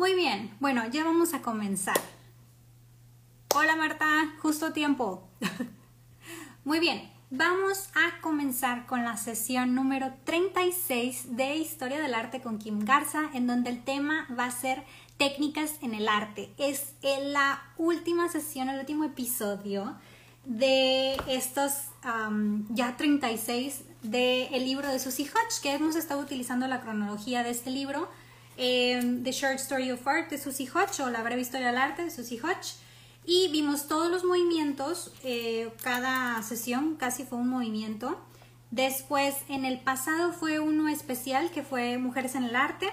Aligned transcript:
Muy 0.00 0.14
bien, 0.14 0.56
bueno, 0.60 0.88
ya 0.90 1.04
vamos 1.04 1.34
a 1.34 1.42
comenzar. 1.42 2.00
Hola 3.54 3.76
Marta, 3.76 4.06
justo 4.40 4.72
tiempo. 4.72 5.28
Muy 6.64 6.80
bien, 6.80 7.12
vamos 7.28 7.90
a 7.94 8.18
comenzar 8.22 8.86
con 8.86 9.04
la 9.04 9.18
sesión 9.18 9.74
número 9.74 10.14
36 10.24 11.36
de 11.36 11.56
Historia 11.56 12.00
del 12.00 12.14
Arte 12.14 12.40
con 12.40 12.58
Kim 12.58 12.82
Garza, 12.82 13.28
en 13.34 13.46
donde 13.46 13.68
el 13.68 13.84
tema 13.84 14.26
va 14.30 14.46
a 14.46 14.50
ser 14.50 14.84
técnicas 15.18 15.74
en 15.82 15.92
el 15.92 16.08
arte. 16.08 16.50
Es 16.56 16.94
la 17.02 17.62
última 17.76 18.30
sesión, 18.30 18.70
el 18.70 18.80
último 18.80 19.04
episodio 19.04 19.98
de 20.46 21.16
estos 21.28 21.72
ya 22.70 22.96
36 22.96 23.82
del 24.00 24.64
libro 24.64 24.88
de 24.88 24.98
Susie 24.98 25.26
Hodge, 25.26 25.60
que 25.62 25.74
hemos 25.74 25.94
estado 25.94 26.22
utilizando 26.22 26.66
la 26.68 26.80
cronología 26.80 27.42
de 27.42 27.50
este 27.50 27.68
libro, 27.68 28.08
eh, 28.60 29.20
The 29.24 29.32
Short 29.32 29.56
Story 29.56 29.90
of 29.90 30.06
Art 30.06 30.30
de 30.30 30.38
Susie 30.38 30.68
Hodge 30.72 31.00
o 31.00 31.10
La 31.10 31.22
breve 31.22 31.40
historia 31.40 31.68
del 31.68 31.78
arte 31.78 32.04
de 32.04 32.10
Susie 32.10 32.40
Hodge. 32.40 32.76
Y 33.24 33.48
vimos 33.50 33.88
todos 33.88 34.10
los 34.10 34.24
movimientos, 34.24 35.12
eh, 35.24 35.72
cada 35.82 36.42
sesión 36.42 36.96
casi 36.96 37.24
fue 37.24 37.38
un 37.38 37.48
movimiento. 37.48 38.20
Después, 38.70 39.34
en 39.48 39.64
el 39.64 39.80
pasado 39.80 40.32
fue 40.32 40.60
uno 40.60 40.88
especial 40.88 41.50
que 41.50 41.62
fue 41.62 41.98
Mujeres 41.98 42.34
en 42.34 42.44
el 42.44 42.54
Arte, 42.54 42.88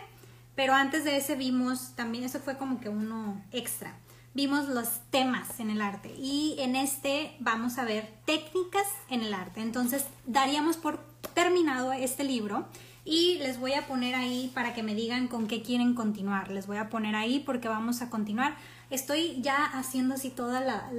pero 0.55 0.73
antes 0.73 1.03
de 1.03 1.17
ese 1.17 1.35
vimos 1.35 1.95
también, 1.95 2.23
eso 2.23 2.39
fue 2.39 2.57
como 2.57 2.79
que 2.79 2.89
uno 2.89 3.43
extra 3.51 3.93
vimos 4.37 4.69
los 4.69 4.87
temas 5.09 5.59
en 5.59 5.71
el 5.71 5.81
arte 5.81 6.13
y 6.15 6.57
en 6.59 6.75
este 6.75 7.35
vamos 7.39 7.79
a 7.79 7.85
ver 7.85 8.07
técnicas 8.25 8.85
en 9.09 9.23
el 9.23 9.33
arte. 9.33 9.61
Entonces 9.61 10.05
daríamos 10.27 10.77
por 10.77 10.99
terminado 11.33 11.91
este 11.91 12.23
libro 12.23 12.67
y 13.07 13.37
les 13.37 13.57
voy 13.57 13.71
a 13.71 13.87
poner 13.87 14.15
ahí 14.15 14.51
para 14.53 14.73
que 14.73 14.83
me 14.83 14.93
digan 14.93 15.29
con 15.29 15.47
qué 15.47 15.61
quieren 15.61 15.93
continuar. 15.93 16.51
Les 16.51 16.67
voy 16.67 16.75
a 16.75 16.89
poner 16.89 17.15
ahí 17.15 17.39
porque 17.39 17.69
vamos 17.69 18.01
a 18.01 18.09
continuar. 18.09 18.57
Estoy 18.89 19.41
ya 19.41 19.63
haciendo 19.63 20.15
así 20.15 20.29
toda 20.29 20.59
la, 20.59 20.91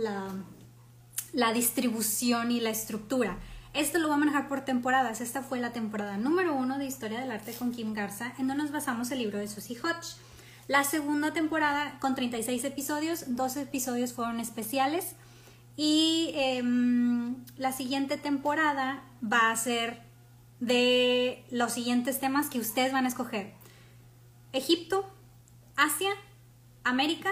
la, 1.35 1.53
distribución 1.53 2.51
y 2.51 2.61
la 2.61 2.71
estructura. 2.71 3.37
Esto 3.75 3.99
lo 3.99 4.09
voy 4.09 4.15
a 4.15 4.21
manejar 4.21 4.49
por 4.49 4.63
temporadas. 4.63 5.21
Esta 5.21 5.43
fue 5.43 5.61
la 5.61 5.75
temporada 5.75 6.17
número 6.17 6.55
uno 6.55 6.79
de 6.79 6.87
Historia 6.87 7.21
del 7.21 7.31
Arte 7.31 7.53
con 7.53 7.73
Kim 7.73 7.93
Garza, 7.93 8.33
en 8.39 8.49
donde 8.49 8.63
nos 8.63 8.73
basamos 8.73 9.11
el 9.11 9.19
libro 9.19 9.39
de 9.39 9.47
Susie 9.47 9.77
Hodge. 9.79 10.17
La 10.67 10.85
segunda 10.85 11.35
temporada 11.35 11.99
con 12.01 12.15
36 12.15 12.65
episodios, 12.65 13.37
dos 13.37 13.59
episodios 13.59 14.15
fueron 14.15 14.41
especiales 14.41 15.15
y 15.77 16.31
em, 16.35 17.37
la 17.59 17.73
siguiente 17.73 18.17
temporada 18.17 19.03
va 19.23 19.51
a 19.51 19.57
ser 19.57 20.08
de 20.61 21.45
los 21.51 21.73
siguientes 21.73 22.21
temas 22.21 22.49
que 22.49 22.59
ustedes 22.59 22.93
van 22.93 23.05
a 23.05 23.09
escoger. 23.09 23.55
Egipto, 24.53 25.09
Asia, 25.77 26.11
América, 26.85 27.31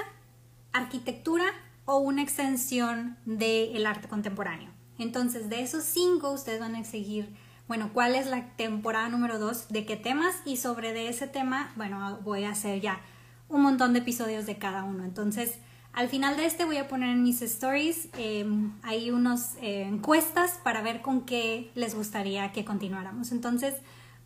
arquitectura 0.72 1.44
o 1.84 1.98
una 1.98 2.22
extensión 2.22 3.16
del 3.24 3.86
arte 3.86 4.08
contemporáneo. 4.08 4.70
Entonces, 4.98 5.48
de 5.48 5.62
esos 5.62 5.84
cinco, 5.84 6.30
ustedes 6.30 6.60
van 6.60 6.74
a 6.74 6.84
seguir, 6.84 7.34
bueno, 7.68 7.90
cuál 7.92 8.14
es 8.14 8.26
la 8.26 8.56
temporada 8.56 9.08
número 9.08 9.38
dos, 9.38 9.68
de 9.68 9.84
qué 9.84 9.96
temas 9.96 10.36
y 10.44 10.56
sobre 10.56 10.92
de 10.92 11.08
ese 11.08 11.26
tema, 11.26 11.72
bueno, 11.76 12.18
voy 12.22 12.44
a 12.44 12.50
hacer 12.50 12.80
ya 12.80 13.00
un 13.48 13.62
montón 13.62 13.92
de 13.92 14.00
episodios 14.00 14.46
de 14.46 14.58
cada 14.58 14.84
uno. 14.84 15.04
Entonces, 15.04 15.58
al 15.96 16.10
final 16.10 16.36
de 16.36 16.44
este 16.44 16.66
voy 16.66 16.76
a 16.76 16.88
poner 16.88 17.08
en 17.08 17.22
mis 17.22 17.40
stories 17.40 18.08
em, 18.18 18.72
hay 18.82 19.10
unas 19.10 19.56
eh, 19.62 19.80
encuestas 19.80 20.60
para 20.62 20.82
ver 20.82 21.00
con 21.00 21.22
qué 21.22 21.70
les 21.74 21.94
gustaría 21.94 22.52
que 22.52 22.66
continuáramos. 22.66 23.32
Entonces, 23.32 23.74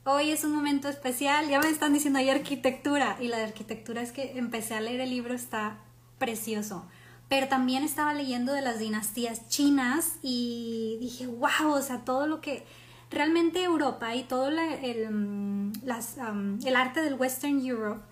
hoy 0.03 0.31
es 0.33 0.43
un 0.43 0.53
momento 0.53 0.89
especial. 0.89 1.49
Ya 1.49 1.61
me 1.61 1.69
están 1.69 1.93
diciendo 1.93 2.19
ahí 2.19 2.29
arquitectura 2.29 3.17
y 3.21 3.29
la 3.29 3.39
de 3.39 3.45
arquitectura 3.45 4.03
es 4.03 4.11
que 4.11 4.37
empecé 4.37 4.75
a 4.75 4.81
leer 4.81 5.01
el 5.01 5.11
libro, 5.11 5.33
está 5.33 5.79
precioso. 6.19 6.87
Pero 7.29 7.47
también 7.47 7.85
estaba 7.85 8.15
leyendo 8.15 8.53
de 8.53 8.63
las 8.63 8.81
dinastías 8.81 9.49
chinas 9.49 10.17
y 10.23 10.99
dije, 11.01 11.29
wow, 11.29 11.71
o 11.71 11.83
sea, 11.83 12.05
todo 12.05 12.27
lo 12.27 12.41
que 12.41 12.65
realmente 13.13 13.63
Europa 13.63 14.17
y 14.17 14.25
todo 14.25 14.49
el, 14.49 15.09
mm, 15.09 15.73
el 16.67 16.77
arte 16.77 17.01
del 17.01 17.15
Western 17.15 17.65
Europe 17.65 18.10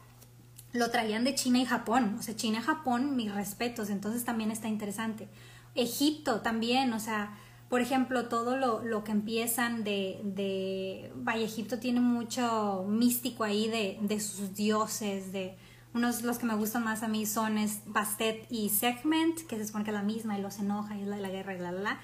lo 0.72 0.90
traían 0.90 1.24
de 1.24 1.34
China 1.34 1.58
y 1.58 1.64
Japón. 1.64 2.16
O 2.18 2.22
sea, 2.22 2.36
China 2.36 2.58
y 2.58 2.62
Japón, 2.62 3.16
mis 3.16 3.34
respetos, 3.34 3.90
entonces 3.90 4.24
también 4.24 4.50
está 4.50 4.68
interesante. 4.68 5.28
Egipto 5.74 6.40
también, 6.40 6.92
o 6.92 7.00
sea, 7.00 7.36
por 7.68 7.80
ejemplo, 7.80 8.28
todo 8.28 8.56
lo, 8.56 8.82
lo 8.82 9.04
que 9.04 9.12
empiezan 9.12 9.84
de, 9.84 10.20
de, 10.24 11.12
Egipto 11.42 11.78
tiene 11.78 12.00
mucho 12.00 12.84
místico 12.88 13.44
ahí 13.44 13.68
de, 13.68 13.98
de 14.00 14.20
sus 14.20 14.54
dioses, 14.54 15.32
de 15.32 15.56
unos 15.94 16.22
los 16.22 16.38
que 16.38 16.46
me 16.46 16.54
gustan 16.54 16.84
más 16.84 17.02
a 17.02 17.08
mí 17.08 17.26
son 17.26 17.56
Bastet 17.86 18.46
y 18.50 18.70
Segment, 18.70 19.40
que 19.46 19.56
se 19.56 19.66
supone 19.66 19.84
que 19.84 19.90
es 19.90 19.94
la 19.94 20.02
misma 20.02 20.38
y 20.38 20.42
los 20.42 20.58
enoja 20.58 20.96
y 20.96 21.02
es 21.02 21.08
la 21.08 21.16
de 21.16 21.22
la 21.22 21.28
guerra 21.28 21.54
y 21.54 21.58
la, 21.58 21.72
la, 21.72 21.80
la. 21.80 22.00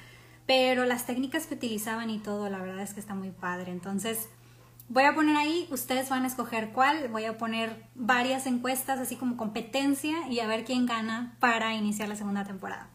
Pero 0.47 0.85
las 0.85 1.07
técnicas 1.07 1.47
que 1.47 1.55
utilizaban 1.55 2.11
y 2.11 2.19
todo, 2.19 2.51
la 2.51 2.59
verdad 2.59 2.83
es 2.83 2.93
que 2.93 3.01
está 3.01 3.15
muy 3.15 3.31
padre. 3.31 3.73
Entonces, 3.73 4.29
Voy 4.89 5.05
a 5.05 5.15
poner 5.15 5.37
ahí, 5.37 5.67
ustedes 5.71 6.11
van 6.11 6.25
a 6.25 6.27
escoger 6.27 6.71
cuál, 6.71 7.09
voy 7.09 7.25
a 7.25 7.39
poner 7.39 7.87
varias 7.95 8.47
encuestas 8.47 9.01
así 9.01 9.17
como 9.17 9.37
competencia 9.37 10.29
y 10.29 10.41
a 10.41 10.47
ver 10.47 10.65
quién 10.65 10.85
gana 10.85 11.37
para 11.41 11.75
iniciar 11.75 12.09
la 12.09 12.17
segunda 12.17 12.45
temporada. 12.45 12.89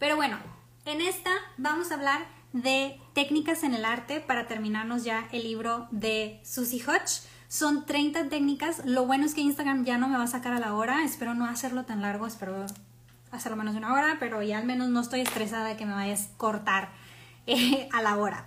Pero 0.00 0.16
bueno, 0.16 0.38
en 0.84 1.00
esta 1.00 1.30
vamos 1.56 1.90
a 1.90 1.94
hablar 1.94 2.26
de 2.52 3.00
técnicas 3.12 3.62
en 3.62 3.74
el 3.74 3.84
arte 3.84 4.20
para 4.20 4.48
terminarnos 4.48 5.04
ya 5.04 5.28
el 5.30 5.44
libro 5.44 5.86
de 5.92 6.40
Susie 6.44 6.82
Hodge. 6.84 7.22
Son 7.48 7.86
30 7.86 8.28
técnicas, 8.28 8.84
lo 8.84 9.06
bueno 9.06 9.24
es 9.24 9.32
que 9.32 9.40
Instagram 9.40 9.84
ya 9.84 9.98
no 9.98 10.08
me 10.08 10.18
va 10.18 10.24
a 10.24 10.28
sacar 10.28 10.52
a 10.52 10.58
la 10.58 10.74
hora, 10.74 11.04
espero 11.04 11.34
no 11.34 11.46
hacerlo 11.46 11.84
tan 11.84 12.02
largo, 12.02 12.26
espero 12.26 12.66
hacerlo 13.30 13.56
menos 13.56 13.74
de 13.74 13.78
una 13.78 13.94
hora, 13.94 14.16
pero 14.18 14.42
ya 14.42 14.58
al 14.58 14.64
menos 14.64 14.88
no 14.88 15.00
estoy 15.00 15.20
estresada 15.20 15.68
de 15.68 15.76
que 15.76 15.86
me 15.86 15.94
vayas 15.94 16.30
a 16.34 16.38
cortar 16.38 16.88
eh, 17.46 17.88
a 17.92 18.02
la 18.02 18.16
hora. 18.16 18.46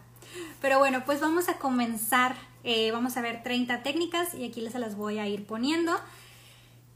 Pero 0.61 0.79
bueno, 0.79 1.03
pues 1.05 1.21
vamos 1.21 1.47
a 1.47 1.57
comenzar 1.57 2.35
eh, 2.63 2.91
vamos 2.91 3.17
a 3.17 3.21
ver 3.21 3.43
30 3.43 3.83
técnicas 3.83 4.33
y 4.33 4.45
aquí 4.45 4.61
les 4.61 4.73
las 4.75 4.95
voy 4.95 5.19
a 5.19 5.27
ir 5.27 5.45
poniendo. 5.45 5.93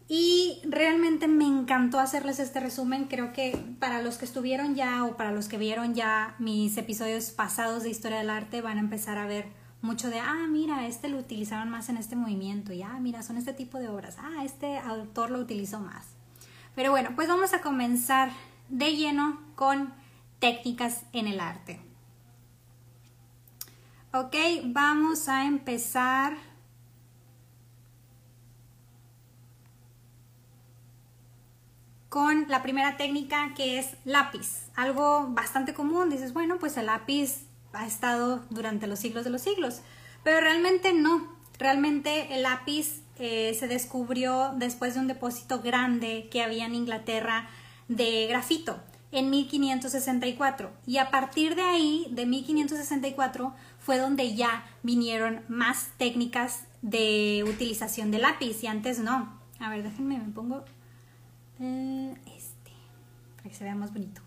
Y 0.07 0.59
realmente 0.65 1.27
me 1.27 1.45
encantó 1.45 1.99
hacerles 1.99 2.39
este 2.39 2.59
resumen. 2.59 3.05
Creo 3.05 3.33
que 3.33 3.57
para 3.79 4.01
los 4.01 4.17
que 4.17 4.25
estuvieron 4.25 4.75
ya 4.75 5.05
o 5.05 5.15
para 5.15 5.31
los 5.31 5.47
que 5.47 5.57
vieron 5.57 5.95
ya 5.95 6.35
mis 6.39 6.77
episodios 6.77 7.31
pasados 7.31 7.83
de 7.83 7.89
historia 7.89 8.19
del 8.19 8.29
arte 8.29 8.61
van 8.61 8.77
a 8.77 8.81
empezar 8.81 9.17
a 9.17 9.25
ver 9.25 9.47
mucho 9.83 10.09
de, 10.09 10.19
ah, 10.19 10.47
mira, 10.49 10.87
este 10.87 11.09
lo 11.09 11.17
utilizaron 11.17 11.69
más 11.69 11.89
en 11.89 11.97
este 11.97 12.15
movimiento, 12.15 12.71
ya, 12.71 12.93
ah, 12.95 12.99
mira, 13.01 13.21
son 13.21 13.35
este 13.35 13.51
tipo 13.51 13.79
de 13.79 13.89
obras, 13.89 14.15
ah, 14.17 14.45
este 14.45 14.77
autor 14.77 15.29
lo 15.29 15.39
utilizó 15.39 15.81
más. 15.81 16.05
Pero 16.73 16.91
bueno, 16.91 17.11
pues 17.15 17.27
vamos 17.27 17.53
a 17.53 17.61
comenzar 17.61 18.31
de 18.69 18.95
lleno 18.95 19.41
con 19.55 19.93
técnicas 20.39 21.03
en 21.11 21.27
el 21.27 21.41
arte. 21.41 21.81
Ok, 24.15 24.35
vamos 24.65 25.27
a 25.27 25.45
empezar. 25.45 26.37
con 32.09 32.47
la 32.47 32.61
primera 32.61 32.95
técnica 32.95 33.55
que 33.55 33.79
es 33.79 33.95
lápiz. 34.05 34.67
Algo 34.75 35.29
bastante 35.29 35.73
común, 35.73 36.11
dices, 36.11 36.31
bueno, 36.31 36.59
pues 36.59 36.77
el 36.77 36.85
lápiz 36.85 37.47
ha 37.73 37.87
estado 37.87 38.45
durante 38.51 38.85
los 38.85 38.99
siglos 38.99 39.23
de 39.23 39.31
los 39.31 39.41
siglos, 39.41 39.81
pero 40.23 40.39
realmente 40.39 40.93
no. 40.93 41.35
Realmente 41.57 42.35
el 42.35 42.43
lápiz 42.43 43.01
eh, 43.17 43.57
se 43.59 43.67
descubrió 43.67 44.53
después 44.57 44.93
de 44.93 44.99
un 44.99 45.07
depósito 45.07 45.61
grande 45.61 46.29
que 46.29 46.43
había 46.43 46.67
en 46.67 46.75
Inglaterra 46.75 47.49
de 47.87 48.27
grafito 48.27 48.79
en 49.13 49.29
1564 49.29 50.71
y 50.87 50.97
a 50.97 51.11
partir 51.11 51.55
de 51.55 51.61
ahí, 51.61 52.07
de 52.09 52.25
1564, 52.25 53.53
fue 53.83 53.97
donde 53.97 54.33
ya 54.33 54.65
vinieron 54.81 55.41
más 55.49 55.89
técnicas 55.97 56.63
de 56.81 57.43
utilización 57.47 58.11
de 58.11 58.19
lápiz 58.19 58.63
y 58.63 58.67
antes 58.67 58.99
no. 58.99 59.39
A 59.59 59.69
ver, 59.69 59.83
déjenme, 59.83 60.17
me 60.17 60.31
pongo 60.31 60.63
eh, 61.59 62.15
este, 62.37 62.71
para 63.35 63.49
que 63.49 63.55
se 63.55 63.63
vea 63.63 63.75
más 63.75 63.93
bonito. 63.93 64.21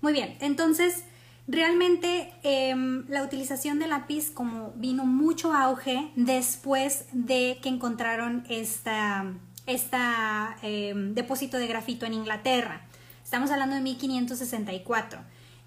Muy 0.00 0.12
bien, 0.12 0.36
entonces 0.40 1.04
realmente 1.46 2.32
em, 2.42 3.04
la 3.08 3.22
utilización 3.22 3.78
de 3.78 3.86
lápiz 3.86 4.30
como 4.30 4.72
vino 4.76 5.04
mucho 5.04 5.52
auge 5.52 6.10
después 6.16 7.06
de 7.12 7.58
que 7.62 7.68
encontraron 7.68 8.44
esta, 8.48 9.26
esta 9.66 10.56
em, 10.62 11.14
depósito 11.14 11.58
de 11.58 11.66
grafito 11.66 12.06
en 12.06 12.14
Inglaterra. 12.14 12.86
Estamos 13.22 13.50
hablando 13.50 13.74
de 13.74 13.82
1564. 13.82 15.20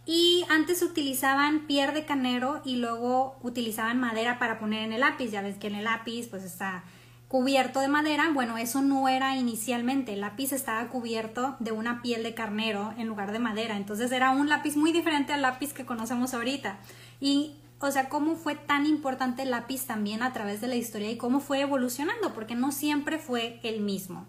Y 0.06 0.46
antes 0.50 0.84
utilizaban 0.84 1.66
pier 1.66 1.94
de 1.94 2.06
canero 2.06 2.62
y 2.64 2.76
luego 2.76 3.38
utilizaban 3.42 4.00
madera 4.00 4.38
para 4.38 4.60
poner 4.60 4.84
en 4.84 4.94
el 4.94 5.02
lápiz. 5.02 5.32
Ya 5.32 5.42
ves 5.42 5.58
que 5.58 5.68
en 5.68 5.76
el 5.76 5.86
lápiz 5.86 6.28
pues 6.28 6.44
está 6.44 6.84
cubierto 7.28 7.80
de 7.80 7.88
madera. 7.88 8.30
Bueno, 8.32 8.58
eso 8.58 8.82
no 8.82 9.08
era 9.10 9.36
inicialmente. 9.36 10.14
El 10.14 10.22
lápiz 10.22 10.52
estaba 10.52 10.88
cubierto 10.90 11.56
de 11.60 11.72
una 11.72 12.02
piel 12.04 12.22
de 12.22 12.36
carnero 12.36 12.94
en 12.98 13.08
lugar 13.08 13.32
de 13.32 13.40
madera. 13.40 13.78
Entonces 13.78 14.12
era 14.12 14.30
un 14.30 14.48
lápiz 14.48 14.76
muy 14.76 14.92
diferente 14.92 15.34
al 15.34 15.42
lápiz 15.42 15.74
que 15.74 15.86
conocemos 15.86 16.36
ahorita. 16.36 16.78
Y, 17.20 17.56
o 17.80 17.90
sea, 17.90 18.08
cómo 18.08 18.36
fue 18.36 18.56
tan 18.56 18.86
importante 18.86 19.42
el 19.42 19.52
lápiz 19.52 19.88
también 19.88 20.22
a 20.22 20.34
través 20.34 20.62
de 20.62 20.68
la 20.68 20.76
historia 20.76 21.10
y 21.10 21.18
cómo 21.18 21.40
fue 21.40 21.62
evolucionando, 21.62 22.34
porque 22.34 22.54
no 22.54 22.72
siempre 22.72 23.18
fue 23.18 23.60
el 23.64 23.82
mismo. 23.82 24.28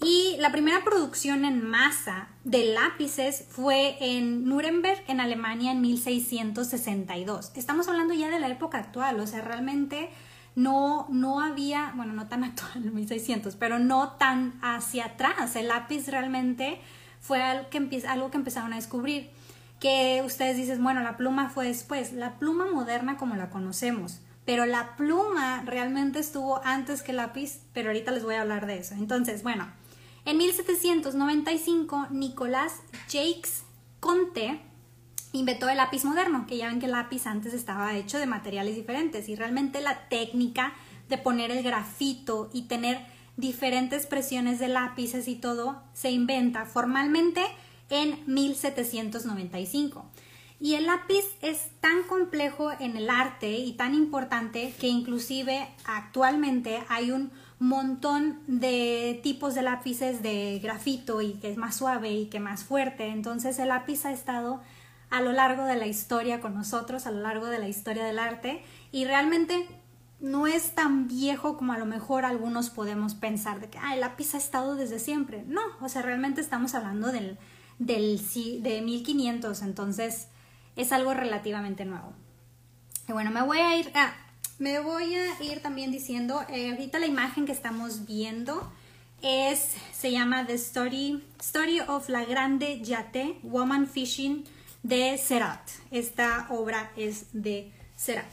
Y 0.00 0.36
la 0.38 0.52
primera 0.52 0.84
producción 0.84 1.44
en 1.44 1.68
masa 1.68 2.28
de 2.44 2.66
lápices 2.66 3.44
fue 3.48 3.96
en 4.00 4.44
Nuremberg, 4.44 5.02
en 5.08 5.20
Alemania, 5.20 5.72
en 5.72 5.80
1662. 5.80 7.52
Estamos 7.56 7.88
hablando 7.88 8.14
ya 8.14 8.28
de 8.28 8.38
la 8.38 8.48
época 8.48 8.78
actual, 8.78 9.18
o 9.18 9.26
sea, 9.26 9.40
realmente 9.40 10.08
no, 10.54 11.06
no 11.10 11.40
había, 11.40 11.92
bueno, 11.96 12.12
no 12.12 12.28
tan 12.28 12.44
actual 12.44 12.84
en 12.84 12.94
1600, 12.94 13.56
pero 13.56 13.80
no 13.80 14.10
tan 14.12 14.58
hacia 14.62 15.06
atrás. 15.06 15.56
El 15.56 15.68
lápiz 15.68 16.06
realmente 16.06 16.80
fue 17.20 17.42
algo 17.42 17.68
que, 17.68 18.02
algo 18.06 18.30
que 18.30 18.36
empezaron 18.36 18.72
a 18.72 18.76
descubrir. 18.76 19.30
Que 19.80 20.22
ustedes 20.24 20.56
dicen, 20.56 20.82
bueno, 20.82 21.02
la 21.02 21.16
pluma 21.16 21.50
fue 21.50 21.66
después. 21.66 22.12
La 22.12 22.38
pluma 22.38 22.66
moderna 22.70 23.16
como 23.16 23.34
la 23.34 23.50
conocemos 23.50 24.20
pero 24.48 24.64
la 24.64 24.96
pluma 24.96 25.62
realmente 25.66 26.20
estuvo 26.20 26.62
antes 26.64 27.02
que 27.02 27.10
el 27.10 27.18
lápiz, 27.18 27.60
pero 27.74 27.90
ahorita 27.90 28.12
les 28.12 28.24
voy 28.24 28.36
a 28.36 28.40
hablar 28.40 28.64
de 28.64 28.78
eso. 28.78 28.94
Entonces, 28.94 29.42
bueno, 29.42 29.68
en 30.28 30.36
1795, 30.36 32.08
Nicolás 32.10 32.82
Jacques 33.08 33.62
Conte 33.98 34.60
inventó 35.32 35.70
el 35.70 35.78
lápiz 35.78 36.04
moderno, 36.04 36.46
que 36.46 36.58
ya 36.58 36.68
ven 36.68 36.80
que 36.80 36.84
el 36.84 36.92
lápiz 36.92 37.26
antes 37.26 37.54
estaba 37.54 37.96
hecho 37.96 38.18
de 38.18 38.26
materiales 38.26 38.76
diferentes 38.76 39.26
y 39.30 39.36
realmente 39.36 39.80
la 39.80 40.06
técnica 40.10 40.74
de 41.08 41.16
poner 41.16 41.50
el 41.50 41.62
grafito 41.62 42.50
y 42.52 42.62
tener 42.62 43.06
diferentes 43.38 44.04
presiones 44.04 44.58
de 44.58 44.68
lápices 44.68 45.28
y 45.28 45.36
todo 45.36 45.82
se 45.94 46.10
inventa 46.10 46.66
formalmente 46.66 47.40
en 47.88 48.22
1795. 48.26 50.04
Y 50.60 50.74
el 50.74 50.84
lápiz 50.84 51.24
es 51.40 51.70
tan 51.80 52.02
complejo 52.02 52.70
en 52.78 52.98
el 52.98 53.08
arte 53.08 53.56
y 53.56 53.72
tan 53.72 53.94
importante 53.94 54.74
que 54.78 54.88
inclusive 54.88 55.68
actualmente 55.86 56.82
hay 56.90 57.12
un 57.12 57.30
montón 57.58 58.40
de 58.46 59.18
tipos 59.22 59.54
de 59.54 59.62
lápices 59.62 60.22
de 60.22 60.60
grafito 60.62 61.22
y 61.22 61.34
que 61.34 61.50
es 61.50 61.56
más 61.56 61.76
suave 61.76 62.12
y 62.12 62.26
que 62.26 62.40
más 62.40 62.64
fuerte. 62.64 63.08
Entonces 63.08 63.58
el 63.58 63.68
lápiz 63.68 64.04
ha 64.04 64.12
estado 64.12 64.60
a 65.10 65.20
lo 65.20 65.32
largo 65.32 65.64
de 65.64 65.76
la 65.76 65.86
historia 65.86 66.40
con 66.40 66.54
nosotros, 66.54 67.06
a 67.06 67.10
lo 67.10 67.20
largo 67.20 67.46
de 67.46 67.58
la 67.58 67.68
historia 67.68 68.04
del 68.04 68.18
arte 68.18 68.62
y 68.92 69.04
realmente 69.04 69.66
no 70.20 70.46
es 70.46 70.74
tan 70.74 71.08
viejo 71.08 71.56
como 71.56 71.72
a 71.72 71.78
lo 71.78 71.86
mejor 71.86 72.24
algunos 72.24 72.70
podemos 72.70 73.14
pensar 73.14 73.60
de 73.60 73.70
que 73.70 73.78
el 73.92 74.00
lápiz 74.00 74.34
ha 74.34 74.38
estado 74.38 74.74
desde 74.74 74.98
siempre. 74.98 75.44
No, 75.46 75.62
o 75.80 75.88
sea, 75.88 76.02
realmente 76.02 76.40
estamos 76.40 76.74
hablando 76.74 77.12
del, 77.12 77.38
del 77.78 78.20
de 78.62 78.82
1500, 78.82 79.62
entonces 79.62 80.28
es 80.76 80.92
algo 80.92 81.14
relativamente 81.14 81.84
nuevo. 81.84 82.12
Y 83.08 83.12
bueno, 83.12 83.30
me 83.30 83.42
voy 83.42 83.58
a 83.58 83.76
ir 83.76 83.90
a 83.94 84.12
me 84.58 84.80
voy 84.80 85.14
a 85.14 85.42
ir 85.42 85.60
también 85.62 85.92
diciendo, 85.92 86.42
eh, 86.48 86.70
ahorita 86.70 86.98
la 86.98 87.06
imagen 87.06 87.46
que 87.46 87.52
estamos 87.52 88.06
viendo 88.06 88.70
es, 89.22 89.74
se 89.92 90.10
llama 90.10 90.46
The 90.46 90.54
Story, 90.54 91.24
Story 91.40 91.80
of 91.80 92.08
la 92.08 92.24
Grande 92.24 92.80
Yate 92.82 93.38
Woman 93.42 93.86
Fishing 93.86 94.44
de 94.82 95.16
Serat. 95.18 95.60
Esta 95.90 96.46
obra 96.50 96.90
es 96.96 97.26
de 97.32 97.72
Serat. 97.94 98.26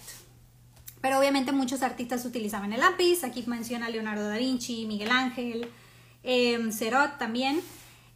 Pero 1.01 1.19
obviamente 1.19 1.51
muchos 1.51 1.83
artistas 1.83 2.25
utilizaban 2.25 2.73
el 2.73 2.79
lápiz. 2.79 3.23
Aquí 3.23 3.43
menciona 3.45 3.89
Leonardo 3.89 4.27
da 4.27 4.37
Vinci, 4.37 4.85
Miguel 4.87 5.11
Ángel, 5.11 5.69
eh, 6.23 6.59
también. 7.19 7.61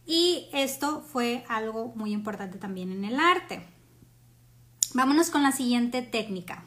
Y 0.04 0.48
esto 0.52 1.00
fue 1.00 1.44
algo 1.48 1.92
muy 1.94 2.12
importante 2.12 2.58
también 2.58 2.90
en 2.90 3.04
el 3.04 3.20
arte. 3.20 3.62
Vámonos 4.94 5.30
con 5.30 5.44
la 5.44 5.52
siguiente 5.52 6.02
técnica. 6.02 6.64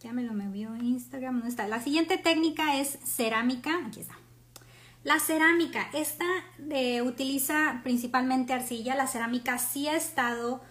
Ya 0.00 0.14
me 0.14 0.22
lo 0.22 0.32
me 0.32 0.48
vio 0.48 0.74
Instagram, 0.76 1.34
¿dónde 1.34 1.50
está? 1.50 1.68
La 1.68 1.82
siguiente 1.82 2.16
técnica 2.16 2.80
es 2.80 2.98
cerámica. 3.04 3.70
Aquí 3.86 4.00
está. 4.00 4.14
La 5.04 5.20
cerámica, 5.20 5.88
esta 5.92 6.24
utiliza 7.04 7.80
principalmente 7.82 8.54
arcilla. 8.54 8.94
La 8.94 9.06
cerámica 9.06 9.58
sí 9.58 9.88
ha 9.88 9.96
estado 9.96 10.62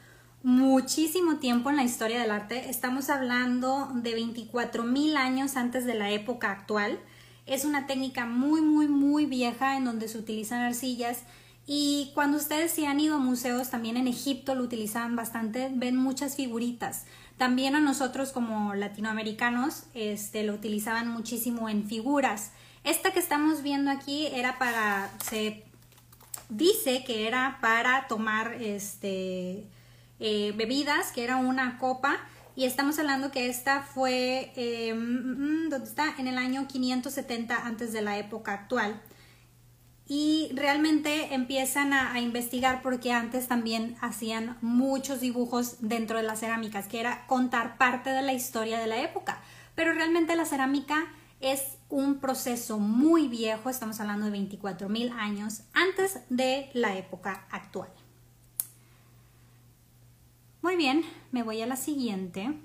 muchísimo 0.41 1.37
tiempo 1.37 1.69
en 1.69 1.75
la 1.75 1.83
historia 1.83 2.19
del 2.19 2.31
arte. 2.31 2.71
Estamos 2.71 3.11
hablando 3.11 3.91
de 3.93 4.15
24 4.15 4.83
mil 4.83 5.15
años 5.15 5.57
antes 5.57 5.85
de 5.85 5.93
la 5.93 6.09
época 6.09 6.51
actual. 6.51 6.99
Es 7.45 7.65
una 7.65 7.85
técnica 7.85 8.25
muy, 8.25 8.61
muy, 8.61 8.87
muy 8.87 9.27
vieja 9.27 9.77
en 9.77 9.85
donde 9.85 10.07
se 10.07 10.17
utilizan 10.17 10.61
arcillas. 10.61 11.19
Y 11.67 12.11
cuando 12.15 12.37
ustedes 12.37 12.71
sí 12.71 12.85
han 12.85 12.99
ido 12.99 13.17
a 13.17 13.19
museos, 13.19 13.69
también 13.69 13.95
en 13.95 14.07
Egipto 14.07 14.55
lo 14.55 14.63
utilizaban 14.63 15.15
bastante, 15.15 15.69
ven 15.71 15.95
muchas 15.95 16.35
figuritas. 16.35 17.05
También 17.39 17.73
a 17.73 17.79
nosotros 17.79 18.33
como 18.33 18.75
latinoamericanos 18.75 19.83
este, 19.93 20.43
lo 20.43 20.53
utilizaban 20.53 21.07
muchísimo 21.07 21.69
en 21.69 21.87
figuras. 21.87 22.51
Esta 22.83 23.11
que 23.11 23.19
estamos 23.19 23.63
viendo 23.63 23.91
aquí 23.91 24.27
era 24.27 24.59
para, 24.59 25.09
se 25.23 25.63
dice 26.49 27.05
que 27.05 27.29
era 27.29 27.59
para 27.61 28.07
tomar 28.09 28.55
este, 28.59 29.63
eh, 30.19 30.53
bebidas, 30.57 31.13
que 31.13 31.23
era 31.23 31.37
una 31.37 31.77
copa. 31.77 32.17
Y 32.57 32.65
estamos 32.65 32.99
hablando 32.99 33.31
que 33.31 33.47
esta 33.47 33.83
fue, 33.83 34.51
eh, 34.57 34.93
mm, 34.93 34.97
mm, 34.97 35.69
¿dónde 35.69 35.87
está? 35.87 36.13
En 36.17 36.27
el 36.27 36.37
año 36.37 36.67
570 36.67 37.55
antes 37.55 37.93
de 37.93 38.01
la 38.01 38.17
época 38.17 38.51
actual 38.51 39.01
y 40.11 40.49
realmente 40.55 41.35
empiezan 41.35 41.93
a, 41.93 42.19
investigar 42.19 42.81
porque 42.81 43.13
antes 43.13 43.47
también 43.47 43.95
hacían 44.01 44.57
muchos 44.59 45.21
dibujos 45.21 45.77
dentro 45.81 46.17
de 46.17 46.23
las 46.23 46.39
cerámicas, 46.39 46.87
que 46.87 46.99
era 46.99 47.27
contar 47.27 47.77
parte 47.77 48.09
de 48.09 48.23
la 48.23 48.33
historia 48.33 48.79
de 48.79 48.87
la 48.87 49.01
época. 49.01 49.39
Pero 49.75 49.93
realmente 49.93 50.35
la 50.35 50.45
cerámica 50.45 51.05
es 51.41 51.77
un 51.89 52.19
proceso 52.19 52.79
muy 52.79 53.27
viejo, 53.27 53.69
estamos 53.69 53.99
hablando 53.99 54.25
de 54.25 54.31
24 54.31 54.89
mil 54.89 55.11
años 55.11 55.61
antes 55.73 56.21
de 56.29 56.71
la 56.73 56.97
época 56.97 57.45
actual. 57.51 57.89
Muy 60.63 60.75
bien, 60.75 61.05
me 61.31 61.43
voy 61.43 61.61
a 61.61 61.67
la 61.67 61.75
siguiente. 61.75 62.59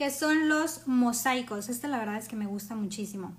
Que 0.00 0.10
son 0.10 0.48
los 0.48 0.86
mosaicos. 0.86 1.68
Este 1.68 1.86
la 1.86 1.98
verdad 1.98 2.16
es 2.16 2.26
que 2.26 2.34
me 2.34 2.46
gusta 2.46 2.74
muchísimo. 2.74 3.36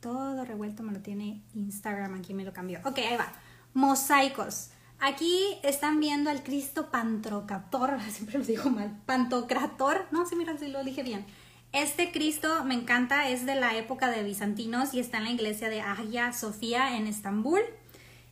Todo 0.00 0.44
revuelto 0.44 0.82
me 0.82 0.92
lo 0.92 0.98
tiene 0.98 1.42
Instagram, 1.54 2.14
aquí 2.14 2.34
me 2.34 2.44
lo 2.44 2.52
cambió. 2.52 2.80
Ok, 2.84 2.98
ahí 2.98 3.16
va. 3.16 3.32
Mosaicos. 3.72 4.70
Aquí 4.98 5.32
están 5.62 6.00
viendo 6.00 6.28
al 6.28 6.42
Cristo 6.42 6.90
Pantocrator, 6.90 8.00
siempre 8.10 8.40
lo 8.40 8.44
digo 8.44 8.68
mal, 8.68 9.00
Pantocrator, 9.06 10.08
no, 10.10 10.26
sí, 10.26 10.34
mira, 10.34 10.58
si 10.58 10.66
lo 10.66 10.82
dije 10.82 11.04
bien. 11.04 11.24
Este 11.70 12.10
Cristo 12.10 12.64
me 12.64 12.74
encanta, 12.74 13.28
es 13.28 13.46
de 13.46 13.54
la 13.54 13.76
época 13.76 14.10
de 14.10 14.24
bizantinos 14.24 14.92
y 14.92 14.98
está 14.98 15.18
en 15.18 15.24
la 15.24 15.30
iglesia 15.30 15.68
de 15.68 15.82
Hagia 15.82 16.32
Sofía 16.32 16.96
en 16.96 17.06
Estambul, 17.06 17.60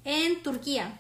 en 0.02 0.42
Turquía. 0.42 0.98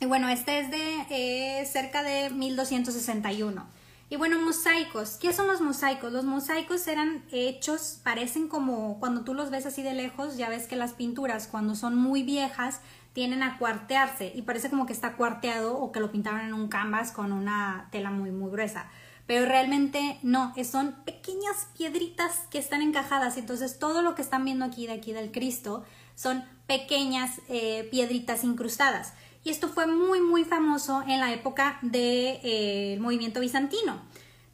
Y 0.00 0.06
bueno, 0.06 0.28
este 0.30 0.58
es 0.58 0.70
de 0.72 1.06
eh, 1.10 1.64
cerca 1.64 2.02
de 2.02 2.30
1261. 2.30 3.79
Y 4.12 4.16
bueno, 4.16 4.40
mosaicos. 4.40 5.10
¿Qué 5.10 5.32
son 5.32 5.46
los 5.46 5.60
mosaicos? 5.60 6.12
Los 6.12 6.24
mosaicos 6.24 6.88
eran 6.88 7.24
hechos, 7.30 8.00
parecen 8.02 8.48
como 8.48 8.98
cuando 8.98 9.22
tú 9.22 9.34
los 9.34 9.50
ves 9.50 9.66
así 9.66 9.84
de 9.84 9.94
lejos, 9.94 10.36
ya 10.36 10.48
ves 10.48 10.66
que 10.66 10.74
las 10.74 10.94
pinturas 10.94 11.46
cuando 11.46 11.76
son 11.76 11.94
muy 11.94 12.24
viejas 12.24 12.80
tienen 13.12 13.44
a 13.44 13.56
cuartearse 13.56 14.32
y 14.34 14.42
parece 14.42 14.68
como 14.68 14.84
que 14.84 14.92
está 14.92 15.14
cuarteado 15.14 15.78
o 15.78 15.92
que 15.92 16.00
lo 16.00 16.10
pintaron 16.10 16.40
en 16.40 16.54
un 16.54 16.66
canvas 16.66 17.12
con 17.12 17.30
una 17.30 17.88
tela 17.92 18.10
muy 18.10 18.32
muy 18.32 18.50
gruesa. 18.50 18.88
Pero 19.28 19.46
realmente 19.46 20.18
no, 20.24 20.52
son 20.64 20.96
pequeñas 21.04 21.68
piedritas 21.78 22.48
que 22.50 22.58
están 22.58 22.82
encajadas. 22.82 23.36
Entonces 23.36 23.78
todo 23.78 24.02
lo 24.02 24.16
que 24.16 24.22
están 24.22 24.44
viendo 24.44 24.64
aquí 24.64 24.88
de 24.88 24.94
aquí 24.94 25.12
del 25.12 25.30
Cristo 25.30 25.84
son 26.16 26.44
pequeñas 26.66 27.40
eh, 27.48 27.86
piedritas 27.92 28.42
incrustadas 28.42 29.12
y 29.42 29.50
esto 29.50 29.68
fue 29.68 29.86
muy 29.86 30.20
muy 30.20 30.44
famoso 30.44 31.02
en 31.06 31.20
la 31.20 31.32
época 31.32 31.78
del 31.82 31.92
de, 31.92 32.40
eh, 32.42 32.98
movimiento 33.00 33.40
bizantino. 33.40 34.00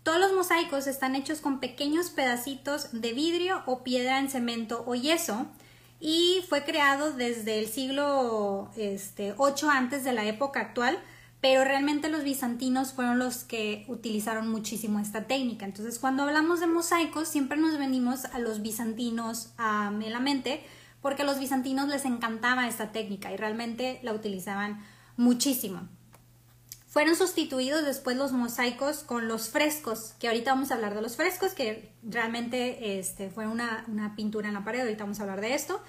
Todos 0.03 0.21
los 0.21 0.33
mosaicos 0.35 0.87
están 0.87 1.17
hechos 1.17 1.41
con 1.41 1.59
pequeños 1.59 2.11
pedacitos 2.11 2.89
de 2.93 3.13
vidrio 3.13 3.63
o 3.67 3.83
piedra 3.83 4.21
en 4.21 4.31
cemento 4.31 4.85
o 4.87 4.95
yeso 4.95 5.47
y 6.01 6.45
fue 6.49 6.65
creado 6.65 7.13
desde 7.13 7.59
el 7.59 7.67
siglo 7.67 8.71
este, 8.77 9.35
8 9.37 9.69
antes 9.71 10.05
de 10.05 10.13
la 10.13 10.25
época 10.27 10.61
actual, 10.61 10.99
pero 11.41 11.65
realmente 11.65 12.09
los 12.09 12.23
bizantinos 12.23 12.93
fueron 12.93 13.19
los 13.19 13.45
que 13.45 13.85
utilizaron 13.89 14.49
muchísimo 14.49 15.01
esta 15.01 15.25
técnica. 15.25 15.65
Entonces, 15.65 15.99
cuando 15.99 16.23
hablamos 16.23 16.61
de 16.61 16.67
mosaicos, 16.67 17.29
siempre 17.29 17.59
nos 17.59 17.79
venimos 17.79 18.27
a 18.27 18.39
los 18.39 18.63
bizantinos 18.63 19.51
a 19.59 19.91
la 19.91 20.21
mente, 20.21 20.63
porque 21.07 21.23
a 21.23 21.25
los 21.25 21.39
bizantinos 21.39 21.87
les 21.87 22.05
encantaba 22.05 22.67
esta 22.67 22.91
técnica 22.91 23.31
y 23.33 23.37
realmente 23.37 24.01
la 24.03 24.13
utilizaban 24.13 24.85
muchísimo. 25.17 25.87
Fueron 26.89 27.15
sustituidos 27.15 27.85
después 27.85 28.17
los 28.17 28.33
mosaicos 28.33 29.05
con 29.05 29.29
los 29.29 29.49
frescos, 29.49 30.15
que 30.19 30.27
ahorita 30.27 30.53
vamos 30.53 30.73
a 30.73 30.75
hablar 30.75 30.97
de 30.97 31.03
los 31.03 31.15
frescos, 31.15 31.53
que 31.53 31.93
realmente 32.03 32.99
este, 32.99 33.31
fue 33.31 33.47
una, 33.47 33.85
una 33.87 34.17
pintura 34.17 34.49
en 34.49 34.55
la 34.55 34.65
pared, 34.65 34.81
ahorita 34.81 35.05
vamos 35.05 35.21
a 35.21 35.23
hablar 35.23 35.41
de 35.41 35.55
esto. 35.55 35.81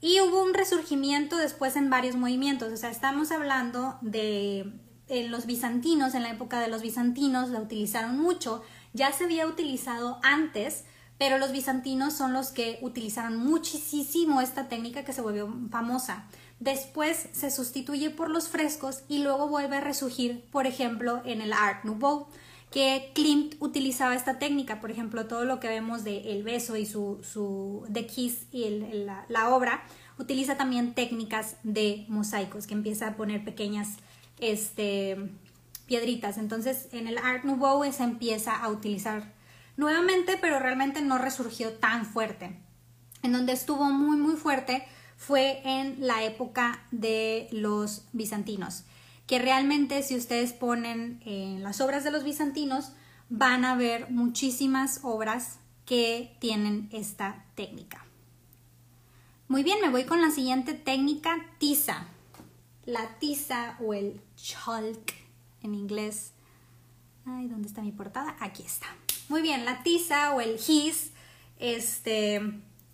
Y 0.00 0.20
hubo 0.20 0.44
un 0.44 0.54
resurgimiento 0.54 1.36
después 1.36 1.74
en 1.74 1.90
varios 1.90 2.14
movimientos, 2.14 2.72
o 2.72 2.76
sea, 2.76 2.90
estamos 2.90 3.32
hablando 3.32 3.98
de 4.02 4.72
en 5.08 5.32
los 5.32 5.46
bizantinos, 5.46 6.14
en 6.14 6.22
la 6.22 6.30
época 6.30 6.60
de 6.60 6.68
los 6.68 6.80
bizantinos, 6.80 7.50
la 7.50 7.58
utilizaron 7.58 8.20
mucho. 8.20 8.62
Ya 8.92 9.12
se 9.12 9.24
había 9.24 9.48
utilizado 9.48 10.20
antes, 10.22 10.84
pero 11.18 11.38
los 11.38 11.52
bizantinos 11.52 12.14
son 12.14 12.32
los 12.32 12.50
que 12.50 12.78
utilizaron 12.82 13.36
muchísimo 13.36 14.40
esta 14.40 14.68
técnica 14.68 15.04
que 15.04 15.12
se 15.12 15.22
volvió 15.22 15.52
famosa. 15.70 16.26
Después 16.60 17.28
se 17.32 17.50
sustituye 17.50 18.10
por 18.10 18.30
los 18.30 18.48
frescos 18.48 19.02
y 19.08 19.18
luego 19.18 19.48
vuelve 19.48 19.76
a 19.76 19.80
resurgir, 19.80 20.44
por 20.50 20.66
ejemplo, 20.66 21.22
en 21.24 21.40
el 21.40 21.52
Art 21.52 21.84
Nouveau, 21.84 22.26
que 22.70 23.12
Klimt 23.14 23.54
utilizaba 23.60 24.16
esta 24.16 24.38
técnica, 24.38 24.80
por 24.80 24.90
ejemplo, 24.90 25.26
todo 25.26 25.44
lo 25.44 25.60
que 25.60 25.68
vemos 25.68 26.02
de 26.02 26.32
El 26.32 26.42
beso 26.42 26.76
y 26.76 26.86
su, 26.86 27.20
su 27.22 27.84
Kiss 28.12 28.46
y 28.50 28.68
la, 28.68 29.24
la 29.28 29.54
obra, 29.54 29.84
utiliza 30.18 30.56
también 30.56 30.94
técnicas 30.94 31.56
de 31.62 32.04
mosaicos, 32.08 32.66
que 32.66 32.74
empieza 32.74 33.08
a 33.08 33.16
poner 33.16 33.44
pequeñas 33.44 33.90
este, 34.40 35.30
piedritas. 35.86 36.38
Entonces, 36.38 36.88
en 36.92 37.06
el 37.06 37.18
Art 37.18 37.44
Nouveau 37.44 37.84
se 37.92 38.02
empieza 38.02 38.56
a 38.56 38.68
utilizar 38.68 39.33
nuevamente, 39.76 40.38
pero 40.40 40.58
realmente 40.58 41.02
no 41.02 41.18
resurgió 41.18 41.72
tan 41.74 42.06
fuerte. 42.06 42.60
En 43.22 43.32
donde 43.32 43.52
estuvo 43.52 43.84
muy, 43.84 44.16
muy 44.16 44.36
fuerte 44.36 44.86
fue 45.16 45.62
en 45.64 46.06
la 46.06 46.22
época 46.24 46.86
de 46.90 47.48
los 47.52 48.04
bizantinos, 48.12 48.84
que 49.26 49.38
realmente 49.38 50.02
si 50.02 50.16
ustedes 50.16 50.52
ponen 50.52 51.20
en 51.24 51.62
las 51.62 51.80
obras 51.80 52.04
de 52.04 52.10
los 52.10 52.24
bizantinos, 52.24 52.92
van 53.30 53.64
a 53.64 53.74
ver 53.74 54.10
muchísimas 54.10 55.00
obras 55.02 55.58
que 55.86 56.36
tienen 56.40 56.88
esta 56.92 57.44
técnica. 57.54 58.04
Muy 59.48 59.62
bien, 59.62 59.78
me 59.80 59.90
voy 59.90 60.04
con 60.04 60.20
la 60.20 60.30
siguiente 60.30 60.74
técnica, 60.74 61.36
tiza. 61.58 62.06
La 62.86 63.18
tiza 63.18 63.76
o 63.80 63.94
el 63.94 64.20
chalk 64.36 65.14
en 65.62 65.74
inglés. 65.74 66.32
Ay, 67.26 67.48
¿dónde 67.48 67.68
está 67.68 67.82
mi 67.82 67.92
portada? 67.92 68.36
Aquí 68.40 68.62
está. 68.62 68.86
Muy 69.28 69.42
bien, 69.42 69.64
la 69.64 69.82
tiza 69.82 70.34
o 70.34 70.40
el 70.40 70.58
his, 70.66 71.12
este, 71.58 72.40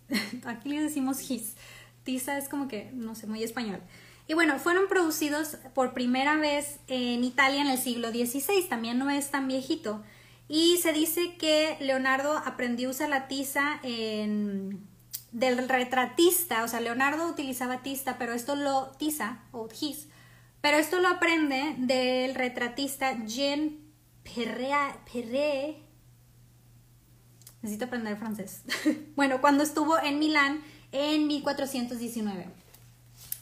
aquí 0.45 0.69
le 0.69 0.81
decimos 0.81 1.29
his. 1.29 1.55
Tiza 2.03 2.37
es 2.37 2.49
como 2.49 2.67
que, 2.67 2.91
no 2.93 3.15
sé, 3.15 3.27
muy 3.27 3.43
español. 3.43 3.81
Y 4.27 4.33
bueno, 4.33 4.59
fueron 4.59 4.87
producidos 4.87 5.57
por 5.73 5.93
primera 5.93 6.37
vez 6.37 6.79
en 6.87 7.23
Italia 7.23 7.61
en 7.61 7.67
el 7.67 7.77
siglo 7.77 8.11
XVI, 8.11 8.65
también 8.69 8.97
no 8.97 9.09
es 9.09 9.29
tan 9.29 9.47
viejito. 9.47 10.03
Y 10.47 10.77
se 10.77 10.93
dice 10.93 11.35
que 11.37 11.77
Leonardo 11.81 12.37
aprendió 12.37 12.87
a 12.87 12.91
usar 12.91 13.09
la 13.09 13.27
tiza 13.27 13.81
del 13.83 15.69
retratista, 15.69 16.63
o 16.63 16.67
sea, 16.67 16.81
Leonardo 16.81 17.27
utilizaba 17.27 17.83
tiza, 17.83 18.17
pero 18.17 18.33
esto 18.33 18.55
lo, 18.55 18.91
tiza 18.97 19.43
o 19.51 19.67
his, 19.79 20.07
pero 20.61 20.77
esto 20.77 20.99
lo 20.99 21.07
aprende 21.07 21.75
del 21.77 22.35
retratista 22.35 23.25
Jean 23.25 23.79
Perret, 24.23 24.95
necesito 27.61 27.85
aprender 27.85 28.17
francés, 28.17 28.63
bueno, 29.15 29.41
cuando 29.41 29.63
estuvo 29.63 29.99
en 29.99 30.19
Milán 30.19 30.61
en 30.91 31.27
1419. 31.27 32.47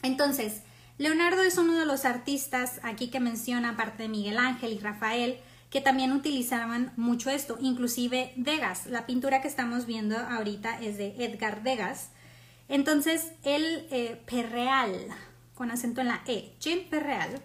Entonces, 0.02 0.62
Leonardo 0.98 1.44
es 1.44 1.58
uno 1.58 1.78
de 1.80 1.86
los 1.86 2.06
artistas 2.06 2.80
aquí 2.84 3.10
que 3.10 3.20
menciona, 3.20 3.70
aparte 3.70 4.04
de 4.04 4.10
Miguel 4.10 4.38
Ángel 4.38 4.74
y 4.74 4.80
Rafael, 4.80 5.40
que 5.70 5.82
también 5.82 6.12
utilizaban 6.12 6.92
mucho 6.98 7.30
esto, 7.30 7.58
inclusive 7.62 8.34
Degas. 8.36 8.88
La 8.88 9.06
pintura 9.06 9.42
que 9.42 9.48
estamos 9.48 9.86
viendo 9.86 10.18
ahorita 10.18 10.82
es 10.82 10.98
de 10.98 11.16
Edgar 11.24 11.64
Degas. 11.64 12.10
Entonces, 12.68 13.32
el 13.44 13.88
eh, 13.92 14.22
Perreal, 14.26 15.08
con 15.56 15.72
acento 15.72 16.02
en 16.02 16.08
la 16.08 16.22
E, 16.26 16.54
Jim 16.60 16.90
Perreal, 16.90 17.42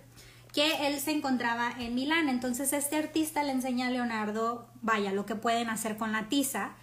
que 0.52 0.86
él 0.86 0.98
se 1.00 1.10
encontraba 1.10 1.72
en 1.78 1.94
Milán. 1.94 2.28
Entonces, 2.28 2.72
este 2.72 2.96
artista 2.96 3.42
le 3.42 3.52
enseña 3.52 3.88
a 3.88 3.90
Leonardo, 3.90 4.68
vaya, 4.84 5.12
lo 5.12 5.26
que 5.26 5.34
pueden 5.34 5.68
hacer 5.68 5.96
con 5.96 6.12
la 6.12 6.28
tiza 6.28 6.74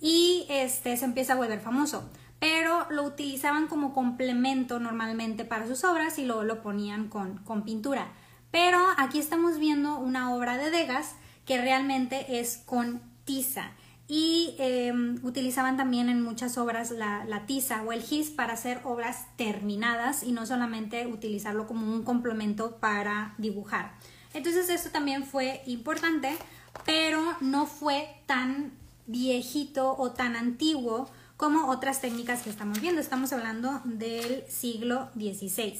y 0.00 0.46
este 0.50 0.96
se 0.96 1.06
empieza 1.06 1.32
a 1.32 1.36
volver 1.36 1.60
famoso. 1.60 2.10
Pero 2.38 2.86
lo 2.90 3.04
utilizaban 3.04 3.68
como 3.68 3.94
complemento 3.94 4.78
normalmente 4.78 5.46
para 5.46 5.66
sus 5.66 5.84
obras 5.84 6.18
y 6.18 6.26
luego 6.26 6.44
lo 6.44 6.60
ponían 6.60 7.08
con, 7.08 7.38
con 7.38 7.62
pintura. 7.62 8.08
Pero 8.50 8.78
aquí 8.98 9.18
estamos 9.18 9.58
viendo 9.58 9.98
una 9.98 10.34
obra 10.34 10.58
de 10.58 10.70
Degas 10.70 11.14
que 11.46 11.58
realmente 11.60 12.40
es 12.40 12.58
con 12.58 13.00
tiza 13.24 13.72
y 14.06 14.54
em, 14.58 15.18
utilizaban 15.24 15.76
también 15.76 16.08
en 16.08 16.22
muchas 16.22 16.58
obras 16.58 16.90
la, 16.90 17.44
tiza 17.46 17.82
o 17.82 17.92
el 17.92 18.02
gis 18.02 18.30
para 18.30 18.52
hacer 18.52 18.80
obras 18.84 19.26
terminadas 19.36 20.22
y 20.22 20.32
no 20.32 20.44
solamente 20.44 21.06
utilizarlo 21.06 21.66
como 21.66 21.90
un 21.90 22.02
complemento 22.02 22.76
para 22.76 23.34
dibujar. 23.38 23.92
Entonces 24.34 24.68
esto 24.68 24.90
también 24.90 25.24
fue 25.24 25.62
importante, 25.66 26.36
pero 26.84 27.36
no 27.40 27.66
fue 27.66 28.08
tan 28.26 28.72
viejito 29.06 29.94
o 29.96 30.12
tan 30.12 30.36
antiguo 30.36 31.10
como 31.36 31.68
otras 31.68 32.00
técnicas 32.00 32.42
que 32.42 32.50
estamos 32.50 32.80
viendo. 32.80 33.00
Estamos 33.00 33.32
hablando 33.32 33.80
del 33.84 34.44
siglo 34.48 35.10
XVI. 35.14 35.74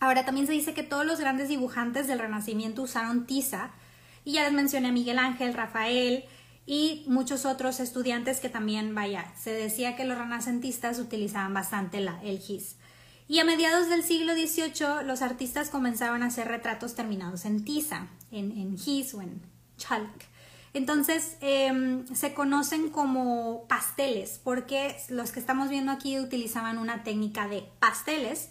Ahora 0.00 0.24
también 0.24 0.46
se 0.46 0.52
dice 0.52 0.74
que 0.74 0.82
todos 0.82 1.06
los 1.06 1.18
grandes 1.18 1.48
dibujantes 1.48 2.06
del 2.06 2.18
Renacimiento 2.18 2.82
usaron 2.82 3.26
tiza 3.26 3.70
y 4.24 4.32
ya 4.32 4.44
les 4.44 4.52
mencioné 4.52 4.88
a 4.88 4.92
Miguel 4.92 5.18
Ángel, 5.18 5.54
Rafael 5.54 6.24
y 6.66 7.04
muchos 7.06 7.44
otros 7.44 7.80
estudiantes 7.80 8.40
que 8.40 8.48
también, 8.48 8.94
vaya, 8.94 9.32
se 9.36 9.52
decía 9.52 9.96
que 9.96 10.04
los 10.04 10.18
renacentistas 10.18 10.98
utilizaban 10.98 11.54
bastante 11.54 12.00
la, 12.00 12.22
el 12.22 12.38
gis. 12.38 12.76
Y 13.28 13.38
a 13.38 13.44
mediados 13.44 13.88
del 13.88 14.02
siglo 14.02 14.34
XVIII 14.34 15.04
los 15.06 15.22
artistas 15.22 15.70
comenzaron 15.70 16.22
a 16.22 16.26
hacer 16.26 16.48
retratos 16.48 16.94
terminados 16.94 17.44
en 17.46 17.64
tiza, 17.64 18.08
en, 18.30 18.52
en 18.52 18.76
gis 18.76 19.14
o 19.14 19.22
en 19.22 19.40
Entonces 20.72 21.36
em, 21.40 22.06
se 22.14 22.34
conocen 22.34 22.90
como 22.90 23.64
pasteles 23.68 24.40
porque 24.42 24.96
los 25.08 25.30
que 25.30 25.38
estamos 25.38 25.68
viendo 25.68 25.92
aquí 25.92 26.18
utilizaban 26.18 26.78
una 26.78 27.04
técnica 27.04 27.46
de 27.46 27.68
pasteles 27.78 28.50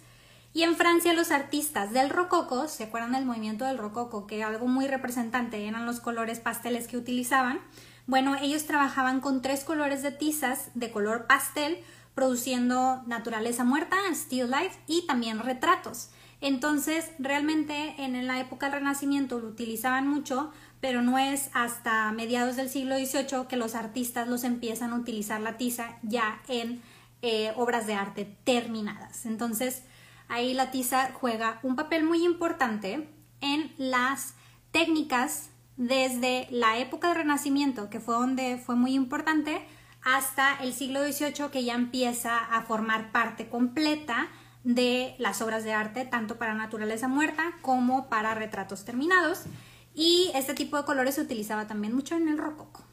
y 0.54 0.62
en 0.62 0.76
Francia 0.76 1.14
los 1.14 1.32
artistas 1.32 1.92
del 1.94 2.12
rococo, 2.12 2.68
¿se 2.68 2.84
acuerdan 2.84 3.14
del 3.14 3.26
movimiento 3.26 3.66
del 3.66 3.80
rococo? 3.80 4.28
Que 4.28 4.44
algo 4.44 4.68
muy 4.68 4.88
representante 4.88 5.68
eran 5.68 5.88
los 5.88 6.00
colores 6.00 6.40
pasteles 6.40 6.88
que 6.88 6.96
utilizaban. 6.96 7.60
Bueno, 8.06 8.36
ellos 8.40 8.66
trabajaban 8.66 9.20
con 9.20 9.42
tres 9.42 9.64
colores 9.64 10.04
de 10.04 10.12
tizas 10.12 10.70
de 10.76 10.92
color 10.92 11.26
pastel, 11.26 11.80
produciendo 12.14 13.02
naturaleza 13.08 13.64
muerta, 13.64 13.98
still 14.12 14.52
life 14.52 14.80
y 14.86 15.08
también 15.08 15.40
retratos. 15.40 16.10
Entonces, 16.40 17.10
realmente 17.18 17.96
en 17.98 18.28
la 18.28 18.40
época 18.40 18.68
del 18.68 18.80
Renacimiento 18.80 19.40
lo 19.40 19.48
utilizaban 19.48 20.08
mucho, 20.08 20.52
pero 20.84 21.02
no 21.02 21.18
es 21.18 21.50
hasta 21.54 22.12
mediados 22.12 22.58
del 22.58 22.70
siglo 22.70 22.98
XVIII 22.98 23.48
que 23.48 23.56
los 23.56 23.74
artistas 23.74 24.28
los 24.28 24.44
empiezan 24.44 24.92
a 24.92 24.98
utilizar 24.98 25.40
la 25.40 25.56
tiza 25.56 25.98
ya 26.02 26.42
en 26.50 26.82
eh, 27.22 27.54
obras 27.56 27.88
de 27.88 27.94
arte 27.94 28.36
terminadas. 28.44 29.26
Entonces, 29.26 29.84
ahí 30.28 30.54
la 30.54 30.72
tiza 30.72 31.12
juega 31.14 31.62
un 31.64 31.78
papel 31.78 32.04
muy 32.04 32.26
importante 32.26 33.08
en 33.40 33.72
las 33.78 34.34
técnicas 34.72 35.52
desde 35.78 36.50
la 36.52 36.78
época 36.78 37.08
del 37.08 37.16
Renacimiento, 37.20 37.90
que 37.90 38.02
fue 38.02 38.16
donde 38.16 38.58
fue 38.58 38.76
muy 38.76 38.94
importante, 38.94 39.66
hasta 40.04 40.56
el 40.56 40.74
siglo 40.74 41.02
XVIII, 41.02 41.50
que 41.50 41.64
ya 41.64 41.76
empieza 41.76 42.38
a 42.38 42.62
formar 42.64 43.14
parte 43.14 43.48
completa 43.48 44.28
de 44.66 45.16
las 45.18 45.42
obras 45.42 45.64
de 45.64 45.72
arte, 45.72 46.04
tanto 46.04 46.38
para 46.38 46.56
naturaleza 46.56 47.08
muerta 47.08 47.54
como 47.62 48.10
para 48.10 48.36
retratos 48.36 48.84
terminados. 48.84 49.46
Y 49.94 50.32
este 50.34 50.54
tipo 50.54 50.78
de 50.78 50.86
colores 50.86 51.16
se 51.16 51.22
utilizaba 51.22 51.68
también 51.68 51.94
mucho 51.94 52.16
en 52.16 52.28
el 52.28 52.38
rococo. 52.38 52.84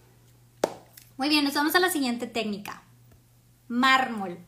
Muy 1.16 1.28
bien, 1.28 1.45
nos 1.45 1.54
vamos 1.54 1.75
a 1.75 1.80
la 1.80 1.90
siguiente 1.90 2.26
técnica. 2.26 2.83
Mármol 3.69 4.38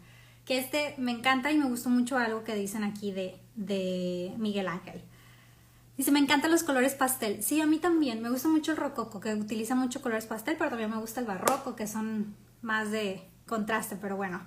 que 0.44 0.59
este 0.59 0.94
me 0.99 1.12
encanta 1.12 1.50
y 1.50 1.59
me 1.59 1.66
gustó 1.66 1.88
mucho 1.88 2.18
algo 2.18 2.44
que 2.44 2.54
dicen 2.54 2.85
aquí 2.85 3.12
de, 3.12 3.38
de 3.54 4.35
Miguel 4.38 4.68
Ángel. 4.68 5.02
Dice, 5.97 6.11
me 6.11 6.18
encantan 6.18 6.50
los 6.50 6.64
colores 6.64 6.94
pastel. 6.94 7.42
Sí, 7.42 7.61
a 7.61 7.66
mí 7.66 7.78
también. 7.78 8.23
Me 8.23 8.30
gusta 8.30 8.49
mucho 8.49 8.73
el 8.73 8.78
rococo, 8.78 9.21
que 9.21 9.35
utiliza 9.35 9.75
mucho 9.75 10.00
colores 10.00 10.26
pastel, 10.26 10.56
pero 10.56 10.71
también 10.71 10.90
me 10.90 10.97
gusta 10.97 11.21
el 11.21 11.26
barroco, 11.26 11.76
que 11.76 11.87
son 11.87 12.35
más 12.62 12.90
de 12.90 13.23
contraste, 13.47 13.97
pero 13.97 14.16
bueno. 14.16 14.40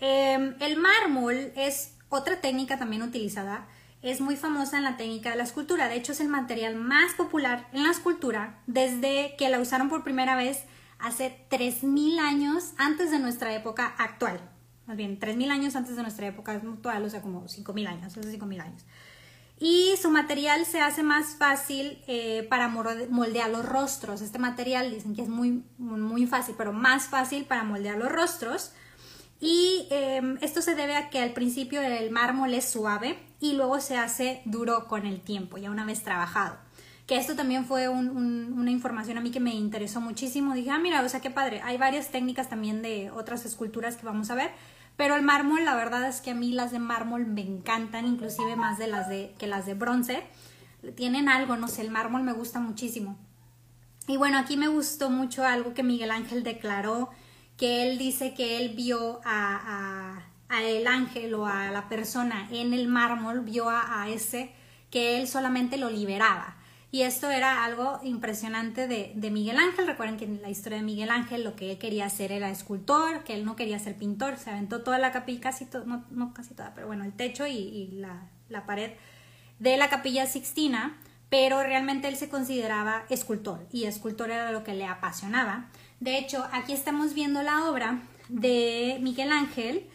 Em, 0.00 0.56
el 0.60 0.76
mármol 0.76 1.52
es 1.56 1.94
otra 2.08 2.40
técnica 2.40 2.78
también 2.78 3.02
utilizada. 3.02 3.68
Es 4.02 4.20
muy 4.20 4.36
famosa 4.36 4.76
en 4.76 4.84
la 4.84 4.96
técnica 4.96 5.30
de 5.30 5.36
la 5.36 5.44
escultura. 5.44 5.88
De 5.88 5.94
hecho, 5.94 6.12
es 6.12 6.20
el 6.20 6.28
material 6.28 6.74
más 6.76 7.14
popular 7.14 7.68
en 7.72 7.84
la 7.84 7.90
escultura 7.90 8.60
desde 8.66 9.36
que 9.38 9.48
la 9.48 9.60
usaron 9.60 9.88
por 9.88 10.04
primera 10.04 10.36
vez 10.36 10.64
hace 10.98 11.46
3.000 11.50 12.18
años 12.18 12.72
antes 12.76 13.10
de 13.10 13.18
nuestra 13.18 13.54
época 13.54 13.94
actual 13.98 14.40
más 14.86 14.96
bien 14.96 15.18
3.000 15.18 15.50
años 15.50 15.76
antes 15.76 15.96
de 15.96 16.02
nuestra 16.02 16.26
época 16.26 16.52
actual, 16.52 17.04
o 17.04 17.10
sea, 17.10 17.22
como 17.22 17.44
5.000 17.44 17.86
años, 17.86 18.04
hace 18.06 18.20
5.000 18.20 18.60
años. 18.60 18.84
Y 19.58 19.94
su 20.00 20.10
material 20.10 20.66
se 20.66 20.80
hace 20.80 21.04
más 21.04 21.36
fácil 21.36 22.02
eh, 22.08 22.46
para 22.50 22.68
moldear 22.68 23.48
los 23.50 23.64
rostros. 23.64 24.20
Este 24.20 24.40
material 24.40 24.90
dicen 24.90 25.14
que 25.14 25.22
es 25.22 25.28
muy, 25.28 25.62
muy 25.78 26.26
fácil, 26.26 26.56
pero 26.58 26.72
más 26.72 27.04
fácil 27.06 27.44
para 27.44 27.62
moldear 27.62 27.96
los 27.96 28.10
rostros. 28.10 28.72
Y 29.38 29.86
em, 29.90 30.36
esto 30.40 30.62
se 30.62 30.74
debe 30.74 30.96
a 30.96 31.10
que 31.10 31.20
al 31.20 31.32
principio 31.32 31.80
el 31.80 32.10
mármol 32.10 32.54
es 32.54 32.68
suave 32.68 33.18
y 33.42 33.54
luego 33.54 33.80
se 33.80 33.96
hace 33.96 34.40
duro 34.44 34.86
con 34.86 35.04
el 35.04 35.20
tiempo, 35.20 35.58
ya 35.58 35.72
una 35.72 35.84
vez 35.84 36.04
trabajado. 36.04 36.56
Que 37.08 37.16
esto 37.16 37.34
también 37.34 37.66
fue 37.66 37.88
una 37.88 38.70
información 38.70 39.18
a 39.18 39.20
mí 39.20 39.32
que 39.32 39.40
me 39.40 39.52
interesó 39.52 40.00
muchísimo. 40.00 40.54
Dije, 40.54 40.70
ah, 40.70 40.78
mira, 40.78 41.02
o 41.02 41.08
sea, 41.08 41.20
qué 41.20 41.28
padre. 41.28 41.60
Hay 41.64 41.76
varias 41.76 42.10
técnicas 42.10 42.48
también 42.48 42.82
de 42.82 43.10
otras 43.10 43.44
esculturas 43.44 43.96
que 43.96 44.06
vamos 44.06 44.30
a 44.30 44.36
ver. 44.36 44.52
Pero 44.96 45.16
el 45.16 45.22
mármol, 45.22 45.64
la 45.64 45.74
verdad 45.74 46.08
es 46.08 46.20
que 46.20 46.30
a 46.30 46.34
mí 46.34 46.52
las 46.52 46.70
de 46.70 46.78
mármol 46.78 47.26
me 47.26 47.40
encantan, 47.40 48.06
inclusive 48.06 48.54
más 48.54 48.78
de 48.78 48.86
las 48.86 49.08
de, 49.08 49.34
que 49.38 49.48
las 49.48 49.66
de 49.66 49.74
bronce. 49.74 50.22
Tienen 50.94 51.28
algo, 51.28 51.56
no 51.56 51.66
sé, 51.66 51.82
el 51.82 51.90
mármol 51.90 52.22
me 52.22 52.32
gusta 52.32 52.60
muchísimo. 52.60 53.18
Y 54.06 54.18
bueno, 54.18 54.38
aquí 54.38 54.56
me 54.56 54.68
gustó 54.68 55.10
mucho 55.10 55.44
algo 55.44 55.74
que 55.74 55.82
Miguel 55.82 56.12
Ángel 56.12 56.44
declaró, 56.44 57.10
que 57.56 57.90
él 57.90 57.98
dice 57.98 58.34
que 58.34 58.58
él 58.58 58.76
vio 58.76 59.20
a, 59.24 60.14
a, 60.14 60.31
el 60.60 60.86
ángel 60.86 61.32
o 61.34 61.46
a 61.46 61.70
la 61.70 61.88
persona 61.88 62.48
en 62.50 62.74
el 62.74 62.88
mármol, 62.88 63.40
vio 63.40 63.70
a, 63.70 64.02
a 64.02 64.08
ese 64.08 64.52
que 64.90 65.20
él 65.20 65.28
solamente 65.28 65.78
lo 65.78 65.88
liberaba. 65.88 66.56
Y 66.94 67.02
esto 67.02 67.30
era 67.30 67.64
algo 67.64 68.00
impresionante 68.02 68.86
de, 68.86 69.12
de, 69.16 69.30
Miguel 69.30 69.58
Ángel. 69.58 69.86
Recuerden 69.86 70.18
que 70.18 70.26
en 70.26 70.42
la 70.42 70.50
historia 70.50 70.76
de 70.76 70.84
Miguel 70.84 71.10
Ángel 71.10 71.42
lo 71.42 71.56
que 71.56 71.72
él 71.72 71.78
quería 71.78 72.04
hacer 72.04 72.30
era 72.32 72.50
escultor, 72.50 73.24
que 73.24 73.32
él 73.32 73.46
no 73.46 73.56
quería 73.56 73.78
ser 73.78 73.96
pintor. 73.96 74.36
Se 74.36 74.50
aventó 74.50 74.82
toda 74.82 74.98
la 74.98 75.10
capilla, 75.10 75.40
casi 75.40 75.64
todo, 75.64 75.86
no, 75.86 76.34
casi 76.34 76.52
toda, 76.52 76.74
pero 76.74 76.86
bueno, 76.86 77.04
el 77.04 77.14
techo 77.14 77.46
y, 77.46 77.54
y 77.56 77.90
la, 77.92 78.28
la, 78.50 78.66
pared 78.66 78.92
de 79.58 79.78
la 79.78 79.88
capilla 79.88 80.26
Sixtina. 80.26 80.98
Pero 81.30 81.62
realmente 81.62 82.08
él 82.08 82.16
se 82.16 82.28
consideraba 82.28 83.04
escultor 83.08 83.66
y 83.72 83.84
escultor 83.84 84.30
era 84.30 84.52
lo 84.52 84.62
que 84.62 84.74
le 84.74 84.84
apasionaba. 84.84 85.70
De 85.98 86.18
hecho, 86.18 86.46
aquí 86.52 86.74
estamos 86.74 87.14
viendo 87.14 87.42
la 87.42 87.70
obra 87.70 88.02
de 88.28 88.98
Miguel 89.00 89.32
Ángel, 89.32 89.88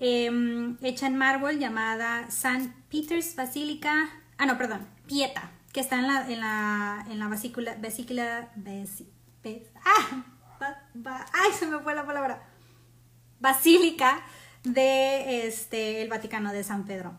eh, 0.00 0.76
hecha 0.82 1.06
en 1.06 1.16
mármol 1.16 1.58
llamada 1.58 2.26
St. 2.28 2.72
Peter's 2.90 3.34
Basilica. 3.34 4.10
Ah, 4.38 4.46
no, 4.46 4.58
perdón, 4.58 4.86
Pieta 5.06 5.52
que 5.76 5.80
está 5.80 5.96
en 5.98 6.06
la, 6.06 6.26
en 6.26 6.40
la, 6.40 7.06
en 7.10 7.18
la 7.18 7.28
vesícula, 7.28 7.74
vesícula, 7.74 8.50
ah, 9.84 10.24
ay, 11.34 11.52
se 11.52 11.66
me 11.66 11.80
fue 11.80 11.94
la 11.94 12.06
palabra, 12.06 12.48
basílica 13.40 14.22
de 14.64 15.46
este, 15.46 16.00
el 16.00 16.08
Vaticano 16.08 16.50
de 16.54 16.64
San 16.64 16.86
Pedro. 16.86 17.18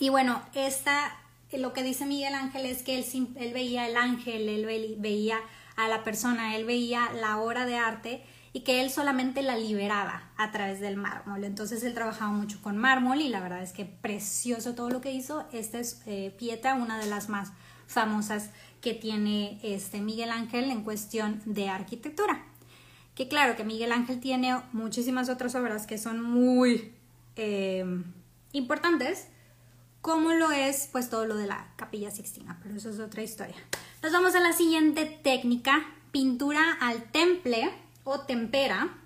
Y 0.00 0.08
bueno, 0.08 0.42
esta, 0.54 1.16
lo 1.52 1.72
que 1.72 1.84
dice 1.84 2.06
Miguel 2.06 2.34
Ángel 2.34 2.66
es 2.66 2.82
que 2.82 2.98
él, 2.98 3.06
él 3.36 3.52
veía 3.52 3.86
el 3.86 3.96
ángel, 3.96 4.48
él 4.48 4.96
veía 4.98 5.38
a 5.76 5.86
la 5.86 6.02
persona, 6.02 6.56
él 6.56 6.64
veía 6.64 7.12
la 7.12 7.38
obra 7.38 7.66
de 7.66 7.76
arte 7.76 8.24
y 8.54 8.60
que 8.60 8.80
él 8.80 8.90
solamente 8.90 9.42
la 9.42 9.58
liberaba 9.58 10.30
a 10.36 10.52
través 10.52 10.78
del 10.78 10.96
mármol. 10.96 11.42
Entonces 11.42 11.82
él 11.82 11.92
trabajaba 11.92 12.30
mucho 12.30 12.62
con 12.62 12.78
mármol 12.78 13.20
y 13.20 13.28
la 13.28 13.40
verdad 13.40 13.60
es 13.60 13.72
que 13.72 13.84
precioso 13.84 14.76
todo 14.76 14.90
lo 14.90 15.00
que 15.00 15.10
hizo. 15.10 15.44
Esta 15.52 15.80
es 15.80 16.00
eh, 16.06 16.32
Pieta, 16.38 16.74
una 16.74 16.96
de 16.98 17.06
las 17.06 17.28
más 17.28 17.50
famosas 17.88 18.50
que 18.80 18.94
tiene 18.94 19.58
este 19.64 20.00
Miguel 20.00 20.30
Ángel 20.30 20.70
en 20.70 20.84
cuestión 20.84 21.42
de 21.44 21.68
arquitectura. 21.68 22.44
Que 23.16 23.26
claro 23.26 23.56
que 23.56 23.64
Miguel 23.64 23.90
Ángel 23.90 24.20
tiene 24.20 24.56
muchísimas 24.72 25.28
otras 25.28 25.56
obras 25.56 25.88
que 25.88 25.98
son 25.98 26.22
muy 26.22 26.92
eh, 27.34 27.84
importantes, 28.52 29.26
como 30.00 30.32
lo 30.32 30.52
es 30.52 30.88
pues 30.92 31.10
todo 31.10 31.26
lo 31.26 31.36
de 31.36 31.48
la 31.48 31.72
capilla 31.74 32.12
sixtina, 32.12 32.60
pero 32.62 32.76
eso 32.76 32.90
es 32.90 33.00
otra 33.00 33.24
historia. 33.24 33.56
Nos 34.00 34.12
vamos 34.12 34.36
a 34.36 34.40
la 34.40 34.52
siguiente 34.52 35.06
técnica, 35.24 35.84
pintura 36.12 36.62
al 36.80 37.02
temple 37.10 37.72
o 38.04 38.20
tempera. 38.20 38.98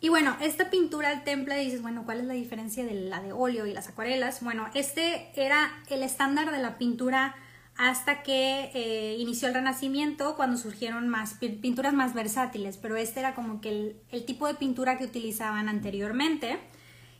Y 0.00 0.10
bueno, 0.10 0.36
esta 0.40 0.68
pintura 0.68 1.08
al 1.08 1.24
temple 1.24 1.58
dices, 1.58 1.80
bueno, 1.80 2.04
¿cuál 2.04 2.20
es 2.20 2.26
la 2.26 2.34
diferencia 2.34 2.84
de 2.84 2.92
la 2.92 3.22
de 3.22 3.32
óleo 3.32 3.66
y 3.66 3.72
las 3.72 3.88
acuarelas? 3.88 4.42
Bueno, 4.42 4.68
este 4.74 5.30
era 5.34 5.82
el 5.88 6.02
estándar 6.02 6.50
de 6.50 6.58
la 6.58 6.76
pintura 6.76 7.34
hasta 7.76 8.22
que 8.22 8.70
eh, 8.74 9.16
inició 9.18 9.48
el 9.48 9.54
Renacimiento, 9.54 10.36
cuando 10.36 10.56
surgieron 10.58 11.08
más 11.08 11.34
pinturas 11.34 11.92
más 11.92 12.14
versátiles, 12.14 12.76
pero 12.76 12.96
este 12.96 13.20
era 13.20 13.34
como 13.34 13.60
que 13.60 13.70
el, 13.70 13.96
el, 14.10 14.24
tipo 14.24 14.46
de 14.46 14.54
pintura 14.54 14.96
que 14.96 15.04
utilizaban 15.04 15.68
anteriormente 15.68 16.58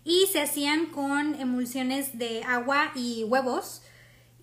y 0.05 0.27
se 0.31 0.43
hacían 0.43 0.87
con 0.87 1.35
emulsiones 1.41 2.19
de 2.19 2.45
agua 2.45 2.93
y 2.95 3.25
huevos 3.25 3.83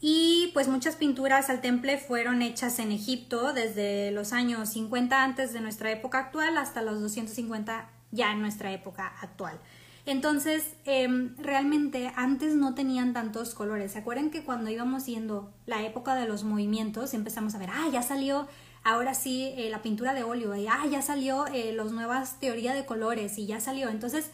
y 0.01 0.49
pues 0.53 0.67
muchas 0.67 0.95
pinturas 0.95 1.51
al 1.51 1.61
temple 1.61 1.99
fueron 1.99 2.41
hechas 2.41 2.79
en 2.79 2.91
Egipto 2.91 3.53
desde 3.53 4.09
los 4.11 4.33
años 4.33 4.69
50 4.69 5.23
antes 5.23 5.53
de 5.53 5.61
nuestra 5.61 5.91
época 5.91 6.17
actual 6.17 6.57
hasta 6.57 6.81
los 6.81 6.99
250 6.99 7.87
ya 8.11 8.31
en 8.31 8.41
nuestra 8.41 8.71
época 8.71 9.13
actual. 9.21 9.59
Entonces, 10.07 10.75
em, 10.85 11.35
realmente 11.37 12.11
antes 12.15 12.55
no 12.55 12.73
tenían 12.73 13.13
tantos 13.13 13.53
colores. 13.53 13.91
¿Se 13.91 13.99
acuerdan 13.99 14.31
que 14.31 14.43
cuando 14.43 14.71
íbamos 14.71 15.05
viendo 15.05 15.53
la 15.67 15.83
época 15.83 16.15
de 16.15 16.27
los 16.27 16.43
movimientos 16.43 17.13
empezamos 17.13 17.53
a 17.53 17.59
ver, 17.59 17.69
ah, 17.71 17.87
ya 17.91 18.01
salió 18.01 18.47
ahora 18.83 19.13
sí 19.13 19.53
eh, 19.55 19.69
la 19.69 19.83
pintura 19.83 20.15
de 20.15 20.23
óleo, 20.23 20.55
y 20.55 20.65
ah, 20.67 20.85
ya 20.89 21.03
salió 21.03 21.45
eh, 21.45 21.71
las 21.73 21.91
nuevas 21.91 22.39
teorías 22.39 22.73
de 22.75 22.85
colores 22.85 23.37
y 23.37 23.45
ya 23.45 23.59
salió. 23.59 23.89
Entonces, 23.89 24.31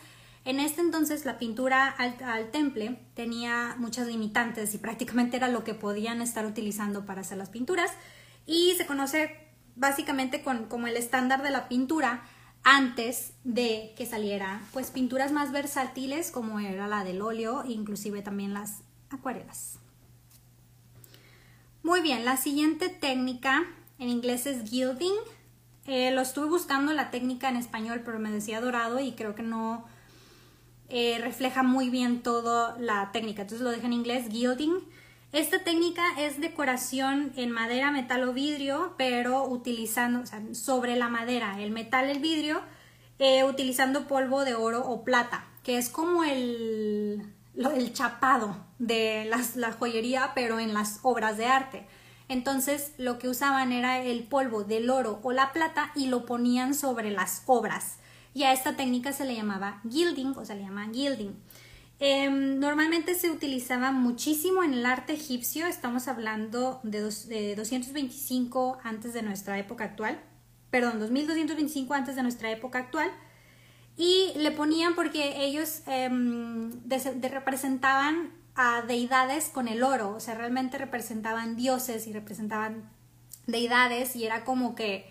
en 0.47 0.61
este 0.61 0.79
entonces 0.79 1.25
la 1.25 1.37
pintura 1.39 1.89
al, 1.89 2.51
temple 2.51 2.97
tenía 3.15 3.75
muchas 3.79 4.07
limitantes 4.07 4.73
y 4.73 4.77
prácticamente 4.77 5.35
era 5.35 5.49
lo 5.49 5.65
que 5.65 5.73
podían 5.73 6.21
estar 6.21 6.45
utilizando 6.45 7.05
para 7.05 7.19
hacer 7.19 7.37
las 7.37 7.49
pinturas 7.49 7.91
y 8.45 8.73
se 8.77 8.85
conoce 8.85 9.35
básicamente 9.75 10.43
con, 10.43 10.67
como 10.67 10.87
el 10.87 10.95
estándar 10.95 11.43
de 11.43 11.51
la 11.51 11.67
pintura 11.67 12.23
antes 12.63 13.33
de 13.43 13.93
que 13.97 14.05
saliera 14.05 14.61
pues 14.71 14.89
pinturas 14.89 15.33
más 15.33 15.51
versátiles 15.51 16.31
como 16.31 16.61
era 16.61 16.87
la 16.87 17.03
del 17.03 17.21
óleo 17.21 17.65
e 17.65 17.73
inclusive 17.73 18.21
también 18.21 18.53
las 18.53 18.83
acuarelas. 19.09 19.79
Muy 21.83 21.99
bien, 21.99 22.23
la 22.23 22.37
siguiente 22.37 22.87
técnica 22.87 23.65
en 23.99 24.07
inglés 24.07 24.45
es 24.45 24.69
gilding. 24.69 25.15
Eh, 25.87 26.11
lo 26.11 26.21
estuve 26.21 26.47
buscando 26.47 26.93
la 26.93 27.11
técnica 27.11 27.49
en 27.49 27.57
español 27.57 28.03
pero 28.05 28.17
me 28.17 28.31
decía 28.31 28.61
dorado 28.61 29.01
y 29.01 29.11
creo 29.11 29.35
que 29.35 29.43
no 29.43 29.96
eh, 30.89 31.19
refleja 31.21 31.63
muy 31.63 31.89
bien 31.89 32.21
toda 32.23 32.77
la 32.79 33.11
técnica. 33.11 33.41
Entonces 33.41 33.63
lo 33.63 33.71
dejo 33.71 33.85
en 33.85 33.93
inglés, 33.93 34.27
gilding. 34.29 34.79
Esta 35.33 35.59
técnica 35.63 36.03
es 36.17 36.39
decoración 36.39 37.33
en 37.35 37.51
madera, 37.51 37.91
metal 37.91 38.23
o 38.23 38.33
vidrio, 38.33 38.93
pero 38.97 39.45
utilizando, 39.45 40.21
o 40.21 40.25
sea, 40.25 40.41
sobre 40.53 40.95
la 40.95 41.09
madera, 41.09 41.61
el 41.61 41.71
metal, 41.71 42.09
el 42.09 42.19
vidrio, 42.19 42.61
eh, 43.19 43.43
utilizando 43.43 44.07
polvo 44.07 44.45
de 44.45 44.55
oro 44.55 44.87
o 44.87 45.03
plata, 45.03 45.45
que 45.63 45.77
es 45.77 45.89
como 45.89 46.23
el, 46.23 47.21
el 47.55 47.93
chapado 47.93 48.55
de 48.79 49.29
la 49.55 49.71
joyería, 49.73 50.31
pero 50.33 50.59
en 50.59 50.73
las 50.73 50.99
obras 51.01 51.37
de 51.37 51.47
arte. 51.47 51.85
Entonces 52.29 52.93
lo 52.97 53.19
que 53.19 53.27
usaban 53.27 53.71
era 53.71 54.01
el 54.01 54.23
polvo 54.23 54.63
del 54.63 54.89
oro 54.89 55.19
o 55.23 55.31
la 55.33 55.51
plata 55.51 55.91
y 55.95 56.07
lo 56.07 56.25
ponían 56.25 56.73
sobre 56.73 57.11
las 57.11 57.43
obras 57.45 57.97
y 58.37 58.43
a 58.43 58.53
esta 58.53 58.75
técnica 58.75 59.13
se 59.13 59.25
le 59.25 59.35
llamaba 59.35 59.81
gilding 59.89 60.33
o 60.37 60.45
se 60.45 60.53
le 60.53 60.61
llama 60.61 60.87
gilding. 60.93 61.33
Em, 61.97 62.59
normalmente 62.59 63.15
se 63.15 63.31
utilizaba 63.31 63.91
muchísimo 63.91 64.63
en 64.63 64.75
el 64.75 64.85
arte 64.85 65.13
egipcio, 65.13 65.65
estamos 65.65 66.07
hablando 66.07 66.79
de, 66.83 67.55
225 67.55 68.77
antes 68.83 69.13
de 69.13 69.23
nuestra 69.23 69.57
época 69.57 69.85
actual, 69.85 70.21
perdón, 70.69 70.99
2225 70.99 71.95
antes 71.95 72.15
de 72.15 72.21
nuestra 72.21 72.51
época 72.51 72.77
actual, 72.77 73.09
y 73.97 74.33
le 74.35 74.51
ponían 74.51 74.93
porque 74.93 75.43
ellos 75.43 75.81
em, 75.87 76.69
representaban 77.31 78.33
a 78.53 78.83
deidades 78.83 79.49
con 79.49 79.67
el 79.67 79.81
oro, 79.81 80.11
o 80.11 80.19
sea, 80.19 80.35
realmente 80.35 80.77
representaban 80.77 81.55
dioses 81.55 82.05
y 82.05 82.13
representaban 82.13 82.87
deidades 83.47 84.15
y 84.15 84.27
era 84.27 84.45
como 84.45 84.75
que 84.75 85.09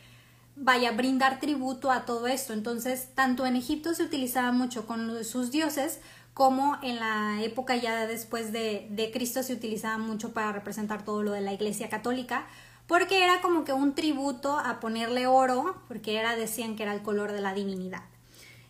vaya 0.56 0.88
a 0.88 0.92
brindar 0.92 1.38
tributo 1.38 1.90
a 1.90 2.04
todo 2.04 2.26
esto. 2.26 2.52
Entonces, 2.52 3.10
tanto 3.14 3.46
en 3.46 3.56
Egipto 3.56 3.94
se 3.94 4.02
utilizaba 4.02 4.52
mucho 4.52 4.86
con 4.86 5.24
sus 5.24 5.50
dioses, 5.50 6.00
como 6.34 6.78
en 6.82 6.96
la 6.96 7.42
época 7.42 7.76
ya 7.76 8.06
después 8.06 8.52
de, 8.52 8.88
de, 8.90 9.10
Cristo 9.10 9.42
se 9.42 9.54
utilizaba 9.54 9.96
mucho 9.96 10.32
para 10.32 10.52
representar 10.52 11.04
todo 11.04 11.22
lo 11.22 11.32
de 11.32 11.40
la 11.40 11.52
Iglesia 11.52 11.88
Católica, 11.88 12.46
porque 12.86 13.24
era 13.24 13.40
como 13.40 13.64
que 13.64 13.72
un 13.72 13.94
tributo 13.94 14.58
a 14.58 14.80
ponerle 14.80 15.26
oro, 15.26 15.76
porque 15.88 16.18
era, 16.18 16.36
decían 16.36 16.76
que 16.76 16.82
era 16.82 16.94
el 16.94 17.02
color 17.02 17.32
de 17.32 17.40
la 17.40 17.54
divinidad. 17.54 18.02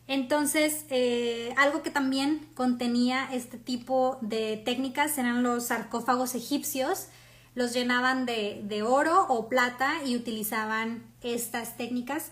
Entonces, 0.09 0.85
eh, 0.91 1.53
algo 1.57 1.83
que 1.83 1.91
también 1.91 2.49
contenía 2.55 3.29
este 3.33 3.59
tipo 3.59 4.19
de 4.21 4.63
técnicas 4.65 5.19
eran 5.19 5.43
los 5.43 5.67
sarcófagos 5.67 6.35
egipcios, 6.35 7.09
los 7.57 7.73
llenaban 7.73 8.27
de, 8.27 8.85
oro 8.87 9.27
o 9.29 9.49
plata 9.49 10.05
y 10.05 10.15
utilizaban 10.15 11.03
estas 11.23 11.77
técnicas 11.77 12.31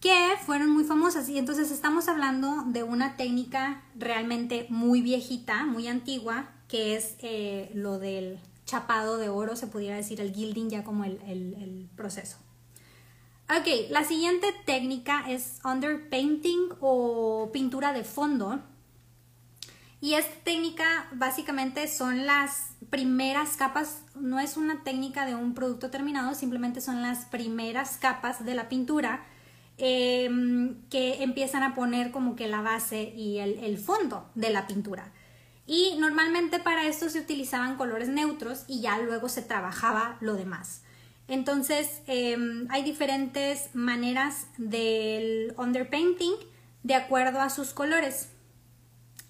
que 0.00 0.14
fueron 0.44 0.70
muy 0.70 0.84
famosas. 0.84 1.30
Y 1.30 1.38
entonces 1.38 1.70
estamos 1.70 2.08
hablando 2.08 2.62
de 2.66 2.82
una 2.82 3.16
técnica 3.16 3.82
realmente 3.96 4.66
muy 4.68 5.00
viejita, 5.00 5.64
muy 5.64 5.88
antigua, 5.88 6.50
que 6.68 6.94
es 6.94 7.16
eh, 7.20 7.70
lo 7.74 7.98
del 7.98 8.38
chapado 8.66 9.16
de 9.16 9.30
oro, 9.30 9.56
se 9.56 9.66
pudiera 9.66 9.96
decir 9.96 10.20
el 10.20 10.34
gilding 10.34 10.68
ya 10.68 10.84
como 10.84 11.04
el, 11.04 11.18
el 11.26 11.88
proceso. 11.96 12.36
Ok, 13.48 13.90
la 13.90 14.04
siguiente 14.04 14.54
técnica 14.66 15.24
es 15.26 15.58
underpainting 15.64 16.68
o 16.80 17.48
pintura 17.50 17.94
de 17.94 18.04
fondo. 18.04 18.60
Y 20.04 20.16
esta 20.16 20.34
técnica 20.44 20.84
básicamente 21.12 21.88
son 21.88 22.26
las 22.26 22.76
primeras 22.90 23.56
capas, 23.56 24.02
no 24.14 24.38
es 24.38 24.58
una 24.58 24.84
técnica 24.84 25.24
de 25.24 25.34
un 25.34 25.54
producto 25.54 25.88
terminado, 25.88 26.34
simplemente 26.34 26.82
son 26.82 27.00
las 27.00 27.24
primeras 27.24 27.96
capas 27.96 28.44
de 28.44 28.54
la 28.54 28.68
pintura 28.68 29.24
em, 29.78 30.74
que 30.90 31.22
empiezan 31.22 31.62
a 31.62 31.74
poner 31.74 32.10
como 32.10 32.36
que 32.36 32.48
la 32.48 32.60
base 32.60 33.14
y 33.16 33.38
el, 33.38 33.78
fondo 33.78 34.28
de 34.34 34.50
la 34.50 34.66
pintura. 34.66 35.10
Y 35.66 35.96
normalmente 35.98 36.58
para 36.58 36.86
esto 36.86 37.08
se 37.08 37.20
utilizaban 37.20 37.78
colores 37.78 38.10
neutros 38.10 38.66
y 38.68 38.82
ya 38.82 38.98
luego 38.98 39.30
se 39.30 39.40
trabajaba 39.40 40.18
lo 40.20 40.34
demás. 40.34 40.82
Entonces 41.28 42.02
em, 42.08 42.66
hay 42.68 42.82
diferentes 42.82 43.74
maneras 43.74 44.48
del 44.58 45.54
underpainting 45.56 46.34
de 46.82 46.94
acuerdo 46.94 47.40
a 47.40 47.48
sus 47.48 47.70
colores. 47.72 48.33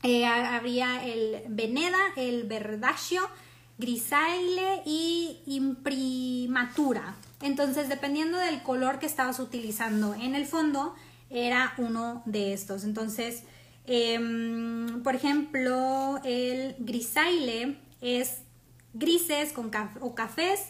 Eh, 0.06 0.26
habría 0.26 1.02
el 1.02 1.44
Veneda, 1.48 1.98
el 2.16 2.44
Verdaccio, 2.44 3.22
Grisaille 3.78 4.82
y 4.84 5.40
Imprimatura. 5.46 7.16
Entonces, 7.40 7.88
dependiendo 7.88 8.36
del 8.36 8.62
color 8.62 8.98
que 8.98 9.06
estabas 9.06 9.40
utilizando 9.40 10.12
en 10.12 10.34
el 10.34 10.44
fondo, 10.44 10.94
era 11.30 11.72
uno 11.78 12.22
de 12.26 12.52
estos. 12.52 12.84
Entonces, 12.84 13.44
em, 13.86 15.02
por 15.02 15.14
ejemplo, 15.14 16.20
el 16.22 16.76
Grisaille 16.80 17.78
es 18.02 18.42
grises 18.92 19.54
con 19.54 19.70
o 20.02 20.14
cafés, 20.14 20.66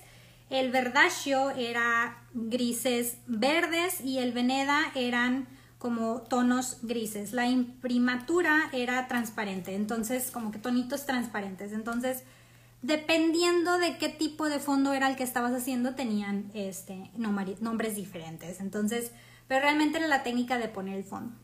el 0.48 0.70
Verdaccio 0.70 1.50
era 1.50 2.22
grises 2.34 3.16
verdes 3.26 4.00
y 4.00 4.18
el 4.18 4.30
Veneda 4.30 4.92
eran 4.94 5.48
como 5.84 6.22
tonos 6.22 6.78
grises. 6.80 7.34
La 7.34 7.46
imprimatura 7.46 8.70
era 8.72 9.06
transparente, 9.06 9.74
entonces 9.74 10.30
como 10.30 10.50
que 10.50 10.58
tonitos 10.58 11.04
transparentes. 11.04 11.74
Entonces, 11.74 12.22
dependiendo 12.80 13.76
de 13.76 13.98
qué 13.98 14.08
tipo 14.08 14.48
de 14.48 14.60
fondo 14.60 14.94
era 14.94 15.10
el 15.10 15.16
que 15.16 15.24
estabas 15.24 15.52
haciendo, 15.52 15.94
tenían 15.94 16.50
este, 16.54 17.10
nombres 17.18 17.96
diferentes. 17.96 18.60
Entonces, 18.60 19.10
pero 19.46 19.60
realmente 19.60 19.98
era 19.98 20.08
la 20.08 20.22
técnica 20.22 20.56
de 20.56 20.68
poner 20.68 20.96
el 20.96 21.04
fondo. 21.04 21.34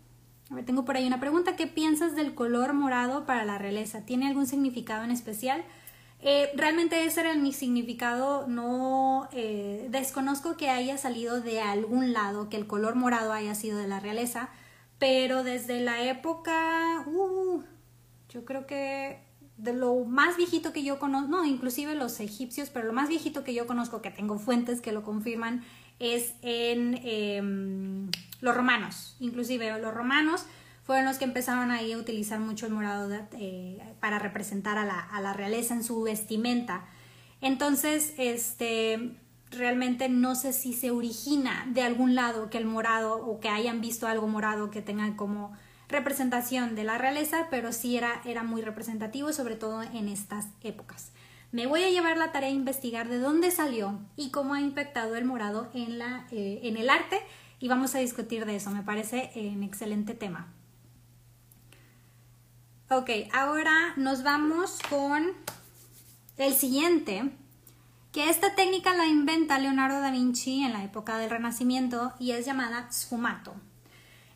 A 0.50 0.54
ver, 0.54 0.64
tengo 0.64 0.86
por 0.86 0.96
ahí 0.96 1.06
una 1.06 1.20
pregunta. 1.20 1.54
¿Qué 1.54 1.66
piensas 1.66 2.16
del 2.16 2.34
color 2.34 2.72
morado 2.72 3.26
para 3.26 3.44
la 3.44 3.58
realeza? 3.58 4.06
¿Tiene 4.06 4.26
algún 4.26 4.46
significado 4.46 5.04
en 5.04 5.10
especial? 5.10 5.62
Eh, 6.22 6.50
realmente 6.54 7.02
ese 7.04 7.20
era 7.20 7.34
mi 7.34 7.52
significado, 7.52 8.46
no 8.46 9.28
eh, 9.32 9.86
desconozco 9.90 10.56
que 10.56 10.68
haya 10.68 10.98
salido 10.98 11.40
de 11.40 11.60
algún 11.60 12.12
lado, 12.12 12.50
que 12.50 12.58
el 12.58 12.66
color 12.66 12.94
morado 12.94 13.32
haya 13.32 13.54
sido 13.54 13.78
de 13.78 13.88
la 13.88 14.00
realeza, 14.00 14.50
pero 14.98 15.42
desde 15.44 15.80
la 15.80 16.02
época, 16.04 17.04
uh, 17.06 17.62
yo 18.28 18.44
creo 18.44 18.66
que 18.66 19.22
de 19.56 19.72
lo 19.72 20.04
más 20.04 20.36
viejito 20.36 20.74
que 20.74 20.82
yo 20.82 20.98
conozco, 20.98 21.28
no, 21.28 21.44
inclusive 21.46 21.94
los 21.94 22.20
egipcios, 22.20 22.68
pero 22.68 22.86
lo 22.86 22.92
más 22.92 23.08
viejito 23.08 23.42
que 23.42 23.54
yo 23.54 23.66
conozco, 23.66 24.02
que 24.02 24.10
tengo 24.10 24.38
fuentes 24.38 24.82
que 24.82 24.92
lo 24.92 25.02
confirman, 25.02 25.64
es 25.98 26.34
en 26.42 26.98
em, 27.02 28.10
los 28.40 28.54
romanos, 28.54 29.16
inclusive 29.20 29.78
los 29.78 29.94
romanos 29.94 30.44
fueron 30.90 31.06
los 31.06 31.18
que 31.18 31.24
empezaron 31.24 31.70
ahí 31.70 31.92
a 31.92 31.98
utilizar 31.98 32.40
mucho 32.40 32.66
el 32.66 32.72
morado 32.72 33.08
eh, 33.38 33.80
para 34.00 34.18
representar 34.18 34.76
a 34.76 34.84
la, 34.84 35.32
realeza 35.34 35.72
en 35.72 35.84
su 35.84 36.02
vestimenta. 36.02 36.84
Entonces, 37.40 38.12
este, 38.18 39.14
realmente 39.52 40.08
no 40.08 40.34
sé 40.34 40.52
si 40.52 40.72
se 40.72 40.90
origina 40.90 41.64
de 41.72 41.82
algún 41.82 42.16
lado 42.16 42.50
que 42.50 42.58
el 42.58 42.64
morado 42.64 43.24
o 43.24 43.38
que 43.38 43.48
hayan 43.48 43.80
visto 43.80 44.08
algo 44.08 44.26
morado 44.26 44.72
que 44.72 44.82
tengan 44.82 45.14
como 45.14 45.52
representación 45.88 46.74
de 46.74 46.82
la 46.82 46.98
realeza, 46.98 47.46
pero 47.52 47.72
sí 47.72 47.96
era, 47.96 48.20
era 48.24 48.42
muy 48.42 48.60
representativo, 48.60 49.32
sobre 49.32 49.54
todo 49.54 49.84
en 49.84 50.08
estas 50.08 50.48
épocas. 50.60 51.12
Me 51.52 51.68
voy 51.68 51.84
a 51.84 51.90
llevar 51.90 52.16
la 52.16 52.32
tarea 52.32 52.48
de 52.48 52.56
investigar 52.56 53.08
de 53.08 53.20
dónde 53.20 53.52
salió 53.52 54.00
y 54.16 54.32
cómo 54.32 54.54
ha 54.54 54.60
impactado 54.60 55.14
el 55.14 55.24
morado 55.24 55.70
en, 55.72 56.00
la, 56.00 56.26
eh, 56.32 56.58
en 56.64 56.76
el 56.76 56.90
arte 56.90 57.20
y 57.60 57.68
vamos 57.68 57.94
a 57.94 58.00
discutir 58.00 58.44
de 58.44 58.56
eso. 58.56 58.72
Me 58.72 58.82
parece 58.82 59.30
un 59.36 59.62
excelente 59.62 60.14
tema. 60.14 60.52
Ok, 62.92 63.08
ahora 63.32 63.92
nos 63.94 64.24
vamos 64.24 64.80
con 64.90 65.28
el 66.38 66.54
siguiente, 66.54 67.30
que 68.10 68.28
esta 68.28 68.56
técnica 68.56 68.94
la 68.94 69.06
inventa 69.06 69.60
Leonardo 69.60 70.00
da 70.00 70.10
Vinci 70.10 70.64
en 70.64 70.72
la 70.72 70.82
época 70.82 71.16
del 71.16 71.30
Renacimiento 71.30 72.12
y 72.18 72.32
es 72.32 72.44
llamada 72.44 72.90
sfumato. 72.90 73.54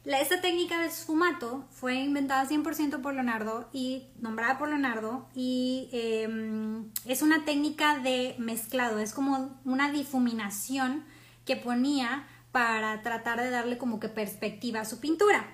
esta 0.05 0.41
técnica 0.41 0.79
de 0.79 0.89
sfumato 0.89 1.65
fue 1.73 1.97
inventada 1.97 2.49
100% 2.49 3.03
por 3.03 3.15
Leonardo 3.15 3.69
y 3.73 4.05
nombrada 4.21 4.57
por 4.57 4.69
Leonardo 4.69 5.27
y 5.35 5.89
em, 5.91 6.93
es 7.07 7.23
una 7.23 7.45
técnica 7.45 7.99
de 7.99 8.37
mezclado, 8.39 9.01
es 9.01 9.13
como 9.13 9.61
una 9.65 9.91
difuminación 9.91 11.03
que 11.45 11.57
ponía 11.57 12.29
para 12.53 13.03
tratar 13.03 13.41
de 13.41 13.51
darle 13.51 13.79
como 13.79 13.99
que 13.99 14.09
perspectiva 14.09 14.83
a 14.83 14.85
su 14.85 15.01
pintura 15.01 15.45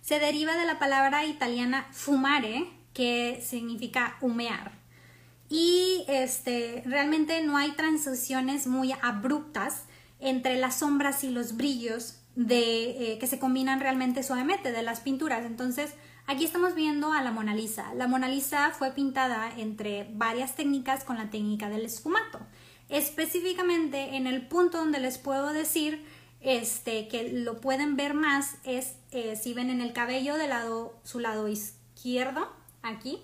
se 0.00 0.18
deriva 0.18 0.56
de 0.56 0.66
la 0.66 0.78
palabra 0.78 1.24
italiana 1.24 1.86
fumare, 1.92 2.66
que 2.92 3.42
significa 3.44 4.16
humear. 4.20 4.72
Y 5.48 6.04
este, 6.08 6.82
realmente 6.86 7.42
no 7.42 7.56
hay 7.56 7.72
transiciones 7.72 8.66
muy 8.66 8.92
abruptas 9.02 9.84
entre 10.20 10.56
las 10.58 10.78
sombras 10.78 11.24
y 11.24 11.30
los 11.30 11.56
brillos 11.56 12.20
de, 12.36 13.12
eh, 13.12 13.18
que 13.18 13.26
se 13.26 13.38
combinan 13.38 13.80
realmente 13.80 14.22
suavemente 14.22 14.72
de 14.72 14.82
las 14.82 15.00
pinturas. 15.00 15.44
Entonces, 15.44 15.94
aquí 16.26 16.44
estamos 16.44 16.74
viendo 16.74 17.12
a 17.12 17.22
la 17.22 17.32
Mona 17.32 17.54
Lisa. 17.54 17.92
La 17.94 18.06
Mona 18.06 18.28
Lisa 18.28 18.70
fue 18.70 18.92
pintada 18.92 19.50
entre 19.56 20.08
varias 20.12 20.54
técnicas 20.54 21.04
con 21.04 21.18
la 21.18 21.30
técnica 21.30 21.68
del 21.68 21.84
esfumato. 21.84 22.38
Específicamente 22.88 24.16
en 24.16 24.26
el 24.26 24.46
punto 24.46 24.78
donde 24.78 25.00
les 25.00 25.18
puedo 25.18 25.52
decir 25.52 26.04
este, 26.40 27.08
que 27.08 27.32
lo 27.32 27.60
pueden 27.60 27.96
ver 27.96 28.14
más 28.14 28.56
es 28.64 28.96
eh, 29.10 29.36
si 29.36 29.54
ven 29.54 29.70
en 29.70 29.80
el 29.80 29.92
cabello 29.92 30.36
del 30.36 30.50
lado, 30.50 30.98
su 31.04 31.18
lado 31.18 31.48
izquierdo, 31.48 32.48
aquí, 32.82 33.22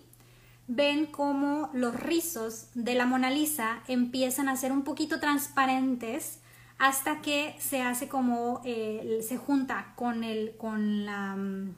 ven 0.69 1.07
como 1.07 1.71
los 1.73 1.95
rizos 1.95 2.69
de 2.75 2.95
la 2.95 3.07
Mona 3.07 3.31
Lisa 3.31 3.83
empiezan 3.89 4.49
a 4.49 4.57
ser 4.57 4.73
un 4.73 4.83
poquito 4.83 5.21
transparentes 5.21 6.41
hasta 6.79 7.23
que 7.23 7.57
se 7.59 7.81
hace 7.83 8.09
como 8.09 8.61
eh, 8.65 9.25
se 9.27 9.37
junta 9.39 9.95
con 9.97 10.25
el, 10.25 10.57
con, 10.57 11.07
la, 11.07 11.37
mm, 11.37 11.75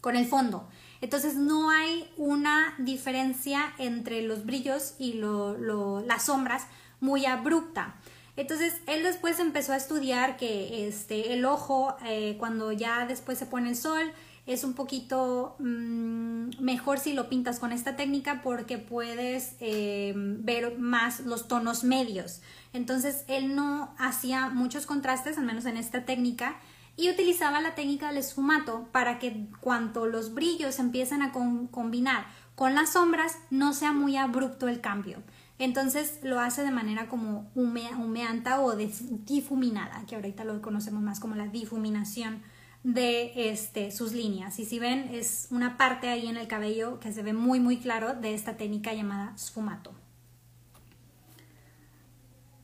con 0.00 0.16
el 0.16 0.26
fondo. 0.26 0.68
Entonces 1.00 1.36
no 1.36 1.70
hay 1.70 2.10
una 2.16 2.74
diferencia 2.78 3.72
entre 3.78 4.22
los 4.22 4.44
brillos 4.44 4.94
y 4.98 5.14
las 5.14 6.24
sombras 6.24 6.66
muy 7.00 7.24
abrupta. 7.24 7.97
Entonces 8.38 8.80
él 8.86 9.02
después 9.02 9.40
empezó 9.40 9.72
a 9.72 9.76
estudiar 9.76 10.36
que 10.36 10.86
este, 10.86 11.32
el 11.32 11.44
ojo, 11.44 11.96
eh, 12.06 12.36
cuando 12.38 12.70
ya 12.70 13.04
después 13.04 13.36
se 13.36 13.46
pone 13.46 13.68
el 13.70 13.74
sol, 13.74 14.12
es 14.46 14.62
un 14.62 14.74
poquito 14.74 15.56
mm, 15.58 16.50
mejor 16.60 17.00
si 17.00 17.14
lo 17.14 17.28
pintas 17.28 17.58
con 17.58 17.72
esta 17.72 17.96
técnica 17.96 18.40
porque 18.44 18.78
puedes 18.78 19.56
eh, 19.58 20.12
ver 20.14 20.78
más 20.78 21.18
los 21.18 21.48
tonos 21.48 21.82
medios. 21.82 22.40
Entonces 22.72 23.24
él 23.26 23.56
no 23.56 23.92
hacía 23.98 24.50
muchos 24.50 24.86
contrastes, 24.86 25.36
al 25.36 25.44
menos 25.44 25.64
en 25.64 25.76
esta 25.76 26.04
técnica, 26.04 26.58
y 26.96 27.10
utilizaba 27.10 27.60
la 27.60 27.74
técnica 27.74 28.06
del 28.06 28.18
esfumato 28.18 28.86
para 28.92 29.18
que 29.18 29.48
cuando 29.60 30.06
los 30.06 30.32
brillos 30.32 30.78
empiezan 30.78 31.22
a 31.22 31.32
combinar 31.32 32.24
con 32.54 32.76
las 32.76 32.92
sombras 32.92 33.36
no 33.50 33.74
sea 33.74 33.92
muy 33.92 34.16
abrupto 34.16 34.68
el 34.68 34.80
cambio. 34.80 35.24
Entonces 35.58 36.20
lo 36.22 36.40
hace 36.40 36.62
de 36.62 36.70
manera 36.70 37.08
como 37.08 37.50
humeanta 37.54 38.60
o 38.60 38.76
difuminada, 38.76 40.04
que 40.06 40.14
ahorita 40.14 40.44
lo 40.44 40.62
conocemos 40.62 41.02
más 41.02 41.18
como 41.18 41.34
la 41.34 41.48
difuminación 41.48 42.42
de 42.84 43.50
este, 43.50 43.90
sus 43.90 44.12
líneas. 44.12 44.58
Y 44.60 44.64
si 44.64 44.78
ven, 44.78 45.10
es 45.12 45.48
una 45.50 45.76
parte 45.76 46.08
ahí 46.08 46.28
en 46.28 46.36
el 46.36 46.46
cabello 46.46 47.00
que 47.00 47.12
se 47.12 47.22
ve 47.22 47.32
muy 47.32 47.58
muy 47.58 47.78
claro 47.78 48.14
de 48.14 48.34
esta 48.34 48.56
técnica 48.56 48.92
llamada 48.92 49.36
sfumato. 49.36 49.92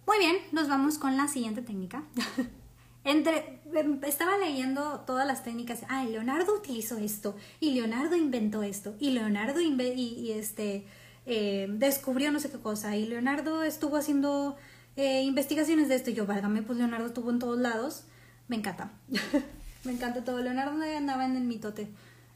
Muy 0.07 0.19
bien, 0.19 0.37
nos 0.53 0.69
vamos 0.69 0.99
con 0.99 1.17
la 1.17 1.29
siguiente 1.29 1.63
técnica. 1.63 2.05
Entre, 3.05 3.61
em, 3.75 4.03
estaba 4.05 4.39
leyendo 4.39 5.01
todas 5.01 5.27
las 5.27 5.43
técnicas. 5.43 5.83
Ah, 5.89 6.05
Leonardo 6.05 6.55
utilizó 6.55 6.97
esto, 6.99 7.37
y 7.59 7.73
Leonardo 7.73 8.15
inventó 8.17 8.63
esto, 8.63 8.95
y 9.01 9.11
Leonardo 9.11 9.61
y 9.61 10.33
este, 10.33 10.87
eh, 11.27 11.67
descubrió 11.71 12.31
no 12.33 12.41
sé 12.41 12.51
qué 12.51 12.59
cosa 12.59 12.97
y 12.97 13.07
Leonardo 13.07 13.63
estuvo 13.63 13.97
haciendo 13.97 14.57
eh, 14.97 15.23
investigaciones 15.23 15.89
de 15.89 15.97
esto 15.97 16.11
y 16.11 16.15
yo, 16.15 16.27
válgame, 16.27 16.63
pues 16.63 16.79
Leonardo 16.79 17.07
estuvo 17.07 17.31
en 17.31 17.39
todos 17.39 17.59
lados. 17.59 18.05
Me 18.49 18.57
encanta. 18.57 18.93
Me 19.85 19.93
encanta 19.93 20.25
todo. 20.25 20.41
Leonardo 20.41 20.73
andaba 20.83 21.25
en 21.27 21.37
el 21.37 21.45
mitote 21.45 21.89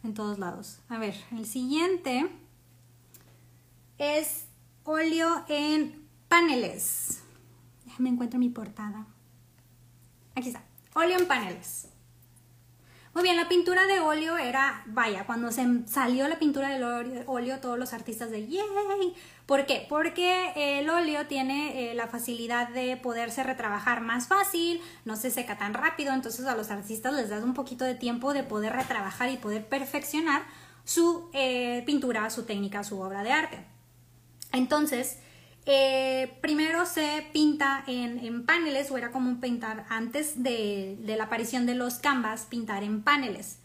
en 0.05 0.14
todos 0.14 0.38
lados. 0.38 0.81
A 0.88 0.98
ver, 0.98 1.14
el 1.33 1.46
siguiente 1.46 2.29
es 3.98 4.46
óleo 4.85 5.44
en 5.48 6.07
paneles. 6.29 7.20
Déjame 7.87 8.11
encuentro 8.11 8.38
mi 8.38 8.48
portada. 8.48 9.07
Aquí 10.35 10.48
está. 10.48 10.62
Óleo 10.94 11.18
en 11.18 11.27
paneles. 11.27 11.88
Muy 13.18 13.24
bien, 13.24 13.37
la 13.37 13.48
pintura 13.48 13.85
de 13.87 13.98
óleo 13.98 14.38
era, 14.38 14.85
vaya, 14.87 15.26
cuando 15.26 15.50
se 15.50 15.66
salió 15.88 16.28
la 16.28 16.38
pintura 16.38 16.68
del 16.68 16.85
óleo, 17.26 17.59
todos 17.59 17.76
los 17.76 17.92
artistas 17.92 18.31
de 18.31 18.46
¡yay! 18.46 18.62
¿Por 19.44 19.66
qué? 19.66 19.85
Porque 19.88 20.52
el 20.54 20.88
óleo 20.88 21.26
tiene 21.26 21.90
eh, 21.90 21.94
la 21.96 22.07
facilidad 22.07 22.68
de 22.68 22.96
poderse 22.96 23.42
retrabajar 23.42 24.02
más 24.02 24.28
fácil, 24.28 24.81
no 25.04 25.16
se 25.16 25.33
seca 25.33 25.59
tan 25.59 25.74
rápido, 25.74 26.12
entonces 26.12 26.46
a 26.46 26.54
los 26.54 26.70
artistas 26.70 27.12
les 27.12 27.28
da 27.28 27.42
un 27.42 27.54
poquito 27.54 27.85
de 27.85 27.96
tiempo 27.96 28.33
de 28.35 28.44
poder 28.44 28.72
retrabajar 28.74 29.33
y 29.33 29.37
poder 29.37 29.66
perfeccionar 29.66 30.44
su 30.85 31.28
eh, 31.33 31.83
pintura, 31.87 32.31
su 32.31 32.44
técnica, 32.44 32.85
su 32.85 33.00
obra 33.00 33.24
de 33.24 33.33
arte. 33.33 33.64
Entonces, 34.52 35.18
eh, 35.70 36.38
primero 36.40 36.87
se 36.87 37.28
pinta 37.31 37.85
en, 37.87 38.46
paneles, 38.46 38.90
o 38.90 38.96
era 38.96 39.11
común 39.11 39.38
pintar 39.38 39.85
antes 39.90 40.42
de, 40.42 40.96
la 41.04 41.24
aparición 41.24 41.66
de 41.66 41.74
los 41.74 41.96
canvas, 41.96 42.46
pintar 42.48 42.83
en 42.83 43.02
paneles. 43.02 43.59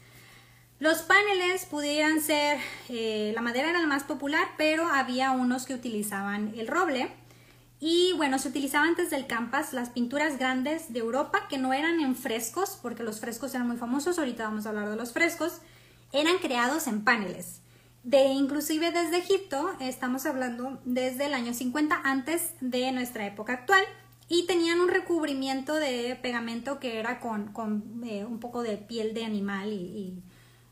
Los 0.79 1.03
paneles 1.03 1.65
pudieran 1.65 2.19
ser, 2.19 2.59
eh, 2.89 3.31
la 3.33 3.41
madera 3.41 3.69
era 3.69 3.79
el 3.79 3.87
más 3.87 4.03
popular, 4.03 4.49
pero 4.57 4.85
había 4.85 5.31
unos 5.31 5.65
que 5.65 5.75
utilizaban 5.75 6.53
el 6.57 6.67
roble. 6.67 7.09
Y 7.79 8.11
bueno, 8.17 8.37
se 8.37 8.49
utilizaban 8.49 8.95
desde 8.95 9.15
el 9.15 9.25
canvas 9.25 9.71
las 9.71 9.89
pinturas 9.89 10.37
grandes 10.37 10.91
de 10.91 10.99
Europa, 10.99 11.47
que 11.47 11.57
no 11.57 11.71
eran 11.71 12.01
en 12.01 12.17
frescos, 12.17 12.77
porque 12.81 13.03
los 13.03 13.21
frescos 13.21 13.55
eran 13.55 13.67
muy 13.67 13.77
famosos, 13.77 14.19
ahorita 14.19 14.43
vamos 14.43 14.65
a 14.65 14.69
hablar 14.69 14.89
de 14.89 14.97
los 14.97 15.13
frescos, 15.13 15.61
eran 16.11 16.37
creados 16.39 16.87
en 16.87 17.05
paneles 17.05 17.62
de 18.03 18.25
inclusive 18.25 18.91
desde 18.91 19.17
Egipto, 19.17 19.71
estamos 19.79 20.25
hablando 20.25 20.81
desde 20.83 21.25
el 21.25 21.33
año 21.33 21.53
50 21.53 22.01
antes 22.03 22.53
de 22.59 22.91
nuestra 22.91 23.25
época 23.25 23.53
actual, 23.53 23.83
y 24.27 24.45
tenían 24.45 24.79
un 24.79 24.89
recubrimiento 24.89 25.75
de 25.75 26.17
pegamento 26.21 26.79
que 26.79 26.99
era 26.99 27.19
con, 27.19 27.53
eh, 28.05 28.25
un 28.25 28.39
poco 28.39 28.63
de 28.63 28.77
piel 28.77 29.13
de 29.13 29.25
animal 29.25 29.71
y, 29.71 30.23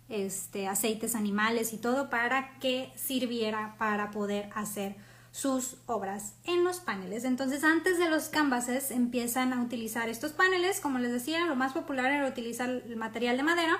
este, 0.09 0.67
aceites 0.67 1.15
animales 1.15 1.71
y 1.73 1.77
todo 1.77 2.09
para 2.09 2.57
que 2.59 2.91
sirviera 2.95 3.75
para 3.77 4.11
poder 4.11 4.49
hacer 4.55 4.95
sus 5.31 5.77
obras 5.85 6.33
en 6.43 6.65
los 6.65 6.79
paneles. 6.79 7.23
Entonces, 7.23 7.63
antes 7.63 7.97
de 7.97 8.09
los 8.09 8.27
canvases 8.27 8.91
empiezan 8.91 9.53
a 9.53 9.61
utilizar 9.61 10.09
estos 10.09 10.33
paneles. 10.33 10.81
Como 10.81 10.99
les 10.99 11.13
decía, 11.13 11.45
lo 11.45 11.55
más 11.55 11.71
popular 11.71 12.11
era 12.11 12.27
utilizar 12.27 12.69
el 12.69 12.97
material 12.97 13.37
de 13.37 13.43
madera, 13.43 13.77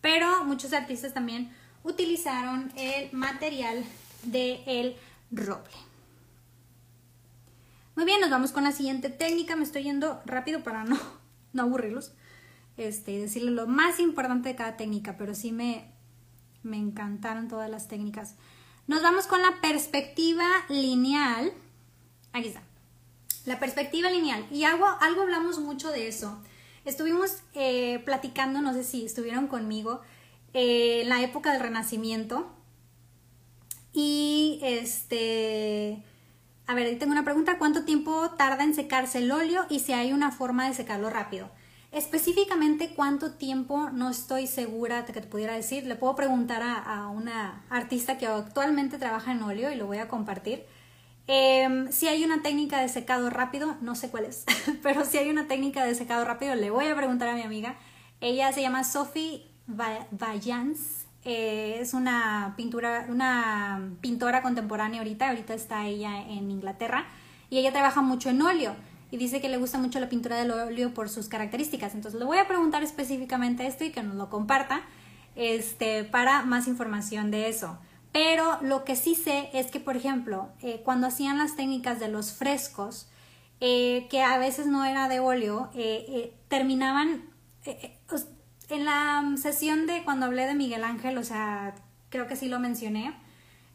pero 0.00 0.44
muchos 0.44 0.72
artistas 0.72 1.12
también 1.12 1.50
utilizaron 1.84 2.72
el 2.76 3.12
material 3.12 3.84
del 4.24 4.60
el 4.66 4.96
roble. 5.30 5.70
Muy 7.94 8.06
bien, 8.06 8.20
nos 8.20 8.30
vamos 8.30 8.50
con 8.50 8.64
la 8.64 8.72
siguiente 8.72 9.08
técnica. 9.08 9.54
Me 9.54 9.62
estoy 9.62 9.84
yendo 9.84 10.20
rápido 10.24 10.64
para 10.64 10.84
no, 10.84 10.98
no 11.52 11.62
aburrirlos. 11.62 12.12
Este, 12.76 13.20
decirles 13.20 13.52
lo 13.52 13.68
más 13.68 14.00
importante 14.00 14.48
de 14.48 14.56
cada 14.56 14.76
técnica, 14.76 15.16
pero 15.16 15.34
sí 15.34 15.52
me, 15.52 15.92
me 16.64 16.76
encantaron 16.76 17.46
todas 17.46 17.70
las 17.70 17.86
técnicas. 17.86 18.34
Nos 18.88 19.02
vamos 19.02 19.26
con 19.26 19.40
la 19.40 19.60
perspectiva 19.60 20.44
lineal. 20.68 21.52
Aquí 22.32 22.48
está. 22.48 22.62
La 23.46 23.60
perspectiva 23.60 24.10
lineal. 24.10 24.44
Y 24.50 24.64
algo, 24.64 24.86
algo 25.00 25.22
hablamos 25.22 25.60
mucho 25.60 25.90
de 25.90 26.08
eso. 26.08 26.42
Estuvimos 26.84 27.38
eh, 27.54 28.02
platicando, 28.04 28.60
no 28.60 28.72
sé 28.72 28.82
si 28.82 29.06
estuvieron 29.06 29.46
conmigo, 29.46 30.02
eh, 30.54 31.02
en 31.02 31.08
la 31.08 31.20
época 31.20 31.52
del 31.52 31.60
Renacimiento. 31.60 32.50
Y 33.92 34.60
este, 34.62 36.02
a 36.66 36.74
ver, 36.74 36.98
tengo 36.98 37.12
una 37.12 37.24
pregunta, 37.24 37.58
¿cuánto 37.58 37.84
tiempo 37.84 38.30
tarda 38.30 38.64
en 38.64 38.74
secarse 38.74 39.18
el 39.18 39.30
óleo 39.30 39.66
y 39.68 39.80
si 39.80 39.92
hay 39.92 40.12
una 40.12 40.32
forma 40.32 40.66
de 40.66 40.74
secarlo 40.74 41.10
rápido? 41.10 41.50
Específicamente 41.92 42.94
cuánto 42.94 43.34
tiempo 43.34 43.90
no 43.90 44.10
estoy 44.10 44.48
segura 44.48 45.02
de 45.02 45.12
que 45.12 45.20
te 45.20 45.28
pudiera 45.28 45.54
decir. 45.54 45.86
Le 45.86 45.94
puedo 45.94 46.16
preguntar 46.16 46.62
a, 46.62 47.06
una 47.08 47.64
artista 47.70 48.18
que 48.18 48.26
actualmente 48.26 48.98
trabaja 48.98 49.30
en 49.30 49.42
óleo 49.42 49.70
y 49.70 49.76
lo 49.76 49.86
voy 49.86 49.98
a 49.98 50.08
compartir. 50.08 50.64
Em, 51.26 51.90
si 51.92 52.08
hay 52.08 52.24
una 52.24 52.42
técnica 52.42 52.80
de 52.80 52.88
secado 52.88 53.30
rápido, 53.30 53.76
no 53.80 53.94
sé 53.94 54.10
cuál 54.10 54.24
es, 54.24 54.44
pero 54.82 55.04
si 55.04 55.18
hay 55.18 55.30
una 55.30 55.46
técnica 55.46 55.84
de 55.84 55.94
secado 55.94 56.24
rápido, 56.24 56.54
le 56.54 56.70
voy 56.70 56.86
a 56.86 56.96
preguntar 56.96 57.28
a 57.28 57.34
mi 57.34 57.42
amiga. 57.42 57.76
Ella 58.20 58.52
se 58.52 58.62
llama 58.62 58.84
Sophie 58.84 59.53
Vallance. 59.66 61.06
Eh, 61.24 61.78
es 61.80 61.94
una 61.94 62.54
pintura, 62.56 63.06
una 63.08 63.90
pintora 64.02 64.42
contemporánea 64.42 65.00
ahorita, 65.00 65.30
ahorita 65.30 65.54
está 65.54 65.86
ella 65.86 66.20
en 66.20 66.50
Inglaterra 66.50 67.06
y 67.48 67.58
ella 67.58 67.72
trabaja 67.72 68.02
mucho 68.02 68.28
en 68.28 68.42
óleo 68.42 68.76
y 69.10 69.16
dice 69.16 69.40
que 69.40 69.48
le 69.48 69.56
gusta 69.56 69.78
mucho 69.78 70.00
la 70.00 70.10
pintura 70.10 70.36
del 70.36 70.50
óleo 70.50 70.92
por 70.92 71.08
sus 71.08 71.28
características. 71.28 71.94
Entonces 71.94 72.18
le 72.18 72.26
voy 72.26 72.38
a 72.38 72.46
preguntar 72.46 72.82
específicamente 72.82 73.66
esto 73.66 73.84
y 73.84 73.90
que 73.90 74.02
nos 74.02 74.16
lo 74.16 74.28
comparta 74.28 74.82
este, 75.34 76.04
para 76.04 76.42
más 76.42 76.68
información 76.68 77.30
de 77.30 77.48
eso. 77.48 77.78
Pero 78.12 78.58
lo 78.60 78.84
que 78.84 78.94
sí 78.94 79.14
sé 79.14 79.48
es 79.54 79.70
que, 79.70 79.80
por 79.80 79.96
ejemplo, 79.96 80.50
eh, 80.60 80.82
cuando 80.84 81.06
hacían 81.06 81.38
las 81.38 81.56
técnicas 81.56 81.98
de 82.00 82.08
los 82.08 82.32
frescos, 82.32 83.08
eh, 83.60 84.06
que 84.10 84.22
a 84.22 84.36
veces 84.38 84.66
no 84.66 84.84
era 84.84 85.08
de 85.08 85.20
óleo, 85.20 85.70
terminaban, 86.48 87.24
en 88.68 88.84
la 88.84 89.22
mm, 89.22 89.36
sesión 89.36 89.86
de 89.86 90.04
cuando 90.04 90.26
hablé 90.26 90.46
de 90.46 90.54
Miguel 90.54 90.84
Ángel, 90.84 91.18
o 91.18 91.24
sea, 91.24 91.74
creo 92.08 92.26
que 92.26 92.36
sí 92.36 92.48
lo 92.48 92.60
mencioné, 92.60 93.14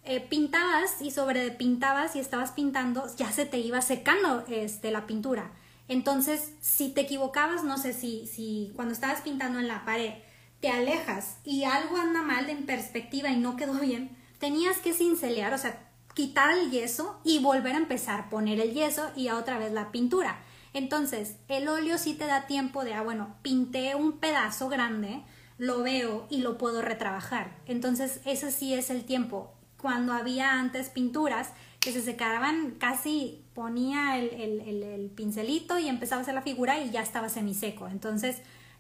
eh, 0.04 0.22
pintabas 0.22 1.02
y 1.02 1.12
sobre 1.12 1.52
pintabas 1.52 2.16
y 2.16 2.20
estabas 2.20 2.52
pintando, 2.52 3.06
ya 3.18 3.32
se 3.32 3.46
te 3.46 3.60
iba 3.60 3.82
secando 3.82 4.46
este, 4.48 4.92
la 4.92 5.06
pintura. 5.06 5.52
Entonces, 5.88 6.54
si 6.62 6.90
te 6.90 7.02
equivocabas, 7.02 7.64
no 7.64 7.78
sé 7.78 7.94
si, 7.94 8.28
si 8.28 8.72
cuando 8.76 8.94
estabas 8.94 9.22
pintando 9.22 9.60
en 9.60 9.68
la 9.68 9.86
pared 9.86 10.14
te 10.62 10.70
alejas 10.70 11.38
y 11.46 11.64
algo 11.64 11.98
anda 11.98 12.22
mal 12.22 12.50
en 12.50 12.66
perspectiva 12.66 13.30
y 13.30 13.38
no 13.38 13.56
quedó 13.56 13.74
bien, 13.76 14.16
tenías 14.40 14.78
que 14.78 14.94
cincelear, 14.94 15.54
o 15.54 15.58
sea, 15.58 15.90
quitar 16.14 16.52
el 16.58 16.70
yeso 16.70 17.20
y 17.24 17.40
volver 17.40 17.76
a 17.76 17.78
empezar, 17.78 18.30
poner 18.30 18.60
el 18.60 18.74
yeso 18.74 19.10
y 19.16 19.30
otra 19.30 19.58
vez 19.58 19.72
la 19.72 19.92
pintura. 19.92 20.40
Entonces, 20.74 21.38
el 21.48 21.68
óleo 21.68 21.98
sí 21.98 22.14
te 22.14 22.28
da 22.28 22.48
tiempo 22.48 22.84
de, 22.84 22.94
ah, 22.94 23.02
bueno, 23.02 23.36
pinté 23.42 23.96
un 23.96 24.20
pedazo 24.20 24.70
grande, 24.70 25.24
lo 25.58 25.84
veo 25.84 26.28
y 26.30 26.42
lo 26.42 26.58
puedo 26.58 26.82
retrabajar. 26.82 27.58
Entonces, 27.66 28.22
ese 28.26 28.52
sí 28.52 28.74
es 28.74 28.90
el 28.90 29.04
tiempo. 29.04 29.54
Cuando 29.78 30.14
había 30.14 30.54
antes 30.54 30.90
pinturas 30.90 31.50
que 31.80 31.92
se 31.92 32.02
secaban, 32.02 32.72
casi 32.80 33.44
ponía 33.54 34.18
el, 34.18 35.12
pincelito 35.16 35.80
y 35.80 35.88
empezaba 35.88 36.20
a 36.20 36.24
hacer 36.24 36.34
la 36.34 36.42
figura 36.42 36.80
y 36.80 36.92
ya 36.92 37.02
estaba 37.02 37.30
semiseco. 37.30 37.88
Entonces, 37.88 38.38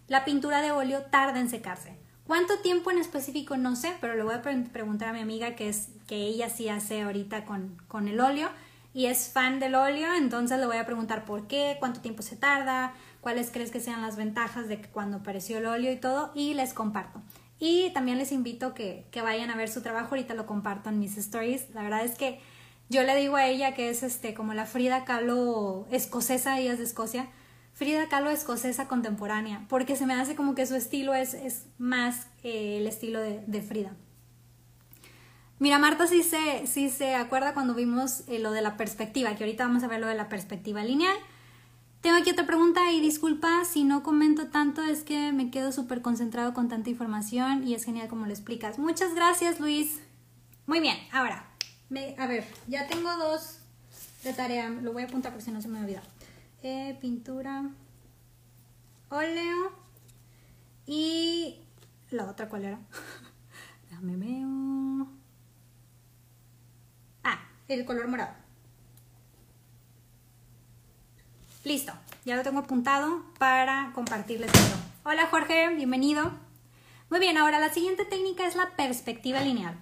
la 0.08 0.26
pintura 0.26 0.62
de 0.62 0.72
óleo 0.72 1.04
tarda 1.04 1.40
en 1.40 1.50
secarse. 1.50 1.98
¿Cuánto 2.28 2.60
tiempo 2.60 2.92
en 2.92 3.00
específico? 3.00 3.58
No 3.58 3.76
sé, 3.76 3.94
pero 4.00 4.16
le 4.16 4.24
voy 4.24 4.36
a 4.36 4.42
preguntar 4.42 5.10
a 5.10 5.14
mi 5.14 5.20
amiga 5.20 5.56
que, 5.56 5.70
es, 5.70 5.90
que 6.08 6.28
ella 6.28 6.50
sí 6.50 6.70
hace 6.70 7.02
ahorita 7.02 7.46
con, 7.46 7.78
con 7.88 8.08
el 8.08 8.20
óleo 8.20 8.50
y 8.94 9.06
es 9.06 9.30
fan 9.30 9.60
del 9.60 9.76
óleo, 9.76 10.14
entonces 10.16 10.60
le 10.60 10.66
voy 10.66 10.78
a 10.78 10.86
preguntar 10.86 11.26
por 11.26 11.48
qué, 11.48 11.78
cuánto 11.80 12.02
tiempo 12.02 12.22
se 12.22 12.36
tarda, 12.36 12.94
cuáles 13.22 13.52
crees 13.52 13.72
que 13.72 13.80
sean 13.80 14.02
las 14.02 14.16
ventajas 14.16 14.68
de 14.68 14.82
cuando 14.82 15.18
apareció 15.18 15.58
el 15.60 15.66
óleo 15.66 15.92
y 15.92 15.98
todo, 15.98 16.32
y 16.34 16.54
les 16.54 16.74
comparto. 16.74 17.22
Y 17.60 17.92
también 17.92 18.18
les 18.18 18.32
invito 18.32 18.74
que, 18.74 19.06
que 19.12 19.22
vayan 19.22 19.52
a 19.52 19.56
ver 19.56 19.70
su 19.70 19.82
trabajo, 19.82 20.10
ahorita 20.12 20.34
lo 20.34 20.46
comparto 20.46 20.90
en 20.90 21.00
mis 21.00 21.18
stories. 21.18 21.70
La 21.74 21.84
verdad 21.84 22.06
es 22.06 22.18
que 22.18 22.40
yo 22.88 23.04
le 23.04 23.16
digo 23.16 23.36
a 23.36 23.46
ella 23.46 23.74
que 23.74 23.90
es 23.90 24.02
este 24.02 24.34
como 24.34 24.54
la 24.54 24.66
Frida 24.66 25.06
Kahlo 25.06 25.86
escocesa, 25.92 26.60
ella 26.60 26.72
es 26.74 26.80
de 26.80 26.86
Escocia, 26.86 27.28
Frida 27.74 28.10
Kahlo 28.10 28.30
escocesa 28.30 28.88
contemporánea, 28.88 29.66
porque 29.70 29.96
se 29.96 30.06
me 30.06 30.14
hace 30.14 30.36
como 30.36 30.56
que 30.56 30.66
su 30.66 30.76
estilo 30.76 31.14
es, 31.14 31.34
es 31.34 31.68
más 31.78 32.28
eh, 32.44 32.78
el 32.78 32.88
estilo 32.88 33.22
de, 33.22 33.44
de 33.46 33.62
Frida. 33.62 33.96
Mira, 35.60 35.78
Marta 35.78 36.08
sí 36.08 36.24
se, 36.24 36.66
se 36.90 37.16
acuerda 37.16 37.54
cuando 37.54 37.74
vimos 37.74 38.24
eh, 38.28 38.40
lo 38.40 38.52
de 38.52 38.62
la 38.62 38.78
perspectiva, 38.78 39.36
que 39.36 39.44
ahorita 39.44 39.68
vamos 39.68 39.84
a 39.84 39.88
ver 39.88 40.00
lo 40.00 40.08
de 40.08 40.16
la 40.16 40.30
perspectiva 40.30 40.84
lineal. 40.86 41.16
Tengo 42.00 42.16
aquí 42.16 42.32
otra 42.32 42.46
pregunta 42.46 42.94
y 42.94 43.02
disculpa 43.02 43.66
si 43.66 43.84
no 43.84 44.02
comento 44.02 44.48
tanto, 44.48 44.82
es 44.82 45.04
que 45.04 45.34
me 45.34 45.52
quedo 45.52 45.74
súper 45.74 46.02
concentrado 46.02 46.54
con 46.54 46.70
tanta 46.70 46.90
información 46.90 47.68
y 47.68 47.76
es 47.76 47.84
genial 47.84 48.08
como 48.08 48.26
lo 48.26 48.32
explicas. 48.32 48.80
Muchas 48.80 49.14
gracias, 49.14 49.60
Luis. 49.60 50.00
Muy 50.66 50.80
bien, 50.80 50.96
ahora, 51.12 51.46
a 52.18 52.28
ver, 52.28 52.46
ya 52.68 52.88
tengo 52.88 53.14
dos 53.18 53.60
de 54.24 54.32
tarea, 54.32 54.70
lo 54.70 54.94
voy 54.94 55.04
a 55.04 55.06
apuntar 55.08 55.34
por 55.34 55.42
si 55.42 55.52
no 55.52 55.62
se 55.62 55.68
me 55.68 55.82
olvida. 55.82 56.02
Eh, 56.64 56.98
pintura, 57.02 57.70
óleo 59.10 59.74
y 60.86 61.58
la 62.12 62.30
otra, 62.30 62.48
¿cuál 62.48 62.64
era? 62.64 62.80
Déjame 63.90 64.16
veo 64.16 64.69
el 67.70 67.86
color 67.86 68.08
morado. 68.08 68.34
Listo, 71.64 71.94
ya 72.26 72.36
lo 72.36 72.44
tengo 72.44 72.60
apuntado 72.60 73.24
para 73.38 73.92
compartirles 73.94 74.52
esto. 74.54 74.78
Hola 75.04 75.28
Jorge, 75.28 75.70
bienvenido. 75.76 76.32
Muy 77.10 77.20
bien, 77.20 77.38
ahora 77.38 77.60
la 77.60 77.74
siguiente 77.74 78.06
técnica 78.06 78.48
es 78.48 78.56
la 78.56 78.76
perspectiva 78.76 79.42
lineal. 79.42 79.76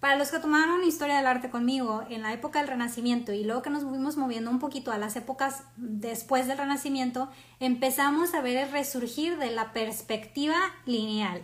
Para 0.00 0.16
los 0.16 0.30
que 0.30 0.38
tomaron 0.38 0.84
historia 0.84 1.16
del 1.16 1.26
arte 1.26 1.50
conmigo 1.50 2.04
en 2.10 2.22
la 2.22 2.32
época 2.32 2.58
del 2.58 2.68
Renacimiento 2.68 3.32
y 3.32 3.44
luego 3.44 3.62
que 3.62 3.70
nos 3.70 3.84
fuimos 3.84 4.16
moviendo 4.16 4.50
un 4.50 4.58
poquito 4.58 4.92
a 4.92 4.98
las 4.98 5.16
épocas 5.16 5.64
después 5.76 6.46
del 6.46 6.58
Renacimiento, 6.58 7.30
empezamos 7.58 8.34
a 8.34 8.42
ver 8.42 8.56
el 8.56 8.70
resurgir 8.70 9.38
de 9.38 9.50
la 9.50 9.72
perspectiva 9.72 10.58
lineal. 10.84 11.42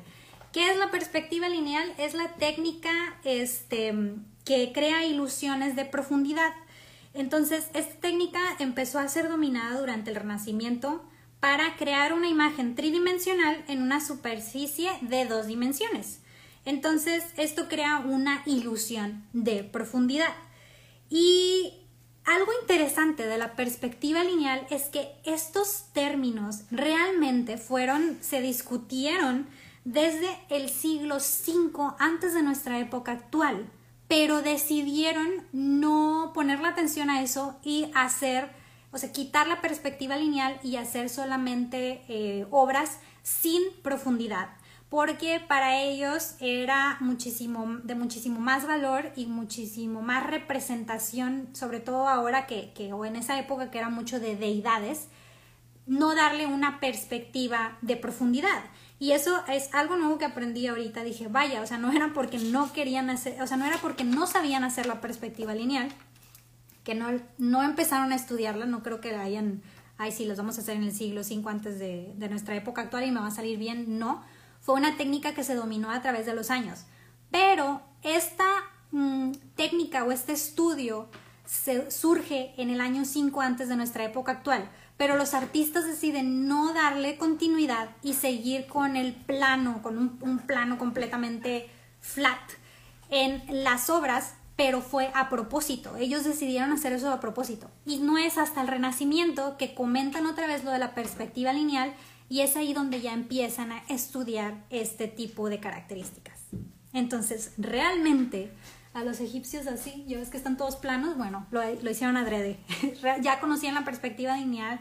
¿Qué 0.53 0.71
es 0.71 0.79
la 0.79 0.91
perspectiva 0.91 1.49
lineal? 1.49 1.95
Es 1.97 2.13
la 2.15 2.29
técnica 2.35 2.91
este, 3.25 3.95
que 4.44 4.72
crea 4.72 5.05
ilusiones 5.05 5.76
de 5.76 5.85
profundidad. 5.85 6.53
Entonces, 7.14 7.68
esta 7.74 8.00
técnica 8.00 8.40
empezó 8.59 8.98
a 8.98 9.09
ser 9.09 9.29
dominada 9.29 9.79
durante 9.79 10.11
el 10.11 10.16
Renacimiento 10.16 11.05
para 11.40 11.76
crear 11.76 12.12
una 12.12 12.29
imagen 12.29 12.74
tridimensional 12.74 13.64
en 13.66 13.83
una 13.83 14.05
superficie 14.05 14.90
de 15.00 15.24
dos 15.24 15.46
dimensiones. 15.46 16.20
Entonces, 16.64 17.24
esto 17.37 17.68
crea 17.68 17.98
una 17.98 18.42
ilusión 18.44 19.24
de 19.33 19.64
profundidad. 19.64 20.35
Y 21.09 21.72
algo 22.24 22.53
interesante 22.61 23.26
de 23.26 23.38
la 23.38 23.57
perspectiva 23.57 24.22
lineal 24.22 24.66
es 24.70 24.85
que 24.85 25.09
estos 25.24 25.87
términos 25.92 26.62
realmente 26.70 27.57
fueron, 27.57 28.18
se 28.20 28.40
discutieron 28.42 29.48
desde 29.85 30.29
el 30.50 30.68
siglo 30.68 31.16
V 31.16 31.94
antes 31.98 32.35
de 32.35 32.42
nuestra 32.42 32.79
época 32.79 33.12
actual, 33.12 33.70
pero 34.11 34.42
decidieron 34.42 35.29
no 35.53 36.33
poner 36.35 36.59
la 36.59 36.70
atención 36.70 37.11
a 37.11 37.23
eso 37.23 37.57
y 37.62 37.92
hacer, 37.94 38.51
o 38.90 38.99
sea, 38.99 39.12
quitar 39.12 39.46
la 39.46 39.61
perspectiva 39.61 40.16
lineal 40.16 40.59
y 40.64 40.75
hacer 40.75 41.09
solamente 41.09 42.03
eh, 42.09 42.44
obras 42.51 42.99
sin 43.23 43.62
profundidad 43.85 44.49
porque 44.88 45.40
para 45.46 45.81
ellos 45.81 46.35
era 46.40 46.96
muchísimo, 46.99 47.79
de 47.85 47.94
muchísimo 47.94 48.40
más 48.40 48.66
valor 48.66 49.12
y 49.14 49.27
muchísimo 49.27 50.03
más 50.03 50.27
representación, 50.27 51.49
sobre 51.53 51.79
todo 51.79 52.09
ahora 52.09 52.49
que, 52.49 52.73
que, 52.73 52.92
o 52.92 53.05
en 53.05 53.14
esa 53.14 53.38
época 53.38 53.70
que 53.70 53.79
era 53.79 53.88
mucho 53.88 54.18
de 54.18 54.35
deidades, 54.35 55.07
no 55.87 56.16
darle 56.16 56.46
una 56.46 56.81
perspectiva 56.81 57.79
de 57.83 57.96
profundidad. 57.96 58.64
Y 59.01 59.13
eso 59.13 59.43
es 59.49 59.75
algo 59.75 59.97
nuevo 59.97 60.19
que 60.19 60.27
aprendí 60.27 60.67
ahorita. 60.67 61.03
Dije, 61.03 61.27
vaya, 61.27 61.63
o 61.63 61.67
sea, 61.67 61.79
no 61.79 61.91
era 61.91 62.13
porque 62.13 62.39
no 62.39 62.73
querían 62.73 63.11
hacer, 63.11 63.43
o 63.43 63.47
sea, 63.47 63.57
no 63.57 63.65
era 63.65 63.79
porque 63.79 64.05
no 64.05 64.29
sabían 64.29 64.63
hacer 64.63 64.87
la 64.87 65.01
perspectiva 65.01 65.55
lineal, 65.55 65.89
que 66.85 66.95
no, 66.95 67.09
no 67.39 67.63
empezaron 67.63 68.13
a 68.13 68.15
estudiarla, 68.15 68.67
no 68.67 68.83
creo 68.83 69.01
que 69.01 69.17
hayan, 69.17 69.63
ay, 69.97 70.13
sí, 70.13 70.27
los 70.27 70.37
vamos 70.37 70.59
a 70.59 70.61
hacer 70.61 70.77
en 70.77 70.85
el 70.85 70.93
siglo 70.93 71.23
V 71.23 71.43
antes 71.51 71.79
de, 71.79 72.13
de 72.15 72.29
nuestra 72.29 72.55
época 72.55 72.83
actual 72.83 73.05
y 73.05 73.11
me 73.11 73.21
va 73.21 73.29
a 73.29 73.33
salir 73.33 73.59
bien, 73.59 73.99
no 73.99 74.23
fue 74.61 74.75
una 74.75 74.97
técnica 74.97 75.35
que 75.35 75.45
se 75.45 75.55
dominó 75.55 75.91
a 75.91 76.03
través 76.03 76.27
de 76.27 76.35
los 76.35 76.51
años. 76.51 76.85
Pero 77.31 77.81
esta 78.03 78.49
mm, 78.91 79.33
técnica 79.57 80.05
o 80.05 80.13
este 80.13 80.33
estudio 80.33 81.09
se, 81.47 81.91
surge 81.91 82.55
en 82.59 82.71
el 82.71 82.81
año 82.81 83.05
5 83.05 83.41
antes 83.41 83.69
de 83.69 83.77
nuestra 83.77 84.05
época 84.05 84.33
actual, 84.33 84.71
pero 85.01 85.17
los 85.17 85.33
artistas 85.33 85.87
deciden 85.87 86.47
no 86.47 86.75
darle 86.75 87.17
continuidad 87.17 87.89
y 88.03 88.13
seguir 88.13 88.67
con 88.67 88.97
el 88.97 89.15
plano, 89.15 89.81
con 89.81 89.97
un, 89.97 90.39
plano 90.41 90.77
completamente 90.77 91.71
flat 92.01 92.39
en 93.09 93.43
las 93.65 93.89
obras, 93.89 94.35
pero 94.57 94.83
fue 94.83 95.11
a 95.15 95.31
propósito. 95.31 95.97
Ellos 95.97 96.25
decidieron 96.25 96.71
hacer 96.71 96.93
eso 96.93 97.11
a 97.11 97.19
propósito. 97.19 97.71
Y 97.87 98.01
no 98.01 98.19
es 98.19 98.37
hasta 98.37 98.61
el 98.61 98.69
Renacimiento 98.69 99.57
que 99.57 99.73
comentan 99.75 100.27
otra 100.27 100.47
vez 100.47 100.65
lo 100.65 100.71
de 100.71 100.79
la 100.79 100.95
perspectiva 100.95 101.55
lineal 101.55 101.95
y 102.29 102.43
es 102.43 102.57
ahí 102.57 102.75
donde 102.75 103.01
ya 103.01 103.15
empiezan 103.15 103.73
a 103.73 103.83
estudiar 103.89 104.67
este 104.69 105.09
tipo 105.09 105.49
de 105.49 105.61
características. 105.61 106.41
Entonces, 106.93 107.55
realmente 107.57 108.53
a 108.92 109.05
los 109.05 109.20
egipcios 109.20 109.66
así, 109.66 110.05
yo 110.09 110.18
ves 110.18 110.31
que 110.31 110.37
están 110.37 110.57
todos 110.57 110.76
planos, 110.76 111.16
bueno, 111.16 111.46
lo, 111.50 111.90
hicieron 111.90 112.16
adrede. 112.16 112.59
ya 113.22 113.40
conocían 113.40 113.74
la 113.74 113.85
perspectiva 113.85 114.37
lineal, 114.37 114.81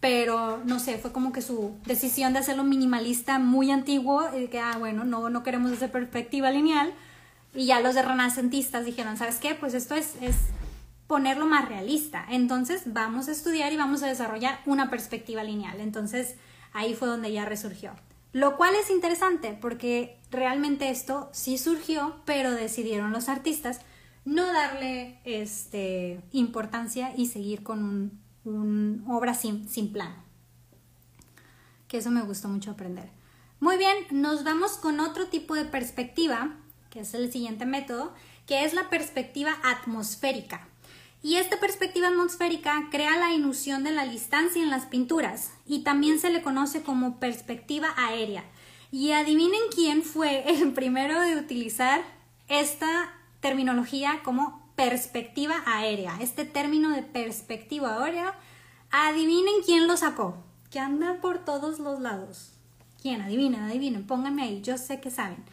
pero 0.00 0.62
no 0.64 0.78
sé, 0.78 0.98
fue 0.98 1.12
como 1.12 1.32
que 1.32 1.40
su 1.40 1.74
decisión 1.86 2.32
de 2.34 2.40
hacerlo 2.40 2.64
minimalista 2.64 3.38
muy 3.38 3.70
antiguo, 3.70 4.24
y 4.36 4.48
que, 4.48 4.60
ah, 4.60 4.76
bueno, 4.78 5.04
no, 5.04 5.30
no 5.30 5.42
queremos 5.42 5.72
hacer 5.72 5.90
perspectiva 5.90 6.50
lineal. 6.50 6.92
Y 7.54 7.66
ya 7.66 7.80
los 7.80 7.94
de 7.94 8.02
renacentistas 8.02 8.84
dijeron, 8.84 9.16
¿sabes 9.16 9.36
qué? 9.36 9.54
Pues 9.54 9.72
esto 9.72 9.94
es, 9.94 10.16
es 10.20 10.36
ponerlo 11.06 11.46
más 11.46 11.68
realista. 11.68 12.26
Entonces 12.28 12.82
vamos 12.92 13.28
a 13.28 13.32
estudiar 13.32 13.72
y 13.72 13.78
vamos 13.78 14.02
a 14.02 14.06
desarrollar 14.06 14.60
una 14.66 14.90
perspectiva 14.90 15.42
lineal. 15.42 15.80
Entonces, 15.80 16.34
ahí 16.74 16.94
fue 16.94 17.08
donde 17.08 17.32
ya 17.32 17.46
resurgió. 17.46 17.92
Lo 18.36 18.58
cual 18.58 18.74
es 18.74 18.90
interesante 18.90 19.56
porque 19.58 20.20
realmente 20.30 20.90
esto 20.90 21.30
sí 21.32 21.56
surgió, 21.56 22.20
pero 22.26 22.50
decidieron 22.50 23.10
los 23.10 23.30
artistas 23.30 23.80
no 24.26 24.44
darle 24.44 25.20
este, 25.24 26.20
importancia 26.32 27.14
y 27.16 27.28
seguir 27.28 27.62
con 27.62 27.82
un, 27.82 28.20
un 28.44 29.04
obra 29.08 29.32
sin, 29.32 29.66
sin 29.70 29.90
plano. 29.90 30.16
Que 31.88 31.96
eso 31.96 32.10
me 32.10 32.20
gustó 32.20 32.48
mucho 32.48 32.72
aprender. 32.72 33.08
Muy 33.58 33.78
bien, 33.78 33.96
nos 34.10 34.44
vamos 34.44 34.72
con 34.72 35.00
otro 35.00 35.28
tipo 35.28 35.54
de 35.54 35.64
perspectiva, 35.64 36.56
que 36.90 37.00
es 37.00 37.14
el 37.14 37.32
siguiente 37.32 37.64
método, 37.64 38.12
que 38.46 38.66
es 38.66 38.74
la 38.74 38.90
perspectiva 38.90 39.54
atmosférica. 39.64 40.68
Y 41.22 41.36
esta 41.36 41.58
perspectiva 41.58 42.08
atmosférica 42.08 42.88
crea 42.90 43.16
la 43.16 43.32
ilusión 43.32 43.82
de 43.82 43.92
la 43.92 44.06
distancia 44.06 44.62
en 44.62 44.70
las 44.70 44.86
pinturas 44.86 45.52
y 45.66 45.82
también 45.82 46.20
se 46.20 46.30
le 46.30 46.42
conoce 46.42 46.82
como 46.82 47.18
perspectiva 47.18 47.88
aérea. 47.96 48.44
Y 48.92 49.12
adivinen 49.12 49.60
quién 49.74 50.02
fue 50.02 50.44
el 50.50 50.72
primero 50.72 51.20
de 51.20 51.36
utilizar 51.36 52.02
esta 52.48 53.12
terminología 53.40 54.20
como 54.22 54.66
perspectiva 54.76 55.62
aérea. 55.66 56.18
Este 56.20 56.44
término 56.44 56.90
de 56.90 57.02
perspectiva 57.02 58.02
aérea, 58.02 58.34
adivinen 58.90 59.62
quién 59.64 59.88
lo 59.88 59.96
sacó, 59.96 60.36
que 60.70 60.78
anda 60.78 61.20
por 61.20 61.44
todos 61.44 61.78
los 61.78 62.00
lados. 62.00 62.52
¿Quién? 63.00 63.22
Adivinen, 63.22 63.62
adivinen, 63.62 64.06
pónganme 64.06 64.42
ahí, 64.42 64.62
yo 64.62 64.78
sé 64.78 65.00
que 65.00 65.10
saben. 65.10 65.44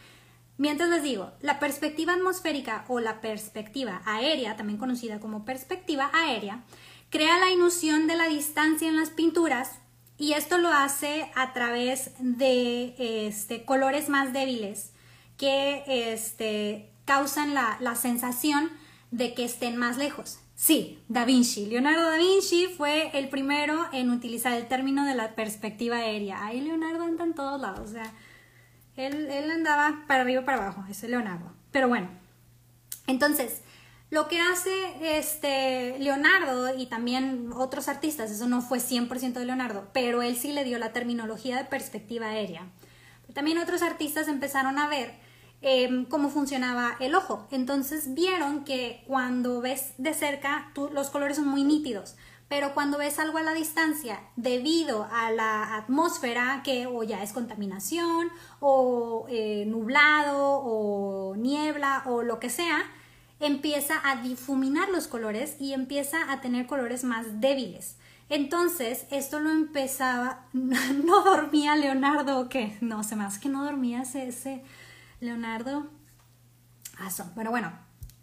Mientras 0.56 0.88
les 0.88 1.02
digo, 1.02 1.32
la 1.40 1.58
perspectiva 1.58 2.12
atmosférica 2.12 2.84
o 2.88 3.00
la 3.00 3.20
perspectiva 3.20 4.02
aérea, 4.04 4.56
también 4.56 4.78
conocida 4.78 5.18
como 5.18 5.44
perspectiva 5.44 6.10
aérea, 6.12 6.62
crea 7.10 7.38
la 7.38 7.50
ilusión 7.50 8.06
de 8.06 8.16
la 8.16 8.28
distancia 8.28 8.88
en 8.88 8.96
las 8.96 9.10
pinturas 9.10 9.72
y 10.16 10.32
esto 10.34 10.58
lo 10.58 10.68
hace 10.68 11.30
a 11.34 11.52
través 11.52 12.12
de 12.20 12.94
este, 12.98 13.64
colores 13.64 14.08
más 14.08 14.32
débiles 14.32 14.92
que 15.36 15.82
este, 15.86 16.92
causan 17.04 17.52
la, 17.52 17.76
la 17.80 17.96
sensación 17.96 18.70
de 19.10 19.34
que 19.34 19.44
estén 19.44 19.76
más 19.76 19.96
lejos. 19.96 20.38
Sí, 20.54 21.00
Da 21.08 21.24
Vinci. 21.24 21.66
Leonardo 21.66 22.08
da 22.08 22.16
Vinci 22.16 22.68
fue 22.68 23.10
el 23.18 23.28
primero 23.28 23.86
en 23.92 24.10
utilizar 24.10 24.52
el 24.52 24.68
término 24.68 25.04
de 25.04 25.14
la 25.14 25.34
perspectiva 25.34 25.96
aérea. 25.96 26.44
Ahí 26.44 26.60
Leonardo 26.60 27.02
anda 27.02 27.24
en 27.24 27.34
todos 27.34 27.60
lados. 27.60 27.90
O 27.90 27.92
sea, 27.92 28.12
él, 28.96 29.50
andaba 29.50 30.04
para 30.06 30.22
arriba 30.22 30.44
para 30.44 30.58
abajo, 30.58 30.84
ese 30.88 31.08
Leonardo. 31.08 31.52
Pero 31.72 31.88
bueno, 31.88 32.08
entonces, 33.06 33.62
lo 34.10 34.28
que 34.28 34.40
hace 34.40 34.70
este 35.18 35.98
Leonardo 35.98 36.76
y 36.76 36.86
también 36.86 37.50
otros 37.54 37.88
artistas, 37.88 38.30
eso 38.30 38.46
no 38.46 38.62
fue 38.62 38.78
100% 38.78 39.32
de 39.32 39.44
Leonardo, 39.44 39.88
pero 39.92 40.22
él 40.22 40.36
sí 40.36 40.52
le 40.52 40.64
dio 40.64 40.78
la 40.78 40.92
terminología 40.92 41.56
de 41.56 41.64
perspectiva 41.64 42.28
aérea. 42.28 42.68
También 43.32 43.58
otros 43.58 43.82
artistas 43.82 44.28
empezaron 44.28 44.78
a 44.78 44.88
ver 44.88 45.14
em, 45.60 46.04
cómo 46.04 46.28
funcionaba 46.28 46.96
el 47.00 47.14
ojo. 47.14 47.48
Entonces 47.50 48.14
vieron 48.14 48.64
que 48.64 49.02
cuando 49.08 49.60
ves 49.60 49.94
de 49.98 50.14
cerca, 50.14 50.70
los 50.92 51.10
colores 51.10 51.36
son 51.36 51.48
muy 51.48 51.64
nítidos 51.64 52.16
pero 52.48 52.74
cuando 52.74 52.98
ves 52.98 53.18
algo 53.18 53.38
a 53.38 53.42
la 53.42 53.54
distancia 53.54 54.20
debido 54.36 55.08
a 55.10 55.30
la 55.30 55.76
atmósfera 55.76 56.62
que 56.62 56.86
o 56.86 57.02
ya 57.02 57.22
es 57.22 57.32
contaminación 57.32 58.28
o 58.60 59.26
eh, 59.28 59.64
nublado 59.66 60.60
o 60.62 61.36
niebla 61.36 62.02
o 62.06 62.22
lo 62.22 62.38
que 62.40 62.50
sea, 62.50 62.82
empieza 63.40 64.00
a 64.04 64.22
difuminar 64.22 64.88
los 64.90 65.08
colores 65.08 65.56
y 65.58 65.72
empieza 65.72 66.30
a 66.30 66.40
tener 66.40 66.66
colores 66.66 67.02
más 67.04 67.40
débiles. 67.40 67.96
Entonces, 68.28 69.06
esto 69.10 69.40
lo 69.40 69.50
empezaba, 69.50 70.46
no 70.52 71.24
dormía 71.24 71.76
Leonardo 71.76 72.40
o 72.40 72.48
qué, 72.48 72.76
no, 72.80 73.00
me 73.16 73.24
hace 73.24 73.40
que 73.40 73.48
no 73.48 73.64
dormía 73.64 74.02
ese, 74.02 74.62
Leonardo. 75.20 75.86
Ah, 76.98 77.08
bueno, 77.34 77.50
bueno, 77.50 77.72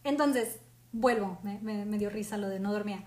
entonces, 0.04 0.60
vuelvo, 0.92 1.40
me 1.44 1.98
dio 1.98 2.10
risa 2.10 2.38
lo 2.38 2.48
de 2.48 2.60
no 2.60 2.72
dormía. 2.72 3.06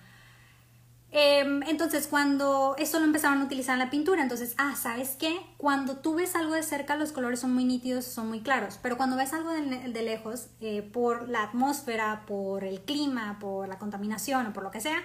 Em, 1.17 1.63
entonces, 1.69 2.09
cuando 2.09 2.75
esto 2.77 2.99
lo 2.99 3.05
empezaron 3.05 3.41
a 3.41 3.45
utilizar 3.45 3.75
en 3.75 3.79
la 3.79 3.89
pintura, 3.89 4.21
entonces, 4.21 4.57
ah, 4.59 4.75
¿sabes 4.75 5.11
qué? 5.17 5.39
Cuando 5.59 5.99
tú 5.99 6.17
ves 6.17 6.35
algo 6.35 6.55
de 6.55 6.65
cerca, 6.65 6.97
los 6.97 7.13
colores 7.13 7.39
son 7.39 7.55
muy 7.55 7.65
nítidos, 7.65 8.05
son 8.05 8.27
muy 8.27 8.41
claros, 8.41 8.81
pero 8.83 8.97
cuando 8.97 9.15
ves 9.15 9.33
algo 9.33 9.51
de, 9.51 10.03
lejos, 10.03 10.49
eh, 10.61 10.83
por 10.83 11.29
la 11.29 11.45
atmósfera, 11.45 12.25
por 12.27 12.65
el 12.65 12.81
clima, 12.81 13.39
por 13.39 13.69
la 13.69 13.79
contaminación 13.79 14.49
o 14.49 14.53
por 14.53 14.65
lo 14.65 14.73
que 14.73 14.81
sea, 14.81 15.05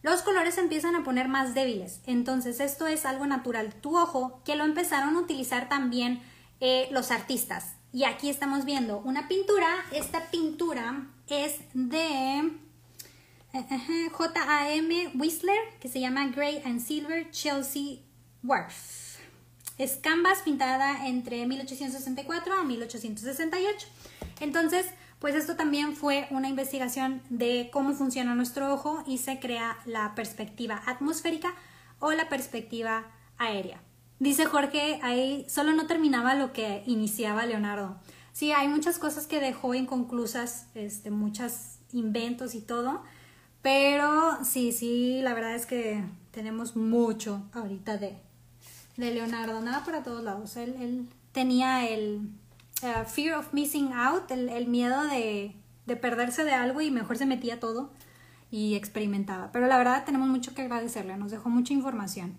los 0.00 0.22
colores 0.22 0.56
empiezan 0.56 0.96
a 0.96 1.04
poner 1.04 1.28
más 1.28 1.52
débiles. 1.52 2.00
Entonces, 2.06 2.58
esto 2.58 2.86
es 2.86 3.04
algo 3.04 3.26
natural 3.26 3.74
tu 3.74 3.98
ojo 3.98 4.40
que 4.46 4.56
lo 4.56 4.64
empezaron 4.64 5.14
a 5.14 5.20
utilizar 5.20 5.68
también 5.68 6.22
eh, 6.60 6.88
los 6.90 7.10
artistas. 7.10 7.74
Y 7.92 8.04
aquí 8.04 8.30
estamos 8.30 8.64
viendo 8.64 9.00
una 9.00 9.28
pintura. 9.28 9.68
Esta 9.92 10.30
pintura 10.30 11.06
es 11.28 11.60
de 11.74 12.50
J.A.M. 13.52 15.12
Whistler, 15.14 15.58
que 15.80 15.88
se 15.88 16.00
llama 16.00 16.28
Grey 16.28 16.62
and 16.64 16.80
Silver 16.80 17.30
Chelsea 17.30 17.98
Wharf. 18.44 19.18
es 19.76 19.96
canvas 19.96 20.42
pintada 20.42 21.06
entre 21.06 21.46
1864 21.46 22.54
a 22.54 22.62
1868. 22.62 23.86
Entonces, 24.40 24.86
pues 25.18 25.34
esto 25.34 25.56
también 25.56 25.96
fue 25.96 26.28
una 26.30 26.48
investigación 26.48 27.22
de 27.28 27.70
cómo 27.72 27.92
funciona 27.92 28.34
nuestro 28.34 28.72
ojo 28.72 29.02
y 29.06 29.18
se 29.18 29.40
crea 29.40 29.78
la 29.84 30.14
perspectiva 30.14 30.82
atmosférica 30.86 31.54
o 31.98 32.12
la 32.12 32.28
perspectiva 32.28 33.06
aérea. 33.36 33.80
Dice 34.20 34.44
Jorge, 34.44 35.00
ahí 35.02 35.44
solo 35.48 35.72
no 35.72 35.86
terminaba 35.86 36.34
lo 36.34 36.52
que 36.52 36.82
iniciaba 36.86 37.46
Leonardo. 37.46 37.98
Sí, 38.32 38.52
hay 38.52 38.68
muchas 38.68 38.98
cosas 38.98 39.26
que 39.26 39.40
dejó 39.40 39.74
inconclusas, 39.74 40.66
este, 40.74 41.10
muchos 41.10 41.78
inventos 41.92 42.54
y 42.54 42.60
todo, 42.60 43.02
pero 43.62 44.42
sí, 44.44 44.72
sí, 44.72 45.20
la 45.22 45.34
verdad 45.34 45.54
es 45.54 45.66
que 45.66 46.02
tenemos 46.30 46.76
mucho 46.76 47.42
ahorita 47.52 47.98
de, 47.98 48.16
de 48.96 49.10
Leonardo, 49.12 49.60
nada 49.60 49.84
para 49.84 50.02
todos 50.02 50.22
lados. 50.22 50.56
Él, 50.56 50.76
él 50.80 51.08
tenía 51.32 51.88
el 51.88 52.30
uh, 52.82 53.04
fear 53.06 53.38
of 53.38 53.52
missing 53.52 53.92
out, 53.92 54.30
el, 54.30 54.48
el 54.48 54.66
miedo 54.66 55.02
de, 55.04 55.54
de, 55.86 55.96
perderse 55.96 56.44
de 56.44 56.52
algo 56.52 56.80
y 56.80 56.90
mejor 56.90 57.18
se 57.18 57.26
metía 57.26 57.60
todo 57.60 57.90
y 58.50 58.74
experimentaba. 58.76 59.52
Pero 59.52 59.66
la 59.66 59.78
verdad 59.78 60.04
tenemos 60.04 60.28
mucho 60.28 60.54
que 60.54 60.62
agradecerle, 60.62 61.16
nos 61.16 61.30
dejó 61.30 61.50
mucha 61.50 61.74
información. 61.74 62.36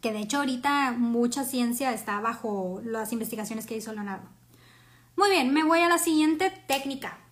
Que 0.00 0.12
de 0.12 0.18
hecho 0.18 0.38
ahorita 0.38 0.92
mucha 0.92 1.44
ciencia 1.44 1.94
está 1.94 2.20
bajo 2.20 2.82
las 2.84 3.12
investigaciones 3.12 3.66
que 3.66 3.76
hizo 3.76 3.92
Leonardo. 3.92 4.28
Muy 5.16 5.30
bien, 5.30 5.54
me 5.54 5.64
voy 5.64 5.78
a 5.78 5.88
la 5.88 5.98
siguiente 5.98 6.50
técnica. 6.66 7.23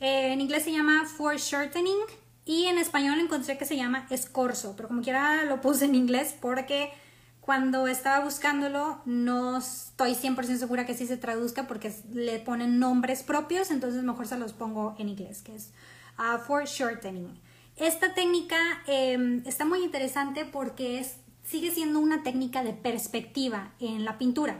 Eh, 0.00 0.32
en 0.32 0.40
inglés 0.40 0.64
se 0.64 0.72
llama 0.72 1.06
foreshortening 1.06 1.98
y 2.44 2.66
en 2.66 2.78
español 2.78 3.18
encontré 3.18 3.58
que 3.58 3.64
se 3.64 3.76
llama 3.76 4.06
escorzo, 4.10 4.74
pero 4.76 4.88
como 4.88 5.02
quiera 5.02 5.44
lo 5.44 5.60
puse 5.60 5.86
en 5.86 5.94
inglés 5.94 6.34
porque 6.40 6.92
cuando 7.40 7.86
estaba 7.86 8.24
buscándolo 8.24 9.00
no 9.04 9.58
estoy 9.58 10.14
100% 10.14 10.56
segura 10.56 10.84
que 10.84 10.94
sí 10.94 11.06
se 11.06 11.16
traduzca 11.16 11.66
porque 11.66 11.94
le 12.12 12.38
ponen 12.40 12.78
nombres 12.78 13.22
propios, 13.22 13.70
entonces 13.70 14.02
mejor 14.02 14.26
se 14.26 14.36
los 14.36 14.52
pongo 14.52 14.94
en 14.98 15.08
inglés, 15.08 15.42
que 15.42 15.54
es 15.54 15.72
uh, 16.18 16.38
foreshortening. 16.38 17.40
Esta 17.76 18.14
técnica 18.14 18.56
em, 18.86 19.42
está 19.46 19.64
muy 19.64 19.84
interesante 19.84 20.44
porque 20.44 20.98
es, 20.98 21.16
sigue 21.44 21.70
siendo 21.70 22.00
una 22.00 22.22
técnica 22.22 22.64
de 22.64 22.72
perspectiva 22.72 23.72
en 23.78 24.04
la 24.04 24.18
pintura 24.18 24.58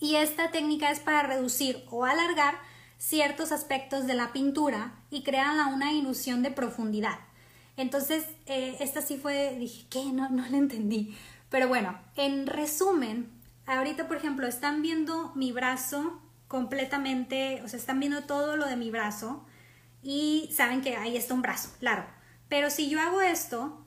y 0.00 0.16
esta 0.16 0.50
técnica 0.50 0.90
es 0.90 1.00
para 1.00 1.22
reducir 1.22 1.84
o 1.90 2.04
alargar 2.04 2.58
ciertos 3.00 3.50
aspectos 3.50 4.06
de 4.06 4.12
la 4.12 4.32
pintura 4.32 4.92
y 5.10 5.22
crear 5.22 5.72
una 5.72 5.92
ilusión 5.92 6.42
de 6.42 6.50
profundidad. 6.50 7.18
Entonces, 7.78 8.26
eh, 8.44 8.76
esta 8.80 9.00
sí 9.00 9.16
fue, 9.16 9.56
dije, 9.58 9.86
¿qué? 9.88 10.04
No, 10.12 10.28
no 10.28 10.46
la 10.46 10.58
entendí. 10.58 11.16
Pero 11.48 11.66
bueno, 11.66 11.98
en 12.14 12.46
resumen, 12.46 13.30
ahorita, 13.66 14.06
por 14.06 14.18
ejemplo, 14.18 14.46
están 14.46 14.82
viendo 14.82 15.32
mi 15.34 15.50
brazo 15.50 16.20
completamente, 16.46 17.62
o 17.64 17.68
sea, 17.68 17.78
están 17.78 18.00
viendo 18.00 18.24
todo 18.24 18.56
lo 18.56 18.66
de 18.66 18.76
mi 18.76 18.90
brazo 18.90 19.46
y 20.02 20.50
saben 20.52 20.82
que 20.82 20.96
ahí 20.96 21.16
está 21.16 21.32
un 21.32 21.42
brazo 21.42 21.70
largo. 21.80 22.06
Pero 22.50 22.68
si 22.68 22.90
yo 22.90 23.00
hago 23.00 23.22
esto, 23.22 23.82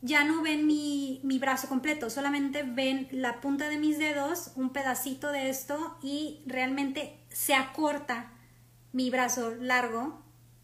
ya 0.00 0.24
no 0.24 0.40
ven 0.40 0.66
mi, 0.66 1.20
brazo 1.38 1.68
completo, 1.68 2.08
solamente 2.08 2.62
ven 2.62 3.08
la 3.10 3.40
punta 3.42 3.68
de 3.68 3.76
mis 3.76 3.98
dedos, 3.98 4.52
un 4.54 4.70
pedacito 4.70 5.30
de 5.30 5.50
esto 5.50 5.98
y 6.02 6.40
realmente 6.46 7.18
se 7.28 7.54
acorta 7.54 8.32
mi 8.96 9.10
brazo 9.10 9.54
largo 9.60 10.18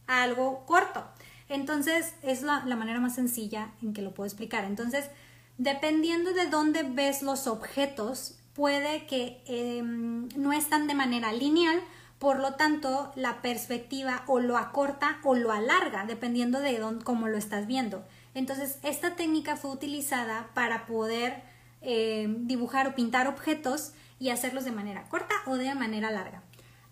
a 0.06 0.22
algo 0.22 0.64
corto. 0.64 1.04
Entonces 1.50 2.14
es 2.22 2.40
la, 2.40 2.60
manera 2.60 2.98
más 2.98 3.14
sencilla 3.14 3.72
en 3.82 3.92
que 3.92 4.00
lo 4.00 4.14
puedo 4.14 4.26
explicar. 4.26 4.64
Entonces, 4.64 5.10
dependiendo 5.58 6.32
de 6.32 6.46
dónde 6.46 6.82
ves 6.82 7.20
los 7.20 7.46
objetos, 7.46 8.38
puede 8.54 9.06
que 9.06 9.42
em, 9.44 10.28
no 10.34 10.54
están 10.54 10.86
de 10.86 10.94
manera 10.94 11.30
lineal, 11.34 11.78
por 12.18 12.38
lo 12.38 12.54
tanto 12.54 13.12
la 13.16 13.42
perspectiva 13.42 14.24
o 14.26 14.40
lo 14.40 14.56
acorta 14.56 15.18
o 15.24 15.34
lo 15.34 15.52
alarga, 15.52 16.06
dependiendo 16.06 16.60
de 16.60 16.78
dónde, 16.78 17.04
cómo 17.04 17.28
lo 17.28 17.36
estás 17.36 17.66
viendo. 17.66 18.02
Entonces, 18.32 18.78
esta 18.82 19.14
técnica 19.14 19.56
fue 19.56 19.72
utilizada 19.72 20.48
para 20.54 20.86
poder 20.86 21.42
eh, 21.82 22.34
dibujar 22.38 22.86
o 22.86 22.94
pintar 22.94 23.28
objetos 23.28 23.92
y 24.18 24.30
hacerlos 24.30 24.64
de 24.64 24.72
manera 24.72 25.06
corta 25.10 25.34
o 25.44 25.56
de 25.56 25.74
manera 25.74 26.10
larga. 26.10 26.42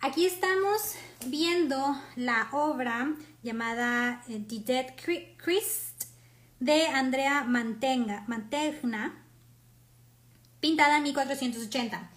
Aquí 0.02 0.26
estamos 0.26 0.96
viendo 1.26 2.00
la 2.16 2.48
obra 2.52 3.14
llamada 3.42 4.22
eh, 4.28 4.44
The 4.48 4.58
Dead 4.60 4.86
Christ 5.36 6.04
de 6.58 6.86
Andrea 6.86 7.44
Mantegna, 7.44 8.26
pintada 10.60 10.98
en 10.98 11.02
1480. 11.04 12.10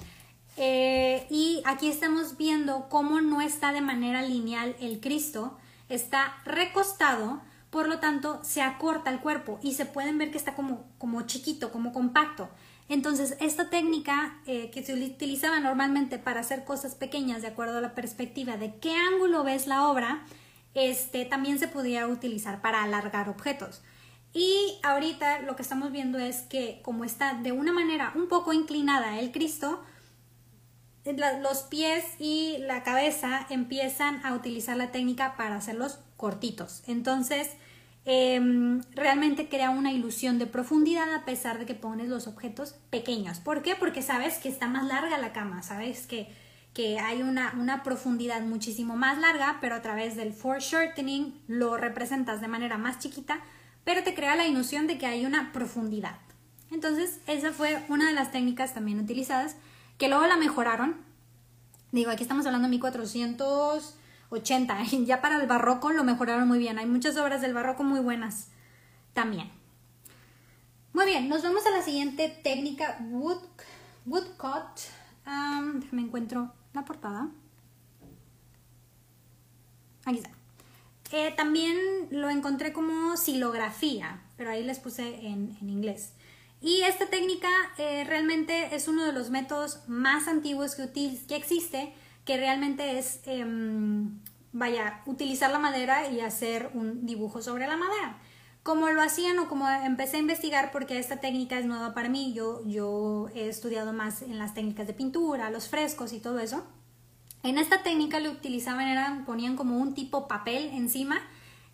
Eh, 0.58 1.26
y 1.30 1.64
aquí 1.66 1.88
estamos 1.88 2.38
viendo 2.38 2.88
cómo 2.90 3.22
no 3.22 3.42
está 3.42 3.72
de 3.72 3.82
manera 3.82 4.22
lineal 4.22 4.76
el 4.80 5.00
Cristo, 5.00 5.58
está 5.90 6.38
recostado, 6.46 7.42
por 7.70 7.88
lo 7.88 8.00
tanto 8.00 8.40
se 8.44 8.62
acorta 8.62 9.10
el 9.10 9.20
cuerpo 9.20 9.60
y 9.64 9.74
se 9.74 9.86
pueden 9.86 10.18
ver 10.20 10.30
que 10.30 10.38
está 10.38 10.54
como, 10.54 10.86
como 11.00 11.24
chiquito, 11.24 11.72
como 11.72 11.92
compacto. 11.92 12.50
Entonces, 12.94 13.36
esta 13.40 13.72
técnica 13.72 14.38
eh, 14.46 14.70
que 14.70 14.84
se 14.84 14.94
utilizaba 14.94 15.60
normalmente 15.60 16.20
para 16.20 16.42
hacer 16.42 16.64
cosas 16.64 16.94
pequeñas 16.94 17.42
de 17.42 17.48
acuerdo 17.48 17.80
a 17.80 17.82
la 17.82 17.96
perspectiva 17.96 18.56
de 18.56 18.76
qué 18.76 18.96
ángulo 18.96 19.44
ves 19.44 19.66
la 19.66 19.88
obra, 19.88 20.24
este, 20.76 21.26
también 21.26 21.58
se 21.58 21.68
podía 21.68 22.08
utilizar 22.08 22.62
para 22.62 22.84
alargar 22.84 23.30
objetos. 23.30 23.82
Y 24.32 24.78
ahorita 24.84 25.40
lo 25.42 25.56
que 25.56 25.64
estamos 25.64 25.92
viendo 25.92 26.20
es 26.20 26.42
que 26.44 26.82
como 26.84 27.04
está 27.04 27.34
de 27.34 27.52
una 27.52 27.74
manera 27.74 28.12
un 28.14 28.28
poco 28.28 28.54
inclinada 28.54 29.20
el 29.20 29.32
Cristo, 29.32 29.84
los 31.42 31.64
pies 31.64 32.06
y 32.20 32.58
la 32.60 32.84
cabeza 32.84 33.48
empiezan 33.50 34.24
a 34.24 34.36
utilizar 34.36 34.78
la 34.78 34.92
técnica 34.92 35.36
para 35.36 35.56
hacerlos 35.56 35.98
cortitos. 36.16 36.84
Entonces, 36.86 37.50
em, 38.06 38.82
realmente 38.92 39.50
crea 39.50 39.70
una 39.70 39.92
ilusión 39.92 40.40
de 40.40 40.46
profundidad 40.46 41.14
a 41.14 41.26
pesar 41.26 41.60
de 41.60 41.66
que 41.66 41.76
pones 41.76 42.10
los 42.10 42.28
objetos 42.28 42.76
pequeños. 42.90 43.40
¿Por 43.40 43.62
qué? 43.62 43.76
Porque 43.76 44.02
sabes 44.02 44.38
que 44.38 44.50
está 44.50 44.68
más 44.68 44.86
larga 44.86 45.18
la 45.18 45.34
cama, 45.34 45.64
sabes 45.64 46.08
que, 46.08 46.28
que 46.74 47.00
hay 47.00 47.22
una, 47.22 47.54
una 47.58 47.84
profundidad 47.84 48.42
muchísimo 48.42 48.96
más 48.96 49.18
larga, 49.20 49.58
pero 49.62 49.76
a 49.76 49.82
través 49.82 50.16
del 50.16 50.34
foreshortening 50.34 51.42
lo 51.48 51.78
representas 51.78 52.42
de 52.42 52.48
manera 52.48 52.78
más 52.78 53.00
chiquita, 53.00 53.40
pero 53.84 54.04
te 54.04 54.14
crea 54.14 54.36
la 54.36 54.48
ilusión 54.48 54.88
de 54.88 54.98
que 54.98 55.06
hay 55.06 55.26
una 55.26 55.52
profundidad. 55.52 56.18
Entonces, 56.72 57.20
esa 57.28 57.52
fue 57.52 57.84
una 57.90 58.08
de 58.08 58.14
las 58.14 58.32
técnicas 58.32 58.74
también 58.74 59.00
utilizadas 59.00 59.56
que 59.98 60.10
luego 60.10 60.26
la 60.26 60.38
mejoraron. 60.38 60.98
Digo, 61.92 62.10
aquí 62.10 62.24
estamos 62.24 62.46
hablando 62.48 62.68
de 62.68 62.72
1480, 64.34 65.06
ya 65.06 65.22
para 65.22 65.40
el 65.40 65.48
barroco 65.48 65.92
lo 65.92 66.04
mejoraron 66.04 66.48
muy 66.48 66.60
bien. 66.60 66.80
Hay 66.80 66.86
muchas 66.86 67.18
obras 67.18 67.42
del 67.42 67.54
barroco 67.54 67.84
muy 67.84 68.00
buenas 68.00 68.50
también. 69.14 69.52
Muy 70.94 71.06
bien, 71.06 71.28
nos 71.28 71.44
vamos 71.44 71.66
a 71.66 71.72
la 71.72 71.82
siguiente 71.82 72.30
técnica, 72.44 72.98
wood, 73.10 73.42
woodcut. 74.06 74.80
Um, 75.26 75.80
déjame 75.80 76.04
encuentro 76.04 76.54
la 76.74 76.86
portada. 76.86 77.30
Aquí 80.06 80.18
está. 80.18 80.30
Eh, 81.12 81.34
también 81.36 81.78
lo 82.12 82.30
encontré 82.30 82.74
como 82.74 83.18
silografía, 83.18 84.22
pero 84.36 84.50
ahí 84.50 84.64
les 84.64 84.80
puse 84.80 85.28
en, 85.28 85.56
en 85.62 85.70
inglés. 85.70 86.14
Y 86.64 86.82
esta 86.84 87.08
técnica 87.08 87.50
eh, 87.78 88.06
realmente 88.06 88.74
es 88.74 88.88
uno 88.88 89.04
de 89.06 89.12
los 89.12 89.30
métodos 89.30 89.82
más 89.88 90.30
antiguos 90.30 90.76
que, 90.76 90.90
que 91.28 91.36
existe, 91.36 91.94
que 92.24 92.38
realmente 92.38 92.98
es, 92.98 93.20
em, 93.26 94.20
vaya, 94.54 95.02
utilizar 95.06 95.52
la 95.52 95.60
madera 95.60 96.10
y 96.10 96.22
hacer 96.22 96.70
un 96.74 97.06
dibujo 97.06 97.42
sobre 97.42 97.68
la 97.68 97.76
madera. 97.76 98.18
Como 98.62 98.90
lo 98.90 99.02
hacían 99.02 99.38
o 99.40 99.50
como 99.50 99.68
empecé 99.68 100.18
a 100.18 100.22
investigar, 100.22 100.72
porque 100.72 100.98
esta 100.98 101.18
técnica 101.18 101.60
es 101.60 101.66
nueva 101.66 101.94
para 101.94 102.08
mí, 102.08 102.34
yo, 102.34 102.62
yo 102.66 103.28
he 103.36 103.50
estudiado 103.50 103.92
más 103.92 104.22
en 104.22 104.40
las 104.40 104.54
técnicas 104.54 104.88
de 104.88 104.94
pintura, 104.94 105.50
los 105.50 105.68
frescos 105.68 106.14
y 106.14 106.20
todo 106.20 106.40
eso. 106.40 106.64
En 107.42 107.58
esta 107.58 107.84
técnica 107.84 108.22
lo 108.22 108.32
utilizaban, 108.32 108.88
eran, 108.88 109.26
ponían 109.26 109.58
como 109.58 109.78
un 109.78 109.94
tipo 109.94 110.30
papel 110.30 110.70
encima 110.74 111.18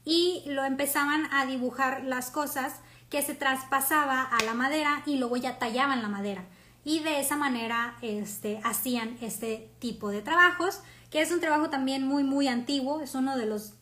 y 0.04 0.42
lo 0.48 0.66
empezaban 0.66 1.28
a 1.32 1.46
dibujar 1.46 2.04
las 2.06 2.32
cosas 2.32 2.82
que 3.12 3.22
se 3.22 3.36
traspasaba 3.36 4.24
a 4.24 4.44
la 4.44 4.56
madera 4.56 5.04
y 5.06 5.18
luego 5.18 5.38
ya 5.38 5.60
tallaban 5.60 6.02
la 6.02 6.08
madera. 6.08 6.46
Y 6.84 7.00
de 7.00 7.20
esa 7.20 7.36
manera 7.36 7.98
este, 8.02 8.62
hacían 8.64 9.18
este 9.22 9.70
tipo 9.78 10.10
de 10.10 10.24
trabajos, 10.24 10.82
que 11.10 11.22
es 11.22 11.32
un 11.32 11.40
trabajo 11.40 11.70
también 11.70 12.06
muy, 12.06 12.24
muy 12.24 12.48
antiguo, 12.48 13.02
es 13.02 13.16
uno 13.16 13.38
de 13.38 13.46
los 13.46 13.74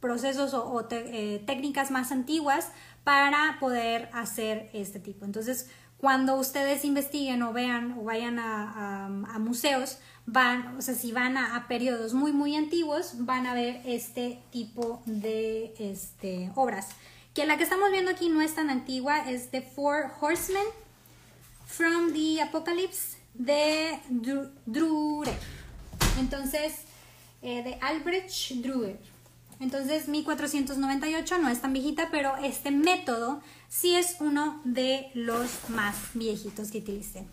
procesos 0.00 0.54
o, 0.54 0.86
eh, 0.90 1.42
técnicas 1.46 1.90
más 1.90 2.12
antiguas 2.12 2.68
para 3.04 3.56
poder 3.60 4.08
hacer 4.12 4.70
este 4.72 5.00
tipo. 5.00 5.24
Entonces, 5.24 5.68
cuando 5.98 6.36
ustedes 6.36 6.84
investiguen 6.84 7.42
o 7.42 7.52
vean 7.52 7.96
o 7.98 8.04
vayan 8.04 8.38
a, 8.38 9.38
museos, 9.38 9.98
van, 10.26 10.76
o 10.76 10.82
sea, 10.82 10.94
si 10.94 11.12
van 11.12 11.36
a, 11.36 11.56
a, 11.56 11.68
periodos 11.68 12.14
muy, 12.14 12.32
muy 12.32 12.56
antiguos, 12.56 13.14
van 13.18 13.46
a 13.46 13.54
ver 13.54 13.80
este 13.84 14.42
tipo 14.50 15.02
de 15.06 15.74
este, 15.78 16.50
obras 16.54 16.88
que 17.36 17.44
la 17.44 17.58
que 17.58 17.64
estamos 17.64 17.90
viendo 17.90 18.10
aquí 18.10 18.30
no 18.30 18.40
es 18.40 18.54
tan 18.54 18.70
antigua, 18.70 19.28
es 19.30 19.50
The 19.50 19.60
Four 19.60 20.10
Horsemen. 20.20 20.64
From 21.66 22.14
the 22.14 22.40
Apocalypse 22.40 23.18
de 23.34 23.98
Drurer. 24.64 25.34
Entonces, 26.18 26.72
eh, 27.42 27.62
de 27.62 27.74
Albrecht 27.80 28.52
Drurer. 28.56 28.98
Entonces, 29.60 30.08
1498 30.08 31.38
no 31.38 31.48
es 31.48 31.60
tan 31.60 31.72
viejita, 31.72 32.08
pero 32.10 32.36
este 32.42 32.70
método 32.70 33.40
sí 33.68 33.94
es 33.94 34.16
uno 34.20 34.60
de 34.64 35.10
los 35.14 35.48
más 35.68 35.96
viejitos 36.14 36.70
que 36.70 36.78
utilicé. 36.78 37.26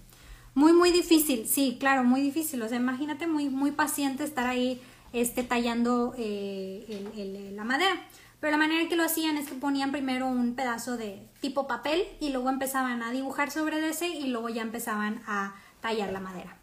Muy, 0.56 0.72
muy 0.72 0.92
difícil, 0.92 1.48
sí, 1.48 1.78
claro, 1.80 2.04
muy 2.04 2.22
difícil. 2.22 2.62
O 2.62 2.70
sea, 2.70 2.78
imagínate 2.78 3.28
muy, 3.28 3.50
muy 3.50 3.72
paciente 3.72 4.24
estar 4.24 4.48
ahí 4.48 4.82
este, 5.12 5.44
tallando 5.44 6.14
eh, 6.18 7.52
la 7.56 7.64
madera. 7.64 7.96
Pero 8.40 8.52
la 8.52 8.58
manera 8.58 8.82
en 8.82 8.90
que 8.90 8.98
lo 8.98 9.04
hacían 9.04 9.38
es 9.38 9.48
que 9.48 9.56
ponían 9.56 9.92
primero 9.92 10.28
un 10.28 10.56
pedazo 10.56 10.98
de 10.98 11.28
tipo 11.40 11.66
papel 11.66 12.04
y 12.20 12.30
luego 12.30 12.50
empezaban 12.50 13.02
a 13.02 13.12
dibujar 13.12 13.52
sobre 13.52 13.88
ese 13.88 14.10
y 14.10 14.28
luego 14.28 14.50
ya 14.50 14.62
empezaban 14.62 15.24
a 15.26 15.56
tallar 15.82 16.12
la 16.12 16.20
madera. 16.20 16.62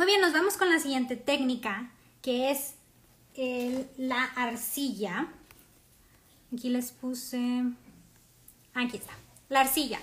Muy 0.00 0.06
bien, 0.06 0.22
nos 0.22 0.32
vamos 0.32 0.56
con 0.56 0.70
la 0.70 0.78
siguiente 0.78 1.14
técnica 1.14 1.90
que 2.22 2.50
es 2.50 2.72
la 3.98 4.24
arcilla. 4.34 5.26
Aquí 6.54 6.70
les 6.70 6.90
puse... 6.90 7.64
Aquí 8.72 8.96
está, 8.96 9.12
la 9.50 9.60
arcilla. 9.60 9.98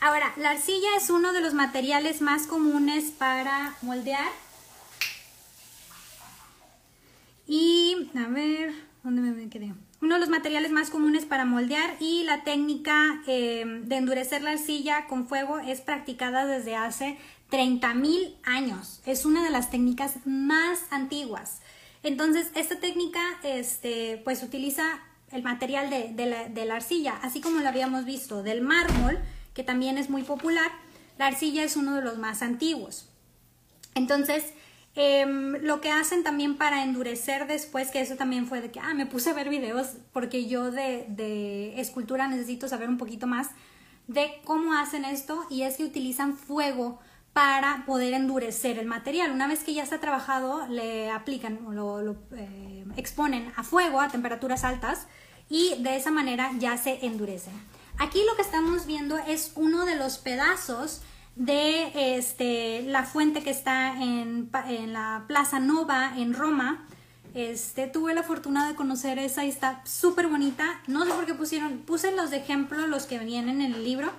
Ahora, 0.00 0.32
la 0.36 0.50
arcilla 0.50 0.88
es 0.96 1.10
uno 1.10 1.32
de 1.32 1.42
los 1.42 1.54
materiales 1.54 2.22
más 2.22 2.48
comunes 2.48 3.12
para 3.12 3.76
moldear. 3.82 4.26
Y, 7.46 8.10
a 8.16 8.26
ver, 8.26 8.74
¿dónde 9.04 9.22
me 9.22 9.48
quedé? 9.48 9.74
Uno 10.02 10.14
de 10.14 10.20
los 10.22 10.28
materiales 10.28 10.72
más 10.72 10.90
comunes 10.90 11.24
para 11.24 11.44
moldear 11.44 11.94
y 12.00 12.24
la 12.24 12.42
técnica 12.42 13.22
eh, 13.28 13.64
de 13.84 13.96
endurecer 13.96 14.42
la 14.42 14.52
arcilla 14.52 15.06
con 15.06 15.28
fuego 15.28 15.60
es 15.60 15.82
practicada 15.82 16.46
desde 16.46 16.74
hace 16.74 17.16
30.000 17.50 18.36
años. 18.44 19.00
Es 19.06 19.24
una 19.24 19.44
de 19.44 19.50
las 19.50 19.70
técnicas 19.70 20.14
más 20.24 20.80
antiguas. 20.90 21.60
Entonces, 22.02 22.50
esta 22.54 22.80
técnica, 22.80 23.20
este, 23.42 24.20
pues 24.24 24.42
utiliza 24.42 25.00
el 25.32 25.42
material 25.42 25.90
de, 25.90 26.64
la, 26.66 26.74
arcilla, 26.74 27.18
así 27.22 27.40
como 27.40 27.60
lo 27.60 27.68
habíamos 27.68 28.04
visto 28.04 28.42
del 28.42 28.62
mármol, 28.62 29.18
que 29.54 29.62
también 29.62 29.98
es 29.98 30.10
muy 30.10 30.22
popular, 30.22 30.70
la 31.18 31.26
arcilla 31.26 31.62
es 31.62 31.76
uno 31.76 31.94
de 31.94 32.02
los 32.02 32.18
más 32.18 32.42
antiguos. 32.42 33.08
Entonces, 33.94 34.44
em, 34.96 35.52
lo 35.62 35.80
que 35.80 35.90
hacen 35.90 36.24
también 36.24 36.56
para 36.56 36.82
endurecer 36.82 37.46
después, 37.46 37.90
que 37.90 38.00
eso 38.00 38.16
también 38.16 38.46
fue 38.46 38.60
de 38.60 38.70
que, 38.70 38.80
ah, 38.80 38.94
me 38.94 39.06
puse 39.06 39.30
a 39.30 39.34
ver 39.34 39.48
videos 39.48 39.88
porque 40.12 40.46
yo 40.46 40.70
de, 40.70 41.06
de 41.08 41.80
escultura 41.80 42.26
necesito 42.26 42.66
saber 42.66 42.88
un 42.88 42.98
poquito 42.98 43.26
más 43.26 43.50
de 44.08 44.40
cómo 44.44 44.74
hacen 44.74 45.04
esto 45.04 45.46
y 45.50 45.62
es 45.62 45.76
que 45.76 45.84
utilizan 45.84 46.36
fuego 46.36 46.98
para 47.32 47.84
poder 47.86 48.14
endurecer 48.14 48.78
el 48.78 48.86
material. 48.86 49.30
Una 49.30 49.46
vez 49.46 49.62
que 49.62 49.74
ya 49.74 49.82
está 49.82 50.00
trabajado, 50.00 50.66
le 50.66 51.10
aplican 51.10 51.64
o 51.66 51.72
lo, 51.72 52.16
eh, 52.32 52.84
exponen 52.96 53.52
a 53.56 53.62
fuego 53.62 54.00
a 54.00 54.08
temperaturas 54.08 54.64
altas 54.64 55.06
y 55.48 55.76
de 55.82 55.96
esa 55.96 56.10
manera 56.10 56.50
ya 56.58 56.76
se 56.76 57.04
endurece. 57.06 57.50
Aquí 57.98 58.20
lo 58.28 58.34
que 58.36 58.42
estamos 58.42 58.86
viendo 58.86 59.18
es 59.18 59.52
uno 59.54 59.84
de 59.84 59.96
los 59.96 60.18
pedazos 60.18 61.02
de 61.36 62.16
este, 62.16 62.82
la 62.82 63.04
fuente 63.04 63.42
que 63.42 63.50
está 63.50 63.92
en, 64.02 64.50
en 64.66 64.92
la 64.92 65.24
Plaza 65.28 65.60
Nova 65.60 66.14
en 66.16 66.34
Roma. 66.34 66.86
Este, 67.34 67.86
tuve 67.86 68.12
la 68.12 68.24
fortuna 68.24 68.66
de 68.66 68.74
conocer 68.74 69.18
esa 69.20 69.44
y 69.44 69.50
está 69.50 69.82
súper 69.84 70.26
bonita. 70.26 70.80
No 70.88 71.04
sé 71.04 71.12
por 71.12 71.26
qué 71.26 71.34
pusieron, 71.34 71.78
puse 71.78 72.10
los 72.10 72.30
de 72.30 72.38
ejemplo, 72.38 72.86
los 72.88 73.06
que 73.06 73.18
vienen 73.20 73.60
en 73.60 73.72
el 73.72 73.84
libro, 73.84 74.10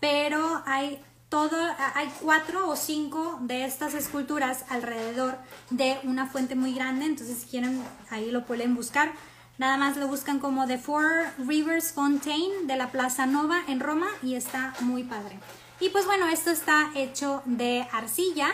pero 0.00 0.62
hay 0.64 0.98
todo, 1.34 1.58
hay 1.96 2.08
cuatro 2.22 2.68
o 2.68 2.76
cinco 2.76 3.40
de 3.40 3.64
estas 3.64 3.92
esculturas 3.94 4.64
alrededor 4.68 5.36
de 5.68 5.98
una 6.04 6.28
fuente 6.28 6.54
muy 6.54 6.74
grande, 6.74 7.06
entonces 7.06 7.38
si 7.38 7.46
quieren 7.48 7.82
ahí 8.08 8.30
lo 8.30 8.44
pueden 8.44 8.76
buscar. 8.76 9.10
Nada 9.58 9.76
más 9.76 9.96
lo 9.96 10.06
buscan 10.06 10.38
como 10.38 10.68
The 10.68 10.78
Four 10.78 11.26
Rivers 11.38 11.90
Fontaine 11.90 12.68
de 12.68 12.76
la 12.76 12.92
Plaza 12.92 13.26
Nova 13.26 13.64
en 13.66 13.80
Roma 13.80 14.06
y 14.22 14.36
está 14.36 14.74
muy 14.78 15.02
padre. 15.02 15.40
Y 15.80 15.88
pues 15.88 16.06
bueno, 16.06 16.28
esto 16.28 16.52
está 16.52 16.92
hecho 16.94 17.42
de 17.46 17.84
arcilla 17.90 18.50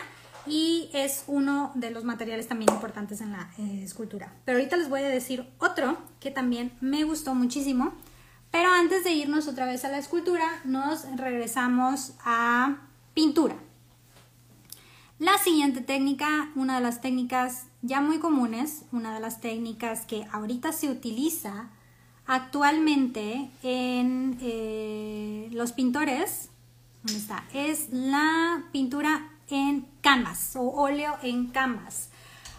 y 0.47 0.89
es 0.91 1.25
uno 1.27 1.71
de 1.75 1.91
los 1.91 2.03
materiales 2.03 2.47
también 2.47 2.73
importantes 2.73 3.21
en 3.21 3.31
la 3.31 3.51
eh, 3.59 3.83
escultura. 3.83 4.33
Pero 4.43 4.57
ahorita 4.57 4.75
les 4.75 4.89
voy 4.89 5.01
a 5.01 5.09
decir 5.09 5.47
otro 5.59 5.99
que 6.19 6.31
también 6.31 6.71
me 6.81 7.03
gustó 7.03 7.35
muchísimo 7.35 7.93
pero 8.51 8.71
antes 8.71 9.03
de 9.03 9.13
irnos 9.13 9.47
otra 9.47 9.65
vez 9.65 9.85
a 9.85 9.89
la 9.89 9.97
escultura, 9.97 10.61
nos 10.65 11.03
regresamos 11.15 12.13
a 12.23 12.77
pintura. 13.13 13.55
La 15.19 15.37
siguiente 15.37 15.81
técnica, 15.81 16.49
una 16.55 16.75
de 16.75 16.81
las 16.81 16.99
técnicas 16.99 17.65
ya 17.81 18.01
muy 18.01 18.19
comunes, 18.19 18.83
una 18.91 19.13
de 19.13 19.19
las 19.19 19.39
técnicas 19.39 20.05
que 20.05 20.25
ahorita 20.31 20.71
se 20.73 20.89
utiliza 20.89 21.69
actualmente 22.25 23.49
en 23.63 24.37
eh, 24.41 25.49
los 25.51 25.71
pintores, 25.71 26.49
¿dónde 27.03 27.19
está? 27.19 27.43
Es 27.53 27.89
la 27.91 28.63
pintura 28.71 29.29
en 29.49 29.87
canvas 30.01 30.55
o 30.55 30.61
óleo 30.61 31.17
en 31.23 31.47
canvas. 31.47 32.09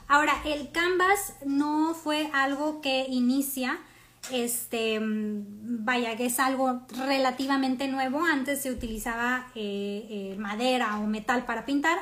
Ahora, 0.09 0.35
el 0.45 0.71
canvas 0.71 1.35
no 1.45 1.95
fue 1.95 2.31
algo 2.33 2.81
que 2.81 3.07
inicia 3.09 3.79
este, 4.31 4.99
vaya, 5.03 6.17
que 6.17 6.27
es 6.27 6.39
algo 6.39 6.83
relativamente 6.97 7.89
nuevo. 7.89 8.25
Antes 8.25 8.63
se 8.63 8.71
utilizaba 8.71 9.49
eh, 9.55 10.07
eh, 10.11 10.37
madera 10.39 10.99
o 10.99 11.07
metal 11.07 11.45
para 11.45 11.67
pintar, 11.67 11.99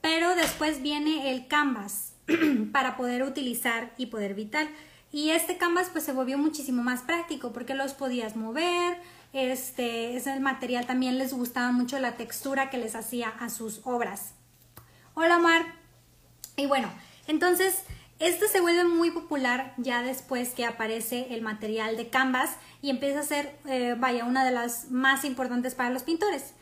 pero 0.00 0.34
después 0.34 0.82
viene 0.82 1.30
el 1.30 1.46
canvas 1.46 2.14
para 2.72 2.96
poder 2.96 3.22
utilizar 3.22 3.92
y 3.96 4.06
poder 4.06 4.34
pintar. 4.34 4.68
Y 5.12 5.30
este 5.30 5.56
canvas 5.56 5.88
pues 5.90 6.04
se 6.04 6.12
volvió 6.12 6.38
muchísimo 6.38 6.82
más 6.82 7.02
práctico 7.02 7.52
porque 7.52 7.74
los 7.74 7.94
podías 7.94 8.36
mover, 8.36 8.96
este, 9.32 10.16
ese 10.16 10.38
material 10.40 10.86
también 10.86 11.18
les 11.18 11.32
gustaba 11.32 11.72
mucho 11.72 11.98
la 11.98 12.16
textura 12.16 12.70
que 12.70 12.78
les 12.78 12.94
hacía 12.94 13.28
a 13.28 13.48
sus 13.48 13.80
obras. 13.84 14.34
Hola 15.14 15.38
Mar. 15.38 15.66
Y 16.56 16.66
bueno, 16.66 16.88
entonces 17.26 17.84
este 18.20 18.48
se 18.48 18.60
vuelve 18.60 18.84
muy 18.84 19.10
popular 19.10 19.72
ya 19.78 20.02
después 20.02 20.50
que 20.50 20.66
aparece 20.66 21.34
el 21.34 21.40
material 21.40 21.96
de 21.96 22.10
canvas 22.10 22.50
y 22.82 22.90
empieza 22.90 23.20
a 23.20 23.24
ser, 23.24 23.58
eh, 23.64 23.96
vaya, 23.98 24.26
una 24.26 24.44
de 24.44 24.52
las 24.52 24.90
más 24.90 25.24
importantes 25.24 25.74
para 25.74 25.90
los 25.90 26.02
pintores. 26.02 26.52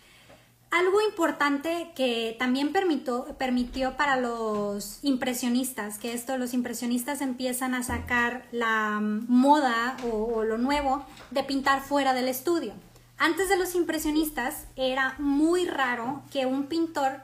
Algo 0.70 1.00
importante 1.00 1.90
que 1.96 2.36
también 2.38 2.72
permitió, 2.72 3.24
permitió 3.38 3.96
para 3.96 4.16
los 4.20 5.00
impresionistas, 5.02 5.98
que 5.98 6.12
esto 6.12 6.38
los 6.38 6.54
impresionistas 6.54 7.22
empiezan 7.22 7.74
a 7.74 7.82
sacar 7.82 8.46
la 8.52 9.00
moda 9.00 9.96
o 10.12 10.44
lo 10.44 10.58
nuevo 10.58 11.04
de 11.30 11.42
pintar 11.42 11.80
fuera 11.80 12.14
del 12.14 12.28
estudio. 12.28 12.74
Antes 13.16 13.48
de 13.48 13.56
los 13.56 13.74
impresionistas 13.74 14.66
era 14.76 15.16
muy 15.18 15.66
raro 15.66 16.22
que 16.30 16.46
un 16.46 16.66
pintor 16.66 17.20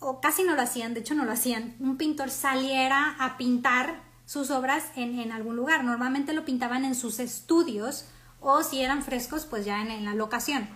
o 0.00 0.20
casi 0.20 0.42
no 0.42 0.54
lo 0.54 0.62
hacían, 0.62 0.94
de 0.94 1.00
hecho 1.00 1.14
no 1.14 1.24
lo 1.24 1.32
hacían, 1.32 1.74
un 1.80 1.96
pintor 1.96 2.30
saliera 2.30 3.16
a 3.18 3.36
pintar 3.36 4.02
sus 4.26 4.50
obras 4.50 4.84
en, 4.96 5.32
algún 5.32 5.56
lugar. 5.56 5.84
Normalmente 5.84 6.32
lo 6.32 6.44
pintaban 6.44 6.84
en 6.84 6.94
sus 6.94 7.20
estudios 7.20 8.06
o 8.40 8.62
si 8.62 8.82
eran 8.82 9.02
frescos, 9.02 9.46
pues 9.46 9.64
ya 9.64 9.80
en, 9.80 10.04
la 10.04 10.14
locación. 10.14 10.68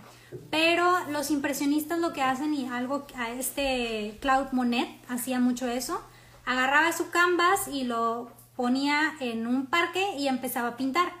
Pero 0.49 0.89
los 1.09 1.29
impresionistas 1.29 1.99
lo 1.99 2.13
que 2.13 2.21
hacen, 2.21 2.53
y 2.53 2.67
algo 2.67 3.05
a 3.15 3.29
este 3.31 4.17
Claude 4.21 4.49
Monet 4.53 4.89
hacía 5.09 5.39
mucho 5.39 5.67
eso, 5.67 6.01
agarraba 6.45 6.93
su 6.93 7.09
canvas 7.09 7.67
y 7.67 7.83
lo 7.83 8.31
ponía 8.55 9.13
en 9.19 9.45
un 9.45 9.65
parque 9.65 10.15
y 10.17 10.27
empezaba 10.27 10.69
a 10.69 10.77
pintar. 10.77 11.11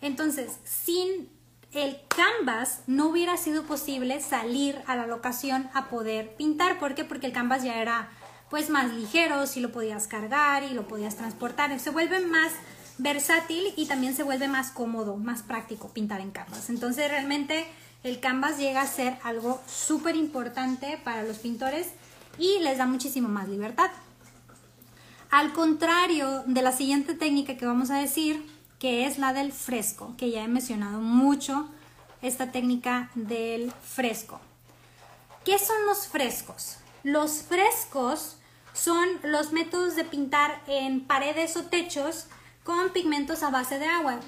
Entonces, 0.00 0.58
sin 0.64 1.28
el 1.72 1.98
canvas 2.08 2.80
no 2.86 3.06
hubiera 3.06 3.36
sido 3.36 3.64
posible 3.64 4.20
salir 4.20 4.80
a 4.86 4.96
la 4.96 5.06
locación 5.06 5.70
a 5.72 5.88
poder 5.88 6.34
pintar. 6.36 6.78
¿Por 6.78 6.94
qué? 6.94 7.04
Porque 7.04 7.26
el 7.26 7.32
canvas 7.32 7.62
ya 7.62 7.80
era 7.80 8.08
pues 8.48 8.70
más 8.70 8.92
ligero, 8.92 9.46
si 9.46 9.60
lo 9.60 9.70
podías 9.70 10.08
cargar 10.08 10.64
y 10.64 10.70
lo 10.70 10.88
podías 10.88 11.16
transportar. 11.16 11.78
Se 11.78 11.90
vuelve 11.90 12.18
más 12.26 12.52
versátil 12.98 13.72
y 13.76 13.86
también 13.86 14.14
se 14.16 14.24
vuelve 14.24 14.48
más 14.48 14.70
cómodo, 14.70 15.16
más 15.16 15.42
práctico 15.42 15.88
pintar 15.90 16.20
en 16.20 16.32
canvas. 16.32 16.68
Entonces 16.68 17.08
realmente 17.08 17.66
el 18.02 18.18
canvas 18.18 18.58
llega 18.58 18.82
a 18.82 18.86
ser 18.86 19.16
algo 19.22 19.60
súper 19.66 20.16
importante 20.16 21.00
para 21.04 21.22
los 21.22 21.38
pintores 21.38 21.88
y 22.38 22.58
les 22.60 22.78
da 22.78 22.86
muchísimo 22.86 23.28
más 23.28 23.48
libertad. 23.48 23.90
Al 25.30 25.52
contrario 25.52 26.42
de 26.46 26.62
la 26.62 26.72
siguiente 26.72 27.14
técnica 27.14 27.56
que 27.56 27.66
vamos 27.66 27.90
a 27.90 27.98
decir, 27.98 28.44
que 28.80 29.06
es 29.06 29.18
la 29.18 29.32
del 29.32 29.52
fresco, 29.52 30.14
que 30.16 30.30
ya 30.30 30.42
he 30.42 30.48
mencionado 30.48 31.00
mucho 31.00 31.68
esta 32.22 32.50
técnica 32.50 33.10
del 33.14 33.70
fresco. 33.72 34.40
¿Qué 35.44 35.58
son 35.58 35.76
los 35.86 36.08
frescos? 36.08 36.78
Los 37.04 37.42
frescos 37.42 38.38
son 38.72 39.06
los 39.22 39.52
métodos 39.52 39.96
de 39.96 40.04
pintar 40.04 40.62
en 40.66 41.02
paredes 41.02 41.56
o 41.56 41.64
techos 41.64 42.26
con 42.64 42.90
pigmentos 42.90 43.42
a 43.42 43.50
base 43.50 43.78
de 43.78 43.86
agua. 43.86 44.20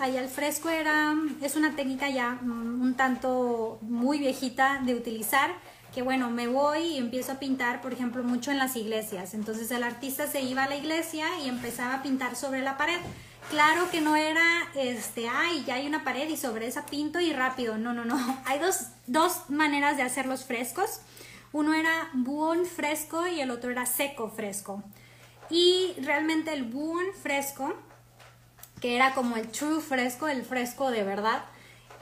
ahí 0.00 0.16
al 0.16 0.28
fresco 0.28 0.68
era, 0.68 1.14
es 1.40 1.56
una 1.56 1.74
técnica 1.74 2.08
ya 2.10 2.38
mm, 2.42 2.82
un 2.82 2.94
tanto 2.94 3.78
muy 3.80 4.18
viejita 4.18 4.80
de 4.84 4.94
utilizar, 4.94 5.50
que 5.94 6.02
bueno, 6.02 6.30
me 6.30 6.46
voy 6.46 6.80
y 6.80 6.98
empiezo 6.98 7.32
a 7.32 7.38
pintar, 7.38 7.80
por 7.80 7.92
ejemplo, 7.94 8.22
mucho 8.22 8.50
en 8.50 8.58
las 8.58 8.76
iglesias. 8.76 9.32
Entonces 9.32 9.70
el 9.70 9.82
artista 9.82 10.26
se 10.26 10.42
iba 10.42 10.64
a 10.64 10.68
la 10.68 10.76
iglesia 10.76 11.26
y 11.42 11.48
empezaba 11.48 11.94
a 11.94 12.02
pintar 12.02 12.36
sobre 12.36 12.60
la 12.60 12.76
pared. 12.76 13.00
Claro 13.50 13.90
que 13.90 14.02
no 14.02 14.14
era, 14.14 14.68
este, 14.74 15.26
ay, 15.26 15.64
ya 15.66 15.76
hay 15.76 15.86
una 15.86 16.04
pared 16.04 16.28
y 16.28 16.36
sobre 16.36 16.66
esa 16.66 16.84
pinto 16.84 17.18
y 17.18 17.32
rápido. 17.32 17.78
No, 17.78 17.94
no, 17.94 18.04
no. 18.04 18.18
Hay 18.44 18.58
dos, 18.58 18.88
dos 19.06 19.48
maneras 19.48 19.96
de 19.96 20.02
hacer 20.02 20.26
los 20.26 20.44
frescos. 20.44 21.00
Uno 21.52 21.72
era 21.72 22.10
buon 22.12 22.66
fresco 22.66 23.26
y 23.26 23.40
el 23.40 23.50
otro 23.50 23.70
era 23.70 23.86
seco 23.86 24.28
fresco. 24.28 24.82
Y 25.48 25.94
realmente 26.02 26.52
el 26.52 26.64
buon 26.64 27.06
fresco, 27.22 27.72
que 28.82 28.96
era 28.96 29.14
como 29.14 29.36
el 29.36 29.48
true 29.48 29.80
fresco, 29.80 30.28
el 30.28 30.44
fresco 30.44 30.90
de 30.90 31.04
verdad, 31.04 31.42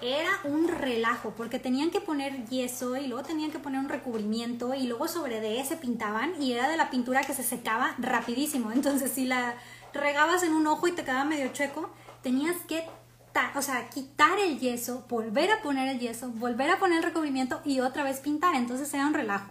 era 0.03 0.30
un 0.44 0.68
relajo 0.68 1.32
porque 1.36 1.59
tenían 1.59 1.90
que 1.90 2.01
poner 2.01 2.47
yeso 2.47 2.97
y 2.97 3.07
luego 3.07 3.24
tenían 3.24 3.51
que 3.51 3.59
poner 3.59 3.80
un 3.80 3.88
recubrimiento 3.88 4.74
y 4.74 4.86
luego 4.86 5.09
sobre 5.09 5.40
de 5.40 5.61
ese 5.61 5.76
pintaban 5.76 6.40
y 6.42 6.53
era 6.53 6.68
de 6.68 6.76
la 6.76 6.90
pintura 6.90 7.22
que 7.22 7.34
se 7.34 7.44
secaba 7.44 7.94
rapidísimo. 7.99 8.72
Entonces 8.74 9.12
si 9.12 9.26
la 9.26 9.55
regabas 9.97 10.42
en 10.42 10.53
un 10.53 10.66
ojo 10.66 10.88
y 10.88 10.92
te 10.92 11.03
quedaba 11.03 11.24
medio 11.24 11.53
chueco, 11.53 11.90
tenías 12.22 12.57
que 12.68 12.84
o 13.55 13.62
sea, 13.62 13.88
quitar 13.90 14.38
el 14.38 14.59
yeso, 14.59 15.05
volver 15.09 15.51
a 15.51 15.62
poner 15.62 15.88
el 15.88 15.99
yeso, 15.99 16.30
volver 16.30 16.70
a 16.70 16.78
poner 16.78 16.99
el 16.99 17.05
recubrimiento 17.05 17.61
y 17.64 17.80
otra 17.80 18.03
vez 18.03 18.20
pintar. 18.20 18.55
Entonces 18.55 18.92
era 18.94 19.07
un 19.07 19.14
relajo. 19.14 19.51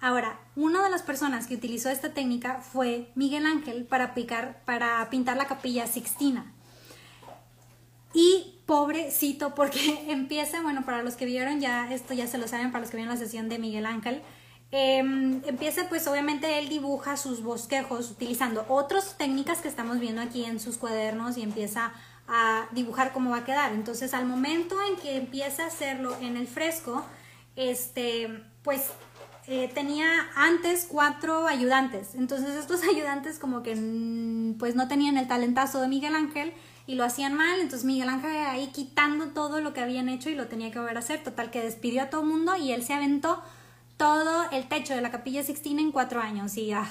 Ahora, 0.00 0.38
una 0.54 0.84
de 0.84 0.90
las 0.90 1.02
personas 1.02 1.46
que 1.46 1.56
utilizó 1.56 1.90
esta 1.90 2.14
técnica 2.14 2.60
fue 2.60 3.10
Miguel 3.16 3.46
Ángel 3.46 3.84
para, 3.84 4.14
picar, 4.14 4.62
para 4.64 5.08
pintar 5.10 5.36
la 5.36 5.46
capilla 5.46 5.86
Sixtina. 5.86 6.52
Y 8.14 8.60
pobrecito, 8.66 9.54
porque 9.54 10.04
empieza, 10.12 10.62
bueno, 10.62 10.84
para 10.84 11.02
los 11.02 11.16
que 11.16 11.26
vieron 11.26 11.60
ya, 11.60 11.92
esto 11.92 12.14
ya 12.14 12.28
se 12.28 12.38
lo 12.38 12.46
saben, 12.46 12.70
para 12.70 12.82
los 12.82 12.90
que 12.90 12.96
vieron 12.96 13.12
la 13.12 13.20
sesión 13.20 13.48
de 13.48 13.58
Miguel 13.58 13.86
Ángel, 13.86 14.22
em, 14.70 15.42
empieza 15.46 15.88
pues 15.88 16.06
obviamente 16.06 16.58
él 16.58 16.68
dibuja 16.68 17.16
sus 17.16 17.42
bosquejos 17.42 18.10
utilizando 18.10 18.64
otras 18.68 19.16
técnicas 19.16 19.60
que 19.60 19.68
estamos 19.68 19.98
viendo 19.98 20.20
aquí 20.20 20.44
en 20.44 20.60
sus 20.60 20.76
cuadernos 20.76 21.36
y 21.36 21.42
empieza 21.42 21.92
a 22.28 22.68
dibujar 22.72 23.12
cómo 23.12 23.30
va 23.30 23.38
a 23.38 23.44
quedar. 23.44 23.72
Entonces 23.72 24.14
al 24.14 24.26
momento 24.26 24.76
en 24.82 24.96
que 24.96 25.16
empieza 25.16 25.64
a 25.64 25.66
hacerlo 25.68 26.16
en 26.20 26.36
el 26.36 26.46
fresco, 26.46 27.04
este, 27.56 28.44
pues 28.62 28.90
eh, 29.46 29.70
tenía 29.72 30.28
antes 30.36 30.86
cuatro 30.88 31.46
ayudantes. 31.46 32.14
Entonces 32.14 32.54
estos 32.54 32.82
ayudantes 32.94 33.38
como 33.38 33.62
que 33.62 33.74
mm, 33.74 34.58
pues 34.58 34.74
no 34.74 34.88
tenían 34.88 35.16
el 35.16 35.26
talentazo 35.26 35.80
de 35.80 35.88
Miguel 35.88 36.14
Ángel 36.14 36.52
y 36.86 36.94
lo 36.94 37.04
hacían 37.04 37.34
mal, 37.34 37.60
entonces 37.60 37.84
Miguel 37.84 38.08
Ángel 38.08 38.30
ahí 38.46 38.68
quitando 38.68 39.28
todo 39.28 39.60
lo 39.60 39.74
que 39.74 39.80
habían 39.80 40.08
hecho 40.08 40.30
y 40.30 40.34
lo 40.34 40.48
tenía 40.48 40.70
que 40.70 40.78
volver 40.78 40.96
a 40.96 41.00
hacer, 41.00 41.22
total 41.22 41.50
que 41.50 41.62
despidió 41.62 42.02
a 42.02 42.10
todo 42.10 42.22
el 42.22 42.28
mundo 42.28 42.56
y 42.56 42.72
él 42.72 42.82
se 42.82 42.94
aventó 42.94 43.42
todo 43.98 44.50
el 44.52 44.66
techo 44.68 44.94
de 44.94 45.02
la 45.02 45.10
Capilla 45.10 45.42
Sixtina 45.42 45.82
en 45.82 45.92
cuatro 45.92 46.20
años 46.20 46.56
y 46.56 46.72
ah, 46.72 46.88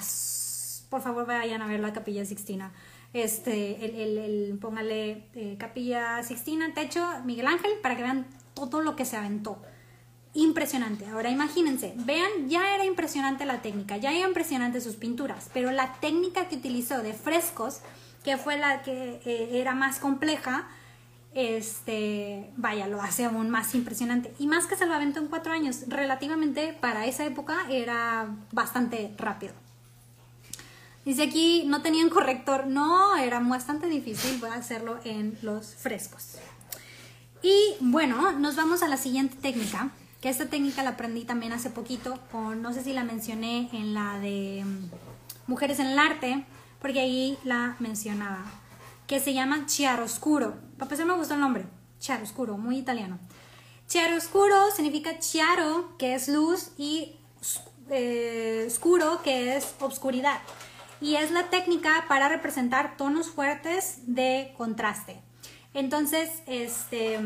por 0.88 1.02
favor 1.02 1.26
vayan 1.26 1.60
a 1.62 1.66
ver 1.66 1.80
la 1.80 1.92
Capilla 1.92 2.24
Sixtina. 2.24 2.72
Este, 3.14 3.84
el, 3.84 4.18
el, 4.18 4.58
póngale 4.58 5.24
eh, 5.34 5.56
Capilla 5.58 6.22
Sixtina, 6.22 6.72
techo, 6.74 7.04
Miguel 7.24 7.46
Ángel, 7.46 7.72
para 7.82 7.96
que 7.96 8.02
vean 8.02 8.26
todo 8.54 8.82
lo 8.82 8.94
que 8.94 9.06
se 9.06 9.16
aventó. 9.16 9.60
Impresionante. 10.34 11.06
Ahora 11.06 11.30
imagínense, 11.30 11.94
vean, 11.96 12.48
ya 12.48 12.74
era 12.74 12.84
impresionante 12.84 13.46
la 13.46 13.62
técnica, 13.62 13.96
ya 13.96 14.12
era 14.12 14.28
impresionante 14.28 14.82
sus 14.82 14.96
pinturas, 14.96 15.50
pero 15.54 15.70
la 15.70 15.94
técnica 15.94 16.48
que 16.48 16.56
utilizó 16.56 17.02
de 17.02 17.14
frescos 17.14 17.80
que 18.22 18.36
fue 18.36 18.58
la 18.58 18.82
que 18.82 19.20
eh, 19.24 19.60
era 19.60 19.74
más 19.74 19.98
compleja, 19.98 20.68
este, 21.34 22.50
vaya, 22.56 22.86
lo 22.86 23.02
hace 23.02 23.24
aún 23.24 23.50
más 23.50 23.74
impresionante. 23.74 24.34
Y 24.38 24.46
más 24.46 24.66
que 24.66 24.76
se 24.76 24.86
lo 24.86 24.94
aventó 24.94 25.20
en 25.20 25.28
cuatro 25.28 25.52
años, 25.52 25.84
relativamente 25.88 26.76
para 26.80 27.06
esa 27.06 27.24
época 27.24 27.66
era 27.70 28.28
bastante 28.52 29.14
rápido. 29.18 29.54
Dice 31.04 31.22
aquí, 31.22 31.64
no 31.66 31.80
tenían 31.80 32.10
corrector, 32.10 32.66
no, 32.66 33.16
era 33.16 33.40
bastante 33.40 33.86
difícil 33.86 34.44
hacerlo 34.44 34.98
en 35.04 35.38
los 35.42 35.74
frescos. 35.74 36.36
Y 37.42 37.76
bueno, 37.80 38.32
nos 38.32 38.56
vamos 38.56 38.82
a 38.82 38.88
la 38.88 38.96
siguiente 38.96 39.36
técnica, 39.40 39.90
que 40.20 40.28
esta 40.28 40.46
técnica 40.46 40.82
la 40.82 40.90
aprendí 40.90 41.24
también 41.24 41.52
hace 41.52 41.70
poquito, 41.70 42.18
con, 42.32 42.60
no 42.60 42.72
sé 42.72 42.82
si 42.82 42.92
la 42.92 43.04
mencioné 43.04 43.70
en 43.72 43.94
la 43.94 44.18
de 44.18 44.64
mm, 44.66 45.50
Mujeres 45.50 45.78
en 45.78 45.86
el 45.86 45.98
Arte, 45.98 46.44
porque 46.80 47.00
ahí 47.00 47.38
la 47.44 47.76
mencionaba, 47.78 48.44
que 49.08 49.18
se 49.18 49.34
llama 49.34 49.66
chiaroscuro. 49.66 50.54
Para 50.76 50.84
empezar 50.84 51.06
me 51.06 51.14
gustó 51.14 51.34
el 51.34 51.40
nombre, 51.40 51.64
chiaroscuro, 51.98 52.56
muy 52.58 52.76
italiano. 52.76 53.18
Chiaroscuro 53.88 54.70
significa 54.70 55.18
chiaro, 55.18 55.96
que 55.98 56.14
es 56.14 56.28
luz, 56.28 56.72
y 56.76 57.16
eh, 57.88 58.64
oscuro, 58.68 59.22
que 59.22 59.56
es 59.56 59.74
obscuridad. 59.80 60.38
Y 61.00 61.16
es 61.16 61.30
la 61.30 61.48
técnica 61.48 62.04
para 62.06 62.28
representar 62.28 62.96
tonos 62.98 63.30
fuertes 63.30 64.00
de 64.06 64.52
contraste. 64.58 65.22
Entonces, 65.72 66.42
este, 66.46 67.18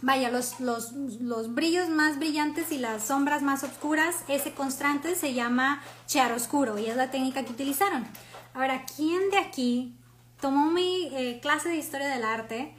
vaya, 0.00 0.30
los, 0.30 0.60
los, 0.60 0.92
los, 0.92 1.54
brillos 1.54 1.88
más 1.88 2.20
brillantes 2.20 2.70
y 2.70 2.78
las 2.78 3.02
sombras 3.02 3.42
más 3.42 3.64
oscuras, 3.64 4.14
ese 4.28 4.52
constante 4.54 5.16
se 5.16 5.34
llama 5.34 5.82
chiaroscuro 6.06 6.78
y 6.78 6.86
es 6.86 6.96
la 6.96 7.10
técnica 7.10 7.44
que 7.44 7.52
utilizaron. 7.52 8.06
Ahora, 8.54 8.84
¿quién 8.96 9.30
de 9.30 9.38
aquí 9.38 9.98
tomó 10.40 10.70
mi 10.70 11.08
eh, 11.12 11.38
clase 11.40 11.68
de 11.68 11.76
historia 11.76 12.08
del 12.08 12.24
arte 12.24 12.74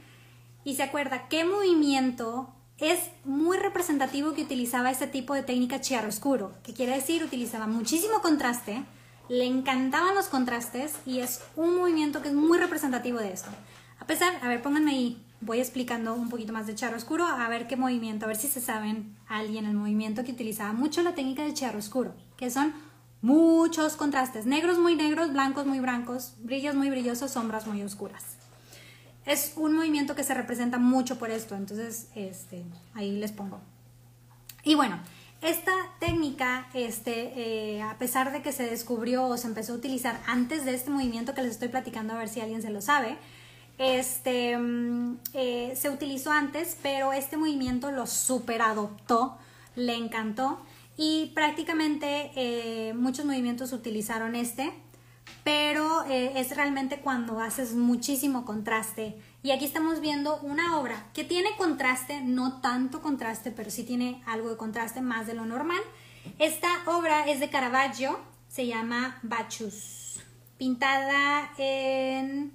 y 0.64 0.74
se 0.74 0.82
acuerda 0.82 1.28
qué 1.28 1.44
movimiento 1.44 2.52
es 2.78 2.98
muy 3.24 3.58
representativo 3.58 4.32
que 4.32 4.42
utilizaba 4.42 4.90
este 4.90 5.06
tipo 5.06 5.34
de 5.34 5.42
técnica 5.42 5.80
chiaroscuro? 5.80 6.52
Que 6.62 6.72
quiere 6.72 6.94
decir, 6.94 7.22
utilizaba 7.22 7.66
muchísimo 7.66 8.20
contraste, 8.22 8.82
le 9.28 9.44
encantaban 9.44 10.14
los 10.14 10.26
contrastes 10.26 10.94
y 11.06 11.20
es 11.20 11.42
un 11.56 11.76
movimiento 11.76 12.22
que 12.22 12.28
es 12.28 12.34
muy 12.34 12.58
representativo 12.58 13.18
de 13.18 13.32
esto. 13.32 13.50
A 13.98 14.06
pesar, 14.06 14.34
a 14.42 14.48
ver, 14.48 14.62
pónganme 14.62 14.92
ahí, 14.92 15.22
voy 15.40 15.60
explicando 15.60 16.14
un 16.14 16.30
poquito 16.30 16.52
más 16.52 16.66
de 16.66 16.74
chiaroscuro, 16.74 17.26
a 17.26 17.48
ver 17.48 17.66
qué 17.66 17.76
movimiento, 17.76 18.24
a 18.24 18.28
ver 18.28 18.36
si 18.36 18.48
se 18.48 18.60
saben 18.60 19.16
alguien 19.28 19.66
el 19.66 19.74
movimiento 19.74 20.24
que 20.24 20.32
utilizaba 20.32 20.72
mucho 20.72 21.02
la 21.02 21.14
técnica 21.14 21.44
de 21.44 21.54
chiaroscuro, 21.54 22.14
que 22.36 22.50
son 22.50 22.72
muchos 23.22 23.96
contrastes, 23.96 24.46
negros 24.46 24.78
muy 24.78 24.94
negros, 24.94 25.32
blancos 25.32 25.66
muy 25.66 25.80
blancos, 25.80 26.34
brillos 26.38 26.74
muy 26.74 26.90
brillosos, 26.90 27.32
sombras 27.32 27.66
muy 27.66 27.82
oscuras. 27.82 28.24
Es 29.26 29.52
un 29.56 29.74
movimiento 29.74 30.14
que 30.14 30.24
se 30.24 30.34
representa 30.34 30.78
mucho 30.78 31.18
por 31.18 31.30
esto, 31.30 31.54
entonces 31.54 32.08
este, 32.14 32.64
ahí 32.94 33.12
les 33.12 33.32
pongo. 33.32 33.60
Y 34.64 34.74
bueno, 34.74 34.98
esta 35.42 35.72
técnica, 35.98 36.68
este, 36.74 37.32
eh, 37.36 37.82
a 37.82 37.96
pesar 37.98 38.32
de 38.32 38.42
que 38.42 38.52
se 38.52 38.64
descubrió 38.64 39.26
o 39.26 39.36
se 39.36 39.46
empezó 39.46 39.72
a 39.72 39.76
utilizar 39.76 40.20
antes 40.26 40.64
de 40.64 40.74
este 40.74 40.90
movimiento 40.90 41.34
que 41.34 41.42
les 41.42 41.52
estoy 41.52 41.68
platicando, 41.68 42.14
a 42.14 42.18
ver 42.18 42.28
si 42.28 42.40
alguien 42.40 42.62
se 42.62 42.70
lo 42.70 42.80
sabe, 42.80 43.16
este, 43.78 44.58
mm, 44.58 45.18
eh, 45.32 45.72
se 45.76 45.88
utilizó 45.88 46.30
antes, 46.30 46.76
pero 46.82 47.14
este 47.14 47.38
movimiento 47.38 47.90
lo 47.90 48.06
super 48.06 48.60
adoptó, 48.60 49.38
le 49.76 49.94
encantó 49.94 50.60
y 50.96 51.32
prácticamente 51.34 52.30
eh, 52.34 52.92
muchos 52.94 53.24
movimientos 53.24 53.72
utilizaron 53.72 54.34
este, 54.34 54.72
pero 55.44 56.04
eh, 56.04 56.32
es 56.36 56.54
realmente 56.54 57.00
cuando 57.00 57.40
haces 57.40 57.74
muchísimo 57.74 58.44
contraste. 58.44 59.16
Y 59.42 59.52
aquí 59.52 59.64
estamos 59.64 60.00
viendo 60.00 60.38
una 60.40 60.78
obra 60.78 61.06
que 61.14 61.24
tiene 61.24 61.56
contraste, 61.56 62.20
no 62.20 62.60
tanto 62.60 63.00
contraste, 63.00 63.50
pero 63.50 63.70
sí 63.70 63.84
tiene 63.84 64.22
algo 64.26 64.50
de 64.50 64.56
contraste 64.56 65.00
más 65.00 65.26
de 65.26 65.34
lo 65.34 65.46
normal. 65.46 65.80
Esta 66.38 66.68
obra 66.86 67.28
es 67.28 67.40
de 67.40 67.48
Caravaggio, 67.48 68.18
se 68.48 68.66
llama 68.66 69.18
Bacchus, 69.22 70.20
pintada 70.58 71.50
en 71.56 72.52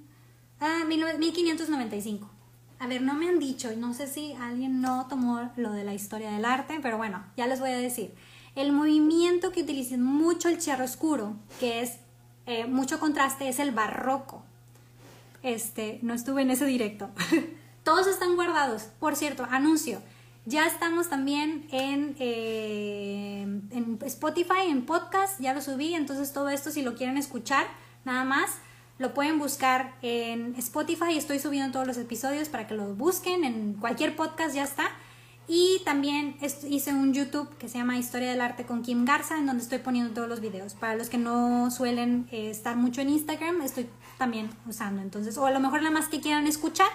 1595. 0.87 2.34
A 2.79 2.87
ver, 2.87 3.01
no 3.01 3.13
me 3.13 3.29
han 3.29 3.39
dicho, 3.39 3.71
y 3.71 3.77
no 3.77 3.93
sé 3.93 4.07
si 4.07 4.33
alguien 4.33 4.81
no 4.81 5.07
tomó 5.07 5.49
lo 5.55 5.71
de 5.71 5.83
la 5.83 5.93
historia 5.93 6.31
del 6.31 6.45
arte, 6.45 6.79
pero 6.81 6.97
bueno, 6.97 7.23
ya 7.37 7.47
les 7.47 7.59
voy 7.59 7.69
a 7.69 7.77
decir. 7.77 8.13
El 8.55 8.71
movimiento 8.71 9.51
que 9.51 9.63
utiliza 9.63 9.97
mucho 9.97 10.49
el 10.49 10.59
oscuro, 10.81 11.35
que 11.59 11.81
es 11.81 11.97
eh, 12.45 12.65
mucho 12.65 12.99
contraste, 12.99 13.49
es 13.49 13.59
el 13.59 13.71
barroco. 13.71 14.43
Este, 15.41 15.99
no 16.01 16.13
estuve 16.13 16.41
en 16.41 16.51
ese 16.51 16.65
directo. 16.65 17.09
Todos 17.83 18.07
están 18.07 18.35
guardados. 18.35 18.83
Por 18.99 19.15
cierto, 19.15 19.47
anuncio. 19.49 20.01
Ya 20.45 20.67
estamos 20.67 21.09
también 21.09 21.67
en, 21.71 22.15
eh, 22.19 23.41
en 23.71 23.99
Spotify, 24.05 24.67
en 24.69 24.85
podcast, 24.85 25.39
ya 25.39 25.53
lo 25.53 25.61
subí, 25.61 25.95
entonces 25.95 26.33
todo 26.33 26.49
esto 26.49 26.69
si 26.69 26.83
lo 26.83 26.93
quieren 26.93 27.17
escuchar, 27.17 27.65
nada 28.05 28.23
más, 28.23 28.59
lo 28.97 29.13
pueden 29.13 29.39
buscar 29.39 29.93
en 30.01 30.55
Spotify, 30.55 31.17
estoy 31.17 31.39
subiendo 31.39 31.71
todos 31.73 31.87
los 31.87 31.97
episodios 31.97 32.49
para 32.49 32.67
que 32.67 32.75
lo 32.75 32.95
busquen, 32.95 33.43
en 33.43 33.73
cualquier 33.73 34.15
podcast 34.15 34.55
ya 34.55 34.63
está. 34.63 34.85
Y 35.47 35.81
también 35.85 36.37
hice 36.67 36.91
un 36.91 37.13
YouTube 37.13 37.47
que 37.59 37.69
se 37.69 37.77
llama 37.77 37.97
Historia 37.97 38.31
del 38.31 38.41
Arte 38.41 38.65
con 38.65 38.81
Kim 38.81 39.05
Garza, 39.05 39.37
en 39.37 39.45
donde 39.45 39.61
estoy 39.61 39.77
poniendo 39.77 40.11
todos 40.13 40.27
los 40.27 40.41
videos. 40.41 40.73
Para 40.73 40.95
los 40.95 41.07
que 41.09 41.19
no 41.19 41.69
suelen 41.69 42.27
eh, 42.31 42.49
estar 42.49 42.75
mucho 42.75 43.01
en 43.01 43.09
Instagram, 43.09 43.61
estoy 43.61 43.87
también 44.17 44.49
usando. 44.67 45.03
Entonces, 45.03 45.37
o 45.37 45.45
a 45.45 45.51
lo 45.51 45.59
mejor 45.59 45.83
nada 45.83 45.93
más 45.93 46.07
que 46.07 46.19
quieran 46.19 46.47
escuchar, 46.47 46.87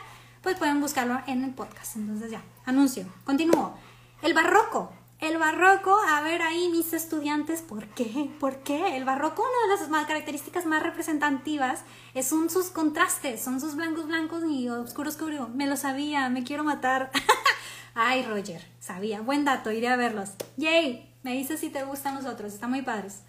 pues 0.42 0.56
pueden 0.56 0.80
buscarlo 0.80 1.20
en 1.28 1.44
el 1.44 1.50
podcast. 1.50 1.94
Entonces 1.94 2.32
ya, 2.32 2.42
anuncio. 2.64 3.06
Continúo. 3.24 3.74
El 4.20 4.34
barroco. 4.34 4.92
El 5.20 5.36
barroco, 5.36 5.94
a 6.08 6.22
ver 6.22 6.40
ahí 6.40 6.70
mis 6.70 6.94
estudiantes, 6.94 7.60
¿por 7.60 7.86
qué? 7.88 8.30
¿Por 8.40 8.62
qué? 8.62 8.96
El 8.96 9.04
barroco, 9.04 9.42
una 9.42 9.74
de 9.76 9.90
las 9.90 10.06
características 10.06 10.64
más 10.64 10.82
representativas 10.82 11.84
son 12.22 12.48
sus 12.48 12.70
contrastes, 12.70 13.42
son 13.42 13.60
sus 13.60 13.76
blancos 13.76 14.06
blancos 14.06 14.42
y 14.48 14.70
oscuros 14.70 15.16
oscuros. 15.16 15.50
Me 15.50 15.66
lo 15.66 15.76
sabía, 15.76 16.30
me 16.30 16.42
quiero 16.42 16.64
matar. 16.64 17.10
Ay, 17.94 18.22
Roger, 18.22 18.66
sabía. 18.80 19.20
Buen 19.20 19.44
dato, 19.44 19.70
iré 19.70 19.88
a 19.88 19.96
verlos. 19.96 20.30
Yay, 20.56 21.14
me 21.22 21.34
dices 21.34 21.60
si 21.60 21.68
te 21.68 21.84
gustan 21.84 22.14
los 22.14 22.24
otros, 22.24 22.54
están 22.54 22.70
muy 22.70 22.80
padres. 22.80 23.20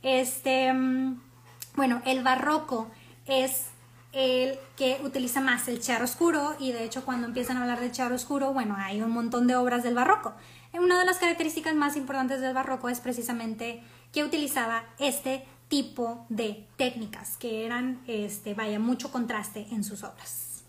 Este, 0.00 0.72
mm, 0.72 1.20
bueno, 1.76 2.00
el 2.06 2.22
barroco 2.22 2.90
es 3.26 3.66
el 4.12 4.58
que 4.76 5.00
utiliza 5.04 5.40
más 5.40 5.68
el 5.68 5.80
oscuro 6.02 6.54
y 6.58 6.72
de 6.72 6.84
hecho 6.84 7.04
cuando 7.04 7.26
empiezan 7.26 7.58
a 7.58 7.62
hablar 7.62 7.80
de 7.80 8.14
oscuro, 8.14 8.54
bueno, 8.54 8.76
hay 8.78 9.02
un 9.02 9.10
montón 9.10 9.46
de 9.46 9.56
obras 9.56 9.82
del 9.82 9.94
barroco. 9.94 10.32
Una 10.74 10.98
de 10.98 11.04
las 11.04 11.18
características 11.18 11.74
más 11.74 11.96
importantes 11.96 12.40
del 12.40 12.52
barroco 12.52 12.88
es 12.88 13.00
precisamente 13.00 13.82
que 14.12 14.24
utilizaba 14.24 14.84
este 14.98 15.46
tipo 15.68 16.26
de 16.28 16.66
técnicas 16.76 17.36
que 17.36 17.64
eran, 17.64 18.02
este, 18.06 18.54
vaya, 18.54 18.78
mucho 18.78 19.10
contraste 19.10 19.66
en 19.70 19.84
sus 19.84 20.02
obras. 20.02 20.64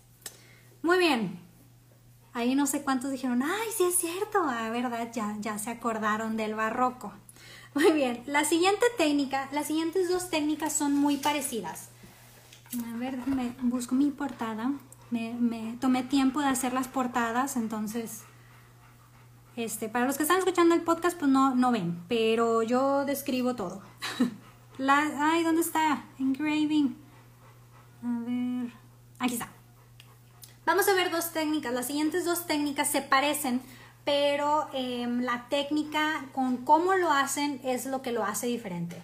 Muy 0.82 0.98
bien. 0.98 1.40
Ahí 2.32 2.54
no 2.54 2.66
sé 2.66 2.82
cuántos 2.82 3.10
dijeron, 3.10 3.42
ay, 3.42 3.68
sí 3.76 3.84
es 3.84 3.96
cierto, 3.96 4.42
ah, 4.44 4.68
verdad, 4.70 5.10
ya, 5.12 5.36
ya 5.40 5.58
se 5.58 5.70
acordaron 5.70 6.36
del 6.36 6.54
barroco. 6.54 7.12
Muy 7.74 7.92
bien, 7.92 8.22
la 8.26 8.44
siguiente 8.44 8.86
técnica, 8.96 9.48
las 9.52 9.66
siguientes 9.66 10.08
dos 10.08 10.30
técnicas 10.30 10.72
son 10.72 10.94
muy 10.94 11.16
parecidas. 11.16 11.88
A 12.92 12.96
ver, 12.96 13.16
me 13.26 13.54
busco 13.62 13.94
mi 13.94 14.10
portada. 14.10 14.72
Me, 15.10 15.76
tomé 15.80 16.02
tiempo 16.02 16.40
de 16.40 16.48
hacer 16.48 16.72
las 16.72 16.88
portadas, 16.88 17.56
entonces, 17.56 18.22
este, 19.56 19.88
para 19.88 20.06
los 20.06 20.16
que 20.16 20.22
están 20.22 20.38
escuchando 20.38 20.74
el 20.74 20.82
podcast, 20.82 21.18
pues 21.18 21.30
no, 21.30 21.54
no 21.54 21.72
ven, 21.72 22.02
pero 22.08 22.62
yo 22.62 23.04
describo 23.04 23.56
todo. 23.56 23.82
La, 24.78 25.10
ay, 25.18 25.42
¿dónde 25.42 25.62
está? 25.62 26.04
Engraving. 26.18 26.96
A 28.02 28.20
ver, 28.20 28.72
aquí 29.18 29.34
está. 29.34 29.48
Vamos 30.66 30.86
a 30.88 30.94
ver 30.94 31.10
dos 31.10 31.32
técnicas. 31.32 31.72
Las 31.72 31.86
siguientes 31.86 32.24
dos 32.24 32.46
técnicas 32.46 32.90
se 32.90 33.00
parecen, 33.00 33.62
pero 34.04 34.68
em, 34.74 35.22
la 35.22 35.46
técnica 35.48 36.26
con 36.32 36.58
cómo 36.58 36.94
lo 36.94 37.10
hacen 37.10 37.60
es 37.64 37.86
lo 37.86 38.02
que 38.02 38.12
lo 38.12 38.24
hace 38.24 38.48
diferente. 38.48 39.00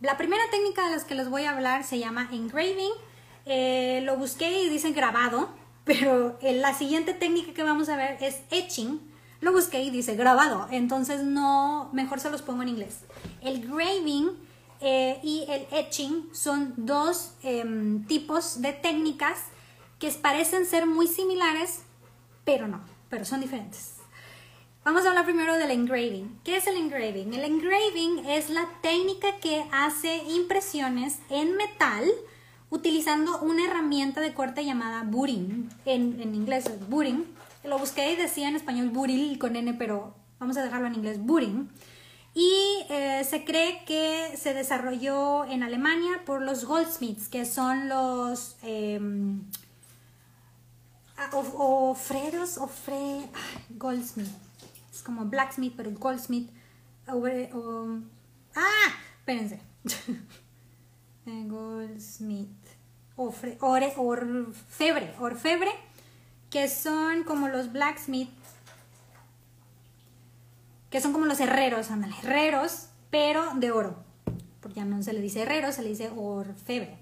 La 0.00 0.18
primera 0.18 0.42
técnica 0.50 0.84
de 0.84 0.90
las 0.90 1.04
que 1.04 1.14
les 1.14 1.30
voy 1.30 1.44
a 1.44 1.52
hablar 1.52 1.84
se 1.84 1.98
llama 1.98 2.28
engraving. 2.30 2.92
Eh, 3.46 4.02
lo 4.04 4.16
busqué 4.16 4.64
y 4.64 4.68
dicen 4.68 4.92
grabado, 4.92 5.48
pero 5.84 6.36
eh, 6.42 6.52
la 6.52 6.74
siguiente 6.74 7.14
técnica 7.14 7.54
que 7.54 7.62
vamos 7.62 7.88
a 7.88 7.96
ver 7.96 8.18
es 8.20 8.42
etching. 8.50 9.13
Lo 9.44 9.52
busqué 9.52 9.82
y 9.82 9.90
dice 9.90 10.16
grabado, 10.16 10.68
entonces 10.70 11.22
no, 11.22 11.90
mejor 11.92 12.18
se 12.18 12.30
los 12.30 12.40
pongo 12.40 12.62
en 12.62 12.70
inglés. 12.70 13.00
El 13.42 13.68
graving 13.68 14.30
eh, 14.80 15.20
y 15.22 15.44
el 15.50 15.66
etching 15.70 16.30
son 16.32 16.72
dos 16.78 17.34
em, 17.42 18.06
tipos 18.06 18.62
de 18.62 18.72
técnicas 18.72 19.36
que 19.98 20.10
parecen 20.12 20.64
ser 20.64 20.86
muy 20.86 21.06
similares, 21.06 21.82
pero 22.46 22.68
no, 22.68 22.80
pero 23.10 23.26
son 23.26 23.42
diferentes. 23.42 23.96
Vamos 24.82 25.04
a 25.04 25.10
hablar 25.10 25.26
primero 25.26 25.52
del 25.56 25.72
engraving. 25.72 26.40
¿Qué 26.42 26.56
es 26.56 26.66
el 26.66 26.78
engraving? 26.78 27.34
El 27.34 27.44
engraving 27.44 28.24
es 28.24 28.48
la 28.48 28.66
técnica 28.80 29.28
que 29.42 29.66
hace 29.72 30.22
impresiones 30.24 31.18
en 31.28 31.54
metal 31.58 32.10
utilizando 32.70 33.40
una 33.40 33.66
herramienta 33.66 34.22
de 34.22 34.32
corte 34.32 34.64
llamada 34.64 35.02
burring. 35.04 35.68
En, 35.84 36.34
inglés 36.34 36.64
es 36.64 36.88
burring. 36.88 37.26
Lo 37.64 37.78
busqué 37.78 38.12
y 38.12 38.16
decía 38.16 38.48
en 38.48 38.56
español 38.56 38.90
buril 38.90 39.38
con 39.38 39.56
N, 39.56 39.74
pero 39.74 40.14
vamos 40.38 40.56
a 40.56 40.62
dejarlo 40.62 40.86
en 40.86 40.94
inglés 40.94 41.18
burring. 41.18 41.70
Y 42.34 42.84
eh, 42.90 43.22
se 43.24 43.44
cree 43.44 43.84
que 43.84 44.36
se 44.36 44.54
desarrolló 44.54 45.44
en 45.44 45.62
Alemania 45.62 46.22
por 46.26 46.42
los 46.42 46.64
goldsmiths, 46.64 47.28
que 47.28 47.44
son 47.46 47.88
los 47.88 48.56
em, 48.62 49.42
o, 51.32 51.94
freros 51.94 52.58
o 52.58 52.66
fre, 52.66 53.28
goldsmith 53.70 54.28
es 54.94 55.02
como 55.02 55.24
blacksmith, 55.24 55.74
pero 55.76 55.90
goldsmith. 55.90 56.50
ah, 57.06 58.88
espérense. 59.18 59.60
Eh, 61.26 61.44
goldsmith. 61.46 62.50
Ofre, 63.16 63.56
ore, 63.62 63.94
orfebre, 63.96 65.14
orfebre, 65.18 65.70
que 66.54 66.68
son 66.68 67.24
como 67.24 67.48
los 67.48 67.72
blacksmith, 67.72 68.30
que 70.88 71.00
son 71.00 71.12
como 71.12 71.26
los 71.26 71.40
herreros, 71.40 71.90
ándale, 71.90 72.14
herreros, 72.22 72.90
pero 73.10 73.54
de 73.56 73.72
oro. 73.72 73.96
Porque 74.60 74.76
ya 74.76 74.84
no 74.84 75.02
se 75.02 75.12
le 75.12 75.20
dice 75.20 75.42
herrero, 75.42 75.72
se 75.72 75.82
le 75.82 75.88
dice 75.88 76.12
orfebre. 76.14 76.96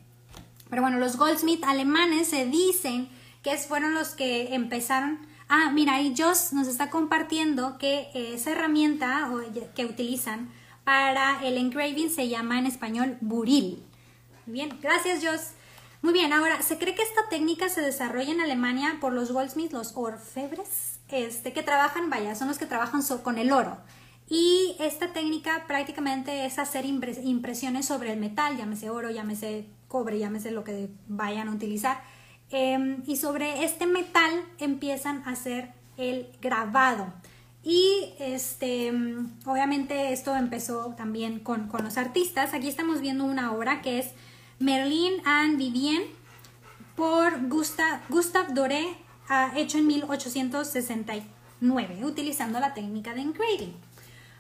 Pero 0.71 0.81
bueno, 0.81 0.97
los 0.97 1.19
goldsmith 1.19 1.63
alemanes 1.65 2.29
se 2.29 2.47
dicen 2.47 3.11
que 3.43 3.59
fueron 3.59 3.93
los 3.93 4.15
que 4.15 4.55
empezaron 4.55 5.19
Ah, 5.51 5.71
mira, 5.71 5.97
ahí 5.97 6.15
Joss 6.17 6.55
nos 6.55 6.67
está 6.67 6.89
compartiendo 6.89 7.77
que 7.77 8.09
esa 8.15 8.53
herramienta 8.53 9.31
que 9.75 9.85
utilizan 9.85 10.51
para 10.83 11.47
el 11.47 11.59
engraving 11.59 12.09
se 12.09 12.31
llama 12.31 12.59
en 12.59 12.65
español 12.65 13.19
buril. 13.21 13.83
Bien, 14.47 14.79
gracias 14.81 15.23
Joss. 15.23 15.51
Muy 16.03 16.13
bien, 16.13 16.33
ahora, 16.33 16.61
se 16.63 16.79
cree 16.79 16.95
que 16.95 17.03
esta 17.03 17.29
técnica 17.31 17.69
se 17.69 17.81
desarrolla 17.81 18.33
en 18.33 18.41
Alemania 18.41 18.99
por 19.01 19.13
los 19.13 19.33
goldsmiths, 19.33 19.73
los 19.73 19.93
orfebres, 19.97 21.01
este, 21.09 21.53
que 21.53 21.63
trabajan, 21.63 22.11
vaya, 22.11 22.35
son 22.35 22.49
los 22.49 22.59
que 22.59 22.67
trabajan 22.67 23.03
con 23.23 23.39
el 23.39 23.53
oro. 23.53 23.79
Y 24.29 24.77
esta 24.81 25.13
técnica 25.13 25.65
prácticamente 25.67 26.45
es 26.45 26.59
hacer 26.59 26.85
impresiones 26.85 27.87
sobre 27.87 28.13
el 28.13 28.19
metal, 28.19 28.57
llámese 28.57 28.91
oro, 28.91 29.11
llámese 29.11 29.67
cobre, 29.89 30.19
llámese 30.19 30.51
lo 30.51 30.65
que 30.65 30.91
vayan 31.07 31.49
a 31.49 31.53
utilizar 31.53 32.03
Em, 32.53 33.03
y 33.07 33.17
sobre 33.17 33.65
este 33.65 33.87
metal 33.87 34.31
empiezan 34.59 35.23
a 35.25 35.31
hacer 35.31 35.73
el 35.97 36.29
grabado. 36.43 37.11
Y 37.65 38.13
este, 38.19 38.93
obviamente 39.47 40.13
esto 40.13 40.37
empezó 40.37 40.95
también 40.95 41.41
con, 41.41 41.71
los 41.83 41.97
artistas. 41.97 42.53
Aquí 42.53 42.69
estamos 42.69 43.01
viendo 43.01 43.25
una 43.25 43.53
obra 43.53 43.81
que 43.81 44.01
es 44.01 44.11
Merlin 44.63 45.21
and 45.27 45.59
Vivien 45.59 46.05
por 46.97 47.49
Gustave, 47.49 48.01
Gustave 48.09 48.55
Doré, 48.55 48.97
ah, 49.29 49.53
hecho 49.57 49.79
en 49.79 49.87
1869, 49.87 52.05
utilizando 52.05 52.59
la 52.61 52.75
técnica 52.75 53.15
de 53.15 53.23
engraving. 53.23 53.75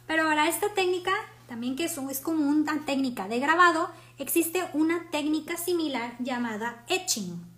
Pero 0.06 0.24
ahora 0.24 0.48
esta 0.48 0.74
técnica, 0.74 1.12
también 1.48 1.76
que 1.76 1.84
es, 1.84 1.96
es 1.98 2.20
como 2.20 2.48
una 2.48 2.84
técnica 2.84 3.28
de 3.28 3.40
grabado, 3.40 3.90
existe 4.18 4.62
una 4.72 5.10
técnica 5.10 5.56
similar 5.56 6.14
llamada 6.18 6.84
etching 6.88 7.52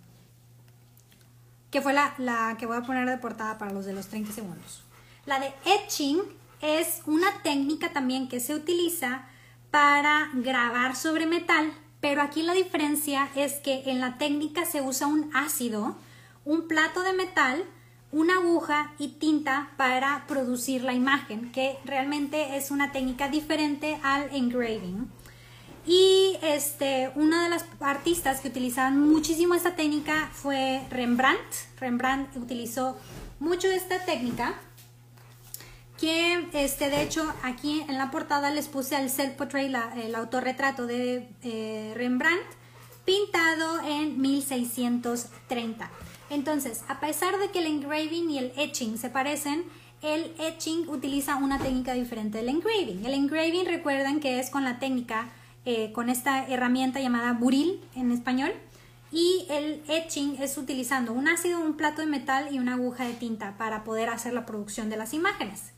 que 1.75 1.81
fue 1.81 1.91
la, 1.91 2.55
que 2.57 2.65
voy 2.65 2.77
a 2.77 2.83
poner 2.83 3.05
de 3.05 3.17
portada 3.17 3.57
para 3.57 3.73
los 3.73 3.85
de 3.85 3.91
los 3.91 4.07
30 4.07 4.31
segundos. 4.31 4.81
La 5.25 5.41
de 5.41 5.51
etching 5.65 6.21
es 6.61 7.01
una 7.05 7.29
técnica 7.43 7.91
también 7.91 8.29
que 8.29 8.39
se 8.39 8.55
utiliza 8.55 9.25
para 9.71 10.29
grabar 10.35 10.95
sobre 10.95 11.25
metal, 11.25 11.73
pero 12.05 12.21
aquí 12.21 12.43
la 12.43 12.53
diferencia 12.53 13.29
es 13.35 13.53
que 13.53 13.81
en 13.87 13.99
la 13.99 14.19
técnica 14.19 14.63
se 14.67 14.79
usa 14.79 15.07
un 15.07 15.31
ácido, 15.33 15.95
un 16.45 16.67
plato 16.67 17.01
de 17.01 17.13
metal, 17.13 17.63
una 18.11 18.35
aguja 18.35 18.93
y 18.99 19.07
tinta 19.07 19.71
para 19.75 20.23
producir 20.27 20.83
la 20.83 20.93
imagen, 20.93 21.51
que 21.51 21.79
realmente 21.83 22.57
es 22.57 22.69
una 22.69 22.91
técnica 22.91 23.27
diferente 23.29 23.99
al 24.03 24.29
engraving. 24.35 25.09
Y 25.87 26.37
este, 26.43 27.11
una 27.15 27.45
de 27.45 27.49
las 27.49 27.65
artistas 27.79 28.39
que 28.39 28.49
utilizaban 28.49 28.99
muchísimo 28.99 29.55
esta 29.55 29.75
técnica 29.75 30.29
fue 30.31 30.83
Rembrandt. 30.91 31.79
Rembrandt 31.79 32.37
utilizó 32.37 32.95
mucho 33.39 33.67
esta 33.67 34.05
técnica. 34.05 34.53
Que 35.99 36.47
este, 36.53 36.89
de 36.89 37.01
hecho 37.01 37.33
aquí 37.43 37.85
en 37.87 37.97
la 37.97 38.11
portada 38.11 38.51
les 38.51 38.67
puse 38.67 38.97
el 38.97 39.09
self-portrait, 39.09 39.73
el 39.97 40.15
autorretrato 40.15 40.87
de 40.87 41.29
eh, 41.43 41.93
Rembrandt, 41.95 42.43
pintado 43.05 43.81
en 43.81 44.19
1630. 44.19 45.89
Entonces, 46.29 46.83
a 46.87 46.99
pesar 46.99 47.37
de 47.37 47.49
que 47.49 47.59
el 47.59 47.67
engraving 47.67 48.29
y 48.29 48.39
el 48.39 48.53
etching 48.57 48.97
se 48.97 49.09
parecen, 49.09 49.63
el 50.01 50.33
etching 50.39 50.89
utiliza 50.89 51.35
una 51.37 51.59
técnica 51.59 51.93
diferente 51.93 52.39
del 52.39 52.49
engraving. 52.49 53.05
El 53.05 53.13
engraving 53.13 53.65
recuerden 53.65 54.19
que 54.19 54.39
es 54.39 54.49
con 54.49 54.63
la 54.63 54.79
técnica 54.79 55.29
eh, 55.65 55.91
con 55.93 56.09
esta 56.09 56.47
herramienta 56.47 56.99
llamada 56.99 57.33
buril 57.33 57.81
en 57.95 58.11
español. 58.11 58.53
Y 59.11 59.45
el 59.49 59.81
etching 59.87 60.41
es 60.41 60.57
utilizando 60.57 61.13
un 61.13 61.27
ácido, 61.27 61.59
un 61.59 61.77
plato 61.77 62.01
de 62.01 62.07
metal 62.07 62.49
y 62.51 62.59
una 62.59 62.73
aguja 62.73 63.05
de 63.05 63.13
tinta 63.13 63.55
para 63.57 63.83
poder 63.83 64.09
hacer 64.09 64.33
la 64.33 64.45
producción 64.45 64.89
de 64.89 64.97
las 64.97 65.13
imágenes. 65.13 65.74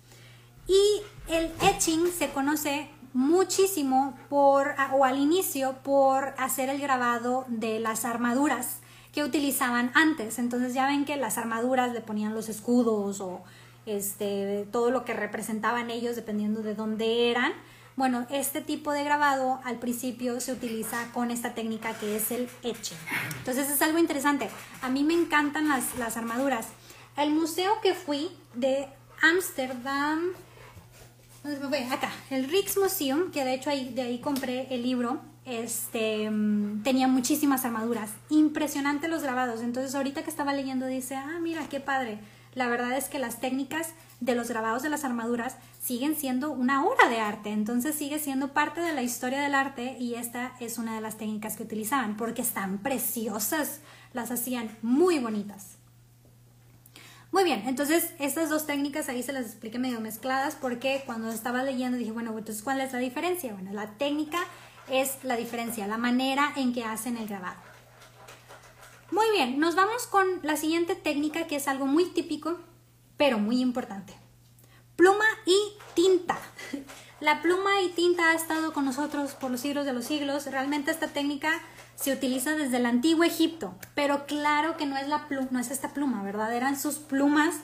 Y 0.67 1.01
el 1.27 1.51
etching 1.61 2.11
se 2.11 2.29
conoce 2.29 2.89
muchísimo 3.13 4.17
por, 4.29 4.75
o 4.93 5.05
al 5.05 5.17
inicio, 5.17 5.75
por 5.83 6.35
hacer 6.37 6.69
el 6.69 6.79
grabado 6.79 7.45
de 7.47 7.79
las 7.79 8.05
armaduras 8.05 8.79
que 9.11 9.23
utilizaban 9.23 9.91
antes. 9.95 10.37
Entonces 10.37 10.73
ya 10.73 10.85
ven 10.85 11.05
que 11.05 11.17
las 11.17 11.37
armaduras 11.37 11.93
le 11.93 12.01
ponían 12.01 12.35
los 12.35 12.49
escudos 12.49 13.19
o 13.21 13.41
este, 13.87 14.67
todo 14.71 14.91
lo 14.91 15.05
que 15.05 15.13
representaban 15.13 15.89
ellos 15.89 16.15
dependiendo 16.15 16.61
de 16.61 16.75
dónde 16.75 17.31
eran. 17.31 17.53
Bueno, 17.95 18.27
este 18.29 18.61
tipo 18.61 18.91
de 18.91 19.03
grabado 19.03 19.59
al 19.63 19.79
principio 19.79 20.39
se 20.39 20.51
utiliza 20.51 21.11
con 21.13 21.31
esta 21.31 21.55
técnica 21.55 21.95
que 21.95 22.15
es 22.15 22.29
el 22.29 22.47
etche. 22.61 22.95
Entonces 23.39 23.71
es 23.71 23.81
algo 23.81 23.97
interesante. 23.97 24.49
A 24.83 24.89
mí 24.89 25.03
me 25.03 25.15
encantan 25.15 25.67
las, 25.67 25.97
las 25.97 26.15
armaduras. 26.15 26.67
El 27.17 27.31
museo 27.31 27.81
que 27.81 27.95
fui 27.95 28.29
de 28.53 28.87
Ámsterdam, 29.23 30.33
acá, 31.91 32.11
el 32.29 32.49
Rijksmuseum, 32.49 33.31
que 33.31 33.43
de 33.43 33.53
hecho 33.53 33.69
ahí, 33.69 33.93
de 33.93 34.01
ahí 34.01 34.19
compré 34.19 34.67
el 34.73 34.83
libro, 34.83 35.21
este, 35.45 36.29
mm, 36.29 36.83
tenía 36.83 37.07
muchísimas 37.07 37.63
armaduras. 37.63 38.11
Impresionante 38.29 39.07
los 39.07 39.23
grabados. 39.23 39.61
Entonces 39.61 39.95
ahorita 39.95 40.23
que 40.23 40.29
estaba 40.29 40.53
leyendo 40.53 40.85
dice, 40.85 41.15
ah, 41.15 41.39
mira, 41.41 41.67
qué 41.69 41.79
padre. 41.79 42.19
La 42.53 42.67
verdad 42.67 42.97
es 42.97 43.07
que 43.07 43.19
las 43.19 43.39
técnicas 43.39 43.93
de 44.19 44.35
los 44.35 44.49
grabados 44.49 44.83
de 44.83 44.89
las 44.89 45.03
armaduras 45.03 45.57
siguen 45.81 46.15
siendo 46.15 46.51
una 46.51 46.83
obra 46.83 47.07
de 47.07 47.19
arte, 47.19 47.51
entonces 47.51 47.95
sigue 47.95 48.17
siendo 48.17 48.51
parte 48.51 48.81
de 48.81 48.93
la 48.93 49.03
historia 49.03 49.41
del 49.41 49.53
arte 49.53 49.95
y 49.99 50.15
esta 50.15 50.53
es 50.59 50.79
una 50.79 50.95
de 50.95 51.01
las 51.01 51.17
técnicas 51.17 51.55
que 51.55 51.63
utilizaban 51.63 52.17
porque 52.17 52.41
están 52.41 52.79
preciosas, 52.79 53.81
las 54.13 54.31
hacían 54.31 54.75
muy 54.81 55.19
bonitas. 55.19 55.76
Muy 57.31 57.43
bien, 57.43 57.63
entonces 57.67 58.13
estas 58.19 58.49
dos 58.49 58.65
técnicas 58.65 59.09
ahí 59.09 59.21
se 59.21 59.33
las 59.33 59.45
expliqué 59.45 59.79
medio 59.79 59.99
mezcladas 59.99 60.55
porque 60.55 61.03
cuando 61.05 61.29
estaba 61.29 61.63
leyendo 61.63 61.97
dije, 61.97 62.11
bueno, 62.11 62.37
entonces 62.37 62.63
¿cuál 62.63 62.79
es 62.81 62.93
la 62.93 62.99
diferencia? 62.99 63.53
Bueno, 63.53 63.73
la 63.73 63.87
técnica 63.97 64.39
es 64.89 65.23
la 65.23 65.35
diferencia, 65.35 65.87
la 65.87 65.97
manera 65.97 66.53
en 66.55 66.73
que 66.73 66.83
hacen 66.83 67.17
el 67.17 67.27
grabado. 67.27 67.57
Muy 69.11 69.25
bien, 69.33 69.59
nos 69.59 69.75
vamos 69.75 70.07
con 70.07 70.25
la 70.43 70.57
siguiente 70.57 70.95
técnica 70.95 71.47
que 71.47 71.57
es 71.57 71.67
algo 71.67 71.85
muy 71.85 72.05
típico 72.05 72.57
pero 73.17 73.39
muy 73.39 73.59
importante. 73.61 74.13
Pluma 74.95 75.25
y 75.45 75.57
tinta. 75.93 76.39
La 77.19 77.41
pluma 77.41 77.81
y 77.81 77.89
tinta 77.89 78.29
ha 78.29 78.35
estado 78.35 78.73
con 78.73 78.85
nosotros 78.85 79.33
por 79.33 79.49
los 79.49 79.61
siglos 79.61 79.85
de 79.85 79.93
los 79.93 80.05
siglos. 80.05 80.45
Realmente 80.45 80.91
esta 80.91 81.07
técnica 81.07 81.51
se 81.97 82.13
utiliza 82.13 82.55
desde 82.55 82.77
el 82.77 82.85
antiguo 82.85 83.23
Egipto, 83.23 83.73
pero 83.95 84.27
claro 84.27 84.77
que 84.77 84.85
no 84.85 84.97
es 84.97 85.07
la 85.07 85.27
pluma, 85.27 85.47
no 85.49 85.59
es 85.59 85.71
esta 85.71 85.93
pluma, 85.93 86.23
¿verdad? 86.23 86.55
Eran 86.55 86.79
sus 86.79 86.99
plumas 86.99 87.55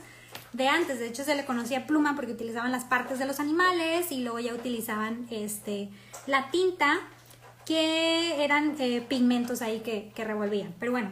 de 0.53 0.67
antes. 0.67 0.99
De 0.99 1.07
hecho, 1.07 1.23
se 1.23 1.35
le 1.35 1.45
conocía 1.45 1.85
pluma 1.85 2.15
porque 2.15 2.31
utilizaban 2.31 2.71
las 2.71 2.83
partes 2.83 3.19
de 3.19 3.25
los 3.25 3.39
animales 3.39 4.11
y 4.11 4.23
luego 4.23 4.39
ya 4.39 4.55
utilizaban 4.55 5.27
este, 5.29 5.89
la 6.25 6.49
tinta, 6.49 6.99
que 7.65 8.43
eran 8.43 8.75
eh, 8.79 9.01
pigmentos 9.07 9.61
ahí 9.61 9.81
que, 9.81 10.11
que 10.15 10.23
revolvían. 10.25 10.73
Pero 10.79 10.91
bueno, 10.91 11.11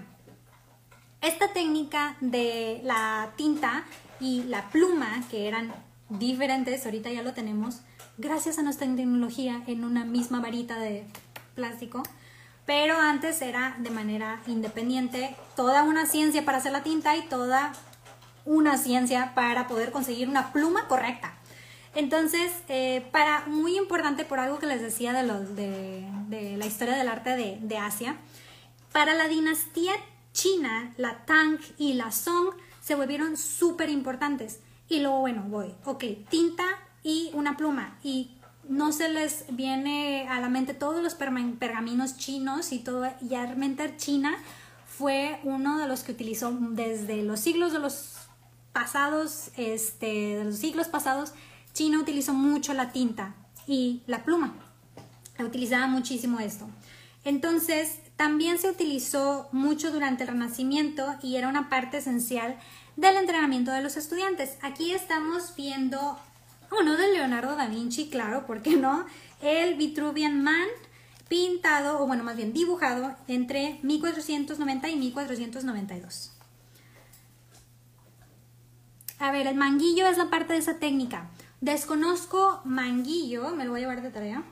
esta 1.21 1.53
técnica 1.53 2.17
de 2.21 2.81
la 2.83 3.33
tinta 3.35 3.85
y 4.19 4.43
la 4.43 4.67
pluma, 4.69 5.23
que 5.29 5.47
eran 5.47 5.71
diferentes, 6.09 6.83
ahorita 6.85 7.11
ya 7.11 7.21
lo 7.21 7.33
tenemos, 7.33 7.81
gracias 8.17 8.57
a 8.57 8.63
nuestra 8.63 8.87
tecnología 8.87 9.63
en 9.67 9.85
una 9.85 10.05
misma 10.05 10.41
varita 10.41 10.79
de 10.79 11.05
plástico, 11.53 12.01
pero 12.71 12.97
antes 12.97 13.41
era 13.41 13.75
de 13.79 13.89
manera 13.89 14.41
independiente, 14.47 15.35
toda 15.57 15.83
una 15.83 16.05
ciencia 16.05 16.45
para 16.45 16.59
hacer 16.59 16.71
la 16.71 16.83
tinta 16.83 17.17
y 17.17 17.27
toda 17.27 17.73
una 18.45 18.77
ciencia 18.77 19.33
para 19.35 19.67
poder 19.67 19.91
conseguir 19.91 20.29
una 20.29 20.53
pluma 20.53 20.87
correcta. 20.87 21.33
Entonces, 21.95 22.49
eh, 22.69 23.05
para 23.11 23.45
muy 23.47 23.77
importante 23.77 24.23
por 24.23 24.39
algo 24.39 24.57
que 24.57 24.67
les 24.67 24.81
decía 24.81 25.11
de, 25.11 26.55
la 26.55 26.65
historia 26.65 26.95
del 26.95 27.09
arte 27.09 27.31
de, 27.31 27.57
de 27.61 27.77
Asia, 27.77 28.15
para 28.93 29.15
la 29.15 29.27
dinastía 29.27 29.91
china, 30.31 30.93
la 30.95 31.25
Tang 31.25 31.59
y 31.77 31.95
la 31.95 32.09
Song, 32.13 32.55
se 32.79 32.95
volvieron 32.95 33.35
súper 33.35 33.89
importantes. 33.89 34.61
Y 34.87 35.01
luego, 35.01 35.19
bueno, 35.19 35.43
voy, 35.49 35.75
ok, 35.83 36.05
tinta 36.29 36.63
y 37.03 37.31
una 37.33 37.57
pluma. 37.57 37.97
Y 38.01 38.31
no 38.67 38.91
se 38.91 39.09
les 39.09 39.45
viene 39.49 40.27
a 40.29 40.39
la 40.39 40.49
mente 40.49 40.73
todos 40.73 41.03
los 41.03 41.15
pergaminos 41.15 42.17
chinos 42.17 42.71
y 42.71 42.79
todo, 42.79 43.05
y 43.21 43.29
realmente 43.29 43.95
China 43.97 44.37
fue 44.85 45.39
uno 45.43 45.79
de 45.79 45.87
los 45.87 46.03
que 46.03 46.11
utilizó 46.11 46.51
desde 46.51 47.23
los 47.23 47.39
siglos 47.39 47.73
de 47.73 47.79
los 47.79 48.17
pasados, 48.73 49.51
este, 49.57 50.37
de 50.37 50.43
los 50.45 50.57
siglos 50.57 50.87
pasados, 50.87 51.33
China 51.73 51.99
utilizó 51.99 52.33
mucho 52.33 52.73
la 52.73 52.91
tinta 52.91 53.35
y 53.67 54.03
la 54.07 54.23
pluma. 54.23 54.53
Utilizaba 55.39 55.87
muchísimo 55.87 56.39
esto. 56.39 56.69
Entonces, 57.23 57.99
también 58.15 58.59
se 58.59 58.69
utilizó 58.69 59.47
mucho 59.51 59.91
durante 59.91 60.23
el 60.23 60.29
Renacimiento 60.29 61.15
y 61.23 61.37
era 61.37 61.47
una 61.47 61.69
parte 61.69 61.97
esencial 61.97 62.57
del 62.95 63.15
entrenamiento 63.15 63.71
de 63.71 63.81
los 63.81 63.97
estudiantes. 63.97 64.57
Aquí 64.61 64.91
estamos 64.91 65.55
viendo 65.55 66.19
uno 66.79 66.97
de 66.97 67.13
Leonardo 67.13 67.55
da 67.55 67.67
Vinci, 67.67 68.09
claro, 68.09 68.45
¿por 68.45 68.61
qué 68.61 68.77
no? 68.77 69.05
El 69.41 69.75
Vitruvian 69.75 70.43
Man 70.43 70.67
pintado, 71.27 72.01
o 72.01 72.07
bueno, 72.07 72.23
más 72.23 72.35
bien 72.35 72.53
dibujado 72.53 73.15
entre 73.27 73.79
1490 73.83 74.89
y 74.89 74.95
1492. 74.97 76.33
A 79.19 79.31
ver, 79.31 79.47
el 79.47 79.55
manguillo 79.55 80.07
es 80.07 80.17
la 80.17 80.29
parte 80.29 80.53
de 80.53 80.59
esa 80.59 80.79
técnica. 80.79 81.29
Desconozco 81.61 82.61
manguillo, 82.65 83.49
me 83.55 83.65
lo 83.65 83.71
voy 83.71 83.81
a 83.81 83.83
llevar 83.83 84.01
de 84.01 84.09
tarea 84.09 84.43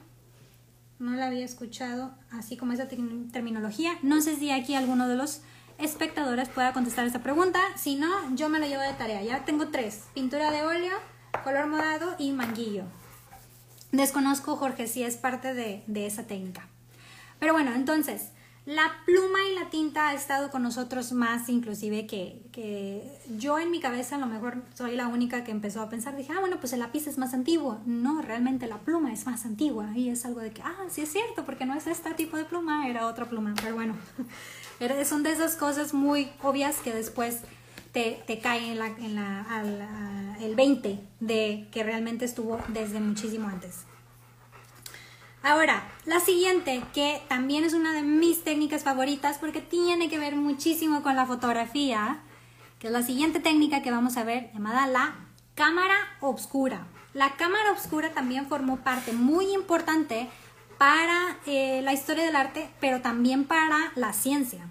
no 0.99 1.15
la 1.15 1.28
había 1.28 1.45
escuchado 1.45 2.11
así 2.30 2.57
como 2.57 2.74
esa 2.74 2.88
terminología. 2.88 3.97
No 4.01 4.22
sé 4.22 4.36
si 4.36 4.51
aquí 4.51 4.76
alguno 4.76 5.07
de 5.07 5.15
los 5.15 5.41
espectadores 5.78 6.49
pueda 6.49 6.74
contestar 6.74 7.07
esta 7.07 7.24
pregunta. 7.24 7.59
Si 7.78 7.95
no, 7.95 8.36
yo 8.36 8.49
me 8.49 8.59
lo 8.59 8.67
llevo 8.67 8.82
de 8.82 8.93
tarea. 8.93 9.24
Ya 9.24 9.45
tengo 9.45 9.70
tres. 9.70 10.03
Pintura 10.13 10.51
de 10.51 10.61
óleo, 10.61 10.93
color 11.43 11.67
morado 11.67 12.15
y 12.17 12.32
manguillo. 12.32 12.84
Desconozco, 13.91 14.55
Jorge, 14.55 14.88
si 14.88 15.03
es 15.03 15.17
parte 15.17 15.53
de, 15.53 15.84
de 15.88 16.05
esa 16.05 16.23
técnica. 16.23 16.67
Pero 17.39 17.53
bueno, 17.53 17.73
entonces, 17.73 18.32
la 18.69 18.91
pluma 19.03 19.39
y 19.51 19.55
la 19.55 19.71
tinta 19.71 20.09
ha 20.09 20.13
estado 20.13 20.51
con 20.51 20.61
nosotros 20.61 21.11
más 21.11 21.49
inclusive 21.49 22.05
que, 22.05 22.43
que, 22.51 23.01
yo 23.38 23.57
en 23.57 23.71
mi 23.71 23.80
cabeza 23.80 24.17
a 24.17 24.19
lo 24.19 24.27
mejor 24.27 24.61
soy 24.75 24.95
la 24.95 25.07
única 25.07 25.43
que 25.43 25.49
empezó 25.49 25.82
a 25.82 25.89
pensar, 25.89 26.15
dije, 26.15 26.34
ah, 26.36 26.39
bueno, 26.39 26.59
pues 26.59 26.73
el 26.73 26.80
lápiz 26.80 27.07
es 27.07 27.17
más 27.17 27.34
antiguo. 27.34 27.80
No, 27.88 28.21
realmente 28.21 28.67
la 28.67 28.77
pluma 28.77 29.11
es 29.11 29.25
más 29.25 29.45
antigua 29.45 29.89
y 29.95 30.09
es 30.09 30.23
algo 30.23 30.41
de 30.41 30.51
que, 30.51 30.61
ah, 30.61 30.86
sí 30.89 31.01
es 31.01 31.11
cierto, 31.11 31.45
porque 31.45 31.65
no 31.65 31.73
es 31.73 31.88
este 31.88 32.13
tipo 32.13 32.38
de 32.38 32.45
pluma, 32.45 32.88
era 32.88 33.07
otra 33.07 33.25
pluma. 33.25 33.55
Pero 33.59 33.73
bueno, 33.73 33.95
son 35.05 35.23
de 35.23 35.32
esas 35.32 35.55
cosas 35.55 35.95
muy 35.95 36.30
obvias 36.43 36.77
que 36.77 36.93
después 36.93 37.39
te, 37.92 38.40
cae 38.42 38.72
en 38.72 39.18
el 40.42 40.56
20 40.56 41.00
de 41.20 41.68
que 41.72 41.84
realmente 41.84 42.26
estuvo 42.26 42.60
desde 42.70 43.00
muchísimo 43.00 43.48
antes. 43.48 43.86
Ahora, 45.42 45.90
la 46.06 46.20
siguiente, 46.20 46.84
que 46.94 47.22
también 47.30 47.64
es 47.64 47.74
una 47.74 47.94
de 47.94 48.04
mis 48.04 48.44
técnicas 48.44 48.84
favoritas 48.84 49.38
porque 49.38 49.62
tiene 49.62 50.10
que 50.10 50.20
ver 50.20 50.36
muchísimo 50.36 51.02
con 51.02 51.16
la 51.16 51.26
fotografía, 51.26 52.20
que 52.78 52.88
es 52.88 52.94
la 52.94 53.04
siguiente 53.04 53.40
técnica 53.40 53.82
que 53.82 53.92
vamos 53.92 54.18
a 54.18 54.26
ver 54.26 54.52
llamada 54.54 54.86
la 54.88 55.16
cámara 55.56 55.96
obscura. 56.20 56.88
La 57.14 57.38
cámara 57.38 57.72
obscura 57.72 58.12
también 58.14 58.48
formó 58.48 58.78
parte 58.78 59.14
muy 59.14 59.54
importante 59.54 60.30
para 60.78 61.38
eh, 61.46 61.82
la 61.84 61.94
historia 61.94 62.26
del 62.26 62.36
arte, 62.36 62.70
pero 62.80 63.02
también 63.02 63.46
para 63.46 63.92
la 63.96 64.14
ciencia. 64.14 64.68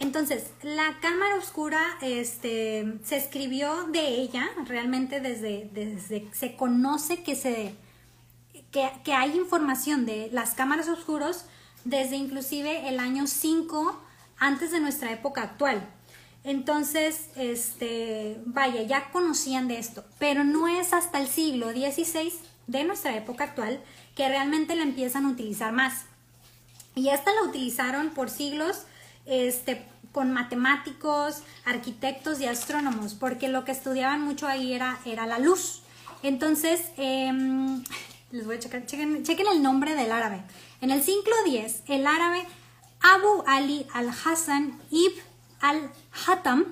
Entonces, 0.00 0.50
la 0.62 0.98
cámara 1.00 1.36
oscura 1.36 1.82
este, 2.00 2.98
se 3.04 3.16
escribió 3.16 3.84
de 3.84 4.08
ella, 4.08 4.48
realmente 4.66 5.20
desde, 5.20 5.70
desde 5.72 6.26
se 6.32 6.56
conoce 6.56 7.22
que 7.22 7.36
se 7.36 7.74
que, 8.70 9.12
hay 9.12 9.36
información 9.36 10.06
de 10.06 10.30
las 10.32 10.54
cámaras 10.54 10.88
oscuros 10.88 11.44
desde 11.84 12.16
inclusive 12.16 12.88
el 12.88 12.98
año 12.98 13.26
5 13.26 14.00
antes 14.38 14.70
de 14.70 14.80
nuestra 14.80 15.12
época 15.12 15.42
actual. 15.42 15.88
Entonces, 16.44 17.28
este, 17.36 18.40
vaya, 18.46 18.82
ya 18.82 19.10
conocían 19.10 19.68
de 19.68 19.78
esto, 19.78 20.04
pero 20.18 20.44
no 20.44 20.68
es 20.68 20.94
hasta 20.94 21.20
el 21.20 21.28
siglo 21.28 21.70
XVI 21.70 22.32
de 22.66 22.84
nuestra 22.84 23.14
época 23.16 23.44
actual 23.44 23.82
que 24.14 24.28
realmente 24.28 24.74
la 24.76 24.82
empiezan 24.82 25.26
a 25.26 25.30
utilizar 25.30 25.72
más. 25.72 26.04
Y 26.94 27.10
esta 27.10 27.32
la 27.32 27.42
utilizaron 27.42 28.10
por 28.10 28.30
siglos 28.30 28.84
este, 29.30 29.86
con 30.12 30.32
matemáticos, 30.32 31.42
arquitectos 31.64 32.40
y 32.40 32.46
astrónomos, 32.46 33.14
porque 33.14 33.48
lo 33.48 33.64
que 33.64 33.72
estudiaban 33.72 34.20
mucho 34.22 34.46
ahí 34.46 34.74
era, 34.74 34.98
era 35.06 35.24
la 35.26 35.38
luz. 35.38 35.82
Entonces, 36.22 36.82
em, 36.96 37.82
les 38.32 38.44
voy 38.44 38.56
a 38.56 38.58
checar, 38.58 38.84
chequen, 38.86 39.24
el 39.26 39.62
nombre 39.62 39.94
del 39.94 40.12
árabe. 40.12 40.42
En 40.80 40.90
el 40.90 41.02
siglo 41.02 41.32
X, 41.46 41.82
el 41.86 42.06
árabe 42.06 42.44
Abu 43.00 43.44
Ali 43.46 43.86
al-Hassan 43.94 44.78
ibn 44.90 45.22
al-Hatam 45.60 46.64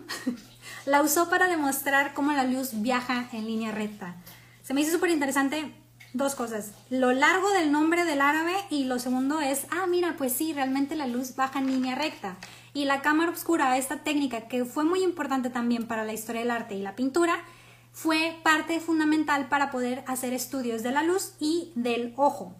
la 0.87 1.03
usó 1.03 1.31
para 1.31 1.49
demostrar 1.49 2.15
cómo 2.15 2.33
la 2.33 2.45
luz 2.45 2.71
viaja 2.73 3.29
en 3.33 3.47
línea 3.47 3.71
recta. 3.71 4.17
Se 4.63 4.75
me 4.75 4.81
hizo 4.81 4.93
súper 4.93 5.11
interesante 5.11 5.73
dos 6.13 6.35
cosas. 6.35 6.73
Lo 6.91 7.13
largo 7.13 7.51
del 7.51 7.71
nombre 7.71 8.05
del 8.05 8.21
árabe 8.21 8.55
y 8.71 8.85
lo 8.85 8.99
segundo 8.99 9.41
es, 9.41 9.67
ah, 9.71 9.87
mira, 9.87 10.17
pues 10.17 10.33
sí, 10.33 10.53
realmente 10.53 10.97
la 10.97 11.07
luz 11.07 11.37
baja 11.37 11.59
en 11.59 11.67
línea 11.67 11.95
recta. 11.95 12.37
Y 12.75 12.85
la 12.85 13.03
cámara 13.03 13.33
oscura, 13.33 13.77
esta 13.77 13.99
técnica 13.99 14.43
que 14.49 14.65
fue 14.65 14.85
muy 14.85 15.03
importante 15.03 15.51
también 15.51 15.87
para 15.87 16.05
la 16.05 16.13
historia 16.13 16.43
del 16.43 16.51
arte 16.51 16.75
y 16.75 16.83
la 16.83 16.97
pintura, 16.97 17.41
fue 17.93 18.39
parte 18.45 18.81
fundamental 18.81 19.49
para 19.49 19.71
poder 19.71 20.05
hacer 20.07 20.33
estudios 20.33 20.83
de 20.83 20.93
la 20.93 21.03
luz 21.03 21.35
y 21.41 21.73
del 21.75 22.13
ojo. 22.17 22.55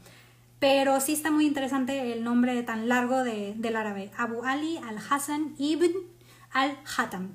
Pero 0.59 1.01
sí 1.01 1.13
está 1.13 1.31
muy 1.31 1.47
interesante 1.47 2.13
el 2.13 2.25
nombre 2.25 2.61
tan 2.65 2.89
largo 2.89 3.23
del 3.23 3.77
árabe. 3.77 4.11
Abu 4.17 4.43
Ali 4.45 4.79
al-Hassan 4.79 5.55
ibn 5.59 5.93
al-Hatam. 6.51 7.35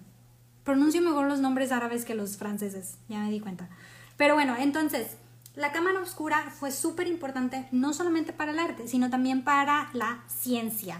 Pronuncio 0.65 1.01
mejor 1.01 1.27
los 1.27 1.39
nombres 1.39 1.71
árabes 1.71 2.03
que 2.03 2.15
los 2.15 2.35
franceses, 2.35 2.97
ya 3.07 3.19
me 3.19 3.31
di 3.31 3.39
cuenta. 3.39 3.69
Pero 4.17 4.33
bueno, 4.33 4.55
entonces, 4.57 5.17
la 5.55 5.71
cámara 5.71 5.99
oscura 6.01 6.51
fue 6.57 6.71
súper 6.71 7.07
importante 7.07 7.67
no 7.71 7.93
solamente 7.93 8.33
para 8.33 8.51
el 8.51 8.59
arte, 8.59 8.87
sino 8.87 9.09
también 9.09 9.43
para 9.43 9.89
la 9.93 10.23
ciencia. 10.27 10.99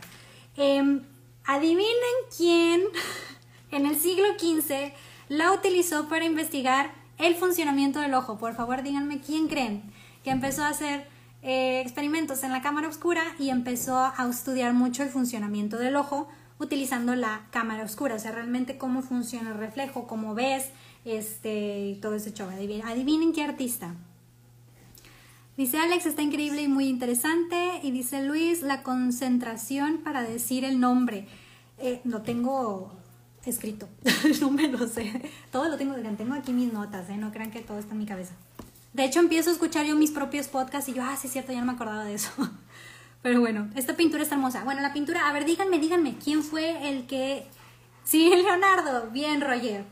Em, 0.56 1.02
adivinen 1.46 2.16
quién 2.36 2.82
en 3.72 3.86
el 3.86 3.98
siglo 3.98 4.26
XV 4.38 4.94
la 5.30 5.52
utilizó 5.52 6.08
para 6.08 6.26
investigar 6.26 6.92
el 7.18 7.36
funcionamiento 7.36 8.00
del 8.00 8.14
ojo. 8.14 8.38
Por 8.38 8.54
favor, 8.54 8.84
díganme 8.84 9.22
quién 9.22 9.48
creen 9.48 9.84
que 10.24 10.30
empezó 10.30 10.64
a 10.64 10.70
hacer 10.70 11.08
eh, 11.42 11.82
experimentos 11.82 12.44
en 12.44 12.52
la 12.52 12.62
cámara 12.62 12.88
oscura 12.88 13.24
y 13.40 13.50
empezó 13.50 13.98
a 13.98 14.28
estudiar 14.30 14.74
mucho 14.74 15.04
el 15.04 15.10
funcionamiento 15.10 15.78
del 15.78 15.96
ojo 15.96 16.28
utilizando 16.60 17.16
la 17.16 17.48
cámara 17.50 17.84
oscura, 17.84 18.16
o 18.16 18.20
sea, 18.20 18.32
realmente 18.32 18.78
cómo 18.78 19.02
funciona 19.02 19.50
el 19.50 19.58
reflejo, 19.58 20.08
cómo 20.08 20.36
ves, 20.36 20.70
este, 21.04 21.98
todo 22.02 22.16
ese 22.16 22.32
show. 22.32 22.48
adivinen 22.50 23.34
qué 23.34 23.44
artista. 23.44 23.96
Dice 25.56 25.78
Alex, 25.78 26.08
está 26.08 26.24
increíble 26.24 26.64
y 26.64 26.68
muy 26.68 26.88
interesante. 26.88 27.80
Y 27.84 27.92
dice 27.92 28.24
Luis, 28.24 28.62
la 28.64 28.82
concentración 28.82 30.00
para 30.00 30.24
decir 30.24 30.66
el 30.66 30.80
nombre. 30.80 31.28
Eh, 31.78 32.02
lo 32.06 32.22
tengo 32.22 32.92
escrito, 33.46 33.90
no 34.42 34.50
me 34.50 34.68
lo 34.68 34.88
sé. 34.88 35.30
Todo 35.52 35.68
lo 35.70 35.78
tengo, 35.78 35.96
tengo 36.18 36.34
aquí 36.34 36.54
mis 36.54 36.72
notas, 36.72 37.10
¿eh? 37.10 37.18
no 37.18 37.32
crean 37.32 37.52
que 37.52 37.60
todo 37.60 37.78
está 37.78 37.94
en 37.94 38.00
mi 38.00 38.06
cabeza. 38.06 38.34
De 38.94 39.04
hecho, 39.06 39.20
empiezo 39.20 39.50
a 39.50 39.54
escuchar 39.54 39.86
yo 39.86 39.96
mis 39.96 40.12
propios 40.12 40.48
podcasts 40.48 40.90
y 40.90 40.94
yo, 40.94 41.04
ah, 41.04 41.16
sí, 41.20 41.28
es 41.28 41.34
cierto, 41.34 41.52
ya 41.52 41.60
no 41.60 41.66
me 41.66 41.74
acordaba 41.74 42.06
de 42.06 42.14
eso. 42.14 42.32
Pero 43.22 43.40
bueno, 43.40 43.70
esta 43.76 43.96
pintura 43.96 44.24
está 44.24 44.36
hermosa. 44.36 44.64
Bueno, 44.64 44.82
la 44.82 44.94
pintura, 44.94 45.28
a 45.28 45.34
ver, 45.34 45.46
díganme, 45.46 45.80
díganme, 45.80 46.16
¿quién 46.24 46.44
fue 46.44 46.90
el 46.90 47.06
que... 47.06 47.48
Sí, 48.04 48.30
Leonardo. 48.36 49.10
Bien, 49.12 49.42
Roger. 49.42 49.86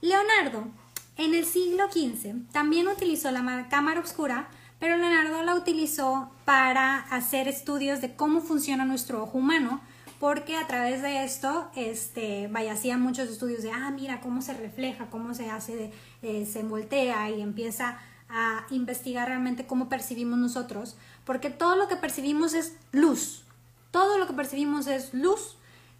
Leonardo, 0.00 0.68
en 1.16 1.34
el 1.34 1.44
siglo 1.44 1.84
XV, 1.90 2.50
también 2.52 2.86
utilizó 2.88 3.30
la 3.30 3.68
cámara 3.68 4.00
oscura 4.00 4.48
pero 4.78 4.96
Leonardo 4.96 5.42
la 5.42 5.54
utilizó 5.54 6.30
para 6.44 6.98
hacer 6.98 7.48
estudios 7.48 8.00
de 8.00 8.14
cómo 8.14 8.40
funciona 8.40 8.84
nuestro 8.84 9.22
ojo 9.22 9.38
humano, 9.38 9.80
porque 10.20 10.56
a 10.56 10.66
través 10.66 11.02
de 11.02 11.24
esto, 11.24 11.70
este, 11.74 12.48
vaya, 12.48 12.72
hacía 12.72 12.96
muchos 12.98 13.28
estudios 13.28 13.62
de, 13.62 13.70
ah, 13.70 13.90
mira 13.90 14.20
cómo 14.20 14.42
se 14.42 14.54
refleja, 14.54 15.06
cómo 15.10 15.34
se 15.34 15.50
hace, 15.50 15.92
eh, 16.22 16.46
se 16.46 16.62
voltea 16.62 17.30
y 17.30 17.40
empieza 17.40 17.98
a 18.28 18.66
investigar 18.70 19.28
realmente 19.28 19.66
cómo 19.66 19.88
percibimos 19.88 20.38
nosotros, 20.38 20.96
porque 21.24 21.50
todo 21.50 21.76
lo 21.76 21.88
que 21.88 21.96
percibimos 21.96 22.54
es 22.54 22.76
luz, 22.92 23.44
todo 23.90 24.18
lo 24.18 24.26
que 24.26 24.32
percibimos 24.32 24.86
es 24.86 25.14
luz 25.14 25.56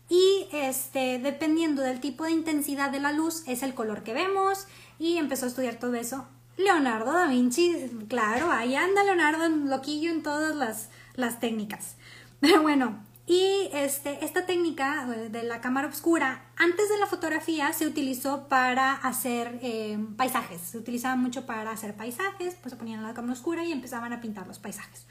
y 0.08 0.48
este, 0.52 1.18
dependiendo 1.18 1.82
del 1.82 2.00
tipo 2.00 2.24
de 2.24 2.32
intensidad 2.32 2.90
de 2.90 3.00
la 3.00 3.12
luz 3.12 3.42
es 3.46 3.62
el 3.62 3.74
color 3.74 4.02
que 4.02 4.14
vemos 4.14 4.66
y 4.98 5.18
empezó 5.18 5.46
a 5.46 5.48
estudiar 5.48 5.76
todo 5.76 5.94
eso 5.94 6.26
Leonardo 6.56 7.12
da 7.12 7.26
Vinci, 7.26 7.90
claro, 8.08 8.50
ahí 8.50 8.74
anda 8.74 9.04
Leonardo 9.04 9.48
loquillo 9.48 10.10
en 10.10 10.22
todas 10.22 10.56
las, 10.56 10.88
las 11.14 11.38
técnicas. 11.40 11.96
Pero 12.40 12.62
bueno, 12.62 12.98
y 13.26 13.68
este, 13.72 14.24
esta 14.24 14.46
técnica 14.46 15.08
eh, 15.12 15.28
de 15.28 15.42
la 15.42 15.60
cámara 15.60 15.88
oscura, 15.88 16.44
antes 16.56 16.88
de 16.88 16.98
la 16.98 17.06
fotografía 17.06 17.72
se 17.72 17.86
utilizó 17.86 18.46
para 18.48 18.92
hacer 18.92 19.58
eh, 19.62 19.98
paisajes, 20.16 20.60
se 20.60 20.78
utilizaba 20.78 21.16
mucho 21.16 21.44
para 21.44 21.72
hacer 21.72 21.94
paisajes, 21.94 22.54
pues 22.54 22.72
se 22.72 22.76
ponían 22.76 23.02
la 23.02 23.14
cámara 23.14 23.32
oscura 23.32 23.64
y 23.64 23.72
empezaban 23.72 24.12
a 24.12 24.20
pintar 24.20 24.46
los 24.46 24.58
paisajes. 24.58 25.06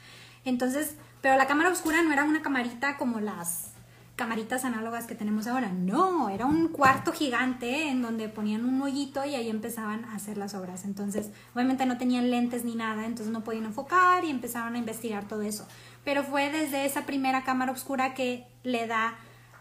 Entonces, 0.46 0.94
pero 1.20 1.36
la 1.36 1.46
cámara 1.46 1.70
oscura 1.70 2.02
no 2.02 2.12
era 2.12 2.24
una 2.24 2.40
camarita 2.40 2.96
como 2.96 3.20
las 3.20 3.75
camaritas 4.16 4.64
análogas 4.64 5.06
que 5.06 5.14
tenemos 5.14 5.46
ahora. 5.46 5.68
No, 5.68 6.30
era 6.30 6.46
un 6.46 6.68
cuarto 6.68 7.12
gigante 7.12 7.88
en 7.88 8.00
donde 8.00 8.28
ponían 8.30 8.64
un 8.64 8.80
hoyito 8.80 9.24
y 9.26 9.34
ahí 9.34 9.50
empezaban 9.50 10.06
a 10.06 10.14
hacer 10.16 10.38
las 10.38 10.54
obras. 10.54 10.84
Entonces, 10.84 11.30
obviamente 11.54 11.84
no 11.84 11.98
tenían 11.98 12.30
lentes 12.30 12.64
ni 12.64 12.74
nada, 12.74 13.04
entonces 13.04 13.32
no 13.32 13.44
podían 13.44 13.66
enfocar 13.66 14.24
y 14.24 14.30
empezaron 14.30 14.74
a 14.74 14.78
investigar 14.78 15.28
todo 15.28 15.42
eso. 15.42 15.68
Pero 16.02 16.24
fue 16.24 16.50
desde 16.50 16.86
esa 16.86 17.04
primera 17.04 17.44
cámara 17.44 17.72
oscura 17.72 18.14
que 18.14 18.46
le 18.62 18.86
da 18.86 19.14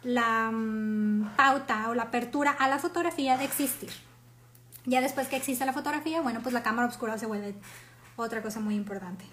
la 0.04 0.50
mm, 0.52 1.36
pauta 1.36 1.90
o 1.90 1.94
la 1.94 2.04
apertura 2.04 2.52
a 2.52 2.70
la 2.70 2.80
fotografía 2.80 3.38
de 3.38 3.44
existir. 3.44 3.90
Ya 4.86 5.02
después 5.02 5.28
que 5.28 5.36
existe 5.36 5.66
la 5.66 5.74
fotografía, 5.74 6.22
bueno, 6.22 6.40
pues 6.42 6.54
la 6.54 6.64
cámara 6.64 6.88
oscura 6.88 7.18
se 7.18 7.26
vuelve 7.26 7.56
otra 8.16 8.42
cosa 8.42 8.62
muy 8.62 8.76
importante. 8.76 9.26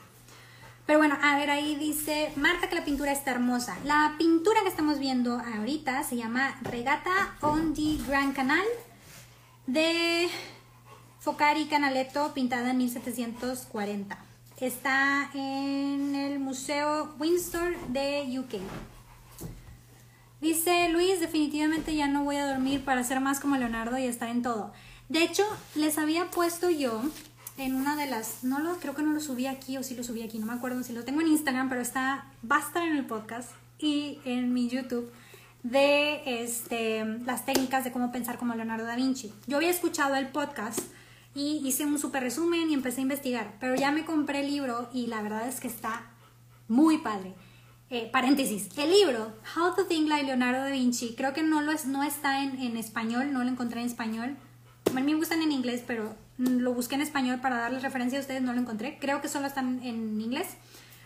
Pero 0.87 0.99
bueno, 0.99 1.16
a 1.22 1.37
ver, 1.37 1.51
ahí 1.51 1.76
dice 1.76 2.33
Marta 2.37 2.68
que 2.68 2.74
la 2.74 2.85
pintura 2.85 3.12
está 3.12 3.30
hermosa. 3.30 3.78
La 3.85 4.14
pintura 4.18 4.61
que 4.62 4.68
estamos 4.68 4.99
viendo 4.99 5.39
ahorita 5.39 6.03
se 6.03 6.16
llama 6.16 6.59
Regata 6.62 7.37
on 7.41 7.72
the 7.74 7.99
Grand 8.07 8.35
Canal 8.35 8.64
de 9.66 10.28
Focari 11.20 11.66
Canaletto, 11.66 12.35
pintada 12.35 12.70
en 12.72 12.78
1740. 12.78 14.18
Está 14.61 15.30
en 15.35 16.14
el 16.14 16.41
Museo 16.41 17.14
Windsor 17.18 17.76
de 17.89 18.39
UK. 18.39 18.61
Dice 20.41 20.89
Luis, 20.89 21.20
definitivamente 21.20 21.95
ya 21.95 22.09
no 22.09 22.24
voy 22.24 22.37
a 22.37 22.47
dormir 22.47 22.85
para 22.85 23.05
ser 23.05 23.20
más 23.20 23.39
como 23.39 23.57
Leonardo 23.57 23.97
y 23.99 24.07
estar 24.07 24.28
en 24.28 24.43
todo. 24.43 24.72
De 25.09 25.22
hecho, 25.22 25.45
les 25.76 25.99
había 25.99 26.30
puesto 26.30 26.70
yo 26.70 27.03
en 27.59 27.74
una 27.74 27.96
de 27.96 28.07
las, 28.07 28.44
no 28.44 28.59
lo, 28.61 28.76
creo 28.78 28.94
que 28.94 29.03
no 29.03 29.12
lo 29.12 29.20
subí 29.20 29.46
aquí 29.46 29.76
o 29.76 29.82
si 29.82 29.94
lo 29.94 30.03
subí 30.03 30.22
aquí, 30.22 30.38
no 30.38 30.46
me 30.46 30.55
acuerdo 30.55 30.82
si 30.82 30.92
lo 30.92 31.05
tengo 31.05 31.20
en 31.20 31.28
Instagram, 31.28 31.68
pero 31.68 31.80
está, 31.80 32.26
va 32.50 32.57
a 32.57 32.61
estar 32.61 32.82
en 32.82 32.96
el 32.96 33.05
podcast 33.05 33.50
y 33.78 34.20
en 34.24 34.53
mi 34.53 34.68
YouTube 34.68 35.12
de 35.62 36.22
este, 36.42 37.05
las 37.24 37.44
técnicas 37.44 37.84
de 37.84 37.92
cómo 37.92 38.11
pensar 38.11 38.38
como 38.38 38.55
Leonardo 38.55 38.84
da 38.84 38.96
Vinci. 38.96 39.32
Yo 39.46 39.59
había 39.59 39.70
escuchado 39.70 40.14
el 40.16 40.28
podcast 40.28 40.80
y 41.34 41.62
hice 41.64 41.84
un 41.84 41.98
super 41.98 42.22
resumen 42.22 42.70
y 42.70 42.74
empecé 42.74 43.00
a 43.00 43.03
investigar, 43.03 43.55
pero 43.61 43.74
ya 43.74 43.90
me 43.92 44.05
compré 44.05 44.40
el 44.40 44.48
libro 44.48 44.90
y 44.92 45.07
la 45.07 45.22
verdad 45.22 45.48
es 45.48 45.61
que 45.61 45.68
está 45.68 46.07
muy 46.68 46.98
padre. 46.98 47.34
Eh, 47.90 48.09
paréntesis, 48.11 48.68
el 48.78 48.90
libro 48.90 49.34
How 49.55 49.74
to 49.74 49.84
Think 49.84 50.09
Like 50.09 50.26
Leonardo 50.26 50.62
da 50.62 50.70
Vinci, 50.70 51.14
creo 51.14 51.34
que 51.34 51.42
no, 51.42 51.61
lo 51.61 51.72
es, 51.72 51.84
no 51.84 52.03
está 52.03 52.42
en, 52.42 52.59
en 52.59 52.78
español, 52.78 53.32
no 53.32 53.44
lo 53.44 53.50
encontré 53.50 53.80
en 53.80 53.86
español. 53.86 54.36
A 54.90 55.00
mí 55.00 55.12
me 55.12 55.18
gustan 55.18 55.42
en 55.42 55.53
inglés, 55.53 55.84
pero 55.86 56.16
lo 56.39 56.74
busqué 56.74 56.95
en 56.95 57.03
español 57.03 57.41
para 57.41 57.57
darles 57.57 57.83
referencia 57.83 58.18
a 58.18 58.22
ustedes, 58.22 58.43
no 58.43 58.53
lo 58.53 58.61
encontré. 58.61 58.99
Creo 59.01 59.20
que 59.20 59.28
solo 59.28 59.47
están 59.47 59.83
en 59.83 60.20
inglés. 60.20 60.49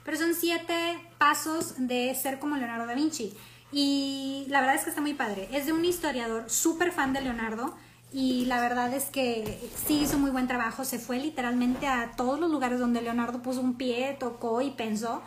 Pero 0.05 0.19
son 0.19 0.35
siete 0.35 0.99
pasos 1.19 1.75
de 1.79 2.15
ser 2.15 2.39
como 2.39 2.57
Leonardo 2.57 2.87
da 2.87 2.95
Vinci. 2.95 3.35
Y 3.73 4.47
la 4.49 4.61
verdad 4.61 4.77
es 4.77 4.85
que 4.85 4.91
está 4.91 5.03
muy 5.03 5.15
padre. 5.15 5.49
Es 5.53 5.67
de 5.67 5.73
un 5.73 5.85
historiador 5.85 6.49
súper 6.49 6.93
fan 6.93 7.13
de 7.13 7.23
Leonardo. 7.23 7.75
Y 8.13 8.45
la 8.45 8.61
verdad 8.61 8.95
es 8.95 9.07
que 9.07 9.69
sí 9.87 10.03
hizo 10.03 10.17
muy 10.19 10.31
buen 10.31 10.47
trabajo. 10.47 10.85
Se 10.85 11.01
fue 11.01 11.19
literalmente 11.19 11.89
a 11.89 12.13
todos 12.17 12.39
los 12.39 12.51
lugares 12.51 12.79
donde 12.79 13.03
Leonardo 13.03 13.43
puso 13.43 13.61
un 13.61 13.75
pie, 13.75 14.17
tocó 14.19 14.61
y 14.63 14.71
pensó. 14.71 15.23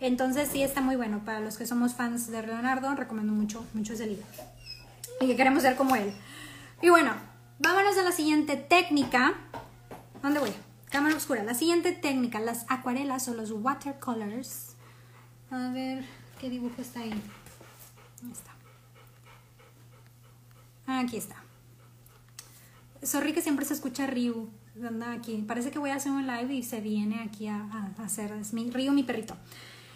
Entonces 0.00 0.48
sí 0.52 0.62
está 0.62 0.80
muy 0.80 0.96
bueno. 0.96 1.24
Para 1.24 1.38
los 1.38 1.56
que 1.56 1.64
somos 1.64 1.94
fans 1.94 2.28
de 2.28 2.42
Leonardo, 2.42 2.94
recomiendo 2.96 3.32
mucho, 3.32 3.64
mucho 3.74 3.92
ese 3.92 4.06
libro. 4.06 4.26
Y 5.20 5.28
que 5.28 5.36
queremos 5.36 5.62
ser 5.62 5.76
como 5.76 5.94
él. 5.94 6.12
Y 6.82 6.90
bueno, 6.90 7.12
Vámonos 7.58 7.96
a 7.96 8.02
la 8.02 8.12
siguiente 8.12 8.56
técnica. 8.56 9.32
¿Dónde 10.22 10.40
voy? 10.40 10.52
Cámara 10.90 11.16
oscura. 11.16 11.42
La 11.42 11.54
siguiente 11.54 11.92
técnica, 11.92 12.38
las 12.38 12.66
acuarelas 12.68 13.28
o 13.28 13.34
los 13.34 13.50
watercolors. 13.50 14.76
A 15.50 15.70
ver, 15.70 16.04
¿qué 16.38 16.50
dibujo 16.50 16.82
está 16.82 17.00
ahí? 17.00 17.14
¿Dónde 18.20 18.36
está? 18.36 18.50
Aquí 20.86 21.16
está. 21.16 21.36
Sorry 23.02 23.32
que 23.32 23.40
siempre 23.40 23.64
se 23.64 23.72
escucha 23.72 24.06
Ryu. 24.06 24.50
Anda 24.86 25.12
aquí. 25.12 25.42
Parece 25.48 25.70
que 25.70 25.78
voy 25.78 25.90
a 25.90 25.94
hacer 25.94 26.12
un 26.12 26.26
live 26.26 26.52
y 26.52 26.62
se 26.62 26.82
viene 26.82 27.22
aquí 27.22 27.48
a, 27.48 27.66
hacer. 28.04 28.32
Es 28.32 28.52
mi, 28.52 28.70
Ryu, 28.70 28.92
mi 28.92 29.02
perrito. 29.02 29.34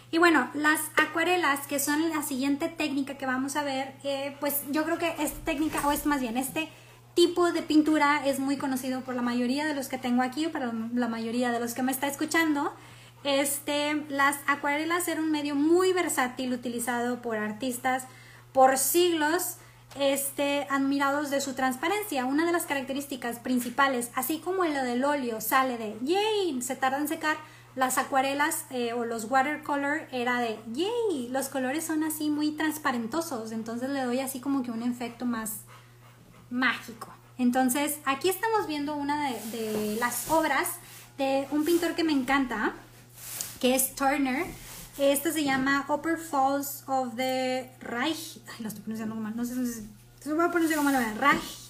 Y 0.09 0.17
bueno, 0.17 0.49
las 0.55 0.81
acuarelas, 0.97 1.67
que 1.67 1.79
son 1.79 2.09
la 2.09 2.23
siguiente 2.23 2.69
técnica 2.69 3.19
que 3.19 3.27
vamos 3.27 3.55
a 3.55 3.63
ver, 3.63 3.93
eh, 4.03 4.35
pues 4.39 4.63
yo 4.71 4.83
creo 4.83 4.97
que 4.97 5.15
esta 5.19 5.39
técnica, 5.45 5.87
o 5.87 5.91
es 5.91 6.07
más 6.07 6.19
bien, 6.21 6.37
este 6.37 6.69
tipo 7.13 7.51
de 7.51 7.61
pintura 7.61 8.25
es 8.25 8.39
muy 8.39 8.57
conocido 8.57 9.01
por 9.01 9.15
la 9.15 9.21
mayoría 9.21 9.65
de 9.65 9.73
los 9.73 9.87
que 9.87 9.97
tengo 9.97 10.21
aquí 10.21 10.45
o 10.45 10.51
para 10.51 10.71
la 10.93 11.07
mayoría 11.07 11.51
de 11.51 11.59
los 11.59 11.73
que 11.73 11.83
me 11.83 11.91
está 11.91 12.07
escuchando. 12.07 12.73
Este, 13.23 14.05
las 14.09 14.37
acuarelas 14.47 15.07
eran 15.07 15.25
un 15.25 15.31
medio 15.31 15.55
muy 15.55 15.93
versátil 15.93 16.53
utilizado 16.53 17.21
por 17.21 17.37
artistas 17.37 18.05
por 18.51 18.77
siglos 18.77 19.57
este, 19.99 20.67
admirados 20.69 21.29
de 21.29 21.41
su 21.41 21.53
transparencia. 21.53 22.25
Una 22.25 22.45
de 22.45 22.51
las 22.51 22.65
características 22.65 23.39
principales, 23.39 24.11
así 24.15 24.39
como 24.39 24.63
lo 24.65 24.83
del 24.83 25.03
óleo 25.03 25.41
sale 25.41 25.77
de 25.77 25.97
yay, 26.01 26.61
se 26.61 26.75
tarda 26.75 26.97
en 26.97 27.07
secar, 27.07 27.37
las 27.75 27.97
acuarelas 27.97 28.65
eh, 28.69 28.91
o 28.91 29.05
los 29.05 29.25
watercolor 29.25 30.01
era 30.11 30.39
de, 30.39 30.59
yay, 30.73 31.29
los 31.29 31.47
colores 31.47 31.85
son 31.85 32.03
así 32.03 32.29
muy 32.29 32.51
transparentosos, 32.51 33.53
entonces 33.53 33.89
le 33.89 34.03
doy 34.03 34.19
así 34.19 34.41
como 34.41 34.61
que 34.61 34.71
un 34.71 34.83
efecto 34.83 35.25
más 35.25 35.61
mágico. 36.51 37.07
Entonces, 37.37 37.97
aquí 38.05 38.29
estamos 38.29 38.67
viendo 38.67 38.95
una 38.95 39.31
de, 39.31 39.97
las 39.99 40.29
obras 40.29 40.67
de 41.17 41.47
un 41.51 41.65
pintor 41.65 41.95
que 41.95 42.03
me 42.03 42.11
encanta, 42.11 42.73
que 43.59 43.73
es 43.73 43.95
Turner. 43.95 44.45
Este 44.97 45.31
se 45.31 45.43
llama 45.43 45.85
Upper 45.89 46.17
Falls 46.17 46.83
of 46.85 47.15
the 47.15 47.71
Reich. 47.79 48.39
Ay, 48.47 48.55
lo 48.59 48.67
estoy 48.67 48.83
pronunciando 48.83 49.15
mal, 49.15 49.35
no 49.35 49.43
sé 49.43 49.55
si 49.55 49.87
se 50.19 50.33
voy 50.33 50.45
a 50.45 50.51
pronunciar 50.51 50.77
como 50.77 50.91
vean. 50.91 51.17
Reich, 51.17 51.69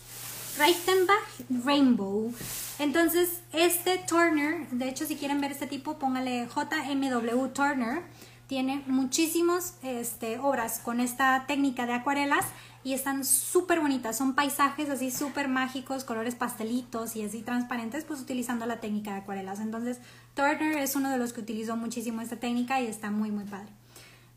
Reichenbach 0.58 1.64
Rainbow. 1.64 2.34
Entonces, 2.80 3.42
este 3.54 3.98
Turner, 4.00 4.68
de 4.72 4.90
hecho, 4.90 5.06
si 5.06 5.16
quieren 5.16 5.40
ver 5.40 5.52
este 5.52 5.68
tipo, 5.68 6.00
póngale 6.00 6.48
JMW 6.48 7.48
Turner. 7.54 8.02
Tiene 8.48 8.84
muchísimas 8.88 9.76
este, 9.84 10.38
obras 10.40 10.80
con 10.80 11.00
esta 11.00 11.46
técnica 11.48 11.86
de 11.86 11.94
acuarelas 11.94 12.44
y 12.84 12.94
están 12.94 13.26
súper 13.26 13.80
bonitas. 13.80 14.18
Son 14.18 14.34
paisajes 14.34 14.90
así 14.90 15.12
súper 15.12 15.48
mágicos, 15.48 16.04
colores 16.04 16.36
pastelitos 16.36 17.16
y 17.16 17.24
así 17.24 17.42
transparentes, 17.42 18.04
pues 18.06 18.22
utilizando 18.22 18.66
la 18.66 18.80
técnica 18.80 19.12
de 19.12 19.18
acuarelas. 19.20 19.60
Entonces, 19.60 20.00
Turner 20.34 20.78
es 20.78 20.96
uno 20.96 21.10
de 21.10 21.18
los 21.18 21.34
que 21.34 21.42
utilizó 21.42 21.76
muchísimo 21.76 22.22
esta 22.22 22.38
técnica 22.38 22.82
y 22.82 22.88
está 22.88 23.12
muy, 23.12 23.32
muy 23.32 23.46
padre. 23.46 23.70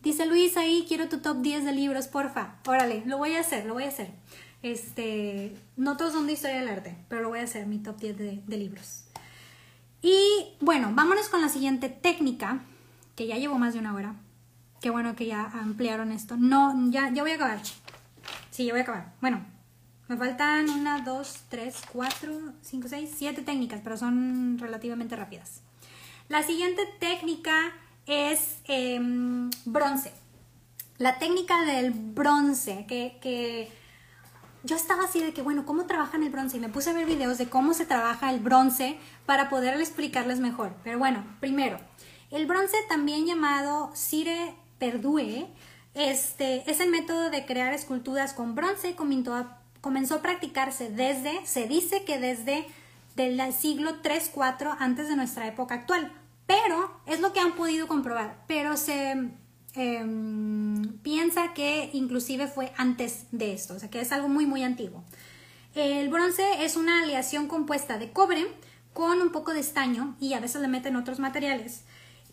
Dice 0.03 0.27
Luis 0.27 0.57
ahí, 0.59 0.85
quiero 0.87 1.09
tu 1.09 1.21
top 1.21 1.41
10 1.41 1.65
de 1.65 1.73
libros, 1.73 2.09
porfa. 2.09 2.57
Órale, 2.67 3.03
lo 3.07 3.17
voy 3.17 3.35
a 3.35 3.41
hacer, 3.41 3.65
lo 3.65 3.75
voy 3.75 3.85
a 3.85 3.89
hacer. 3.89 4.11
Este, 4.63 5.57
no 5.77 5.97
todos 5.97 6.13
son 6.13 6.27
de 6.27 6.35
historia 6.35 6.59
del 6.59 6.69
arte, 6.69 6.97
pero 7.09 7.23
lo 7.23 7.31
voy 7.31 7.39
a 7.39 7.45
hacer 7.45 7.67
mi 7.67 7.79
top 7.79 7.99
10 7.99 8.19
de, 8.19 8.43
de 8.47 8.57
libros. 8.59 9.05
Y 10.03 10.19
bueno, 10.61 10.91
vámonos 10.93 11.31
con 11.31 11.41
la 11.41 11.49
siguiente 11.49 11.89
técnica, 11.89 12.61
que 13.17 13.27
ya 13.27 13.39
llevo 13.39 13.59
más 13.59 13.73
de 13.73 13.81
una 13.81 13.95
hora. 13.95 14.17
Qué 14.83 14.91
bueno 14.91 15.17
que 15.17 15.25
ya 15.25 15.47
ampliaron 15.47 16.13
esto. 16.13 16.37
No, 16.37 16.91
ya, 16.91 17.11
ya 17.11 17.23
voy 17.23 17.31
a 17.31 17.37
acabar. 17.37 17.63
Sí, 18.51 18.67
ya 18.67 18.73
voy 18.73 18.81
a 18.81 18.83
acabar. 18.83 19.13
Bueno, 19.21 19.45
me 20.09 20.17
faltan 20.17 20.69
una, 20.69 21.01
dos, 21.01 21.45
tres, 21.49 21.77
cuatro, 21.91 22.53
cinco, 22.63 22.89
seis, 22.89 23.11
siete 23.17 23.43
técnicas, 23.43 23.81
pero 23.83 23.97
son 23.97 24.59
relativamente 24.59 25.17
rápidas. 25.17 25.63
La 26.29 26.43
siguiente 26.43 26.83
técnica 27.01 27.73
es 28.07 28.59
em, 28.65 29.51
bronce. 29.65 30.13
La 30.99 31.19
técnica 31.19 31.63
del 31.63 31.91
bronce, 31.93 32.87
que, 32.87 33.19
que, 33.21 33.71
yo 34.63 34.77
estaba 34.77 35.05
así 35.05 35.21
de 35.21 35.33
que, 35.33 35.43
bueno, 35.43 35.67
¿cómo 35.67 35.87
trabajan 35.87 36.23
el 36.23 36.31
bronce? 36.31 36.57
Y 36.57 36.61
me 36.61 36.69
puse 36.69 36.91
a 36.91 36.93
ver 36.93 37.07
videos 37.07 37.39
de 37.39 37.49
cómo 37.49 37.75
se 37.75 37.85
trabaja 37.85 38.33
el 38.33 38.41
bronce 38.41 38.99
para 39.27 39.49
poder 39.49 39.79
explicarles 39.81 40.39
mejor. 40.39 40.75
Pero 40.85 40.99
bueno, 40.99 41.25
primero, 41.41 41.79
el 42.31 42.47
bronce 42.47 42.77
también 42.89 43.27
llamado 43.27 43.91
Cire 43.95 44.55
Perdue, 44.79 45.49
este, 45.95 46.69
es 46.71 46.81
el 46.81 46.91
método 46.91 47.31
de 47.31 47.47
crear 47.47 47.73
esculturas 47.73 48.33
con 48.33 48.55
bronce 48.55 48.97
comenzó 48.97 49.35
a, 49.35 50.23
practicarse 50.23 50.91
desde, 50.91 51.45
se 51.47 51.69
dice 51.69 52.05
que 52.05 52.19
desde 52.19 52.67
del 53.15 53.41
siglo 53.53 54.03
3-4 54.03 54.77
antes 54.81 55.09
de 55.09 55.15
nuestra 55.15 55.47
época 55.47 55.77
actual, 55.77 56.13
pero 56.47 57.01
es 57.07 57.21
lo 57.21 57.33
que 57.33 57.41
han 57.41 57.55
podido 57.55 57.87
comprobar, 57.87 58.43
pero 58.49 58.77
se 58.77 59.31
em, 59.75 60.99
piensa 61.03 61.55
que 61.55 61.91
inclusive 61.93 62.49
fue 62.49 62.73
antes 62.77 63.27
de 63.31 63.53
esto, 63.53 63.75
o 63.75 63.79
sea 63.79 63.89
que 63.89 64.01
es 64.01 64.11
algo 64.11 64.29
muy 64.29 64.47
muy 64.47 64.65
antiguo. 64.65 65.05
El 65.77 66.09
bronce 66.09 66.65
es 66.65 66.77
una 66.77 67.03
aleación 67.03 67.47
compuesta 67.47 67.99
de 67.99 68.11
cobre 68.13 68.47
con 68.93 69.21
un 69.21 69.31
poco 69.31 69.53
de 69.53 69.61
estaño 69.61 70.17
y 70.21 70.35
a 70.35 70.41
veces 70.41 70.61
le 70.61 70.69
meten 70.69 70.97
otros 70.97 71.19
materiales 71.19 71.85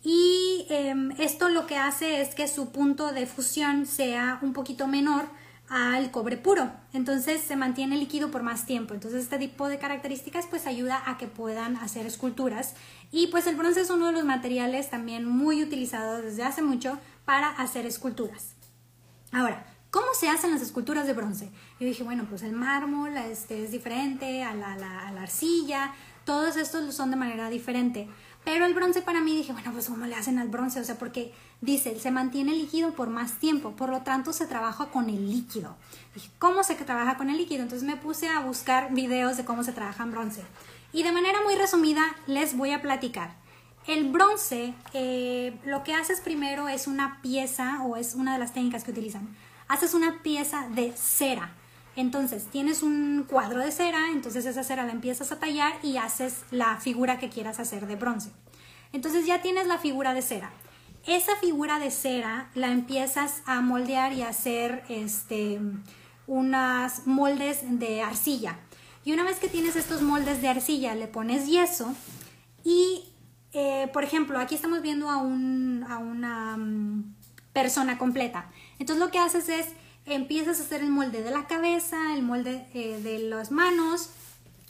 y 0.04 0.66
em, 0.68 1.12
esto 1.18 1.48
lo 1.48 1.66
que 1.66 1.76
hace 1.76 2.20
es 2.20 2.34
que 2.34 2.48
su 2.48 2.72
punto 2.72 3.12
de 3.12 3.26
fusión 3.26 3.86
sea 3.86 4.38
un 4.42 4.52
poquito 4.52 4.88
menor 4.88 5.26
al 5.68 6.10
cobre 6.10 6.36
puro. 6.36 6.70
Entonces 6.92 7.40
se 7.40 7.56
mantiene 7.56 7.96
líquido 7.96 8.30
por 8.30 8.42
más 8.42 8.66
tiempo. 8.66 8.94
Entonces 8.94 9.22
este 9.22 9.38
tipo 9.38 9.68
de 9.68 9.78
características 9.78 10.46
pues 10.46 10.66
ayuda 10.66 11.02
a 11.06 11.18
que 11.18 11.28
puedan 11.28 11.76
hacer 11.76 12.04
esculturas. 12.04 12.74
Y 13.10 13.28
pues 13.28 13.46
el 13.46 13.56
bronce 13.56 13.80
es 13.80 13.90
uno 13.90 14.06
de 14.06 14.12
los 14.12 14.24
materiales 14.24 14.90
también 14.90 15.24
muy 15.26 15.62
utilizados 15.62 16.22
desde 16.22 16.42
hace 16.42 16.62
mucho 16.62 16.98
para 17.24 17.48
hacer 17.48 17.86
esculturas. 17.86 18.54
Ahora, 19.30 19.64
¿cómo 19.90 20.08
se 20.18 20.28
hacen 20.28 20.50
las 20.50 20.62
esculturas 20.62 21.06
de 21.06 21.14
bronce? 21.14 21.50
Yo 21.80 21.86
dije, 21.86 22.02
bueno, 22.02 22.26
pues 22.28 22.42
el 22.42 22.52
mármol 22.52 23.16
este, 23.16 23.64
es 23.64 23.70
diferente 23.70 24.42
a 24.42 24.54
la, 24.54 24.74
a 24.74 25.12
la 25.12 25.22
arcilla. 25.22 25.94
Todos 26.24 26.56
estos 26.56 26.94
son 26.94 27.10
de 27.10 27.16
manera 27.16 27.48
diferente. 27.48 28.08
Pero 28.44 28.66
el 28.66 28.74
bronce 28.74 29.02
para 29.02 29.20
mí 29.20 29.36
dije, 29.36 29.52
bueno, 29.52 29.72
pues 29.72 29.88
¿cómo 29.88 30.04
le 30.06 30.16
hacen 30.16 30.38
al 30.38 30.48
bronce? 30.48 30.80
O 30.80 30.84
sea, 30.84 30.98
porque 30.98 31.32
dice, 31.60 31.98
se 32.00 32.10
mantiene 32.10 32.52
líquido 32.52 32.92
por 32.92 33.08
más 33.08 33.38
tiempo, 33.38 33.76
por 33.76 33.88
lo 33.88 34.02
tanto 34.02 34.32
se 34.32 34.46
trabaja 34.46 34.86
con 34.86 35.08
el 35.08 35.30
líquido. 35.30 35.76
Dije, 36.14 36.28
¿cómo 36.38 36.64
se 36.64 36.74
trabaja 36.74 37.16
con 37.16 37.30
el 37.30 37.36
líquido? 37.36 37.62
Entonces 37.62 37.86
me 37.86 37.96
puse 37.96 38.28
a 38.28 38.40
buscar 38.40 38.92
videos 38.92 39.36
de 39.36 39.44
cómo 39.44 39.62
se 39.62 39.72
trabaja 39.72 40.02
en 40.02 40.10
bronce. 40.10 40.42
Y 40.92 41.04
de 41.04 41.12
manera 41.12 41.38
muy 41.44 41.54
resumida 41.54 42.02
les 42.26 42.56
voy 42.56 42.72
a 42.72 42.82
platicar. 42.82 43.34
El 43.86 44.10
bronce 44.10 44.74
eh, 44.92 45.56
lo 45.64 45.82
que 45.82 45.94
haces 45.94 46.20
primero 46.20 46.68
es 46.68 46.86
una 46.86 47.20
pieza, 47.22 47.82
o 47.82 47.96
es 47.96 48.14
una 48.14 48.32
de 48.32 48.38
las 48.38 48.52
técnicas 48.52 48.84
que 48.84 48.90
utilizan, 48.90 49.28
haces 49.68 49.94
una 49.94 50.22
pieza 50.22 50.68
de 50.68 50.92
cera. 50.96 51.52
Entonces 51.94 52.46
tienes 52.46 52.82
un 52.82 53.24
cuadro 53.28 53.60
de 53.60 53.70
cera, 53.70 54.08
entonces 54.12 54.46
esa 54.46 54.64
cera 54.64 54.86
la 54.86 54.92
empiezas 54.92 55.30
a 55.30 55.38
tallar 55.38 55.74
y 55.82 55.98
haces 55.98 56.44
la 56.50 56.78
figura 56.78 57.18
que 57.18 57.28
quieras 57.28 57.60
hacer 57.60 57.86
de 57.86 57.96
bronce. 57.96 58.30
Entonces 58.92 59.26
ya 59.26 59.42
tienes 59.42 59.66
la 59.66 59.78
figura 59.78 60.14
de 60.14 60.22
cera. 60.22 60.50
Esa 61.06 61.36
figura 61.36 61.78
de 61.78 61.90
cera 61.90 62.50
la 62.54 62.68
empiezas 62.68 63.42
a 63.44 63.60
moldear 63.60 64.12
y 64.12 64.22
a 64.22 64.28
hacer 64.28 64.84
este, 64.88 65.60
unas 66.26 67.06
moldes 67.06 67.60
de 67.78 68.02
arcilla. 68.02 68.58
Y 69.04 69.12
una 69.12 69.24
vez 69.24 69.38
que 69.38 69.48
tienes 69.48 69.76
estos 69.76 70.00
moldes 70.00 70.40
de 70.40 70.48
arcilla, 70.48 70.94
le 70.94 71.08
pones 71.08 71.48
yeso 71.48 71.92
y, 72.62 73.12
eh, 73.52 73.90
por 73.92 74.04
ejemplo, 74.04 74.38
aquí 74.38 74.54
estamos 74.54 74.80
viendo 74.80 75.10
a, 75.10 75.14
a 75.14 75.18
una 75.98 76.56
mm, 76.56 77.14
persona 77.52 77.98
completa. 77.98 78.50
Entonces 78.78 79.04
lo 79.04 79.10
que 79.10 79.18
haces 79.18 79.48
es 79.48 79.66
empiezas 80.06 80.60
a 80.60 80.64
hacer 80.64 80.80
el 80.82 80.90
molde 80.90 81.22
de 81.22 81.30
la 81.30 81.46
cabeza, 81.46 82.14
el 82.14 82.22
molde 82.22 82.66
eh, 82.74 83.00
de 83.02 83.18
las 83.20 83.50
manos, 83.50 84.10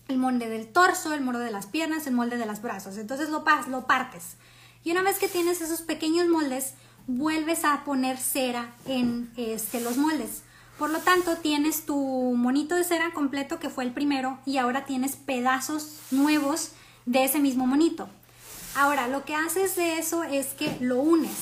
el 0.09 0.19
molde 0.19 0.49
del 0.49 0.69
torso, 0.69 1.15
el 1.15 1.23
molde 1.23 1.45
de 1.45 1.51
las 1.51 1.67
piernas, 1.67 2.07
el 2.07 2.15
molde 2.15 2.37
de 2.37 2.47
los 2.47 2.61
brazos. 2.61 2.99
Entonces 2.99 3.31
lo, 3.31 3.45
lo 3.69 3.87
partes. 3.87 4.37
Y 4.85 4.91
una 4.91 5.03
vez 5.03 5.19
que 5.19 5.29
tienes 5.29 5.61
esos 5.61 5.83
pequeños 5.83 6.29
moldes, 6.29 6.75
vuelves 7.07 7.65
a 7.65 7.85
poner 7.85 8.19
cera 8.19 8.73
en 8.87 9.31
este, 9.37 9.81
los 9.81 9.97
moldes. 9.97 10.43
Por 10.79 10.91
lo 10.91 10.99
tanto, 10.99 11.37
tienes 11.37 11.87
tu 11.87 11.97
monito 11.97 12.75
de 12.75 12.85
cera 12.85 13.13
completo, 13.13 13.59
que 13.61 13.71
fue 13.71 13.85
el 13.85 13.93
primero, 13.93 14.39
y 14.47 14.57
ahora 14.57 14.85
tienes 14.85 15.17
pedazos 15.17 15.99
nuevos 16.11 16.73
de 17.07 17.25
ese 17.25 17.39
mismo 17.39 17.67
monito. 17.67 18.09
Ahora, 18.75 19.07
lo 19.07 19.25
que 19.25 19.35
haces 19.35 19.77
de 19.77 19.99
eso 19.99 20.25
es 20.25 20.49
que 20.49 20.77
lo 20.81 20.99
unes 20.99 21.33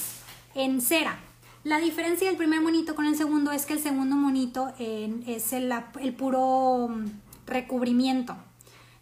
en 0.55 0.81
cera. 0.81 1.19
La 1.63 1.79
diferencia 1.79 2.27
del 2.27 2.39
primer 2.39 2.63
monito 2.63 2.95
con 2.95 3.05
el 3.05 3.17
segundo 3.17 3.53
es 3.53 3.67
que 3.67 3.75
el 3.75 3.81
segundo 3.81 4.17
monito 4.17 4.73
es 4.79 5.53
el, 5.53 6.15
puro 6.17 6.89
mm, 6.89 7.05
recubrimiento, 7.47 8.35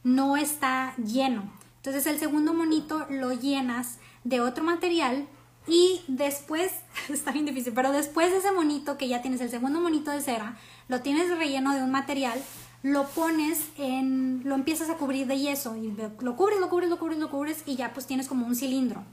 no 0.02 0.36
está 0.36 0.92
lleno. 0.96 1.52
Entonces 1.76 2.06
el 2.08 2.18
segundo 2.18 2.54
monito 2.54 3.06
lo 3.10 3.32
llenas 3.32 3.98
de 4.24 4.40
otro 4.40 4.64
material 4.64 5.28
y 5.68 6.00
después, 6.08 6.72
está 7.08 7.30
bien 7.30 7.46
difícil, 7.46 7.74
pero 7.74 7.92
después 7.92 8.32
de 8.32 8.38
ese 8.38 8.50
monito 8.50 8.98
que 8.98 9.06
ya 9.06 9.22
tienes, 9.22 9.40
el 9.40 9.50
segundo 9.50 9.80
monito 9.80 10.10
de 10.10 10.20
cera, 10.20 10.56
lo 10.88 11.00
tienes 11.00 11.30
relleno 11.30 11.76
de 11.76 11.84
un 11.84 11.92
material, 11.92 12.42
lo 12.82 13.06
pones 13.06 13.68
en, 13.76 14.42
lo 14.44 14.56
empiezas 14.56 14.90
a 14.90 14.96
cubrir 14.96 15.28
de 15.28 15.38
yeso 15.38 15.76
y 15.76 15.92
lo 15.92 16.34
cubres, 16.34 16.58
lo 16.58 16.68
cubres, 16.68 16.90
lo 16.90 16.98
cubres, 16.98 17.18
lo 17.18 17.30
cubres 17.30 17.62
y 17.66 17.76
ya 17.76 17.92
pues 17.92 18.06
tienes 18.06 18.26
como 18.26 18.48
un 18.48 18.56
cilindro. 18.56 19.04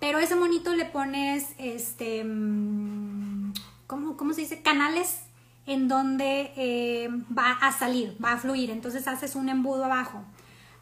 Pero 0.00 0.18
ese 0.18 0.34
monito 0.36 0.74
le 0.74 0.84
pones, 0.84 1.48
este, 1.58 2.24
mm, 2.24 3.52
¿cómo, 3.86 4.16
cómo 4.16 4.32
se 4.34 4.42
dice? 4.42 4.62
Canales 4.62 5.20
en 5.66 5.88
donde 5.88 6.52
eh, 6.56 7.08
va 7.36 7.52
a 7.52 7.72
salir, 7.72 8.16
va 8.22 8.32
a 8.32 8.36
fluir. 8.38 8.70
Entonces 8.70 9.08
haces 9.08 9.34
un 9.34 9.48
embudo 9.48 9.84
abajo. 9.84 10.22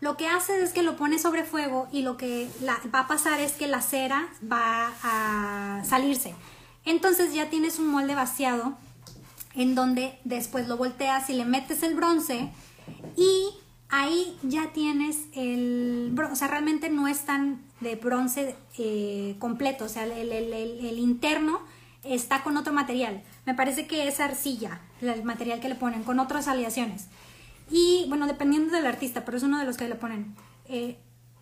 Lo 0.01 0.17
que 0.17 0.27
haces 0.27 0.61
es 0.63 0.73
que 0.73 0.83
lo 0.83 0.97
pones 0.97 1.23
sobre 1.23 1.45
fuego 1.45 1.89
y 1.93 2.03
lo 2.03 2.17
que 2.17 2.49
va 2.93 3.01
a 3.01 3.07
pasar 3.07 3.41
es 3.41 3.53
que 3.53 3.69
la 3.69 3.81
cera 3.81 4.29
va 4.51 4.93
a 5.05 5.85
salirse. 5.85 6.35
Entonces 6.85 7.33
ya 7.33 7.51
tienes 7.51 7.79
un 7.79 7.87
molde 7.87 8.17
vaciado 8.17 8.77
en 9.55 9.77
donde 9.77 10.19
después 10.25 10.67
lo 10.67 10.77
volteas 10.77 11.31
y 11.31 11.35
le 11.35 11.45
metes 11.45 11.85
el 11.85 11.95
bronce 11.95 12.51
y 13.17 13.51
ahí 13.93 14.39
ya 14.43 14.73
tienes 14.73 15.27
el, 15.35 16.19
o 16.19 16.35
sea, 16.35 16.49
realmente 16.49 16.89
no 16.89 17.07
es 17.07 17.27
tan 17.27 17.61
de 17.81 17.95
bronce 17.95 18.57
eh, 18.79 19.37
completo, 19.39 19.85
o 19.85 19.89
sea, 19.89 20.05
el, 20.05 20.99
interno 20.99 21.61
está 22.03 22.43
con 22.43 22.57
otro 22.57 22.73
material. 22.73 23.23
Me 23.45 23.55
parece 23.55 23.87
que 23.87 24.09
es 24.09 24.19
arcilla, 24.19 24.81
el 25.03 25.23
material 25.23 25.61
que 25.61 25.69
le 25.69 25.75
ponen, 25.75 26.05
con 26.05 26.19
otras 26.21 26.49
aleaciones. 26.49 27.09
Y 27.71 28.07
bueno, 28.09 28.27
dependiendo 28.27 28.75
del 28.75 28.87
artista, 28.87 29.25
pero 29.27 29.37
es 29.37 29.43
uno 29.43 29.59
de 29.59 29.67
los 29.67 29.77
que 29.77 29.89
le 29.89 29.95
ponen. 29.95 30.35
Eh, 30.69 30.97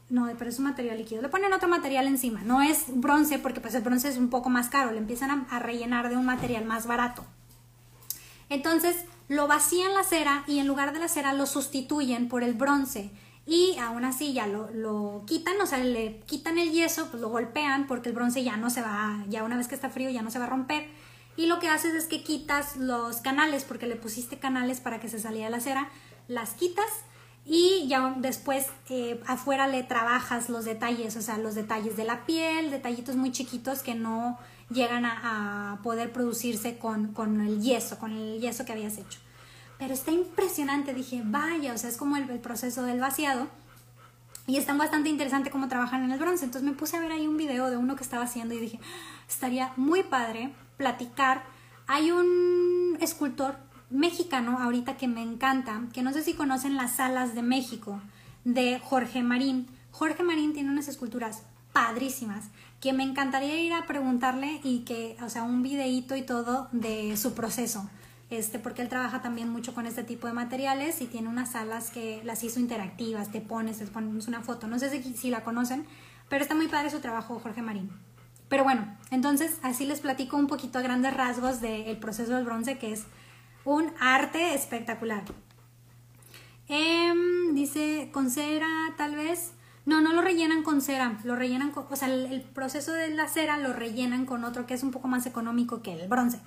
no, 0.09 0.29
pero 0.37 0.51
es 0.51 0.59
un 0.59 0.65
material 0.65 0.99
líquido. 0.99 1.23
Le 1.23 1.29
ponen 1.29 1.53
otro 1.53 1.69
material 1.69 2.09
encima. 2.09 2.43
No 2.43 2.61
es 2.63 2.87
bronce 2.89 3.39
porque 3.39 3.61
pues 3.61 3.77
el 3.77 3.83
bronce 3.83 4.09
es 4.09 4.17
un 4.17 4.29
poco 4.29 4.51
más 4.51 4.69
caro. 4.69 4.91
Le 4.91 4.99
empiezan 4.99 5.47
a, 5.49 5.59
rellenar 5.61 6.09
de 6.09 6.17
un 6.17 6.27
material 6.27 6.65
más 6.65 6.87
barato. 6.89 7.25
Entonces 8.49 9.05
lo 9.31 9.47
vacían 9.47 9.95
la 9.95 10.03
cera 10.03 10.43
y 10.49 10.59
en 10.59 10.67
lugar 10.67 10.93
de 10.93 10.99
la 10.99 11.07
cera 11.07 11.33
lo 11.33 11.47
sustituyen 11.47 12.29
por 12.29 12.43
el 12.43 12.55
bronce. 12.55 13.13
Y 13.47 13.77
aún 13.79 14.05
así 14.05 14.33
ya 14.33 14.49
lo, 14.49 14.69
lo 14.73 15.23
quitan, 15.25 15.55
o 15.61 15.67
sea, 15.67 15.79
le 15.79 16.19
quitan 16.27 16.59
el 16.59 16.73
yeso, 16.73 17.07
pues 17.11 17.21
lo 17.21 17.29
golpean 17.29 17.87
porque 17.87 18.09
el 18.09 18.15
bronce 18.17 18.43
ya 18.43 18.57
no 18.57 18.71
se 18.71 18.83
va, 18.83 19.25
ya 19.29 19.45
una 19.45 19.57
vez 19.57 19.69
que 19.69 19.77
está 19.77 19.89
frío 19.89 20.11
ya 20.11 20.23
no 20.23 20.33
se 20.33 20.41
va 20.41 20.47
a 20.47 20.49
romper. 20.49 20.89
Y 21.37 21.47
lo 21.47 21.61
que 21.61 21.69
haces 21.69 21.95
es 21.95 22.09
que 22.09 22.25
quitas 22.25 22.77
los 22.77 23.19
canales 23.19 23.63
porque 23.63 23.87
le 23.87 23.95
pusiste 23.95 24.41
canales 24.41 24.81
para 24.81 24.99
que 24.99 25.09
se 25.09 25.21
saliera 25.21 25.49
la 25.49 25.61
cera. 25.61 25.91
Las 26.27 26.55
quitas 26.55 26.91
y 27.47 27.87
ya 27.87 28.17
después 28.19 28.67
eh, 28.89 29.21
afuera 29.29 29.69
le 29.69 29.85
trabajas 29.85 30.51
los 30.51 30.65
detalles, 30.65 31.15
o 31.15 31.23
sea, 31.23 31.39
los 31.39 31.55
detalles 31.55 31.97
de 31.97 32.03
la 32.03 32.27
piel, 32.27 32.73
detallitos 32.73 33.15
muy 33.15 33.31
chiquitos 33.31 33.83
que 33.83 33.95
no 33.95 34.41
llegan 34.71 35.05
a, 35.05 35.79
poder 35.83 36.13
producirse 36.13 36.79
con, 36.79 37.15
el 37.41 37.61
yeso, 37.61 37.99
con 37.99 38.13
el 38.13 38.41
yeso 38.41 38.65
que 38.65 38.73
habías 38.73 38.99
hecho. 38.99 39.19
Pero 39.79 39.95
está 39.95 40.11
impresionante, 40.11 40.95
dije, 40.95 41.23
vaya, 41.25 41.73
o 41.73 41.79
sea, 41.79 41.91
es 41.91 41.97
como 41.97 42.17
el, 42.17 42.27
proceso 42.41 42.83
del 42.83 43.01
vaciado. 43.01 43.49
Y 44.47 44.57
está 44.57 44.75
bastante 44.75 45.09
interesante 45.09 45.51
cómo 45.51 45.69
trabajan 45.69 46.05
en 46.05 46.11
el 46.11 46.19
bronce. 46.19 46.45
Entonces 46.45 46.69
me 46.69 46.77
puse 46.77 46.97
a 46.97 47.01
ver 47.01 47.13
ahí 47.13 47.27
un 47.27 47.37
video 47.37 47.71
de 47.71 47.77
uno 47.77 47.97
que 47.97 48.03
estaba 48.03 48.25
haciendo 48.25 48.55
y 48.55 48.59
dije, 48.59 48.81
estaría 49.29 49.73
muy 49.77 50.03
padre 50.03 50.53
platicar. 50.77 51.45
Hay 51.87 52.11
un 52.11 52.99
escultor 53.01 53.57
mexicano 53.91 54.59
ahorita 54.59 54.97
que 54.97 55.09
me 55.09 55.23
encanta, 55.23 55.83
que 55.93 56.03
no 56.03 56.13
sé 56.13 56.23
si 56.23 56.35
conocen 56.35 56.77
las 56.77 56.97
salas 56.97 57.35
de 57.35 57.43
México 57.43 58.01
de 58.45 58.81
Jorge 58.81 59.23
Marín. 59.23 59.67
Jorge 59.93 60.23
Marín 60.23 60.53
tiene 60.53 60.71
unas 60.71 60.89
esculturas 60.89 61.43
padrísimas 61.73 62.47
que 62.81 62.93
me 62.93 63.03
encantaría 63.03 63.61
ir 63.61 63.73
a 63.73 63.87
preguntarle 63.87 64.61
y 64.65 64.81
que, 64.81 65.17
o 65.23 65.29
sea, 65.29 65.43
un 65.43 65.63
videíto 65.63 66.17
y 66.17 66.23
todo 66.23 66.69
de 66.73 67.17
su 67.17 67.35
proceso. 67.35 67.89
Este, 68.31 68.59
porque 68.59 68.81
él 68.83 68.89
trabaja 68.89 69.23
también 69.23 69.49
mucho 69.49 69.75
con 69.75 69.87
este 69.87 70.05
tipo 70.05 70.27
de 70.29 70.33
materiales 70.33 71.01
y 71.01 71.07
tiene 71.07 71.29
unas 71.29 71.53
salas 71.53 71.91
que 71.91 72.23
las 72.25 72.45
hizo 72.45 72.61
interactivas, 72.61 73.33
te 73.33 73.41
pones, 73.41 73.79
te 73.79 73.87
pones 73.87 74.29
una 74.29 74.41
foto, 74.41 74.69
no 74.69 74.79
sé 74.79 74.89
si, 74.91 75.15
si 75.15 75.31
la 75.31 75.43
conocen, 75.43 75.85
pero 76.29 76.43
está 76.43 76.55
muy 76.55 76.69
padre 76.69 76.91
su 76.91 77.01
trabajo, 77.01 77.41
Jorge 77.41 77.61
Marín. 77.61 77.91
Pero 78.49 78.65
bueno, 78.65 78.97
entonces 79.11 79.59
así 79.63 79.85
les 79.85 80.01
platico 80.01 80.37
un 80.37 80.47
poquito 80.47 80.79
a 80.79 80.83
grandes 80.83 81.15
rasgos 81.15 81.61
del 81.61 81.97
proceso 81.99 82.35
del 82.35 82.45
bronce, 82.45 82.79
que 82.79 82.93
es 82.93 83.05
un 83.65 83.93
arte 84.01 84.55
espectacular. 84.55 85.25
Em, 86.69 87.55
dice, 87.55 88.11
con 88.13 88.31
cera 88.31 88.95
tal 88.97 89.17
vez. 89.17 89.53
No, 89.87 90.01
no 90.01 90.13
lo 90.13 90.21
rellenan 90.21 90.63
con 90.63 90.83
cera, 90.83 91.19
lo 91.25 91.37
rellenan 91.37 91.71
con, 91.71 91.87
o 91.91 91.97
sea, 91.97 92.09
el, 92.09 92.43
proceso 92.43 92.93
de 92.93 93.11
la 93.11 93.29
cera 93.29 93.59
lo 93.59 93.73
rellenan 93.73 94.27
con 94.27 94.45
otro 94.45 94.67
que 94.67 94.75
es 94.75 94.83
un 94.83 94.91
poco 94.91 95.09
más 95.09 95.27
económico 95.27 95.83
que 95.83 95.93
el 95.93 96.09
bronce. 96.09 96.39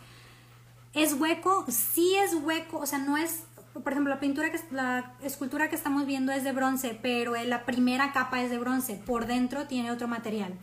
¿Es 0.93 1.14
hueco? 1.14 1.65
Sí 1.68 2.15
es 2.15 2.35
hueco, 2.35 2.77
o 2.77 2.85
sea, 2.85 2.99
no 2.99 3.18
es, 3.18 3.43
por 3.73 3.91
ejemplo, 3.91 4.14
la 4.14 4.19
pintura, 4.19 4.51
que, 4.51 4.60
la 4.72 5.15
escultura 5.23 5.69
que 5.69 5.76
estamos 5.76 6.05
viendo 6.05 6.31
es 6.31 6.43
de 6.43 6.51
bronce, 6.51 6.97
pero 7.01 7.34
la 7.45 7.65
primera 7.65 8.14
capa 8.14 8.43
es 8.43 8.51
de 8.51 8.60
bronce, 8.60 9.01
por 9.03 9.26
dentro 9.26 9.65
tiene 9.65 9.91
otro 9.91 10.07
material. 10.07 10.53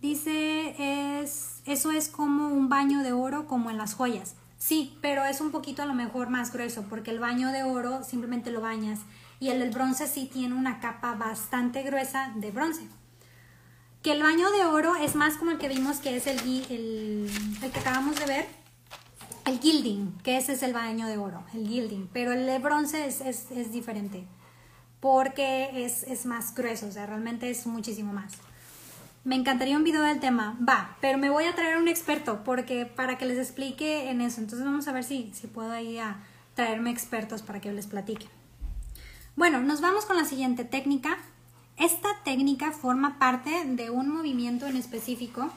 Dice, 0.00 0.76
es, 1.20 1.60
eso 1.66 1.90
es 1.90 2.08
como 2.08 2.48
un 2.48 2.68
baño 2.68 3.02
de 3.02 3.12
oro 3.12 3.48
como 3.48 3.70
en 3.70 3.78
las 3.78 3.94
joyas. 3.94 4.36
Sí, 4.58 4.96
pero 5.00 5.24
es 5.24 5.40
un 5.40 5.50
poquito 5.50 5.82
a 5.82 5.86
lo 5.86 5.94
mejor 5.94 6.30
más 6.30 6.52
grueso 6.52 6.84
porque 6.88 7.10
el 7.10 7.20
baño 7.20 7.48
de 7.50 7.62
oro 7.62 8.02
simplemente 8.02 8.50
lo 8.50 8.60
bañas 8.60 9.00
y 9.40 9.50
el 9.50 9.60
del 9.60 9.70
bronce 9.70 10.06
sí 10.06 10.28
tiene 10.32 10.54
una 10.54 10.80
capa 10.80 11.14
bastante 11.14 11.82
gruesa 11.82 12.32
de 12.36 12.50
bronce. 12.50 12.82
Que 14.02 14.12
el 14.12 14.22
baño 14.22 14.50
de 14.50 14.64
oro 14.64 14.94
es 14.96 15.14
más 15.14 15.36
como 15.36 15.50
el 15.50 15.58
que 15.58 15.68
vimos 15.68 15.98
que 15.98 16.16
es 16.16 16.26
el, 16.26 16.38
el, 16.70 17.30
que 17.60 17.78
acabamos 17.78 18.18
de 18.18 18.26
ver, 18.26 18.46
el 19.44 19.58
gilding, 19.60 20.18
que 20.22 20.36
ese 20.36 20.52
es 20.52 20.62
el 20.62 20.72
baño 20.72 21.06
de 21.06 21.18
oro, 21.18 21.44
el 21.54 21.66
gilding, 21.66 22.08
pero 22.12 22.32
el 22.32 22.46
de 22.46 22.58
bronce 22.58 23.06
es, 23.06 23.20
es, 23.20 23.72
diferente 23.72 24.26
porque 25.00 25.84
es, 25.84 26.02
es 26.02 26.26
más 26.26 26.54
grueso, 26.54 26.86
o 26.86 26.90
sea, 26.90 27.06
realmente 27.06 27.48
es 27.50 27.66
muchísimo 27.66 28.12
más. 28.12 28.34
Me 29.24 29.34
encantaría 29.34 29.76
un 29.76 29.84
video 29.84 30.02
del 30.02 30.20
tema. 30.20 30.56
Va, 30.66 30.96
pero 31.00 31.18
me 31.18 31.28
voy 31.28 31.44
a 31.44 31.54
traer 31.54 31.76
un 31.76 31.86
experto 31.86 32.42
porque 32.44 32.86
para 32.86 33.18
que 33.18 33.26
les 33.26 33.38
explique 33.38 34.10
en 34.10 34.20
eso. 34.22 34.40
Entonces 34.40 34.64
vamos 34.64 34.88
a 34.88 34.92
ver 34.92 35.04
si, 35.04 35.30
si 35.34 35.46
puedo 35.46 35.70
ahí 35.70 35.98
a 35.98 36.16
traerme 36.54 36.90
expertos 36.90 37.42
para 37.42 37.60
que 37.60 37.70
les 37.70 37.86
platique. 37.86 38.26
Bueno, 39.38 39.60
nos 39.60 39.80
vamos 39.80 40.04
con 40.04 40.16
la 40.16 40.24
siguiente 40.24 40.64
técnica. 40.64 41.16
Esta 41.76 42.08
técnica 42.24 42.72
forma 42.72 43.20
parte 43.20 43.64
de 43.66 43.88
un 43.88 44.08
movimiento 44.08 44.66
en 44.66 44.76
específico 44.76 45.48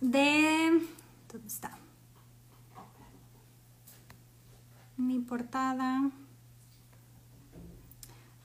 de... 0.00 0.82
¿Dónde 1.30 1.46
está? 1.46 1.76
Mi 4.96 5.18
portada. 5.18 6.10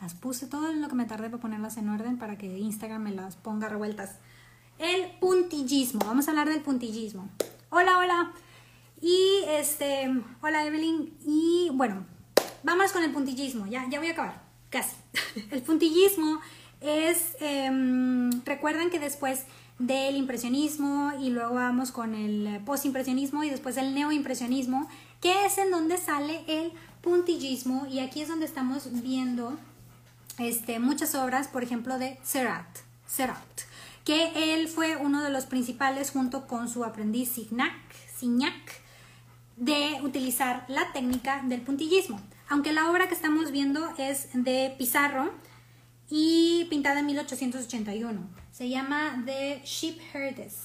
Las 0.02 0.14
puse 0.14 0.46
todo 0.46 0.74
lo 0.74 0.90
que 0.90 0.96
me 0.96 1.06
tardé 1.06 1.30
para 1.30 1.42
ponerlas 1.42 1.78
en 1.78 1.88
orden 1.88 2.18
para 2.18 2.38
que 2.38 2.60
Instagram 2.60 3.04
me 3.04 3.12
las 3.12 3.38
ponga 3.38 3.70
revueltas. 3.70 4.18
El 4.78 5.10
puntillismo. 5.22 6.02
Vamos 6.06 6.28
a 6.28 6.32
hablar 6.32 6.50
del 6.50 6.60
puntillismo. 6.60 7.30
Hola, 7.70 7.98
hola. 7.98 8.34
Y 9.00 9.46
este, 9.48 10.12
hola 10.42 10.66
Evelyn. 10.66 11.14
Y 11.26 11.70
bueno, 11.72 12.11
vamos 12.64 12.92
con 12.92 13.04
el 13.04 13.12
puntillismo. 13.12 13.68
Ya, 13.68 13.88
ya 13.90 14.00
voy 14.00 14.10
a 14.10 14.12
acabar. 14.12 14.42
Casi. 14.70 14.96
El 15.52 15.62
puntillismo 15.62 16.40
es, 16.80 17.36
em, 17.40 18.44
recuerdan 18.46 18.90
que 18.90 19.00
después 19.00 19.46
del 19.80 20.16
impresionismo 20.16 21.12
y 21.20 21.30
luego 21.30 21.56
vamos 21.56 21.92
con 21.92 22.14
el 22.14 22.62
postimpresionismo 22.66 23.44
y 23.44 23.50
después 23.50 23.78
el 23.78 23.96
neoimpresionismo, 23.96 24.88
que 25.22 25.46
es 25.46 25.58
en 25.58 25.72
donde 25.72 25.98
sale 25.98 26.44
el 26.48 26.72
puntillismo 27.02 27.88
y 27.88 28.00
aquí 28.00 28.22
es 28.22 28.28
donde 28.28 28.46
estamos 28.46 28.90
viendo 29.02 29.58
este, 30.38 30.80
muchas 30.80 31.16
obras, 31.16 31.48
por 31.48 31.64
ejemplo, 31.64 31.98
de 31.98 32.20
Serrat, 32.24 32.68
Serrat, 33.08 33.38
que 34.06 34.54
él 34.54 34.68
fue 34.68 34.98
uno 34.98 35.24
de 35.24 35.30
los 35.30 35.46
principales 35.46 36.12
junto 36.12 36.48
con 36.48 36.70
su 36.70 36.84
aprendiz 36.84 37.30
Signac, 37.30 37.74
Signac, 38.16 38.82
de 39.58 40.00
utilizar 40.04 40.66
la 40.68 40.92
técnica 40.94 41.42
del 41.44 41.62
puntillismo. 41.62 42.20
Aunque 42.52 42.74
la 42.74 42.92
obra 42.92 43.08
que 43.08 43.14
estamos 43.14 43.52
viendo 43.52 43.94
es 43.98 44.28
de 44.34 44.76
Pizarro 44.78 45.32
y 46.10 46.68
pintada 46.70 47.00
en 47.00 47.06
1881. 47.06 48.28
Se 48.52 48.68
llama 48.68 49.24
The 49.26 49.62
Sheepherdes, 49.64 50.56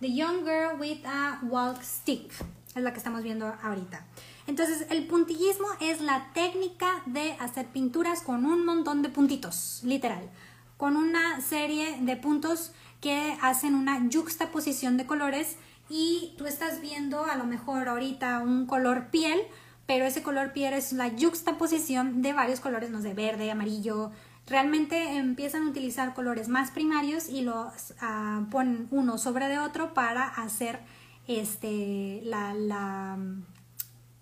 The 0.00 0.14
Young 0.14 0.46
Girl 0.46 0.80
with 0.80 1.04
a 1.04 1.40
Walk 1.42 1.82
Stick. 1.82 2.32
Es 2.74 2.82
la 2.82 2.92
que 2.92 2.96
estamos 2.96 3.22
viendo 3.22 3.54
ahorita. 3.62 4.06
Entonces, 4.46 4.86
el 4.88 5.06
puntillismo 5.06 5.66
es 5.82 6.00
la 6.00 6.32
técnica 6.32 7.02
de 7.04 7.32
hacer 7.32 7.66
pinturas 7.66 8.22
con 8.22 8.46
un 8.46 8.64
montón 8.64 9.02
de 9.02 9.10
puntitos, 9.10 9.82
literal, 9.84 10.30
con 10.78 10.96
una 10.96 11.42
serie 11.42 11.98
de 12.00 12.16
puntos 12.16 12.72
que 13.02 13.36
hacen 13.42 13.74
una 13.74 14.00
juxtaposición 14.10 14.96
de 14.96 15.04
colores 15.04 15.58
y 15.90 16.32
tú 16.38 16.46
estás 16.46 16.80
viendo 16.80 17.26
a 17.26 17.36
lo 17.36 17.44
mejor 17.44 17.88
ahorita 17.88 18.38
un 18.38 18.64
color 18.64 19.10
piel, 19.10 19.42
pero 19.86 20.04
ese 20.06 20.22
color 20.22 20.52
piel 20.52 20.74
es 20.74 20.92
la 20.92 21.10
juxtaposición 21.10 22.22
de 22.22 22.32
varios 22.32 22.60
colores, 22.60 22.90
no 22.90 23.02
sé, 23.02 23.14
verde, 23.14 23.50
amarillo. 23.50 24.10
Realmente 24.46 25.16
empiezan 25.16 25.66
a 25.66 25.70
utilizar 25.70 26.14
colores 26.14 26.48
más 26.48 26.70
primarios 26.70 27.28
y 27.28 27.42
los 27.42 27.94
ah, 28.00 28.46
ponen 28.50 28.88
uno 28.90 29.18
sobre 29.18 29.48
de 29.48 29.58
otro 29.58 29.94
para 29.94 30.26
hacer 30.26 30.80
este, 31.26 32.20
la, 32.24 32.54
la 32.54 33.18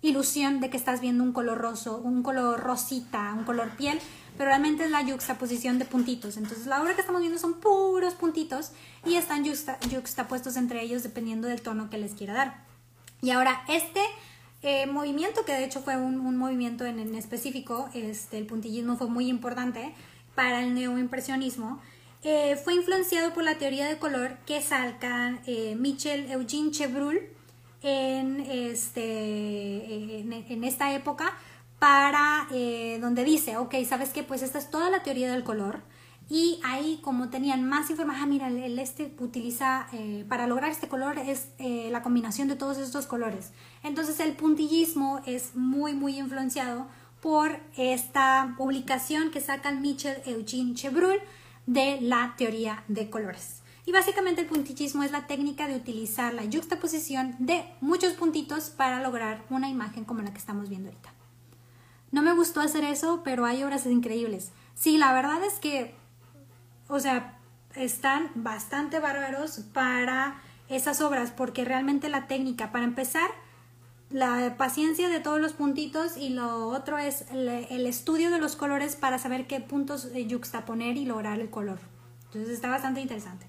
ilusión 0.01 0.59
de 0.59 0.69
que 0.69 0.77
estás 0.77 1.01
viendo 1.01 1.23
un 1.23 1.31
color 1.31 1.57
roso, 1.57 1.97
un 1.97 2.23
color 2.23 2.59
rosita, 2.59 3.33
un 3.37 3.45
color 3.45 3.71
piel, 3.77 3.99
pero 4.37 4.49
realmente 4.49 4.83
es 4.85 4.91
la 4.91 5.03
juxtaposición 5.05 5.79
de 5.79 5.85
puntitos. 5.85 6.37
Entonces 6.37 6.67
la 6.67 6.81
obra 6.81 6.93
que 6.93 7.01
estamos 7.01 7.21
viendo 7.21 7.39
son 7.39 7.59
puros 7.59 8.13
puntitos 8.13 8.71
y 9.05 9.15
están 9.15 9.45
juxtapuestos 9.45 10.57
entre 10.57 10.81
ellos 10.81 11.03
dependiendo 11.03 11.47
del 11.47 11.61
tono 11.61 11.89
que 11.89 11.97
les 11.97 12.13
quiera 12.13 12.33
dar. 12.33 12.65
Y 13.21 13.31
ahora 13.31 13.63
este 13.69 14.01
eh, 14.63 14.87
movimiento, 14.87 15.45
que 15.45 15.51
de 15.51 15.65
hecho 15.65 15.81
fue 15.81 15.97
un, 15.97 16.37
movimiento 16.37 16.85
en, 16.85 17.13
específico, 17.15 17.89
este, 17.93 18.37
el 18.37 18.45
puntillismo 18.45 18.97
fue 18.97 19.07
muy 19.07 19.27
importante 19.27 19.93
para 20.35 20.63
el 20.63 20.73
neoimpresionismo, 20.73 21.79
eh, 22.23 22.55
fue 22.55 22.75
influenciado 22.75 23.33
por 23.33 23.43
la 23.43 23.57
teoría 23.57 23.85
de 23.85 23.97
color 23.97 24.37
que 24.45 24.61
saca 24.61 25.39
eh, 25.45 25.75
Michel 25.77 26.31
Eugene 26.31 26.71
Chevreul 26.71 27.19
en, 27.81 28.39
este, 28.39 30.19
en, 30.19 30.63
esta 30.63 30.93
época 30.95 31.33
para 31.79 32.47
eh, 32.53 32.97
donde 33.01 33.25
dice, 33.25 33.57
ok, 33.57 33.75
¿sabes 33.85 34.11
qué? 34.11 34.23
Pues 34.23 34.41
esta 34.41 34.57
es 34.57 34.71
toda 34.71 34.89
la 34.89 35.03
teoría 35.03 35.33
del 35.33 35.43
color. 35.43 35.81
Y 36.29 36.59
ahí 36.63 36.99
como 37.03 37.29
tenían 37.29 37.67
más 37.67 37.89
información, 37.89 38.23
ah, 38.23 38.27
mira, 38.27 38.47
el, 38.47 38.79
este 38.79 39.13
utiliza, 39.19 39.87
eh, 39.91 40.25
para 40.27 40.47
lograr 40.47 40.71
este 40.71 40.87
color 40.87 41.17
es 41.19 41.49
eh, 41.59 41.89
la 41.91 42.01
combinación 42.01 42.47
de 42.47 42.55
todos 42.55 42.77
estos 42.77 43.05
colores. 43.05 43.51
Entonces 43.83 44.19
el 44.19 44.33
puntillismo 44.33 45.21
es 45.25 45.55
muy, 45.55 45.93
muy 45.93 46.17
influenciado 46.17 46.87
por 47.21 47.59
esta 47.77 48.55
publicación 48.57 49.31
que 49.31 49.41
saca 49.41 49.71
Michel 49.71 50.21
Eugene 50.25 50.73
Chevreul 50.73 51.19
de 51.65 51.99
la 52.01 52.35
teoría 52.37 52.83
de 52.87 53.09
colores. 53.09 53.61
Y 53.85 53.91
básicamente 53.91 54.41
el 54.41 54.47
puntillismo 54.47 55.03
es 55.03 55.11
la 55.11 55.27
técnica 55.27 55.67
de 55.67 55.75
utilizar 55.75 56.33
la 56.33 56.43
juxtaposición 56.43 57.35
de 57.39 57.65
muchos 57.81 58.13
puntitos 58.13 58.69
para 58.69 59.01
lograr 59.01 59.43
una 59.49 59.69
imagen 59.69 60.05
como 60.05 60.21
la 60.21 60.31
que 60.31 60.37
estamos 60.37 60.69
viendo 60.69 60.89
ahorita. 60.89 61.13
No 62.11 62.21
me 62.21 62.33
gustó 62.33 62.61
hacer 62.61 62.83
eso, 62.83 63.21
pero 63.23 63.45
hay 63.45 63.63
obras 63.63 63.85
increíbles. 63.85 64.51
Sí, 64.75 64.97
la 64.97 65.13
verdad 65.13 65.43
es 65.43 65.55
que, 65.55 65.95
o 66.93 66.99
sea, 66.99 67.39
están 67.75 68.29
bastante 68.35 68.99
bárbaros 68.99 69.61
para 69.73 70.39
esas 70.69 71.01
obras, 71.01 71.31
porque 71.31 71.65
realmente 71.65 72.07
la 72.07 72.27
técnica, 72.27 72.71
para 72.71 72.85
empezar, 72.85 73.31
la 74.11 74.57
paciencia 74.57 75.09
de 75.09 75.19
todos 75.19 75.41
los 75.41 75.53
puntitos 75.53 76.17
y 76.17 76.29
lo 76.29 76.67
otro 76.67 76.99
es 76.99 77.25
el, 77.31 77.87
estudio 77.87 78.29
de 78.29 78.37
los 78.37 78.55
colores 78.55 78.95
para 78.95 79.17
saber 79.17 79.47
qué 79.47 79.59
puntos 79.59 80.09
juxtaponer 80.29 80.97
y 80.97 81.05
lograr 81.05 81.39
el 81.39 81.49
color. 81.49 81.79
Entonces 82.25 82.53
está 82.53 82.69
bastante 82.69 83.01
interesante. 83.01 83.47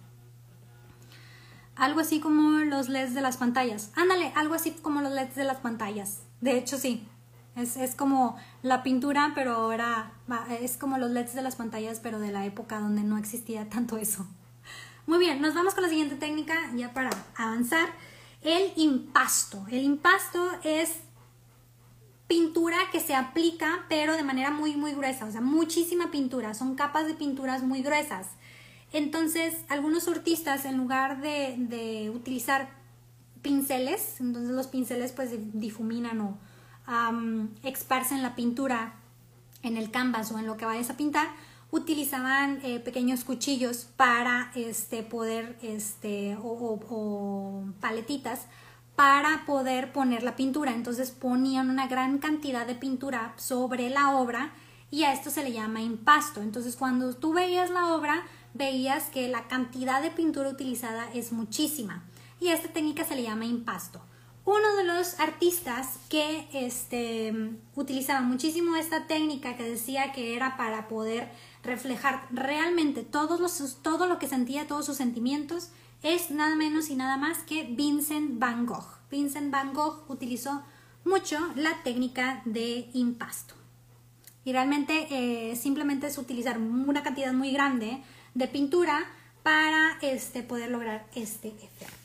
Algo 1.77 2.01
así 2.01 2.21
como 2.21 2.61
los 2.61 2.89
LEDs 2.89 3.15
de 3.15 3.21
las 3.21 3.37
pantallas. 3.37 3.93
Ándale, 3.95 4.33
algo 4.37 4.55
así 4.55 4.71
como 4.71 5.03
los 5.03 5.13
LEDs 5.13 5.35
de 5.35 5.45
las 5.45 5.59
pantallas. 5.59 6.23
De 6.41 6.57
hecho, 6.57 6.79
sí. 6.79 7.07
Es, 7.57 7.77
es 7.77 7.95
como 7.95 8.37
la 8.63 8.83
pintura, 8.83 9.33
pero 9.35 9.53
ahora 9.53 10.13
es 10.61 10.77
como 10.77 10.99
los 10.99 11.11
LEDs 11.11 11.35
de 11.35 11.43
las 11.43 11.57
pantallas, 11.57 12.01
pero 12.01 12.19
de 12.19 12.33
la 12.33 12.45
época 12.45 12.81
donde 12.81 13.03
no 13.03 13.19
existía 13.19 13.69
tanto 13.69 13.97
eso. 13.97 14.27
Muy 15.07 15.19
bien, 15.19 15.43
nos 15.43 15.55
vamos 15.55 15.75
con 15.75 15.83
la 15.83 15.91
siguiente 15.91 16.17
técnica 16.17 16.55
ya 16.75 16.93
para 16.93 17.11
avanzar. 17.37 17.91
El 18.43 18.73
impasto. 18.77 19.65
El 19.71 19.83
impasto 19.83 20.51
es 20.63 20.97
pintura 22.27 22.77
que 22.91 23.01
se 23.01 23.15
aplica, 23.15 23.85
pero 23.89 24.17
de 24.17 24.23
manera 24.23 24.51
muy, 24.51 24.77
muy 24.77 24.93
gruesa. 24.93 25.27
O 25.27 25.31
sea, 25.31 25.41
muchísima 25.41 26.11
pintura. 26.11 26.55
Son 26.55 26.75
capas 26.75 27.07
de 27.07 27.15
pinturas 27.15 27.63
muy 27.63 27.83
gruesas. 27.83 28.29
Entonces, 28.93 29.55
algunos 29.69 30.09
artistas, 30.09 30.65
en 30.65 30.77
lugar 30.77 31.21
de, 31.21 32.11
utilizar 32.15 32.69
pinceles, 33.43 34.21
entonces 34.21 34.53
los 34.53 34.69
pinceles 34.69 35.13
pues 35.13 35.31
difuminan 35.53 36.21
o 36.23 36.39
um, 36.89 37.49
esparcen 37.63 38.23
la 38.23 38.35
pintura 38.35 38.95
en 39.63 39.77
el 39.77 39.91
canvas 39.91 40.31
o 40.33 40.39
en 40.39 40.47
lo 40.47 40.57
que 40.57 40.67
vayas 40.67 40.91
a 40.91 40.97
pintar, 40.97 41.29
utilizaban 41.71 42.61
eh, 42.63 42.79
pequeños 42.79 43.25
cuchillos 43.25 43.89
para 43.97 44.53
este, 44.55 45.03
poder, 45.03 45.59
este, 45.63 46.39
o, 46.41 47.65
paletitas 47.81 48.43
para 48.95 49.45
poder 49.45 49.93
poner 49.93 50.23
la 50.23 50.37
pintura. 50.37 50.73
Entonces 50.73 51.11
ponían 51.11 51.71
una 51.71 51.89
gran 51.89 52.19
cantidad 52.19 52.67
de 52.67 52.77
pintura 52.77 53.35
sobre 53.37 53.91
la 53.91 54.17
obra 54.17 54.53
y 54.91 55.03
a 55.03 55.13
esto 55.13 55.31
se 55.31 55.43
le 55.43 55.53
llama 55.53 55.83
impasto. 55.83 56.43
Entonces 56.43 56.77
cuando 56.77 57.13
tú 57.15 57.33
veías 57.33 57.71
la 57.71 57.93
obra, 57.95 58.23
veías 58.53 59.05
que 59.09 59.29
la 59.29 59.49
cantidad 59.49 60.01
de 60.01 60.13
pintura 60.13 60.51
utilizada 60.51 61.09
es 61.13 61.33
muchísima 61.33 62.05
y 62.41 62.49
a 62.49 62.55
esta 62.55 62.69
técnica 62.69 63.05
se 63.05 63.17
le 63.17 63.25
llama 63.25 63.47
impasto. 63.47 64.01
Uno 64.47 64.77
de 64.77 64.85
los 64.85 65.19
artistas 65.21 65.99
que 66.11 66.47
este, 66.53 67.33
utilizaba 67.77 68.21
muchísimo 68.21 68.77
esta 68.77 69.07
técnica 69.07 69.57
que 69.57 69.63
decía 69.63 70.13
que 70.13 70.37
era 70.37 70.59
para 70.59 70.87
poder 70.87 71.31
reflejar 71.63 72.27
realmente 72.31 73.03
todos 73.03 73.41
los, 73.41 73.83
todo 73.83 74.07
lo 74.07 74.19
que 74.19 74.29
sentía, 74.29 74.67
todos 74.67 74.85
sus 74.85 74.99
sentimientos, 74.99 75.71
es 76.03 76.31
nada 76.31 76.57
menos 76.57 76.91
y 76.91 76.95
nada 76.95 77.17
más 77.17 77.39
que 77.39 77.65
Vincent 77.65 78.39
Van 78.39 78.67
Gogh. 78.67 78.99
Vincent 79.11 79.51
Van 79.51 79.73
Gogh 79.73 80.05
utilizó 80.09 80.63
mucho 81.07 81.39
la 81.57 81.83
técnica 81.83 82.43
de 82.45 82.91
impasto. 82.93 83.55
Y 84.45 84.53
realmente 84.53 85.07
eh, 85.11 85.57
simplemente 85.57 86.07
es 86.09 86.19
utilizar 86.19 86.59
una 86.59 87.03
cantidad 87.03 87.33
muy 87.33 87.51
grande 87.51 88.03
de 88.35 88.47
pintura 88.47 89.07
para 89.43 89.99
este, 90.03 90.43
poder 90.43 90.71
lograr 90.71 91.07
este 91.15 91.49
efecto. 91.49 92.04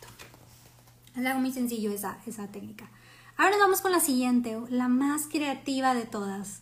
Es 1.20 1.26
algo 1.26 1.42
muy 1.42 1.52
sencillo 1.52 1.92
esa, 1.92 2.18
esa 2.26 2.48
técnica. 2.48 2.90
Ahora 3.36 3.52
nos 3.52 3.60
vamos 3.60 3.82
con 3.82 3.92
la 3.92 4.00
siguiente, 4.00 4.58
la 4.70 4.88
más 4.88 5.28
creativa 5.28 5.94
de 5.94 6.06
todas. 6.06 6.62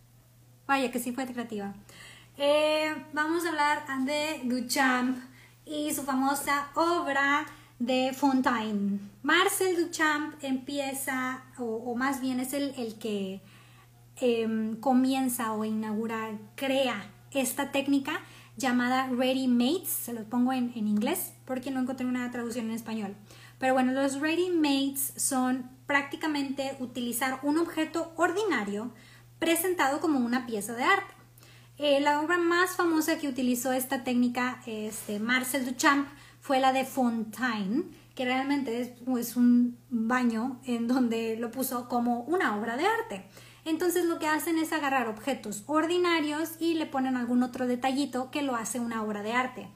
Vaya 0.66 0.90
que 0.90 0.98
sí 0.98 1.12
fue 1.12 1.26
creativa. 1.26 1.74
Eh, 2.38 2.94
vamos 3.12 3.44
a 3.44 3.50
hablar 3.50 3.84
de 4.04 4.40
Duchamp 4.44 5.18
y 5.66 5.92
su 5.92 6.04
famosa 6.04 6.68
obra 6.74 7.46
de 7.78 8.14
Fontaine. 8.14 8.98
Marcel 9.22 9.76
Duchamp 9.76 10.42
empieza, 10.42 11.42
o, 11.58 11.94
más 11.94 12.20
bien 12.20 12.40
es 12.40 12.54
el, 12.54 12.74
el 12.78 12.98
que 12.98 13.42
em, 14.16 14.76
comienza 14.76 15.52
o 15.52 15.64
inaugura, 15.64 16.30
crea 16.54 17.10
esta 17.32 17.72
técnica 17.72 18.20
llamada 18.56 19.08
Ready 19.08 19.48
Mates, 19.48 19.88
se 19.88 20.12
los 20.14 20.24
pongo 20.24 20.52
en, 20.52 20.72
en, 20.74 20.88
inglés 20.88 21.32
porque 21.44 21.70
no 21.70 21.80
encontré 21.80 22.06
una 22.06 22.30
traducción 22.30 22.66
en 22.66 22.72
español. 22.72 23.14
Pero 23.58 23.74
bueno, 23.74 23.92
los 23.92 24.20
Ready 24.20 24.50
Mates 24.50 25.12
son 25.16 25.70
prácticamente 25.86 26.76
utilizar 26.80 27.40
un 27.42 27.58
objeto 27.58 28.12
ordinario 28.16 28.92
presentado 29.38 30.00
como 30.00 30.18
una 30.18 30.46
pieza 30.46 30.74
de 30.74 30.84
arte. 30.84 31.14
Eh, 31.78 32.00
la 32.00 32.20
obra 32.20 32.38
más 32.38 32.76
famosa 32.76 33.18
que 33.18 33.28
utilizó 33.28 33.72
esta 33.72 34.02
técnica, 34.04 34.60
este, 34.66 35.20
Marcel 35.20 35.64
Duchamp, 35.64 36.08
fue 36.40 36.60
la 36.60 36.72
de 36.72 36.84
Fontaine, 36.84 37.84
que 38.14 38.24
realmente 38.24 38.96
es 39.16 39.36
un 39.36 39.78
baño 39.90 40.60
en 40.64 40.88
donde 40.88 41.36
lo 41.36 41.50
puso 41.50 41.88
como 41.88 42.22
una 42.22 42.56
obra 42.56 42.76
de 42.76 42.84
arte. 42.86 43.26
Entonces 43.64 44.06
lo 44.06 44.18
que 44.18 44.26
hacen 44.26 44.58
es 44.58 44.72
agarrar 44.72 45.08
objetos 45.08 45.62
ordinarios 45.66 46.52
y 46.58 46.74
le 46.74 46.86
ponen 46.86 47.16
algún 47.16 47.42
otro 47.42 47.66
detallito 47.66 48.30
que 48.30 48.42
lo 48.42 48.56
hace 48.56 48.80
una 48.80 49.02
obra 49.02 49.22
de 49.22 49.32
arte. 49.32 49.68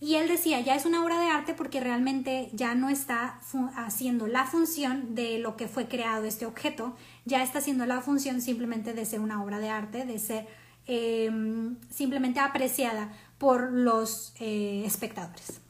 Y 0.00 0.16
él 0.16 0.28
decía, 0.28 0.60
ya 0.60 0.74
es 0.74 0.84
una 0.84 1.02
obra 1.02 1.18
de 1.18 1.28
arte 1.28 1.54
porque 1.54 1.80
realmente 1.80 2.50
ya 2.52 2.74
no 2.74 2.90
está 2.90 3.40
haciendo 3.76 4.26
la 4.26 4.44
función 4.44 5.14
de 5.14 5.38
lo 5.38 5.56
que 5.56 5.68
fue 5.68 5.88
creado 5.88 6.24
este 6.24 6.46
objeto, 6.46 6.94
ya 7.24 7.42
está 7.42 7.60
haciendo 7.60 7.86
la 7.86 8.00
función 8.02 8.40
simplemente 8.40 8.92
de 8.92 9.06
ser 9.06 9.20
una 9.20 9.42
obra 9.42 9.60
de 9.60 9.70
arte, 9.70 10.04
de 10.04 10.18
ser 10.18 10.46
Em, 10.86 11.76
simplemente 11.90 12.40
apreciada 12.40 13.10
por 13.38 13.72
los 13.72 14.34
eh, 14.38 14.82
espectadores. 14.84 15.60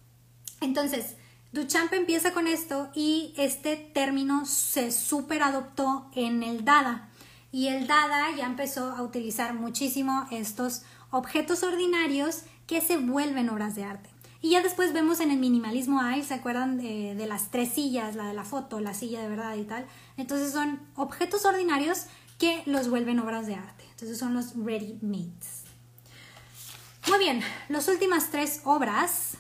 Entonces, 0.61 1.15
Duchamp 1.53 1.93
empieza 1.93 2.33
con 2.33 2.49
esto 2.49 2.91
y 2.95 3.33
este 3.37 3.77
término 3.77 4.45
se 4.45 4.91
super 4.91 5.45
adoptó 5.45 6.11
en 6.17 6.43
el 6.43 6.65
Dada. 6.65 7.11
Y 7.53 7.69
el 7.69 7.87
Dada 7.87 8.35
ya 8.37 8.47
empezó 8.47 8.91
a 8.91 9.03
utilizar 9.03 9.55
muchísimo 9.55 10.27
estos 10.33 10.83
objetos 11.11 11.63
ordinarios 11.63 12.43
que 12.67 12.81
se 12.81 12.97
vuelven 12.97 13.51
obras 13.51 13.77
de 13.77 13.85
arte. 13.85 14.11
Y 14.45 14.51
ya 14.51 14.63
después 14.63 14.93
vemos 14.93 15.21
en 15.21 15.31
el 15.31 15.39
minimalismo 15.39 16.03
ahí, 16.03 16.23
¿se 16.23 16.35
acuerdan 16.35 16.77
de, 16.77 17.15
de, 17.15 17.27
las 17.27 17.51
tres 17.51 17.71
sillas, 17.71 18.15
la 18.15 18.27
de 18.27 18.35
la 18.35 18.45
foto, 18.45 18.79
la 18.79 18.93
silla 18.93 19.23
de 19.23 19.29
verdad 19.31 19.57
y 19.57 19.65
tal? 19.65 19.87
Entonces 20.19 20.53
son 20.53 20.81
objetos 20.97 21.47
ordinarios 21.47 22.09
que 22.39 22.63
los 22.67 22.91
vuelven 22.91 23.21
obras 23.21 23.47
de 23.47 23.55
arte. 23.55 23.85
Entonces 23.93 24.19
son 24.19 24.35
los 24.35 24.55
ready 24.55 24.99
mates. 25.01 25.65
Muy 27.09 27.19
bien, 27.21 27.41
las 27.71 27.89
últimas 27.89 28.31
tres 28.31 28.61
obras, 28.65 29.39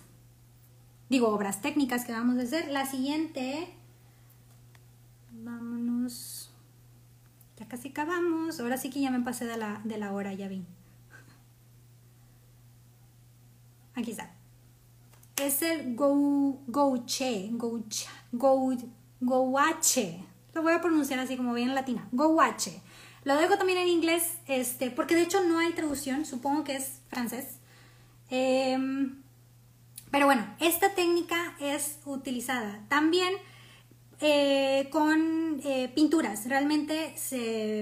digo 1.10 1.28
obras 1.28 1.60
técnicas 1.60 2.06
que 2.06 2.12
vamos 2.12 2.38
a 2.38 2.42
hacer. 2.44 2.70
La 2.70 2.86
siguiente, 2.86 3.74
vámonos, 5.32 6.50
ya 7.58 7.68
casi 7.68 7.90
acabamos. 7.90 8.58
Ahora 8.58 8.78
sí 8.78 8.88
que 8.88 9.02
ya 9.02 9.10
me 9.10 9.20
pasé 9.20 9.44
de 9.44 9.58
la, 9.58 9.82
de 9.84 9.98
la 9.98 10.12
hora, 10.12 10.32
ya 10.32 10.48
vi. 10.48 10.64
Aquí 13.94 14.12
está. 14.12 14.34
Es 15.36 15.62
el 15.62 15.96
go, 15.96 16.60
goche, 16.66 17.48
goche, 17.52 18.06
go, 18.32 18.76
goache. 19.20 20.24
Lo 20.54 20.62
voy 20.62 20.72
a 20.72 20.80
pronunciar 20.80 21.18
así 21.18 21.36
como 21.36 21.54
bien 21.54 21.74
latina. 21.74 22.08
Goache. 22.12 22.80
Lo 23.24 23.36
dejo 23.36 23.56
también 23.56 23.78
en 23.78 23.88
inglés, 23.88 24.34
este, 24.46 24.90
porque 24.90 25.16
de 25.16 25.22
hecho 25.22 25.42
no 25.42 25.58
hay 25.58 25.72
traducción, 25.72 26.24
supongo 26.24 26.62
que 26.62 26.76
es 26.76 27.00
francés. 27.08 27.58
Em, 28.30 29.22
pero 30.10 30.26
bueno, 30.26 30.46
esta 30.60 30.94
técnica 30.94 31.56
es 31.58 31.98
utilizada 32.04 32.84
también 32.88 33.34
eh, 34.20 34.88
con 34.92 35.60
eh, 35.64 35.90
pinturas. 35.94 36.46
Realmente 36.46 37.14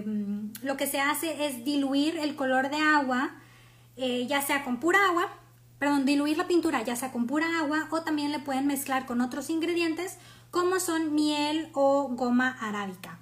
mm, 0.07 0.65
lo 0.65 0.77
que 0.77 0.87
se 0.87 1.01
hace 1.01 1.47
es 1.47 1.65
diluir 1.65 2.17
el 2.17 2.37
color 2.37 2.71
de 2.71 2.79
agua, 2.79 3.35
eh, 3.97 4.27
ya 4.27 4.41
sea 4.41 4.65
con 4.65 4.81
pura 4.81 4.99
agua, 5.09 5.29
perdón, 5.83 6.07
diluir 6.07 6.39
la 6.39 6.47
pintura 6.47 6.81
ya 6.85 6.95
sea 6.95 7.11
con 7.11 7.27
pura 7.27 7.59
agua 7.59 7.89
o 7.91 8.03
también 8.03 8.31
le 8.31 8.39
pueden 8.39 8.69
mezclar 8.69 9.05
con 9.05 9.21
otros 9.21 9.51
ingredientes 9.51 10.17
como 10.53 10.79
son 10.79 11.13
miel 11.13 11.71
o 11.73 12.07
goma 12.13 12.57
arábica. 12.61 13.19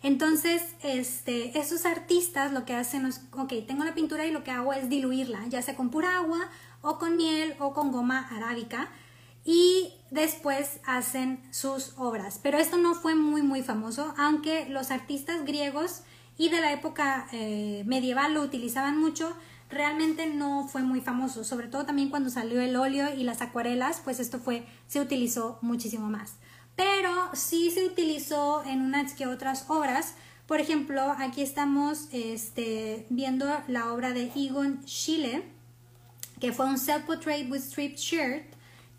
Entonces, 0.00 0.62
este, 0.84 1.58
esos 1.58 1.84
artistas 1.84 2.52
lo 2.52 2.64
que 2.64 2.72
hacen 2.72 3.04
es, 3.06 3.22
ok, 3.32 3.54
tengo 3.66 3.82
la 3.82 3.94
pintura 3.94 4.24
y 4.26 4.30
lo 4.30 4.44
que 4.44 4.52
hago 4.52 4.72
es 4.72 4.88
diluirla, 4.88 5.44
ya 5.48 5.60
sea 5.60 5.74
con 5.74 5.90
pura 5.90 6.18
agua 6.18 6.38
o 6.82 7.00
con 7.00 7.16
miel 7.16 7.56
o 7.58 7.74
con 7.74 7.90
goma 7.90 8.28
arábica 8.30 8.90
y 9.44 9.92
después 10.12 10.78
hacen 10.86 11.42
sus 11.50 11.94
obras. 11.96 12.38
Pero 12.40 12.58
esto 12.58 12.76
no 12.76 12.94
fue 12.94 13.16
muy 13.16 13.42
muy 13.42 13.64
famoso, 13.64 14.14
aunque 14.16 14.68
los 14.68 14.92
artistas 14.92 15.44
griegos 15.44 16.02
y 16.38 16.48
de 16.48 16.60
la 16.60 16.72
época 16.72 17.26
eh, 17.32 17.82
medieval 17.86 18.34
lo 18.34 18.42
utilizaban 18.42 19.00
mucho, 19.00 19.36
realmente 19.74 20.26
no 20.26 20.66
fue 20.68 20.82
muy 20.82 21.00
famoso, 21.00 21.44
sobre 21.44 21.68
todo 21.68 21.84
también 21.84 22.08
cuando 22.10 22.30
salió 22.30 22.60
el 22.60 22.76
óleo 22.76 23.14
y 23.14 23.24
las 23.24 23.42
acuarelas, 23.42 24.00
pues 24.02 24.20
esto 24.20 24.38
fue, 24.38 24.66
se 24.86 25.00
utilizó 25.00 25.58
muchísimo 25.60 26.08
más. 26.08 26.34
Pero 26.76 27.10
sí 27.34 27.70
se 27.70 27.84
utilizó 27.84 28.64
en 28.64 28.80
unas 28.80 29.12
que 29.14 29.26
otras 29.26 29.66
obras, 29.68 30.14
por 30.46 30.60
ejemplo, 30.60 31.14
aquí 31.18 31.42
estamos 31.42 32.08
este, 32.12 33.06
viendo 33.10 33.46
la 33.68 33.92
obra 33.92 34.12
de 34.12 34.30
Egon 34.34 34.82
Schiele, 34.86 35.44
que 36.40 36.52
fue 36.52 36.66
un 36.66 36.78
self-portrait 36.78 37.50
with 37.50 37.60
striped 37.60 37.96
shirt, 37.96 38.44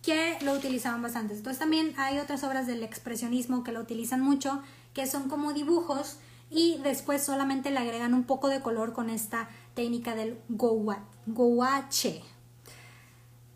que 0.02 0.38
lo 0.42 0.54
utilizaban 0.54 1.02
bastante. 1.02 1.34
Entonces 1.34 1.60
también 1.60 1.94
hay 1.98 2.20
otras 2.20 2.44
obras 2.44 2.68
del 2.68 2.84
expresionismo 2.84 3.64
que 3.64 3.72
lo 3.72 3.82
utilizan 3.82 4.22
mucho, 4.22 4.62
que 4.94 5.08
son 5.08 5.30
como 5.30 5.54
dibujos 5.54 6.18
y 6.50 6.78
después 6.84 7.24
solamente 7.24 7.72
le 7.72 7.80
agregan 7.80 8.14
un 8.14 8.24
poco 8.24 8.48
de 8.48 8.62
color 8.62 8.94
con 8.94 9.10
esta 9.10 9.50
técnica 9.76 10.16
del 10.16 10.40
gouache. 10.48 12.22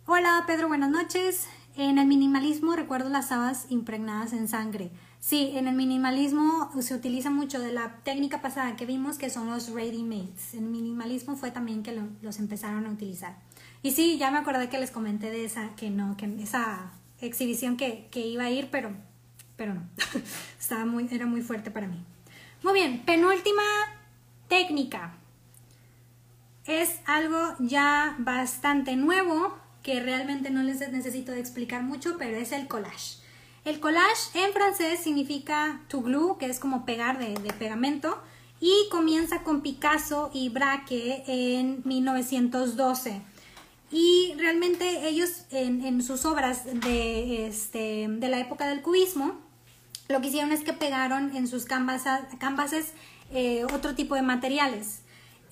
Hola 0.06 0.44
Pedro, 0.46 0.68
buenas 0.68 0.92
noches. 0.92 1.48
En 1.76 1.98
el 1.98 2.08
minimalismo 2.08 2.76
recuerdo 2.76 3.10
las 3.10 3.32
habas 3.32 3.66
impregnadas 3.70 4.34
en 4.34 4.50
sangre. 4.50 4.92
Sí, 5.22 5.52
en 5.56 5.68
el 5.68 5.76
minimalismo 5.76 6.70
se 6.82 6.94
utiliza 6.94 7.30
mucho 7.30 7.60
de 7.60 7.72
la 7.72 7.98
técnica 8.04 8.42
pasada 8.42 8.76
que 8.76 8.86
vimos 8.86 9.18
que 9.18 9.30
son 9.30 9.50
los 9.50 9.70
ready-mades. 9.70 10.54
En 10.54 10.66
el 10.66 10.70
minimalismo 10.70 11.38
fue 11.38 11.52
también 11.52 11.84
que 11.84 11.98
los 12.22 12.40
empezaron 12.40 12.86
a 12.86 12.92
utilizar. 12.92 13.38
Y 13.82 13.92
sí, 13.92 14.18
ya 14.18 14.30
me 14.30 14.40
acordé 14.40 14.70
que 14.70 14.80
les 14.80 14.92
comenté 14.92 15.30
de 15.32 15.46
esa, 15.46 15.76
que 15.76 15.90
no, 15.90 16.18
que 16.18 16.26
esa 16.42 16.92
exhibición 17.22 17.78
que, 17.78 18.08
que 18.12 18.28
iba 18.28 18.44
a 18.44 18.50
ir, 18.50 18.70
pero, 18.72 18.92
pero 19.56 19.74
no. 19.74 19.84
Estaba 20.60 20.86
muy, 20.86 21.08
era 21.12 21.26
muy 21.26 21.42
fuerte 21.42 21.72
para 21.72 21.88
mí. 21.88 22.04
Muy 22.62 22.74
bien, 22.74 23.04
penúltima 23.06 23.64
técnica. 24.50 25.19
Es 26.70 27.00
algo 27.08 27.56
ya 27.58 28.16
bastante 28.20 28.96
nuevo 28.96 29.58
que 29.82 30.02
realmente 30.02 30.52
no 30.52 30.62
les 30.62 30.88
necesito 30.92 31.32
de 31.32 31.40
explicar 31.40 31.82
mucho, 31.82 32.18
pero 32.20 32.38
es 32.38 32.52
el 32.52 32.68
collage. 32.68 33.18
El 33.66 33.80
collage 33.80 34.30
en 34.36 34.54
francés 34.54 35.00
significa 35.00 35.82
to 35.88 36.04
glue, 36.04 36.38
que 36.38 36.46
es 36.46 36.60
como 36.60 36.86
pegar 36.86 37.18
de, 37.18 37.54
pegamento, 37.54 38.22
y 38.60 38.72
comienza 38.92 39.42
con 39.42 39.62
Picasso 39.62 40.30
y 40.32 40.50
Braque 40.50 41.24
en 41.26 41.82
1912. 41.86 43.20
Y 43.92 44.36
realmente 44.38 45.08
ellos 45.08 45.46
en, 45.50 46.04
sus 46.04 46.24
obras 46.24 46.66
de, 46.66 47.48
este, 47.48 48.06
de 48.08 48.30
la 48.30 48.40
época 48.40 48.68
del 48.68 48.84
cubismo, 48.84 49.40
lo 50.08 50.22
que 50.22 50.28
hicieron 50.28 50.52
es 50.52 50.62
que 50.62 50.74
pegaron 50.74 51.36
en 51.36 51.48
sus 51.48 51.66
canvases 51.66 52.94
eh, 53.32 53.66
otro 53.74 53.96
tipo 53.96 54.14
de 54.14 54.22
materiales. 54.22 55.02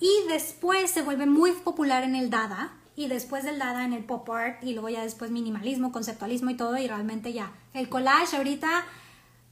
Y 0.00 0.10
después 0.28 0.90
se 0.90 1.02
vuelve 1.02 1.26
muy 1.26 1.52
popular 1.52 2.04
en 2.04 2.14
el 2.14 2.30
Dada, 2.30 2.72
y 2.96 3.06
después 3.06 3.44
del 3.44 3.58
Dada 3.58 3.84
en 3.84 3.92
el 3.92 4.04
pop 4.04 4.28
art, 4.30 4.62
y 4.62 4.72
luego 4.72 4.88
ya 4.88 5.02
después 5.02 5.30
minimalismo, 5.30 5.92
conceptualismo 5.92 6.50
y 6.50 6.56
todo, 6.56 6.76
y 6.76 6.86
realmente 6.86 7.32
ya. 7.32 7.52
El 7.74 7.88
collage 7.88 8.36
ahorita, 8.36 8.84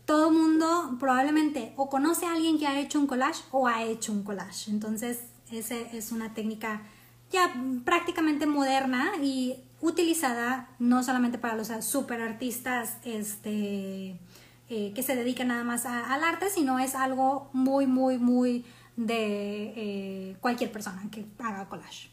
todo 0.05 0.31
mundo 0.31 0.97
probablemente 0.98 1.73
o 1.77 1.90
conoce 1.90 2.27
a 2.27 2.32
alguien 2.32 2.59
que 2.59 2.66
ha 2.66 2.78
hecho 2.78 2.98
un 2.98 3.06
collage 3.06 3.43
o 3.51 3.66
ha 3.66 3.82
hecho 3.82 4.12
un 4.12 4.23
collage. 4.23 4.70
Entonces, 4.70 5.20
esa 5.51 5.77
es 5.77 6.12
una 6.12 6.32
técnica 6.32 6.82
ya 7.31 7.52
prácticamente 7.85 8.47
moderna 8.47 9.12
y 9.20 9.56
utilizada 9.81 10.68
no 10.78 11.02
solamente 11.02 11.39
para 11.39 11.56
los 11.56 11.68
super 11.85 12.20
artistas 12.20 12.97
este, 13.05 14.18
eh, 14.68 14.93
que 14.94 15.02
se 15.02 15.16
dedican 15.16 15.48
nada 15.48 15.64
más 15.64 15.86
al 15.86 16.24
arte, 16.24 16.51
sino 16.51 16.78
es 16.78 16.94
algo 16.94 17.51
muy, 17.52 17.86
muy, 17.86 18.18
muy 18.18 18.64
de 18.97 19.73
eh, 19.77 20.36
cualquier 20.40 20.73
persona 20.73 21.09
que 21.10 21.27
haga 21.39 21.68
collage. 21.68 22.10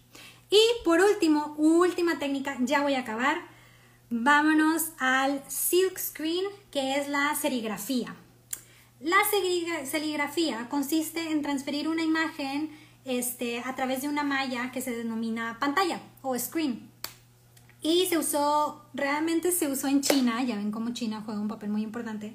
Y 0.50 0.62
por 0.84 1.00
último, 1.02 1.56
última 1.58 2.20
técnica, 2.20 2.58
ya 2.62 2.82
voy 2.82 2.94
a 2.94 3.00
acabar. 3.00 3.38
Vámonos 4.10 4.92
al 5.00 5.44
silk 5.48 5.98
screen, 5.98 6.46
que 6.70 6.98
es 6.98 7.10
la 7.10 7.34
serigrafía. 7.36 8.16
La 9.00 9.18
serigrafía 9.86 10.70
consiste 10.70 11.32
en 11.32 11.42
transferir 11.42 11.88
una 11.88 12.04
imagen 12.04 12.70
este, 13.06 13.60
a 13.60 13.76
través 13.76 14.02
de 14.04 14.10
una 14.10 14.24
malla 14.24 14.72
que 14.72 14.82
se 14.82 14.92
denomina 14.92 15.58
pantalla 15.60 16.00
o 16.22 16.38
screen. 16.38 16.90
Y 17.82 18.06
se 18.06 18.18
usó, 18.18 18.86
realmente 18.94 19.52
se 19.52 19.68
usó 19.68 19.88
en 19.88 20.02
China, 20.02 20.42
ya 20.44 20.56
ven 20.56 20.72
cómo 20.72 20.94
China 20.94 21.22
juega 21.26 21.42
un 21.42 21.50
papel 21.50 21.70
muy 21.70 21.82
importante. 21.82 22.34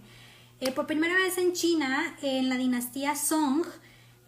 Eh, 0.61 0.73
por 0.73 0.87
primera 0.87 1.15
vez 1.15 1.39
en 1.39 1.53
China, 1.53 2.17
en 2.21 2.49
la 2.49 2.57
dinastía 2.57 3.15
Song, 3.15 3.65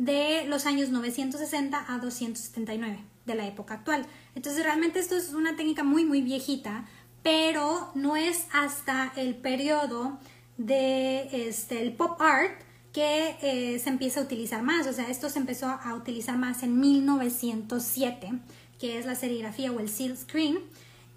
de 0.01 0.47
los 0.47 0.64
años 0.64 0.89
960 0.89 1.85
a 1.86 1.98
279 1.98 3.05
de 3.27 3.35
la 3.35 3.47
época 3.47 3.74
actual. 3.74 4.06
Entonces 4.35 4.64
realmente 4.64 4.98
esto 4.98 5.14
es 5.14 5.35
una 5.35 5.56
técnica 5.56 5.85
muy 5.85 6.06
muy 6.06 6.22
viejita, 6.22 6.86
pero 7.22 7.90
no 7.94 8.16
es 8.16 8.47
hasta 8.51 9.12
el 9.16 9.36
periodo 9.36 10.18
de 10.56 11.48
este, 11.48 11.82
el 11.82 11.93
pop 11.93 12.18
art 12.18 12.62
que 12.94 13.36
eh, 13.43 13.78
se 13.78 13.90
empieza 13.90 14.20
a 14.20 14.22
utilizar 14.22 14.62
más. 14.62 14.86
O 14.86 14.94
sea, 14.94 15.10
esto 15.10 15.28
se 15.28 15.39
empezó 15.39 15.66
a 15.66 15.94
utilizar 15.94 16.39
más 16.39 16.62
en 16.62 16.81
1907, 16.81 18.32
que 18.78 18.98
es 18.98 19.05
la 19.05 19.14
serigrafía 19.14 19.70
o 19.70 19.81
el 19.81 19.90
silk 19.90 20.16
screen, 20.16 20.60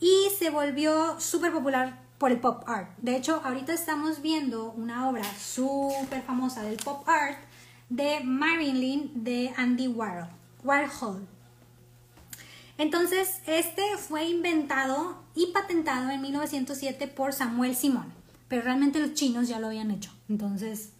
y 0.01 0.27
se 0.37 0.49
volvió 0.49 1.17
súper 1.21 1.53
popular 1.53 2.01
por 2.17 2.31
el 2.31 2.41
pop 2.41 2.63
art. 2.67 2.89
De 2.97 3.15
hecho, 3.15 3.41
ahorita 3.45 3.73
estamos 3.73 4.21
viendo 4.21 4.71
una 4.71 5.09
obra 5.09 5.23
súper 5.39 6.21
famosa 6.23 6.63
del 6.63 6.75
pop 6.75 7.07
art 7.07 7.39
de 7.89 8.21
Marilyn 8.23 9.23
de 9.23 9.53
Andy 9.57 9.87
Warhol. 9.87 10.29
Warhol. 10.63 11.27
Entonces, 12.77 13.41
este 13.45 13.83
fue 13.97 14.25
inventado 14.25 15.23
y 15.35 15.47
patentado 15.53 16.09
en 16.09 16.21
1907 16.21 17.07
por 17.07 17.33
Samuel 17.33 17.75
Simón, 17.75 18.11
pero 18.47 18.63
realmente 18.63 18.99
los 18.99 19.13
chinos 19.13 19.47
ya 19.47 19.59
lo 19.59 19.67
habían 19.67 19.91
hecho. 19.91 20.11
Entonces, 20.27 20.91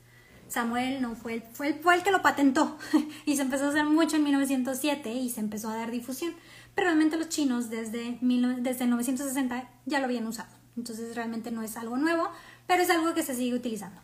Samuel 0.47 1.01
no 1.01 1.15
fue, 1.15 1.43
fue, 1.53 1.69
el, 1.69 1.73
fue 1.75 1.95
el 1.95 2.03
que 2.03 2.11
lo 2.11 2.21
patentó 2.21 2.77
y 3.25 3.35
se 3.35 3.41
empezó 3.41 3.65
a 3.65 3.69
hacer 3.69 3.85
mucho 3.85 4.17
en 4.17 4.23
1907 4.23 5.11
y 5.11 5.29
se 5.29 5.39
empezó 5.39 5.69
a 5.69 5.77
dar 5.77 5.89
difusión. 5.89 6.33
Pero 6.75 6.87
realmente 6.87 7.17
los 7.17 7.29
chinos 7.29 7.71
desde, 7.71 8.19
desde 8.21 8.85
1960 8.85 9.69
ya 9.85 9.99
lo 9.99 10.05
habían 10.05 10.27
usado. 10.27 10.49
Entonces 10.77 11.15
realmente 11.15 11.49
no 11.49 11.63
es 11.63 11.75
algo 11.75 11.97
nuevo, 11.97 12.29
pero 12.67 12.83
es 12.83 12.89
algo 12.91 13.15
que 13.15 13.23
se 13.23 13.33
sigue 13.33 13.55
utilizando. 13.55 13.99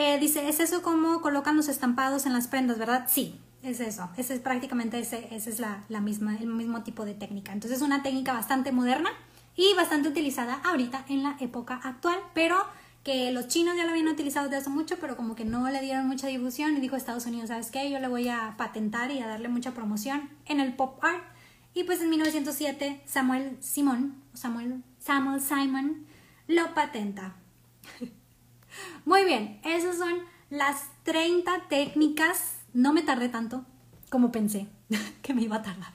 Eh, 0.00 0.16
dice, 0.20 0.48
¿es 0.48 0.60
eso 0.60 0.80
como 0.80 1.20
colocan 1.20 1.56
los 1.56 1.66
estampados 1.66 2.24
en 2.24 2.32
las 2.32 2.46
prendas, 2.46 2.78
verdad? 2.78 3.06
Sí, 3.08 3.40
es 3.64 3.80
eso. 3.80 4.08
Ese 4.16 4.34
es 4.34 4.40
prácticamente 4.40 4.96
ese, 5.00 5.26
ese 5.34 5.50
es 5.50 5.58
la, 5.58 6.00
misma, 6.00 6.36
el 6.36 6.46
mismo 6.46 6.84
tipo 6.84 7.04
de 7.04 7.14
técnica. 7.14 7.52
Entonces 7.52 7.78
es 7.78 7.82
una 7.84 8.00
técnica 8.04 8.32
bastante 8.32 8.70
moderna 8.70 9.10
y 9.56 9.74
bastante 9.74 10.08
utilizada 10.08 10.60
ahorita 10.64 11.04
en 11.08 11.24
la 11.24 11.36
época 11.40 11.80
actual, 11.82 12.16
pero 12.32 12.58
que 13.02 13.32
los 13.32 13.48
chinos 13.48 13.76
ya 13.76 13.82
lo 13.82 13.90
habían 13.90 14.06
utilizado 14.06 14.46
desde 14.46 14.58
hace 14.58 14.70
mucho, 14.70 14.98
pero 15.00 15.16
como 15.16 15.34
que 15.34 15.44
no 15.44 15.68
le 15.68 15.80
dieron 15.80 16.06
mucha 16.06 16.28
difusión 16.28 16.76
y 16.76 16.80
dijo 16.80 16.94
Estados 16.94 17.26
Unidos, 17.26 17.48
¿sabes 17.48 17.72
qué? 17.72 17.90
Yo 17.90 17.98
le 17.98 18.06
voy 18.06 18.28
a 18.28 18.54
patentar 18.56 19.10
y 19.10 19.18
a 19.18 19.26
darle 19.26 19.48
mucha 19.48 19.72
promoción 19.72 20.30
en 20.46 20.60
el 20.60 20.76
pop 20.76 21.02
art. 21.02 21.24
Y 21.74 21.82
pues 21.82 22.00
en 22.00 22.10
1907 22.10 23.02
Samuel 23.04 23.56
Simon, 23.58 24.14
Samuel, 24.32 24.84
Samuel 25.00 25.40
Simon, 25.40 26.06
lo 26.46 26.72
patenta. 26.72 27.34
Muy 29.04 29.24
bien, 29.24 29.60
esas 29.64 29.98
son 29.98 30.18
las 30.50 30.88
30 31.04 31.68
técnicas. 31.68 32.56
No 32.72 32.92
me 32.92 33.02
tardé 33.02 33.28
tanto 33.28 33.64
como 34.10 34.32
pensé 34.32 34.66
que 35.22 35.34
me 35.34 35.42
iba 35.42 35.56
a 35.56 35.62
tardar. 35.62 35.92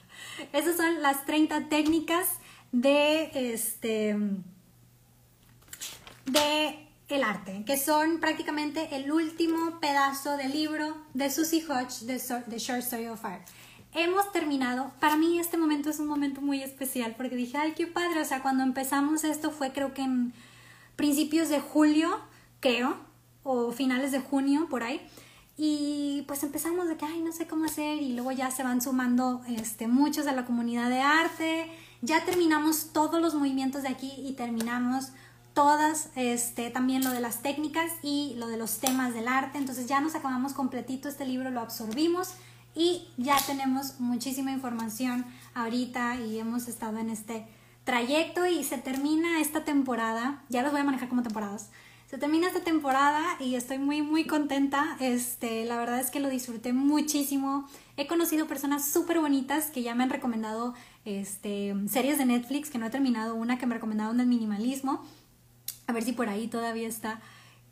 Esas 0.52 0.76
son 0.76 1.02
las 1.02 1.24
30 1.26 1.68
técnicas 1.68 2.26
de 2.72 3.52
este 3.52 4.16
de 6.26 6.84
el 7.08 7.22
arte, 7.22 7.64
que 7.66 7.76
son 7.76 8.18
prácticamente 8.18 8.96
el 8.96 9.12
último 9.12 9.78
pedazo 9.78 10.36
del 10.36 10.52
libro 10.52 10.96
de 11.12 11.30
Susie 11.30 11.64
Hodge, 11.68 12.06
The 12.06 12.58
Short 12.58 12.82
Story 12.82 13.06
of 13.06 13.24
Art. 13.24 13.46
Hemos 13.92 14.32
terminado, 14.32 14.90
para 14.98 15.16
mí 15.16 15.38
este 15.38 15.56
momento 15.56 15.90
es 15.90 16.00
un 16.00 16.08
momento 16.08 16.40
muy 16.40 16.62
especial 16.62 17.14
porque 17.16 17.36
dije, 17.36 17.58
ay, 17.58 17.74
qué 17.76 17.86
padre, 17.86 18.22
o 18.22 18.24
sea, 18.24 18.42
cuando 18.42 18.64
empezamos 18.64 19.22
esto 19.22 19.52
fue 19.52 19.72
creo 19.72 19.94
que 19.94 20.02
en 20.02 20.32
principios 20.96 21.48
de 21.48 21.60
julio, 21.60 22.18
creo, 22.64 22.96
o 23.42 23.72
finales 23.72 24.10
de 24.10 24.20
junio, 24.20 24.68
por 24.70 24.82
ahí, 24.82 25.06
y 25.56 26.24
pues 26.26 26.42
empezamos 26.42 26.88
de 26.88 26.96
que, 26.96 27.04
ay, 27.04 27.20
no 27.20 27.30
sé 27.30 27.46
cómo 27.46 27.66
hacer, 27.66 28.00
y 28.00 28.14
luego 28.14 28.32
ya 28.32 28.50
se 28.50 28.62
van 28.62 28.80
sumando 28.80 29.42
este, 29.46 29.86
muchos 29.86 30.26
a 30.26 30.32
la 30.32 30.46
comunidad 30.46 30.88
de 30.88 31.02
arte, 31.02 31.70
ya 32.00 32.24
terminamos 32.24 32.92
todos 32.94 33.20
los 33.20 33.34
movimientos 33.34 33.82
de 33.82 33.88
aquí 33.88 34.14
y 34.16 34.32
terminamos 34.32 35.10
todas, 35.52 36.08
este, 36.16 36.70
también 36.70 37.04
lo 37.04 37.10
de 37.10 37.20
las 37.20 37.42
técnicas 37.42 37.90
y 38.02 38.34
lo 38.36 38.46
de 38.46 38.56
los 38.56 38.78
temas 38.78 39.14
del 39.14 39.28
arte. 39.28 39.58
Entonces 39.58 39.86
ya 39.86 40.00
nos 40.00 40.14
acabamos 40.14 40.52
completito 40.52 41.08
este 41.08 41.24
libro, 41.24 41.50
lo 41.50 41.60
absorbimos 41.60 42.34
y 42.74 43.08
ya 43.16 43.36
tenemos 43.46 44.00
muchísima 44.00 44.50
información 44.50 45.24
ahorita 45.54 46.16
y 46.20 46.38
hemos 46.38 46.68
estado 46.68 46.98
en 46.98 47.08
este 47.08 47.46
trayecto. 47.84 48.46
Y 48.46 48.64
se 48.64 48.78
termina 48.78 49.40
esta 49.40 49.64
temporada, 49.64 50.42
ya 50.48 50.62
los 50.62 50.72
voy 50.72 50.80
a 50.80 50.84
manejar 50.84 51.08
como 51.08 51.22
temporadas, 51.22 51.70
se 52.06 52.18
termina 52.18 52.46
esta 52.46 52.60
temporada 52.60 53.22
y 53.40 53.54
estoy 53.54 53.78
muy, 53.78 54.02
muy 54.02 54.26
contenta. 54.26 54.96
Este, 55.00 55.64
la 55.64 55.76
verdad 55.78 56.00
es 56.00 56.10
que 56.10 56.20
lo 56.20 56.28
disfruté 56.28 56.72
muchísimo. 56.72 57.66
He 57.96 58.06
conocido 58.06 58.46
personas 58.46 58.86
súper 58.86 59.20
bonitas 59.20 59.70
que 59.70 59.82
ya 59.82 59.94
me 59.94 60.04
han 60.04 60.10
recomendado 60.10 60.74
este, 61.04 61.74
series 61.88 62.18
de 62.18 62.26
Netflix, 62.26 62.70
que 62.70 62.78
no 62.78 62.86
he 62.86 62.90
terminado 62.90 63.34
una 63.34 63.58
que 63.58 63.66
me 63.66 63.74
recomendaron 63.74 64.18
del 64.18 64.26
minimalismo. 64.26 65.02
A 65.86 65.92
ver 65.92 66.02
si 66.02 66.12
por 66.12 66.28
ahí 66.28 66.46
todavía 66.46 66.88
está 66.88 67.20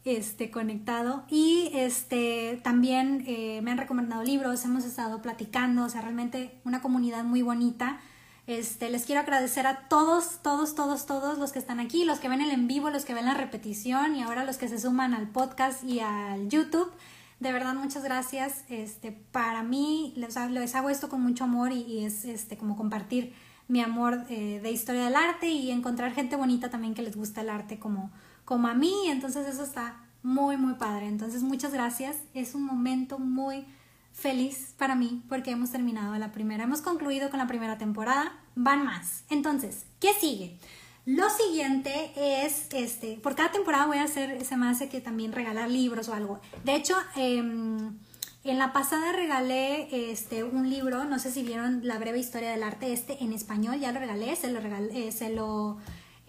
este, 0.04 0.50
conectado. 0.50 1.24
Y 1.28 1.70
este, 1.74 2.60
también 2.64 3.24
eh, 3.26 3.60
me 3.62 3.70
han 3.70 3.78
recomendado 3.78 4.22
libros, 4.22 4.64
hemos 4.64 4.84
estado 4.84 5.22
platicando, 5.22 5.84
o 5.84 5.88
sea, 5.88 6.00
realmente 6.00 6.58
una 6.64 6.82
comunidad 6.82 7.24
muy 7.24 7.42
bonita. 7.42 8.00
Este, 8.46 8.90
les 8.90 9.04
quiero 9.04 9.20
agradecer 9.20 9.68
a 9.68 9.88
todos, 9.88 10.40
todos, 10.42 10.74
todos, 10.74 11.06
todos 11.06 11.38
los 11.38 11.52
que 11.52 11.60
están 11.60 11.78
aquí, 11.78 12.04
los 12.04 12.18
que 12.18 12.28
ven 12.28 12.40
el 12.40 12.50
en 12.50 12.66
vivo, 12.66 12.90
los 12.90 13.04
que 13.04 13.14
ven 13.14 13.26
la 13.26 13.34
repetición 13.34 14.16
y 14.16 14.22
ahora 14.22 14.44
los 14.44 14.56
que 14.56 14.68
se 14.68 14.80
suman 14.80 15.14
al 15.14 15.28
podcast 15.28 15.84
y 15.84 16.00
al 16.00 16.48
YouTube. 16.48 16.90
De 17.38 17.52
verdad, 17.52 17.74
muchas 17.74 18.02
gracias. 18.02 18.64
Este, 18.68 19.12
para 19.12 19.62
mí, 19.62 20.12
les, 20.16 20.36
les 20.50 20.74
hago 20.74 20.90
esto 20.90 21.08
con 21.08 21.22
mucho 21.22 21.44
amor 21.44 21.72
y, 21.72 22.04
es 22.04 22.24
este, 22.24 22.56
como 22.56 22.76
compartir 22.76 23.32
mi 23.68 23.80
amor 23.80 24.24
eh, 24.28 24.60
de 24.60 24.70
historia 24.72 25.04
del 25.04 25.14
arte 25.14 25.48
y 25.48 25.70
encontrar 25.70 26.12
gente 26.12 26.36
bonita 26.36 26.68
también 26.68 26.94
que 26.94 27.02
les 27.02 27.16
gusta 27.16 27.40
el 27.42 27.50
arte 27.50 27.78
como, 27.78 28.10
como 28.44 28.66
a 28.66 28.74
mí. 28.74 28.92
Entonces 29.06 29.46
eso 29.46 29.62
está 29.62 30.00
muy, 30.24 30.56
muy 30.56 30.74
padre. 30.74 31.06
Entonces 31.06 31.42
muchas 31.44 31.72
gracias. 31.72 32.16
Es 32.34 32.56
un 32.56 32.64
momento 32.64 33.20
muy 33.20 33.66
feliz 34.12 34.74
para 34.78 34.94
mí 34.94 35.22
porque 35.28 35.50
hemos 35.50 35.70
terminado 35.70 36.16
la 36.16 36.32
primera, 36.32 36.64
hemos 36.64 36.80
concluido 36.80 37.30
con 37.30 37.38
la 37.38 37.46
primera 37.46 37.78
temporada, 37.78 38.32
van 38.54 38.84
más. 38.84 39.24
Entonces, 39.30 39.84
¿qué 40.00 40.12
sigue? 40.14 40.58
Lo 41.04 41.28
siguiente 41.30 42.12
es, 42.16 42.68
este, 42.72 43.16
por 43.16 43.34
cada 43.34 43.50
temporada 43.50 43.86
voy 43.86 43.98
a 43.98 44.04
hacer, 44.04 44.44
se 44.44 44.56
me 44.56 44.68
hace 44.68 44.88
que 44.88 45.00
también 45.00 45.32
regalar 45.32 45.68
libros 45.68 46.08
o 46.08 46.14
algo. 46.14 46.40
De 46.64 46.76
hecho, 46.76 46.94
em, 47.16 47.98
en 48.44 48.58
la 48.58 48.72
pasada 48.72 49.12
regalé 49.12 50.10
este, 50.12 50.44
un 50.44 50.70
libro, 50.70 51.04
no 51.04 51.18
sé 51.18 51.32
si 51.32 51.42
vieron 51.42 51.80
La 51.86 51.98
breve 51.98 52.18
historia 52.18 52.50
del 52.50 52.62
arte, 52.62 52.92
este 52.92 53.22
en 53.22 53.32
español, 53.32 53.80
ya 53.80 53.90
lo 53.90 53.98
regalé, 53.98 54.34
se 54.36 54.50
lo, 54.50 54.60
regalé, 54.60 55.08
eh, 55.08 55.12
se 55.12 55.30
lo 55.30 55.78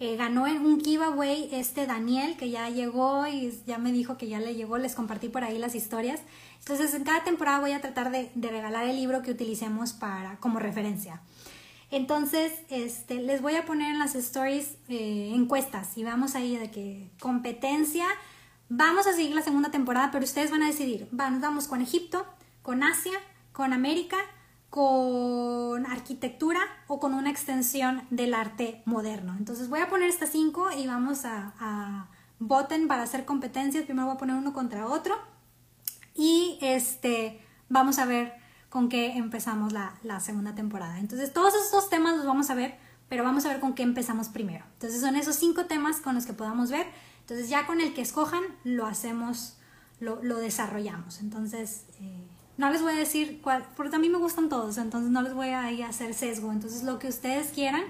eh, 0.04 0.16
ganó 0.16 0.46
en 0.46 0.66
un 0.66 0.80
giveaway 0.80 1.48
este 1.50 1.86
Daniel, 1.86 2.36
que 2.36 2.50
ya 2.50 2.68
llegó 2.68 3.26
y 3.26 3.58
ya 3.66 3.78
me 3.78 3.90
dijo 3.90 4.18
que 4.18 4.28
ya 4.28 4.38
le 4.38 4.54
llegó, 4.54 4.76
les 4.76 4.94
compartí 4.94 5.30
por 5.30 5.44
ahí 5.44 5.56
las 5.56 5.74
historias. 5.74 6.20
Entonces, 6.58 6.92
en 6.92 7.04
cada 7.04 7.24
temporada 7.24 7.60
voy 7.60 7.72
a 7.72 7.80
tratar 7.80 8.10
de, 8.10 8.30
regalar 8.34 8.84
el 8.84 8.96
libro 8.96 9.22
que 9.22 9.30
utilicemos 9.30 9.94
para, 9.94 10.36
como 10.40 10.58
referencia. 10.58 11.22
Entonces, 11.90 12.52
este, 12.68 13.14
les 13.14 13.40
voy 13.40 13.56
a 13.56 13.64
poner 13.64 13.94
en 13.94 13.98
las 13.98 14.14
stories 14.14 14.76
eh, 14.90 15.32
encuestas 15.34 15.96
y 15.96 16.04
vamos 16.04 16.34
ahí 16.34 16.58
de 16.58 16.70
que 16.70 17.08
competencia. 17.18 18.04
Vamos 18.68 19.06
a 19.06 19.14
seguir 19.14 19.34
la 19.34 19.40
segunda 19.40 19.70
temporada, 19.70 20.10
pero 20.12 20.24
ustedes 20.26 20.50
van 20.50 20.62
a 20.62 20.66
decidir. 20.66 21.08
Vamos 21.12 21.66
con 21.66 21.80
Egipto, 21.80 22.26
con 22.60 22.82
Asia, 22.82 23.18
con 23.52 23.72
América 23.72 24.18
con 24.74 25.86
arquitectura 25.86 26.58
o 26.88 26.98
con 26.98 27.14
una 27.14 27.30
extensión 27.30 28.02
del 28.10 28.34
arte 28.34 28.82
moderno. 28.86 29.36
Entonces 29.38 29.68
voy 29.68 29.78
a 29.78 29.88
poner 29.88 30.10
estas 30.10 30.30
cinco 30.30 30.66
y 30.76 30.88
vamos 30.88 31.24
a, 31.24 31.54
a 31.60 32.08
voten 32.40 32.88
para 32.88 33.04
hacer 33.04 33.24
competencias. 33.24 33.84
Primero 33.84 34.08
voy 34.08 34.16
a 34.16 34.18
poner 34.18 34.34
uno 34.34 34.52
contra 34.52 34.88
otro 34.88 35.14
y 36.12 36.58
este 36.60 37.40
vamos 37.68 38.00
a 38.00 38.04
ver 38.04 38.34
con 38.68 38.88
qué 38.88 39.12
empezamos 39.16 39.72
la, 39.72 40.18
segunda 40.18 40.56
temporada. 40.56 40.98
Entonces 40.98 41.32
todos 41.32 41.54
esos 41.54 41.88
temas 41.88 42.16
los 42.16 42.26
vamos 42.26 42.50
a 42.50 42.56
ver, 42.56 42.76
pero 43.08 43.22
vamos 43.22 43.44
a 43.44 43.50
ver 43.50 43.60
con 43.60 43.76
qué 43.76 43.84
empezamos 43.84 44.28
primero. 44.28 44.64
Entonces 44.72 45.00
son 45.00 45.14
esos 45.14 45.36
cinco 45.36 45.66
temas 45.66 45.98
con 45.98 46.16
los 46.16 46.26
que 46.26 46.32
podamos 46.32 46.72
ver. 46.72 46.88
Entonces 47.20 47.48
ya 47.48 47.64
con 47.68 47.80
el 47.80 47.94
que 47.94 48.00
escojan 48.00 48.42
lo 48.64 48.86
hacemos, 48.86 49.56
lo, 50.00 50.20
lo 50.20 50.38
desarrollamos. 50.38 51.20
Entonces... 51.20 51.84
Eh, 52.00 52.33
no 52.56 52.70
les 52.70 52.82
voy 52.82 52.92
a 52.92 52.96
decir 52.96 53.40
cuál, 53.42 53.64
porque 53.76 53.96
a 53.96 53.98
mí 53.98 54.08
me 54.08 54.18
gustan 54.18 54.48
todos, 54.48 54.78
entonces 54.78 55.10
no 55.10 55.22
les 55.22 55.34
voy 55.34 55.48
a, 55.48 55.62
a 55.62 55.88
hacer 55.88 56.14
sesgo. 56.14 56.52
Entonces 56.52 56.82
lo 56.82 56.98
que 56.98 57.08
ustedes 57.08 57.48
quieran 57.48 57.84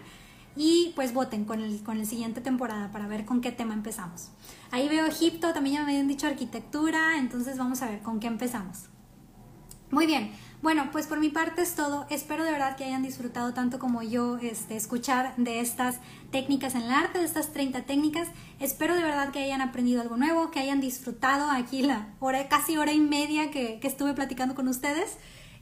y 0.57 0.93
pues 0.95 1.13
voten 1.13 1.45
con 1.45 1.61
el, 1.61 1.83
con 1.83 1.99
el 1.99 2.07
siguiente 2.07 2.41
temporada 2.41 2.91
para 2.93 3.07
ver 3.07 3.25
con 3.25 3.41
qué 3.41 3.53
tema 3.53 3.75
empezamos. 3.75 4.31
Ahí 4.71 4.89
veo 4.89 5.07
Egipto, 5.07 5.53
también 5.53 5.77
ya 5.77 5.85
me 5.85 5.93
habían 5.93 6.09
dicho 6.09 6.27
arquitectura, 6.27 7.19
entonces 7.19 7.59
vamos 7.59 7.83
a 7.83 7.91
ver 7.91 8.01
con 8.01 8.21
qué 8.21 8.27
empezamos. 8.27 8.87
Muy 9.91 10.07
bien, 10.07 10.33
bueno, 10.65 10.89
pues 10.93 11.07
por 11.07 11.21
mi 11.21 11.29
parte 11.29 11.61
es 11.61 11.75
todo. 11.75 12.07
Espero 12.09 12.43
de 12.43 12.51
verdad 12.51 12.75
que 12.75 12.85
hayan 12.85 13.03
disfrutado 13.03 13.53
tanto 13.53 13.79
como 13.79 14.03
yo 14.03 14.39
este, 14.39 14.77
escuchar 14.77 15.35
de 15.37 15.61
estas 15.61 15.97
técnicas 16.33 16.75
en 16.75 16.85
el 16.85 16.91
arte, 16.91 17.19
de 17.19 17.27
estas 17.27 17.53
30 17.53 17.83
técnicas. 17.83 18.29
Espero 18.61 18.95
de 18.95 19.03
verdad 19.03 19.31
que 19.31 19.41
hayan 19.41 19.61
aprendido 19.61 20.01
algo 20.01 20.17
nuevo, 20.17 20.51
que 20.51 20.61
hayan 20.61 20.81
disfrutado 20.81 21.51
aquí 21.51 21.83
la 21.83 22.15
hora, 22.19 22.49
casi 22.49 22.79
hora 22.79 22.95
y 22.95 22.99
media 22.99 23.51
que, 23.51 23.79
que 23.79 23.87
estuve 23.87 24.15
platicando 24.15 24.55
con 24.55 24.67
ustedes. 24.67 25.19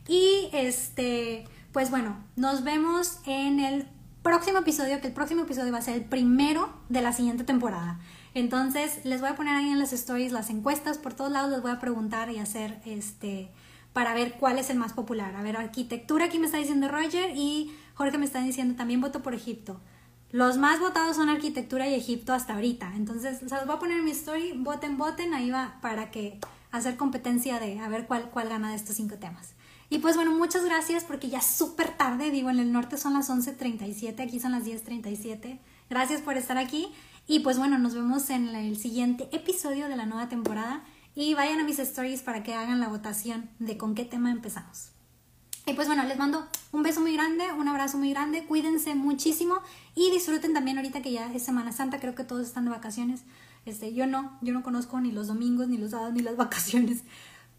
Y 0.07 0.49
este, 0.53 1.49
pues 1.73 1.91
bueno, 1.91 2.17
nos 2.37 2.63
vemos 2.63 3.19
en 3.27 3.59
el 3.59 3.89
próximo 4.23 4.59
episodio, 4.59 5.01
que 5.01 5.09
el 5.09 5.15
próximo 5.15 5.43
episodio 5.43 5.73
va 5.73 5.79
a 5.79 5.83
ser 5.83 5.97
el 5.97 6.05
primero 6.05 6.73
de 6.91 7.03
la 7.03 7.13
siguiente 7.13 7.43
temporada. 7.43 7.99
Entonces, 8.35 9.05
les 9.05 9.21
voy 9.21 9.31
a 9.31 9.35
poner 9.35 9.57
ahí 9.57 9.69
en 9.69 9.81
las 9.81 9.93
stories 9.93 10.31
las 10.31 10.49
encuestas, 10.49 10.99
por 10.99 11.13
todos 11.13 11.33
lados 11.33 11.51
les 11.51 11.61
voy 11.61 11.73
a 11.73 11.81
preguntar 11.81 12.31
y 12.31 12.39
hacer 12.39 12.81
este 12.85 13.51
para 13.93 14.15
ver 14.15 14.35
cuál 14.35 14.59
es 14.59 14.71
el 14.71 14.79
más 14.79 14.93
popular. 14.93 15.35
A 15.37 15.43
ver, 15.43 15.57
arquitectura 15.57 16.27
aquí 16.27 16.39
me 16.39 16.47
está 16.47 16.59
diciendo 16.59 16.89
Roger 16.89 17.33
y 17.37 17.73
Jorge 17.95 18.19
me 18.19 18.25
está 18.25 18.43
diciendo 18.43 18.75
también 18.75 19.01
voto 19.01 19.23
por 19.23 19.35
Egipto. 19.35 19.81
Los 20.31 20.57
más 20.57 20.81
votados 20.81 21.17
son 21.17 21.29
arquitectura 21.29 21.87
y 21.89 21.95
Egipto 21.95 22.33
hasta 22.33 22.55
ahorita. 22.55 22.93
Entonces, 22.97 23.39
se 23.39 23.55
los 23.55 23.67
voy 23.67 23.77
a 23.77 23.79
poner 23.79 23.99
en 23.99 24.05
mi 24.05 24.13
story, 24.13 24.53
voten, 24.57 24.97
voten, 24.97 25.35
ahí 25.35 25.51
va 25.51 25.79
para 25.83 26.11
que 26.11 26.39
hacer 26.71 26.97
competencia 26.97 27.61
de 27.61 27.79
a 27.79 27.89
ver 27.89 28.07
cuál, 28.07 28.31
cuál 28.31 28.49
gana 28.49 28.71
de 28.71 28.77
estos 28.77 28.97
cinco 28.97 29.17
temas. 29.17 29.53
Y 29.91 29.99
pues 29.99 30.17
bueno, 30.17 30.33
muchas 30.33 30.65
gracias 30.65 31.05
porque 31.05 31.29
ya 31.29 31.43
súper 31.43 31.95
tarde, 31.99 32.31
digo, 32.31 32.49
en 32.49 32.59
el 32.59 32.73
norte 32.73 32.97
son 32.97 33.13
las 33.13 33.29
11.37, 33.29 34.21
aquí 34.23 34.41
son 34.41 34.53
las 34.53 34.65
10.37. 34.65 35.59
Gracias 35.91 36.23
por 36.23 36.39
estar 36.39 36.57
aquí 36.57 36.89
y 37.27 37.41
pues 37.41 37.59
bueno, 37.59 37.79
nos 37.79 37.95
vemos 37.95 38.31
en 38.31 38.49
el 38.49 38.79
siguiente 38.79 39.29
episodio 39.33 39.89
de 39.89 39.97
la 39.97 40.07
nueva 40.07 40.31
temporada 40.31 40.83
y 41.15 41.35
vayan 41.35 41.61
a 41.61 41.65
mis 41.65 41.79
stories 41.79 42.23
para 42.23 42.43
que 42.43 42.55
hagan 42.55 42.81
la 42.81 42.89
votación 42.89 43.51
de 43.59 43.77
con 43.77 43.95
qué 43.95 44.05
tema 44.05 44.31
empezamos. 44.31 44.93
Y 45.65 45.75
pues 45.75 45.87
bueno, 45.87 46.03
les 46.05 46.19
mando 46.19 46.47
un 46.73 46.83
beso 46.83 47.01
muy 47.01 47.13
grande, 47.15 47.53
un 47.53 47.69
abrazo 47.69 47.97
muy 47.97 48.11
grande, 48.11 48.45
cuídense 48.45 48.95
muchísimo 48.95 49.61
y 49.95 50.11
disfruten 50.11 50.55
también 50.55 50.79
ahorita 50.79 51.03
que 51.03 51.13
ya 51.13 51.33
es 51.33 51.45
Semana 51.45 51.71
Santa, 51.71 52.01
creo 52.01 52.17
que 52.17 52.25
todos 52.25 52.47
están 52.47 52.65
de 52.65 52.71
vacaciones. 52.71 53.23
Este, 53.65 53.95
yo 53.95 54.09
no, 54.09 54.37
yo 54.41 54.53
no 54.53 54.65
conozco 54.65 55.01
ni 55.01 55.13
los 55.13 55.29
domingos, 55.29 55.69
ni 55.69 55.79
los 55.79 55.93
sábados, 55.93 56.15
ni 56.15 56.23
las 56.23 56.37
vacaciones. 56.39 57.05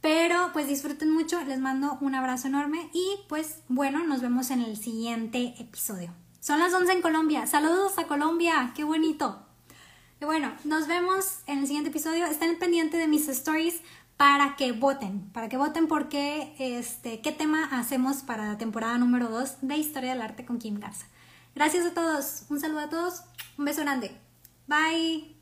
Pero 0.01 0.49
pues 0.51 0.67
disfruten 0.67 1.11
mucho, 1.11 1.41
les 1.45 1.59
mando 1.59 1.97
un 2.01 2.13
abrazo 2.13 2.47
enorme 2.47 2.89
y 2.93 3.19
pues 3.29 3.61
bueno, 3.69 4.05
nos 4.05 4.21
vemos 4.21 4.51
en 4.51 4.61
el 4.61 4.75
siguiente 4.75 5.55
episodio. 5.59 6.13
Son 6.41 6.59
las 6.59 6.73
11 6.73 6.91
en 6.91 7.01
Colombia. 7.01 7.47
Saludos 7.47 7.97
a 7.97 8.05
Colombia, 8.05 8.73
qué 8.75 8.83
bonito. 8.83 9.42
Y 10.23 10.25
bueno, 10.25 10.53
nos 10.63 10.87
vemos 10.87 11.39
en 11.47 11.59
el 11.59 11.67
siguiente 11.67 11.89
episodio. 11.89 12.25
Estén 12.27 12.57
pendientes 12.57 12.97
de 12.97 13.09
mis 13.09 13.27
stories 13.27 13.81
para 14.15 14.55
que 14.55 14.71
voten, 14.71 15.29
para 15.33 15.49
que 15.49 15.57
voten 15.57 15.89
por 15.89 16.07
qué, 16.07 16.55
este, 16.59 17.19
qué 17.19 17.33
tema 17.33 17.65
hacemos 17.77 18.23
para 18.23 18.47
la 18.47 18.57
temporada 18.57 18.97
número 18.97 19.27
2 19.27 19.57
de 19.63 19.75
Historia 19.75 20.11
del 20.11 20.21
Arte 20.21 20.45
con 20.45 20.59
Kim 20.59 20.79
Garza. 20.79 21.07
Gracias 21.55 21.85
a 21.85 21.93
todos, 21.93 22.43
un 22.49 22.61
saludo 22.61 22.79
a 22.79 22.89
todos, 22.89 23.23
un 23.57 23.65
beso 23.65 23.81
grande. 23.81 24.17
Bye. 24.65 25.32